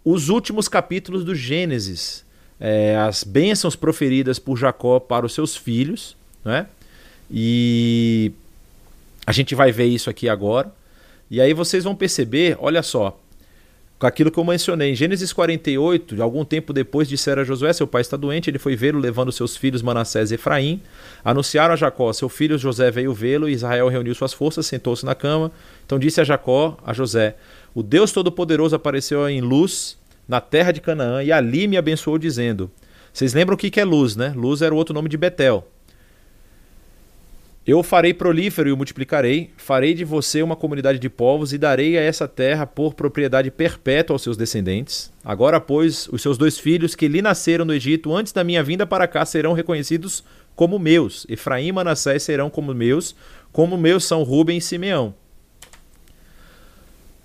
os 0.04 0.28
últimos 0.28 0.68
capítulos 0.68 1.24
do 1.24 1.34
Gênesis, 1.34 2.24
é, 2.58 2.96
as 2.96 3.24
bênçãos 3.24 3.76
proferidas 3.76 4.38
por 4.38 4.56
Jacó 4.56 4.98
para 4.98 5.24
os 5.24 5.32
seus 5.32 5.56
filhos, 5.56 6.16
né? 6.44 6.66
E 7.30 8.32
a 9.26 9.32
gente 9.32 9.54
vai 9.54 9.72
ver 9.72 9.86
isso 9.86 10.10
aqui 10.10 10.28
agora. 10.28 10.70
E 11.34 11.40
aí 11.40 11.52
vocês 11.52 11.82
vão 11.82 11.96
perceber, 11.96 12.56
olha 12.60 12.80
só, 12.80 13.18
com 13.98 14.06
aquilo 14.06 14.30
que 14.30 14.38
eu 14.38 14.44
mencionei. 14.44 14.92
Em 14.92 14.94
Gênesis 14.94 15.32
48, 15.32 16.22
algum 16.22 16.44
tempo 16.44 16.72
depois 16.72 17.08
disseram 17.08 17.42
a 17.42 17.44
Josué: 17.44 17.72
seu 17.72 17.88
pai 17.88 18.02
está 18.02 18.16
doente, 18.16 18.48
ele 18.48 18.58
foi 18.60 18.76
vê-lo, 18.76 19.00
levando 19.00 19.32
seus 19.32 19.56
filhos 19.56 19.82
Manassés 19.82 20.30
e 20.30 20.36
Efraim. 20.36 20.80
Anunciaram 21.24 21.74
a 21.74 21.76
Jacó: 21.76 22.12
seu 22.12 22.28
filho 22.28 22.56
José 22.56 22.88
veio 22.88 23.12
vê-lo, 23.12 23.48
Israel 23.48 23.88
reuniu 23.88 24.14
suas 24.14 24.32
forças, 24.32 24.64
sentou-se 24.66 25.04
na 25.04 25.12
cama. 25.12 25.50
Então 25.84 25.98
disse 25.98 26.20
a 26.20 26.24
Jacó, 26.24 26.78
a 26.86 26.92
José: 26.92 27.34
O 27.74 27.82
Deus 27.82 28.12
Todo-Poderoso 28.12 28.76
apareceu 28.76 29.28
em 29.28 29.40
luz 29.40 29.98
na 30.28 30.40
terra 30.40 30.70
de 30.70 30.80
Canaã 30.80 31.20
e 31.20 31.32
ali 31.32 31.66
me 31.66 31.76
abençoou, 31.76 32.16
dizendo: 32.16 32.70
Vocês 33.12 33.34
lembram 33.34 33.56
o 33.56 33.58
que 33.58 33.80
é 33.80 33.84
luz, 33.84 34.14
né? 34.14 34.32
Luz 34.36 34.62
era 34.62 34.72
o 34.72 34.78
outro 34.78 34.94
nome 34.94 35.08
de 35.08 35.16
Betel. 35.16 35.66
Eu 37.66 37.82
farei 37.82 38.12
prolífero 38.12 38.68
e 38.68 38.72
o 38.72 38.76
multiplicarei, 38.76 39.50
farei 39.56 39.94
de 39.94 40.04
você 40.04 40.42
uma 40.42 40.54
comunidade 40.54 40.98
de 40.98 41.08
povos 41.08 41.54
e 41.54 41.56
darei 41.56 41.96
a 41.96 42.02
essa 42.02 42.28
terra 42.28 42.66
por 42.66 42.92
propriedade 42.92 43.50
perpétua 43.50 44.14
aos 44.14 44.22
seus 44.22 44.36
descendentes. 44.36 45.10
Agora, 45.24 45.58
pois, 45.58 46.06
os 46.12 46.20
seus 46.20 46.36
dois 46.36 46.58
filhos 46.58 46.94
que 46.94 47.08
lhe 47.08 47.22
nasceram 47.22 47.64
no 47.64 47.72
Egito 47.72 48.14
antes 48.14 48.34
da 48.34 48.44
minha 48.44 48.62
vinda 48.62 48.86
para 48.86 49.08
cá 49.08 49.24
serão 49.24 49.54
reconhecidos 49.54 50.22
como 50.54 50.78
meus. 50.78 51.24
Efraim 51.26 51.68
e 51.68 51.72
Manassés 51.72 52.22
serão 52.22 52.50
como 52.50 52.74
meus, 52.74 53.16
como 53.50 53.78
meus 53.78 54.04
são 54.04 54.22
Rubem 54.24 54.58
e 54.58 54.60
Simeão. 54.60 55.14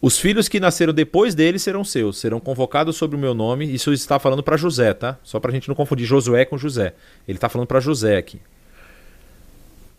Os 0.01 0.17
filhos 0.17 0.47
que 0.47 0.61
nasceram 0.61 0.93
depois 0.93 1.35
dele 1.35 1.59
serão 1.59 1.83
seus, 1.83 2.17
serão 2.17 2.39
convocados 2.39 2.95
sobre 2.95 3.17
o 3.17 3.19
meu 3.19 3.33
nome. 3.33 3.65
Isso 3.65 3.91
está 3.91 4.17
falando 4.17 4.41
para 4.41 4.55
José, 4.55 4.93
tá? 4.93 5.19
Só 5.21 5.37
para 5.37 5.51
a 5.51 5.53
gente 5.53 5.67
não 5.67 5.75
confundir 5.75 6.05
Josué 6.05 6.45
com 6.45 6.57
José. 6.57 6.93
Ele 7.27 7.37
está 7.37 7.49
falando 7.49 7.67
para 7.67 7.81
José 7.81 8.15
aqui. 8.15 8.39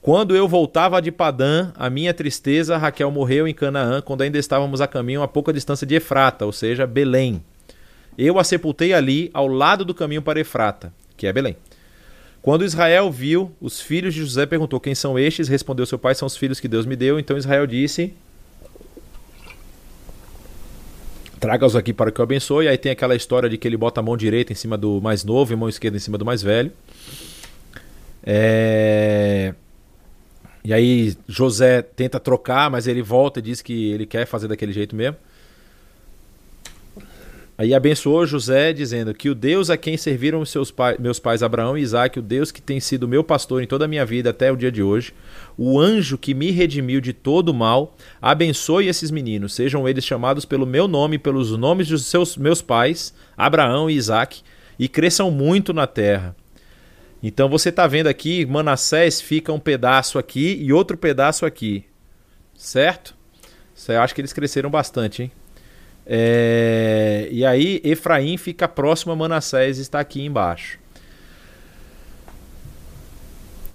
Quando 0.02 0.34
eu 0.34 0.48
voltava 0.48 1.00
de 1.00 1.12
Padã, 1.12 1.72
a 1.76 1.90
minha 1.90 2.14
tristeza, 2.14 2.78
Raquel 2.78 3.10
morreu 3.10 3.46
em 3.46 3.52
Canaã, 3.52 4.00
quando 4.00 4.22
ainda 4.22 4.38
estávamos 4.38 4.80
a 4.80 4.86
caminho 4.86 5.22
a 5.22 5.28
pouca 5.28 5.52
distância 5.52 5.86
de 5.86 5.94
Efrata, 5.94 6.46
ou 6.46 6.52
seja, 6.52 6.86
Belém. 6.86 7.44
Eu 8.16 8.38
a 8.38 8.44
sepultei 8.44 8.94
ali, 8.94 9.30
ao 9.34 9.46
lado 9.46 9.84
do 9.84 9.94
caminho 9.94 10.22
para 10.22 10.40
Efrata, 10.40 10.92
que 11.16 11.26
é 11.26 11.32
Belém. 11.32 11.56
Quando 12.42 12.64
Israel 12.64 13.10
viu 13.10 13.52
os 13.60 13.80
filhos 13.80 14.14
de 14.14 14.20
José, 14.20 14.46
perguntou: 14.46 14.80
Quem 14.80 14.94
são 14.94 15.18
estes? 15.18 15.48
Respondeu 15.48 15.84
seu 15.84 15.98
pai: 15.98 16.14
São 16.14 16.26
os 16.26 16.36
filhos 16.36 16.58
que 16.58 16.68
Deus 16.68 16.86
me 16.86 16.96
deu. 16.96 17.18
Então 17.18 17.36
Israel 17.36 17.66
disse: 17.66 18.14
Traga-os 21.38 21.76
aqui 21.76 21.92
para 21.92 22.10
que 22.10 22.18
eu 22.18 22.22
abençoe. 22.22 22.68
Aí 22.68 22.78
tem 22.78 22.92
aquela 22.92 23.14
história 23.14 23.48
de 23.48 23.58
que 23.58 23.68
ele 23.68 23.76
bota 23.76 24.00
a 24.00 24.02
mão 24.02 24.16
direita 24.16 24.52
em 24.52 24.56
cima 24.56 24.78
do 24.78 25.00
mais 25.02 25.24
novo 25.24 25.52
e 25.52 25.54
a 25.54 25.56
mão 25.56 25.68
esquerda 25.68 25.98
em 25.98 26.00
cima 26.00 26.16
do 26.16 26.24
mais 26.24 26.42
velho. 26.42 26.72
É... 28.22 29.54
E 30.64 30.74
aí 30.74 31.14
José 31.26 31.82
tenta 31.82 32.20
trocar, 32.20 32.70
mas 32.70 32.86
ele 32.86 33.02
volta 33.02 33.38
e 33.38 33.42
diz 33.42 33.62
que 33.62 33.90
ele 33.92 34.06
quer 34.06 34.26
fazer 34.26 34.48
daquele 34.48 34.72
jeito 34.72 34.94
mesmo. 34.94 35.16
Aí 37.60 37.74
abençoou 37.74 38.24
José, 38.24 38.72
dizendo 38.72 39.12
que 39.12 39.28
o 39.28 39.34
Deus 39.34 39.68
a 39.68 39.76
quem 39.76 39.94
serviram 39.94 40.42
seus 40.46 40.70
pai, 40.70 40.96
meus 40.98 41.18
pais 41.18 41.42
Abraão 41.42 41.76
e 41.76 41.82
Isaac, 41.82 42.18
o 42.18 42.22
Deus 42.22 42.50
que 42.50 42.62
tem 42.62 42.80
sido 42.80 43.06
meu 43.06 43.22
pastor 43.22 43.62
em 43.62 43.66
toda 43.66 43.84
a 43.84 43.88
minha 43.88 44.02
vida 44.06 44.30
até 44.30 44.50
o 44.50 44.56
dia 44.56 44.72
de 44.72 44.82
hoje, 44.82 45.12
o 45.58 45.78
anjo 45.78 46.16
que 46.16 46.32
me 46.32 46.50
redimiu 46.50 47.02
de 47.02 47.12
todo 47.12 47.50
o 47.50 47.54
mal, 47.54 47.94
abençoe 48.20 48.88
esses 48.88 49.10
meninos, 49.10 49.52
sejam 49.52 49.86
eles 49.86 50.06
chamados 50.06 50.46
pelo 50.46 50.64
meu 50.64 50.88
nome, 50.88 51.18
pelos 51.18 51.54
nomes 51.54 51.88
dos 51.88 52.06
seus 52.06 52.34
meus 52.34 52.62
pais, 52.62 53.12
Abraão 53.36 53.90
e 53.90 53.94
Isaac, 53.94 54.40
e 54.78 54.88
cresçam 54.88 55.30
muito 55.30 55.74
na 55.74 55.86
terra. 55.86 56.34
Então 57.22 57.48
você 57.48 57.68
está 57.68 57.86
vendo 57.86 58.06
aqui, 58.06 58.46
Manassés 58.46 59.20
fica 59.20 59.52
um 59.52 59.60
pedaço 59.60 60.18
aqui 60.18 60.56
e 60.60 60.72
outro 60.72 60.96
pedaço 60.96 61.44
aqui, 61.44 61.84
certo? 62.56 63.14
Eu 63.88 64.00
acho 64.00 64.14
que 64.14 64.20
eles 64.20 64.32
cresceram 64.32 64.70
bastante, 64.70 65.24
hein? 65.24 65.32
É, 66.06 67.28
e 67.30 67.44
aí 67.44 67.80
Efraim 67.84 68.36
fica 68.36 68.66
próximo 68.66 69.12
a 69.12 69.16
Manassés 69.16 69.78
e 69.78 69.82
está 69.82 70.00
aqui 70.00 70.24
embaixo. 70.24 70.79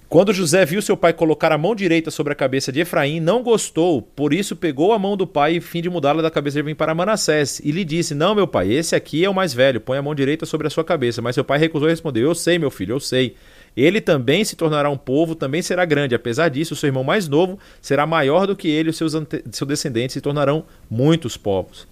Quando 0.08 0.32
José 0.32 0.64
viu 0.64 0.80
seu 0.80 0.96
pai 0.96 1.12
colocar 1.12 1.50
a 1.50 1.58
mão 1.58 1.74
direita 1.74 2.12
sobre 2.12 2.32
a 2.32 2.36
cabeça 2.36 2.70
de 2.70 2.78
Efraim, 2.78 3.18
não 3.18 3.42
gostou, 3.42 4.00
por 4.00 4.32
isso 4.32 4.54
pegou 4.54 4.92
a 4.92 4.98
mão 5.00 5.16
do 5.16 5.26
pai 5.26 5.56
e 5.56 5.60
fim 5.60 5.82
de 5.82 5.90
mudá-la 5.90 6.22
da 6.22 6.30
cabeça 6.30 6.54
de 6.54 6.60
Efraim 6.60 6.76
para 6.76 6.94
Manassés. 6.94 7.60
E 7.64 7.72
lhe 7.72 7.84
disse: 7.84 8.14
Não, 8.14 8.32
meu 8.32 8.46
pai, 8.46 8.72
esse 8.72 8.94
aqui 8.94 9.24
é 9.24 9.28
o 9.28 9.34
mais 9.34 9.52
velho, 9.52 9.80
põe 9.80 9.98
a 9.98 10.02
mão 10.02 10.14
direita 10.14 10.46
sobre 10.46 10.68
a 10.68 10.70
sua 10.70 10.84
cabeça. 10.84 11.20
Mas 11.20 11.34
seu 11.34 11.42
pai 11.42 11.58
recusou 11.58 11.88
e 11.88 11.90
respondeu: 11.90 12.22
Eu 12.22 12.36
sei, 12.36 12.56
meu 12.56 12.70
filho, 12.70 12.94
eu 12.94 13.00
sei. 13.00 13.34
Ele 13.76 14.00
também 14.00 14.44
se 14.44 14.54
tornará 14.54 14.88
um 14.88 14.96
povo, 14.96 15.34
também 15.34 15.60
será 15.60 15.84
grande. 15.84 16.14
Apesar 16.14 16.50
disso, 16.50 16.74
o 16.74 16.76
seu 16.76 16.86
irmão 16.86 17.02
mais 17.02 17.26
novo 17.26 17.58
será 17.82 18.06
maior 18.06 18.46
do 18.46 18.54
que 18.54 18.68
ele, 18.68 18.88
e 18.88 18.90
os 18.90 18.96
seus, 18.96 19.12
seus 19.50 19.68
descendentes 19.68 20.14
se 20.14 20.20
tornarão 20.20 20.64
muitos 20.88 21.36
povos. 21.36 21.84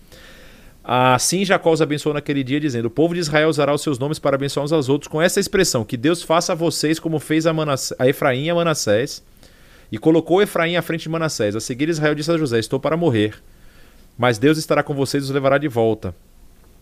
Assim 0.86 1.46
Jacó 1.46 1.72
os 1.72 1.80
abençoou 1.80 2.12
naquele 2.12 2.44
dia, 2.44 2.60
dizendo: 2.60 2.86
O 2.86 2.90
povo 2.90 3.14
de 3.14 3.20
Israel 3.20 3.48
usará 3.48 3.72
os 3.72 3.80
seus 3.80 3.98
nomes 3.98 4.18
para 4.18 4.36
abençoar 4.36 4.64
uns 4.66 4.72
aos 4.72 4.90
outros, 4.90 5.08
com 5.08 5.22
essa 5.22 5.40
expressão: 5.40 5.82
Que 5.82 5.96
Deus 5.96 6.22
faça 6.22 6.52
a 6.52 6.54
vocês 6.54 6.98
como 6.98 7.18
fez 7.18 7.46
a, 7.46 7.54
a 7.98 8.06
Efraim 8.06 8.44
e 8.44 8.50
a 8.50 8.54
Manassés. 8.54 9.22
E 9.90 9.96
colocou 9.96 10.42
Efraim 10.42 10.76
à 10.76 10.82
frente 10.82 11.02
de 11.02 11.08
Manassés. 11.08 11.56
A 11.56 11.60
seguir, 11.60 11.88
Israel 11.88 12.14
disse 12.14 12.30
a 12.30 12.36
José: 12.36 12.58
Estou 12.58 12.78
para 12.78 12.98
morrer, 12.98 13.34
mas 14.18 14.36
Deus 14.36 14.58
estará 14.58 14.82
com 14.82 14.92
vocês 14.94 15.24
e 15.24 15.26
os 15.26 15.30
levará 15.30 15.56
de 15.56 15.68
volta. 15.68 16.14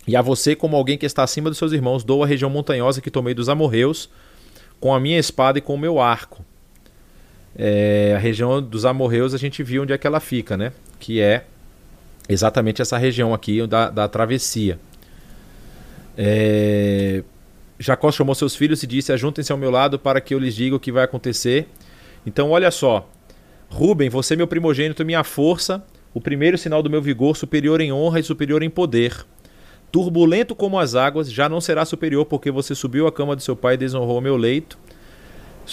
E 0.04 0.16
a 0.16 0.22
você, 0.22 0.56
como 0.56 0.76
alguém 0.76 0.98
que 0.98 1.06
está 1.06 1.22
acima 1.22 1.48
dos 1.48 1.58
seus 1.58 1.70
irmãos, 1.70 2.02
dou 2.02 2.24
a 2.24 2.26
região 2.26 2.50
montanhosa 2.50 3.00
que 3.00 3.10
tomei 3.10 3.34
dos 3.34 3.48
amorreus, 3.48 4.10
com 4.80 4.92
a 4.92 4.98
minha 4.98 5.18
espada 5.18 5.58
e 5.58 5.62
com 5.62 5.74
o 5.76 5.78
meu 5.78 6.00
arco. 6.00 6.44
É, 7.54 8.14
a 8.16 8.18
região 8.18 8.60
dos 8.60 8.84
amorreus 8.84 9.32
a 9.32 9.38
gente 9.38 9.62
viu 9.62 9.82
onde 9.82 9.92
é 9.92 9.98
que 9.98 10.08
ela 10.08 10.18
fica, 10.18 10.56
né? 10.56 10.72
Que 10.98 11.20
é 11.20 11.44
exatamente 12.32 12.82
essa 12.82 12.98
região 12.98 13.32
aqui 13.32 13.66
da, 13.66 13.90
da 13.90 14.08
travessia. 14.08 14.78
É... 16.16 17.22
Jacó 17.78 18.12
chamou 18.12 18.34
seus 18.34 18.54
filhos 18.54 18.82
e 18.82 18.86
disse: 18.86 19.12
Ajuntem-se 19.12 19.52
ao 19.52 19.58
meu 19.58 19.70
lado 19.70 19.98
para 19.98 20.20
que 20.20 20.34
eu 20.34 20.38
lhes 20.38 20.54
diga 20.54 20.76
o 20.76 20.80
que 20.80 20.92
vai 20.92 21.04
acontecer. 21.04 21.68
Então, 22.24 22.50
olha 22.50 22.70
só. 22.70 23.08
Ruben, 23.68 24.10
você 24.10 24.34
é 24.34 24.36
meu 24.36 24.46
primogênito, 24.46 25.04
minha 25.04 25.24
força, 25.24 25.82
o 26.12 26.20
primeiro 26.20 26.58
sinal 26.58 26.82
do 26.82 26.90
meu 26.90 27.00
vigor, 27.00 27.36
superior 27.36 27.80
em 27.80 27.90
honra 27.90 28.20
e 28.20 28.22
superior 28.22 28.62
em 28.62 28.68
poder. 28.68 29.24
Turbulento 29.90 30.54
como 30.54 30.78
as 30.78 30.94
águas, 30.94 31.32
já 31.32 31.48
não 31.48 31.60
será 31.60 31.84
superior, 31.84 32.26
porque 32.26 32.50
você 32.50 32.74
subiu 32.74 33.06
à 33.06 33.12
cama 33.12 33.34
do 33.34 33.42
seu 33.42 33.56
pai 33.56 33.74
e 33.74 33.78
desonrou 33.78 34.18
o 34.18 34.20
meu 34.20 34.36
leito. 34.36 34.78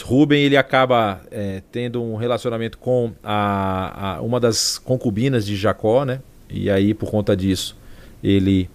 Ruben 0.01 0.41
ele 0.41 0.55
acaba 0.55 1.21
é, 1.31 1.61
tendo 1.71 2.01
um 2.01 2.15
relacionamento 2.15 2.77
com 2.77 3.11
a, 3.23 4.17
a, 4.17 4.21
uma 4.21 4.39
das 4.39 4.77
concubinas 4.77 5.45
de 5.45 5.55
Jacó, 5.55 6.05
né? 6.05 6.21
E 6.49 6.69
aí, 6.69 6.93
por 6.93 7.11
conta 7.11 7.35
disso, 7.35 7.77
ele 8.23 8.69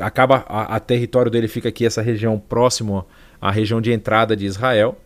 acaba. 0.00 0.44
A, 0.48 0.76
a 0.76 0.80
território 0.80 1.30
dele 1.30 1.48
fica 1.48 1.68
aqui, 1.68 1.86
essa 1.86 2.02
região 2.02 2.38
próximo 2.38 3.06
à 3.40 3.50
região 3.50 3.80
de 3.80 3.92
entrada 3.92 4.36
de 4.36 4.44
Israel. 4.44 4.98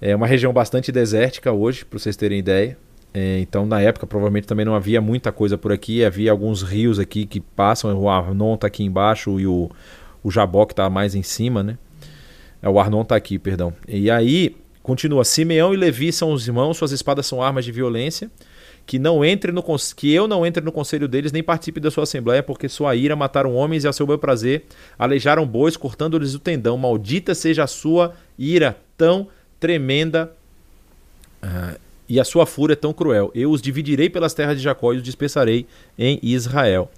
É 0.00 0.14
uma 0.14 0.26
região 0.26 0.52
bastante 0.52 0.90
desértica 0.90 1.52
hoje, 1.52 1.84
para 1.84 1.98
vocês 1.98 2.16
terem 2.16 2.38
ideia. 2.38 2.76
É, 3.12 3.38
então, 3.38 3.64
na 3.64 3.80
época, 3.80 4.06
provavelmente 4.06 4.46
também 4.46 4.66
não 4.66 4.74
havia 4.74 5.00
muita 5.00 5.30
coisa 5.30 5.56
por 5.56 5.72
aqui. 5.72 6.04
Havia 6.04 6.32
alguns 6.32 6.62
rios 6.62 6.98
aqui 6.98 7.24
que 7.24 7.40
passam. 7.40 7.96
O 7.96 8.08
Arnon 8.08 8.54
está 8.54 8.66
aqui 8.66 8.82
embaixo 8.82 9.38
e 9.38 9.46
o, 9.46 9.70
o 10.22 10.30
Jabó 10.30 10.66
que 10.66 10.72
está 10.72 10.90
mais 10.90 11.14
em 11.14 11.22
cima, 11.22 11.62
né? 11.62 11.78
É, 12.60 12.68
o 12.68 12.80
Arnon 12.80 13.02
está 13.02 13.14
aqui, 13.14 13.38
perdão. 13.38 13.72
E 13.86 14.10
aí, 14.10 14.56
continua: 14.82 15.24
Simeão 15.24 15.72
e 15.72 15.76
Levi 15.76 16.12
são 16.12 16.32
os 16.32 16.46
irmãos, 16.46 16.76
suas 16.76 16.90
espadas 16.90 17.24
são 17.26 17.40
armas 17.40 17.64
de 17.64 17.70
violência 17.70 18.30
que 18.86 18.98
não 18.98 19.24
entre 19.24 19.50
no 19.50 19.62
que 19.96 20.12
eu 20.12 20.28
não 20.28 20.44
entre 20.44 20.62
no 20.62 20.70
conselho 20.70 21.08
deles 21.08 21.32
nem 21.32 21.42
participe 21.42 21.80
da 21.80 21.90
sua 21.90 22.04
assembleia, 22.04 22.42
porque 22.42 22.68
sua 22.68 22.94
ira 22.94 23.16
mataram 23.16 23.54
homens 23.54 23.84
e 23.84 23.88
a 23.88 23.92
seu 23.92 24.06
bel 24.06 24.18
prazer 24.18 24.64
aleijaram 24.98 25.46
bois, 25.46 25.76
cortando-lhes 25.76 26.34
o 26.34 26.38
tendão. 26.38 26.76
Maldita 26.76 27.34
seja 27.34 27.64
a 27.64 27.66
sua 27.66 28.12
ira 28.38 28.76
tão 28.96 29.28
tremenda 29.58 30.30
uh, 31.42 31.78
e 32.08 32.20
a 32.20 32.24
sua 32.24 32.44
fúria 32.44 32.76
tão 32.76 32.92
cruel. 32.92 33.30
Eu 33.34 33.50
os 33.50 33.62
dividirei 33.62 34.10
pelas 34.10 34.34
terras 34.34 34.58
de 34.58 34.62
Jacó 34.62 34.92
e 34.92 34.98
os 34.98 35.02
dispersarei 35.02 35.66
em 35.98 36.18
Israel. 36.22 36.90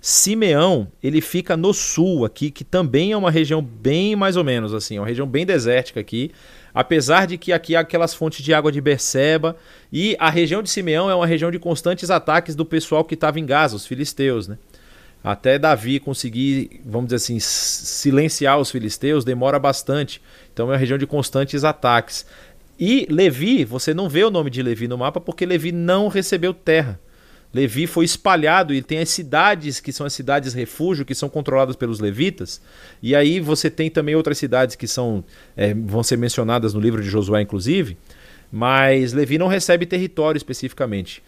Simeão, 0.00 0.86
ele 1.02 1.20
fica 1.20 1.56
no 1.56 1.74
sul 1.74 2.24
aqui, 2.24 2.50
que 2.50 2.62
também 2.62 3.12
é 3.12 3.16
uma 3.16 3.30
região 3.30 3.60
bem 3.60 4.14
mais 4.14 4.36
ou 4.36 4.44
menos 4.44 4.72
assim, 4.72 4.98
uma 4.98 5.06
região 5.06 5.26
bem 5.26 5.44
desértica 5.44 6.00
aqui. 6.00 6.30
Apesar 6.76 7.26
de 7.26 7.38
que 7.38 7.54
aqui 7.54 7.74
há 7.74 7.80
aquelas 7.80 8.12
fontes 8.12 8.44
de 8.44 8.52
água 8.52 8.70
de 8.70 8.82
Berseba 8.82 9.56
e 9.90 10.14
a 10.20 10.28
região 10.28 10.62
de 10.62 10.68
Simeão 10.68 11.08
é 11.08 11.14
uma 11.14 11.26
região 11.26 11.50
de 11.50 11.58
constantes 11.58 12.10
ataques 12.10 12.54
do 12.54 12.66
pessoal 12.66 13.02
que 13.02 13.14
estava 13.14 13.40
em 13.40 13.46
Gaza, 13.46 13.74
os 13.74 13.86
filisteus, 13.86 14.46
né? 14.46 14.58
Até 15.24 15.58
Davi 15.58 15.98
conseguir, 15.98 16.82
vamos 16.84 17.06
dizer 17.06 17.16
assim, 17.16 17.38
silenciar 17.40 18.58
os 18.58 18.70
filisteus 18.70 19.24
demora 19.24 19.58
bastante. 19.58 20.20
Então 20.52 20.66
é 20.66 20.72
uma 20.72 20.76
região 20.76 20.98
de 20.98 21.06
constantes 21.06 21.64
ataques. 21.64 22.26
E 22.78 23.06
Levi, 23.10 23.64
você 23.64 23.94
não 23.94 24.06
vê 24.06 24.22
o 24.24 24.30
nome 24.30 24.50
de 24.50 24.62
Levi 24.62 24.86
no 24.86 24.98
mapa 24.98 25.18
porque 25.18 25.46
Levi 25.46 25.72
não 25.72 26.08
recebeu 26.08 26.52
terra. 26.52 27.00
Levi 27.56 27.86
foi 27.86 28.04
espalhado 28.04 28.74
e 28.74 28.82
tem 28.82 28.98
as 28.98 29.08
cidades 29.08 29.80
que 29.80 29.90
são 29.90 30.04
as 30.04 30.12
cidades 30.12 30.52
refúgio, 30.52 31.06
que 31.06 31.14
são 31.14 31.26
controladas 31.26 31.74
pelos 31.74 32.00
levitas. 32.00 32.60
E 33.02 33.16
aí 33.16 33.40
você 33.40 33.70
tem 33.70 33.88
também 33.88 34.14
outras 34.14 34.36
cidades 34.36 34.76
que 34.76 34.86
são 34.86 35.24
é, 35.56 35.72
vão 35.72 36.02
ser 36.02 36.18
mencionadas 36.18 36.74
no 36.74 36.80
livro 36.80 37.02
de 37.02 37.08
Josué, 37.08 37.40
inclusive. 37.40 37.96
Mas 38.52 39.14
Levi 39.14 39.38
não 39.38 39.48
recebe 39.48 39.86
território 39.86 40.36
especificamente. 40.36 41.22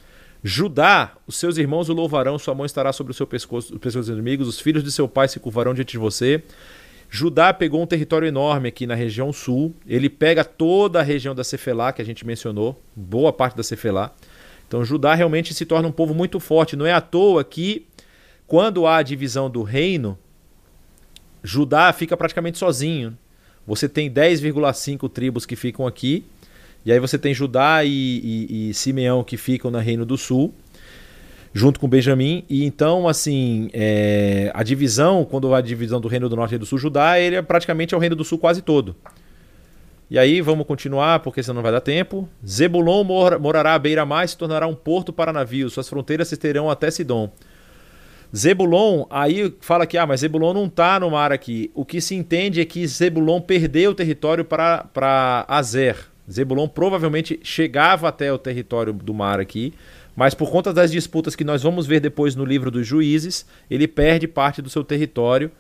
Judá, 0.45 1.15
os 1.27 1.37
seus 1.37 1.57
irmãos 1.57 1.89
o 1.89 1.95
louvarão, 1.95 2.39
sua 2.39 2.55
mão 2.55 2.67
estará 2.67 2.93
sobre 2.93 3.11
o 3.11 3.15
seu 3.15 3.27
pescoço, 3.27 3.73
os 3.73 3.81
pescoços 3.81 4.11
inimigos, 4.11 4.47
os 4.47 4.61
filhos 4.61 4.85
de 4.85 4.93
seu 4.93 5.09
pai 5.09 5.29
se 5.29 5.41
curvarão 5.41 5.73
diante 5.73 5.93
de 5.93 5.99
você. 5.99 6.43
Judá 7.09 7.55
pegou 7.55 7.83
um 7.83 7.87
território 7.87 8.29
enorme 8.29 8.69
aqui 8.69 8.87
na 8.87 8.95
região 8.95 9.33
sul. 9.33 9.75
Ele 9.87 10.11
pega 10.11 10.45
toda 10.45 11.01
a 11.01 11.03
região 11.03 11.35
da 11.35 11.43
Cefelá, 11.43 11.91
que 11.91 12.03
a 12.03 12.05
gente 12.05 12.27
mencionou, 12.27 12.81
boa 12.95 13.33
parte 13.33 13.57
da 13.57 13.63
Cefelá. 13.63 14.15
Então 14.69 14.85
Judá 14.85 15.15
realmente 15.15 15.55
se 15.55 15.65
torna 15.65 15.89
um 15.89 15.93
povo 15.93 16.15
muito 16.15 16.39
forte. 16.39 16.77
Não 16.77 16.87
é 16.87 16.93
à 16.93 17.01
toa 17.01 17.43
que, 17.43 17.87
quando 18.47 18.87
há 18.87 18.99
a 18.99 19.03
divisão 19.03 19.51
do 19.51 19.63
reino, 19.63 20.17
Judá 21.43 21.91
fica 21.93 22.17
praticamente 22.17 22.59
sozinho. 22.59 23.17
Você 23.67 23.89
tem 23.89 24.11
10,5 24.11 25.11
tribos 25.11 25.45
que 25.45 25.57
ficam 25.57 25.87
aqui, 25.87 26.25
e 26.85 26.93
aí 26.93 27.01
você 27.01 27.19
tem 27.19 27.35
Judá 27.35 27.85
e, 27.85 27.89
e, 27.91 28.71
e, 28.71 28.75
Simeão 28.75 29.25
que 29.25 29.37
ficam 29.37 29.71
no 29.71 29.79
Reino 29.79 30.07
do 30.07 30.17
Sul, 30.17 30.55
junto 31.53 31.81
com 31.81 31.89
Benjamim. 31.89 32.45
E 32.49 32.65
então, 32.65 33.09
assim, 33.09 33.69
é, 33.73 34.51
a 34.55 34.63
divisão, 34.63 35.25
quando 35.25 35.53
há 35.55 35.59
a 35.59 35.61
divisão 35.63 36.01
do 36.01 36.09
Reino 36.09 36.29
do 36.29 36.37
Norte 36.37 36.55
e 36.55 36.59
do 36.59 36.67
Sul, 36.67 36.79
Judá, 36.79 37.19
ele 37.19 37.37
é 37.37 37.43
praticamente 37.43 37.95
é 37.95 37.97
o 37.97 38.01
Reino 38.01 38.17
do 38.17 38.25
Sul 38.25 38.39
quase 38.39 38.63
todo. 38.63 38.97
E 40.11 40.19
aí 40.19 40.41
vamos 40.41 40.67
continuar, 40.67 41.21
porque 41.21 41.43
senão 41.43 41.57
não 41.57 41.63
vai 41.63 41.73
dar 41.73 41.81
tempo. 41.81 42.29
Zebulon 42.47 43.05
mor 43.05 43.39
morará 43.39 43.75
à 43.75 43.79
beira-mar 43.79 44.25
e 44.25 44.29
se 44.29 44.37
tornará 44.37 44.67
um 44.67 44.75
porto 44.75 45.13
para 45.13 45.33
navios. 45.33 45.75
Suas 45.75 45.89
fronteiras 45.89 46.29
se 46.29 46.35
estenderão 46.35 46.71
até 46.71 46.91
Sidom. 46.91 47.31
Zebulon, 48.35 49.07
aí 49.09 49.55
fala 49.61 49.87
que 49.87 49.97
ah, 49.97 50.07
mas 50.07 50.21
Zebulon 50.21 50.55
não 50.55 50.67
está 50.67 50.99
no 51.01 51.11
mar 51.11 51.33
aqui. 51.33 51.71
O 51.75 51.85
que 51.85 52.01
se 52.01 52.15
entende 52.15 52.61
é 52.61 52.65
que 52.65 52.87
Zebulon 52.87 53.41
perdeu 53.41 53.91
o 53.91 53.95
território 53.95 54.45
para 54.45 55.45
Azer. 55.49 55.97
Zebulon 56.31 56.69
provavelmente 56.69 57.41
chegava 57.43 58.09
até 58.09 58.33
o 58.33 58.39
território 58.39 58.93
do 58.93 59.15
mar 59.15 59.41
aqui, 59.41 59.73
mas 60.15 60.35
por 60.35 60.51
conta 60.51 60.75
das 60.75 60.91
disputas 60.91 61.35
que 61.35 61.45
nós 61.45 61.63
vamos 61.63 61.87
ver 61.87 62.01
depois 62.01 62.35
no 62.35 62.45
livro 62.45 62.71
dos 62.71 62.87
juízes, 62.87 63.47
ele 63.71 63.89
perde 63.89 64.29
parte 64.29 64.61
do 64.61 64.69
seu 64.69 64.85
território 64.85 65.51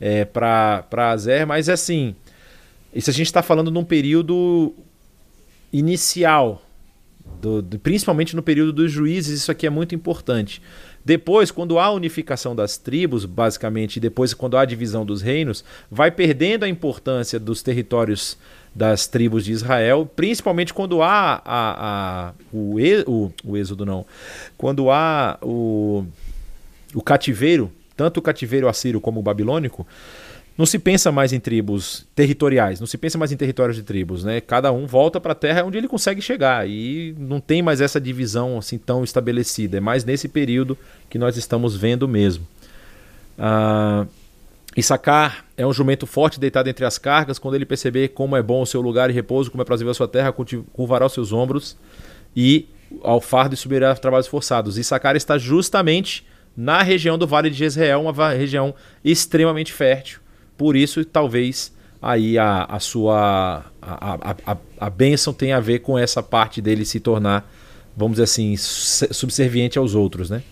é, 0.00 0.24
para 0.24 1.10
Azer. 1.10 1.46
Mas 1.46 1.68
assim, 1.68 2.14
Isso 2.94 3.10
a 3.10 3.12
gente 3.12 3.26
está 3.26 3.42
falando 3.42 3.70
num 3.70 3.84
período 3.84 4.72
inicial, 5.72 6.62
do, 7.40 7.60
do, 7.60 7.78
principalmente 7.78 8.36
no 8.36 8.42
período 8.42 8.72
dos 8.72 8.92
juízes, 8.92 9.40
isso 9.40 9.50
aqui 9.50 9.66
é 9.66 9.70
muito 9.70 9.94
importante. 9.94 10.62
Depois, 11.04 11.50
quando 11.50 11.78
há 11.78 11.90
unificação 11.90 12.54
das 12.54 12.78
tribos, 12.78 13.24
basicamente, 13.26 13.96
e 13.96 14.00
depois 14.00 14.32
quando 14.32 14.56
há 14.56 14.64
divisão 14.64 15.04
dos 15.04 15.20
reinos, 15.20 15.64
vai 15.90 16.10
perdendo 16.10 16.64
a 16.64 16.68
importância 16.68 17.38
dos 17.38 17.62
territórios 17.62 18.38
das 18.74 19.06
tribos 19.06 19.44
de 19.44 19.52
Israel, 19.52 20.10
principalmente 20.16 20.72
quando 20.72 21.02
há 21.02 21.42
a, 21.44 22.28
a, 22.28 22.32
o, 22.52 22.76
o, 23.06 23.32
o 23.44 23.56
êxodo, 23.56 23.84
não, 23.84 24.06
quando 24.56 24.90
há 24.90 25.38
o, 25.42 26.04
o 26.94 27.02
cativeiro, 27.02 27.70
tanto 27.96 28.18
o 28.18 28.22
cativeiro 28.22 28.68
assírio 28.68 29.00
como 29.00 29.20
o 29.20 29.22
babilônico, 29.22 29.86
não 30.56 30.64
se 30.64 30.78
pensa 30.78 31.10
mais 31.10 31.32
em 31.32 31.40
tribos 31.40 32.06
territoriais, 32.14 32.78
não 32.78 32.86
se 32.86 32.96
pensa 32.96 33.18
mais 33.18 33.32
em 33.32 33.36
territórios 33.36 33.76
de 33.76 33.82
tribos, 33.82 34.22
né? 34.22 34.40
Cada 34.40 34.70
um 34.70 34.86
volta 34.86 35.20
para 35.20 35.32
a 35.32 35.34
terra 35.34 35.64
onde 35.64 35.76
ele 35.76 35.88
consegue 35.88 36.22
chegar 36.22 36.68
e 36.68 37.14
não 37.18 37.40
tem 37.40 37.60
mais 37.60 37.80
essa 37.80 38.00
divisão 38.00 38.56
assim 38.56 38.78
tão 38.78 39.02
estabelecida. 39.02 39.78
É 39.78 39.80
mais 39.80 40.04
nesse 40.04 40.28
período 40.28 40.78
que 41.10 41.18
nós 41.18 41.36
estamos 41.36 41.76
vendo 41.76 42.06
mesmo. 42.06 42.46
Ah, 43.36 44.06
Issacar 44.76 45.44
é 45.56 45.66
um 45.66 45.72
jumento 45.72 46.06
forte 46.06 46.38
deitado 46.38 46.68
entre 46.68 46.84
as 46.84 46.98
cargas. 46.98 47.36
Quando 47.36 47.56
ele 47.56 47.66
perceber 47.66 48.08
como 48.08 48.36
é 48.36 48.42
bom 48.42 48.62
o 48.62 48.66
seu 48.66 48.80
lugar 48.80 49.10
e 49.10 49.12
repouso, 49.12 49.50
como 49.50 49.62
é 49.62 49.64
prazer 49.64 49.88
a 49.88 49.94
sua 49.94 50.06
terra, 50.06 50.32
curvará 50.72 51.06
os 51.06 51.12
seus 51.12 51.32
ombros 51.32 51.76
e 52.34 52.68
ao 53.02 53.20
fardo 53.20 53.54
e 53.54 53.58
subirá 53.58 53.92
trabalhos 53.96 54.28
forçados. 54.28 54.78
Issacar 54.78 55.16
está 55.16 55.36
justamente 55.36 56.24
na 56.56 56.80
região 56.80 57.18
do 57.18 57.26
Vale 57.26 57.50
de 57.50 57.56
Jezreel, 57.56 58.02
uma 58.02 58.28
região 58.30 58.72
extremamente 59.04 59.72
fértil 59.72 60.22
por 60.56 60.76
isso, 60.76 61.04
talvez 61.04 61.72
aí 62.00 62.38
a, 62.38 62.64
a 62.64 62.78
sua 62.78 63.64
a, 63.80 64.14
a, 64.30 64.36
a, 64.52 64.56
a 64.78 64.90
bênção 64.90 65.32
tenha 65.32 65.56
a 65.56 65.60
ver 65.60 65.78
com 65.80 65.98
essa 65.98 66.22
parte 66.22 66.60
dele 66.60 66.84
se 66.84 67.00
tornar, 67.00 67.50
vamos 67.96 68.16
dizer 68.16 68.24
assim, 68.24 68.54
subserviente 68.56 69.78
aos 69.78 69.94
outros, 69.94 70.30
né? 70.30 70.42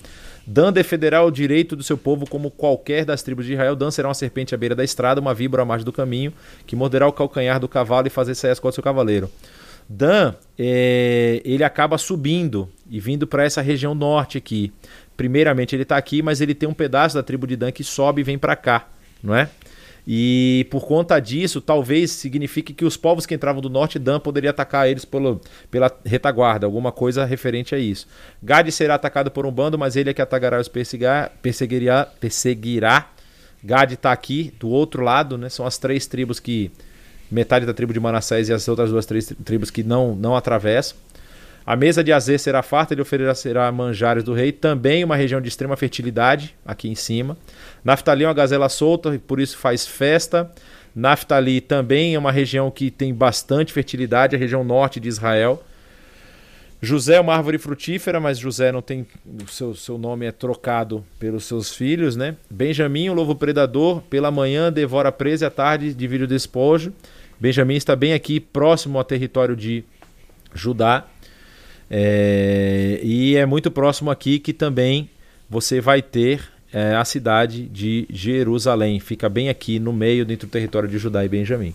Dan 0.46 0.72
defenderá 0.72 1.22
o 1.22 1.30
direito 1.30 1.76
do 1.76 1.82
seu 1.82 1.96
povo 1.96 2.28
como 2.28 2.50
qualquer 2.50 3.04
das 3.04 3.22
tribos 3.22 3.46
de 3.46 3.52
Israel. 3.52 3.76
Dan 3.76 3.90
será 3.90 4.08
uma 4.08 4.14
serpente 4.14 4.54
à 4.54 4.58
beira 4.58 4.74
da 4.74 4.82
estrada, 4.82 5.20
uma 5.20 5.32
víbora 5.32 5.62
à 5.62 5.64
margem 5.64 5.84
do 5.84 5.92
caminho, 5.92 6.32
que 6.66 6.74
morderá 6.74 7.06
o 7.06 7.12
calcanhar 7.12 7.60
do 7.60 7.68
cavalo 7.68 8.06
e 8.06 8.10
fazer 8.10 8.34
sair 8.34 8.50
as 8.50 8.58
costas 8.58 8.72
do 8.72 8.76
seu 8.76 8.82
cavaleiro. 8.82 9.30
Dan, 9.88 10.34
é, 10.58 11.40
ele 11.44 11.62
acaba 11.62 11.98
subindo 11.98 12.68
e 12.90 12.98
vindo 12.98 13.26
para 13.26 13.44
essa 13.44 13.60
região 13.60 13.94
norte 13.94 14.38
aqui. 14.38 14.72
Primeiramente 15.16 15.76
ele 15.76 15.82
está 15.82 15.96
aqui, 15.96 16.22
mas 16.22 16.40
ele 16.40 16.54
tem 16.54 16.68
um 16.68 16.74
pedaço 16.74 17.14
da 17.14 17.22
tribo 17.22 17.46
de 17.46 17.56
Dan 17.56 17.70
que 17.70 17.84
sobe 17.84 18.20
e 18.20 18.24
vem 18.24 18.38
para 18.38 18.56
cá, 18.56 18.88
não 19.22 19.34
é? 19.34 19.48
E 20.06 20.66
por 20.70 20.84
conta 20.86 21.20
disso, 21.20 21.60
talvez 21.60 22.10
signifique 22.10 22.72
que 22.72 22.84
os 22.84 22.96
povos 22.96 23.24
que 23.24 23.34
entravam 23.34 23.60
do 23.60 23.70
norte, 23.70 23.98
Dan 23.98 24.18
poderia 24.18 24.50
atacar 24.50 24.88
eles 24.88 25.04
pelo, 25.04 25.40
pela 25.70 25.90
retaguarda, 26.04 26.66
alguma 26.66 26.90
coisa 26.90 27.24
referente 27.24 27.74
a 27.74 27.78
isso. 27.78 28.06
Gad 28.42 28.68
será 28.70 28.96
atacado 28.96 29.30
por 29.30 29.46
um 29.46 29.52
bando, 29.52 29.78
mas 29.78 29.94
ele 29.94 30.10
é 30.10 30.14
que 30.14 30.20
atacará 30.20 30.60
os 30.60 30.68
perseguirá. 30.68 31.30
perseguirá, 31.40 32.04
perseguirá. 32.04 33.10
Gad 33.62 33.92
está 33.92 34.10
aqui, 34.10 34.52
do 34.58 34.68
outro 34.68 35.04
lado, 35.04 35.38
né? 35.38 35.48
São 35.48 35.64
as 35.64 35.78
três 35.78 36.06
tribos 36.06 36.40
que. 36.40 36.70
Metade 37.30 37.64
da 37.64 37.72
tribo 37.72 37.94
de 37.94 38.00
Manassés 38.00 38.50
e 38.50 38.52
as 38.52 38.68
outras 38.68 38.90
duas 38.90 39.06
três 39.06 39.32
tribos 39.42 39.70
que 39.70 39.82
não, 39.82 40.14
não 40.14 40.36
atravessam. 40.36 40.98
A 41.64 41.76
mesa 41.76 42.02
de 42.02 42.12
Azer 42.12 42.38
será 42.40 42.60
farta, 42.60 42.92
ele 42.92 43.02
oferecerá 43.02 43.70
manjares 43.70 44.24
do 44.24 44.34
rei, 44.34 44.50
também 44.50 45.04
uma 45.04 45.14
região 45.14 45.40
de 45.40 45.48
extrema 45.48 45.76
fertilidade, 45.76 46.56
aqui 46.66 46.88
em 46.88 46.94
cima. 46.94 47.38
Naftali 47.84 48.24
é 48.24 48.28
uma 48.28 48.34
gazela 48.34 48.68
solta, 48.68 49.20
por 49.26 49.40
isso 49.40 49.56
faz 49.56 49.86
festa. 49.86 50.50
Naftali 50.94 51.60
também 51.60 52.14
é 52.14 52.18
uma 52.18 52.30
região 52.30 52.70
que 52.70 52.90
tem 52.90 53.12
bastante 53.14 53.72
fertilidade, 53.72 54.36
a 54.36 54.38
região 54.38 54.62
norte 54.62 55.00
de 55.00 55.08
Israel. 55.08 55.62
José 56.84 57.14
é 57.14 57.20
uma 57.20 57.34
árvore 57.34 57.58
frutífera, 57.58 58.18
mas 58.18 58.38
José 58.38 58.72
não 58.72 58.82
tem. 58.82 59.06
O 59.24 59.48
seu, 59.48 59.72
seu 59.72 59.96
nome 59.96 60.26
é 60.26 60.32
trocado 60.32 61.04
pelos 61.18 61.44
seus 61.44 61.72
filhos, 61.72 62.16
né? 62.16 62.34
Benjamim, 62.50 63.08
o 63.08 63.14
lobo 63.14 63.36
predador, 63.36 64.02
pela 64.02 64.32
manhã 64.32 64.70
devora 64.72 65.12
presa 65.12 65.44
e 65.44 65.46
à 65.46 65.50
tarde 65.50 65.94
divide 65.94 66.24
o 66.24 66.26
despojo. 66.26 66.92
Benjamim 67.38 67.74
está 67.74 67.94
bem 67.94 68.12
aqui, 68.12 68.40
próximo 68.40 68.98
ao 68.98 69.04
território 69.04 69.54
de 69.54 69.84
Judá. 70.52 71.06
É, 71.88 72.98
e 73.02 73.36
é 73.36 73.46
muito 73.46 73.70
próximo 73.70 74.10
aqui 74.10 74.40
que 74.40 74.52
também 74.52 75.08
você 75.48 75.80
vai 75.80 76.02
ter 76.02 76.51
é, 76.72 76.94
a 76.94 77.04
cidade 77.04 77.66
de 77.68 78.06
Jerusalém. 78.10 78.98
Fica 78.98 79.28
bem 79.28 79.48
aqui 79.48 79.78
no 79.78 79.92
meio, 79.92 80.24
dentro 80.24 80.46
do 80.46 80.50
território 80.50 80.88
de 80.88 80.98
Judá 80.98 81.24
e 81.24 81.28
Benjamim. 81.28 81.74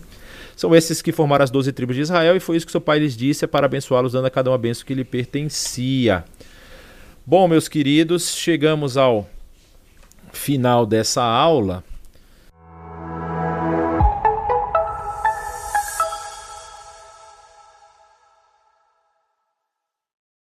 São 0.56 0.74
esses 0.74 1.00
que 1.00 1.12
formaram 1.12 1.44
as 1.44 1.50
doze 1.50 1.72
tribos 1.72 1.94
de 1.94 2.02
Israel, 2.02 2.36
e 2.36 2.40
foi 2.40 2.56
isso 2.56 2.66
que 2.66 2.72
seu 2.72 2.80
pai 2.80 2.98
lhes 2.98 3.16
disse, 3.16 3.44
é 3.44 3.48
para 3.48 3.66
abençoá-los, 3.66 4.12
dando 4.12 4.26
a 4.26 4.30
cada 4.30 4.50
um 4.50 4.54
a 4.54 4.58
benção 4.58 4.84
que 4.84 4.94
lhe 4.94 5.04
pertencia. 5.04 6.24
Bom, 7.24 7.46
meus 7.46 7.68
queridos, 7.68 8.34
chegamos 8.34 8.96
ao 8.96 9.28
final 10.32 10.84
dessa 10.84 11.22
aula. 11.22 11.84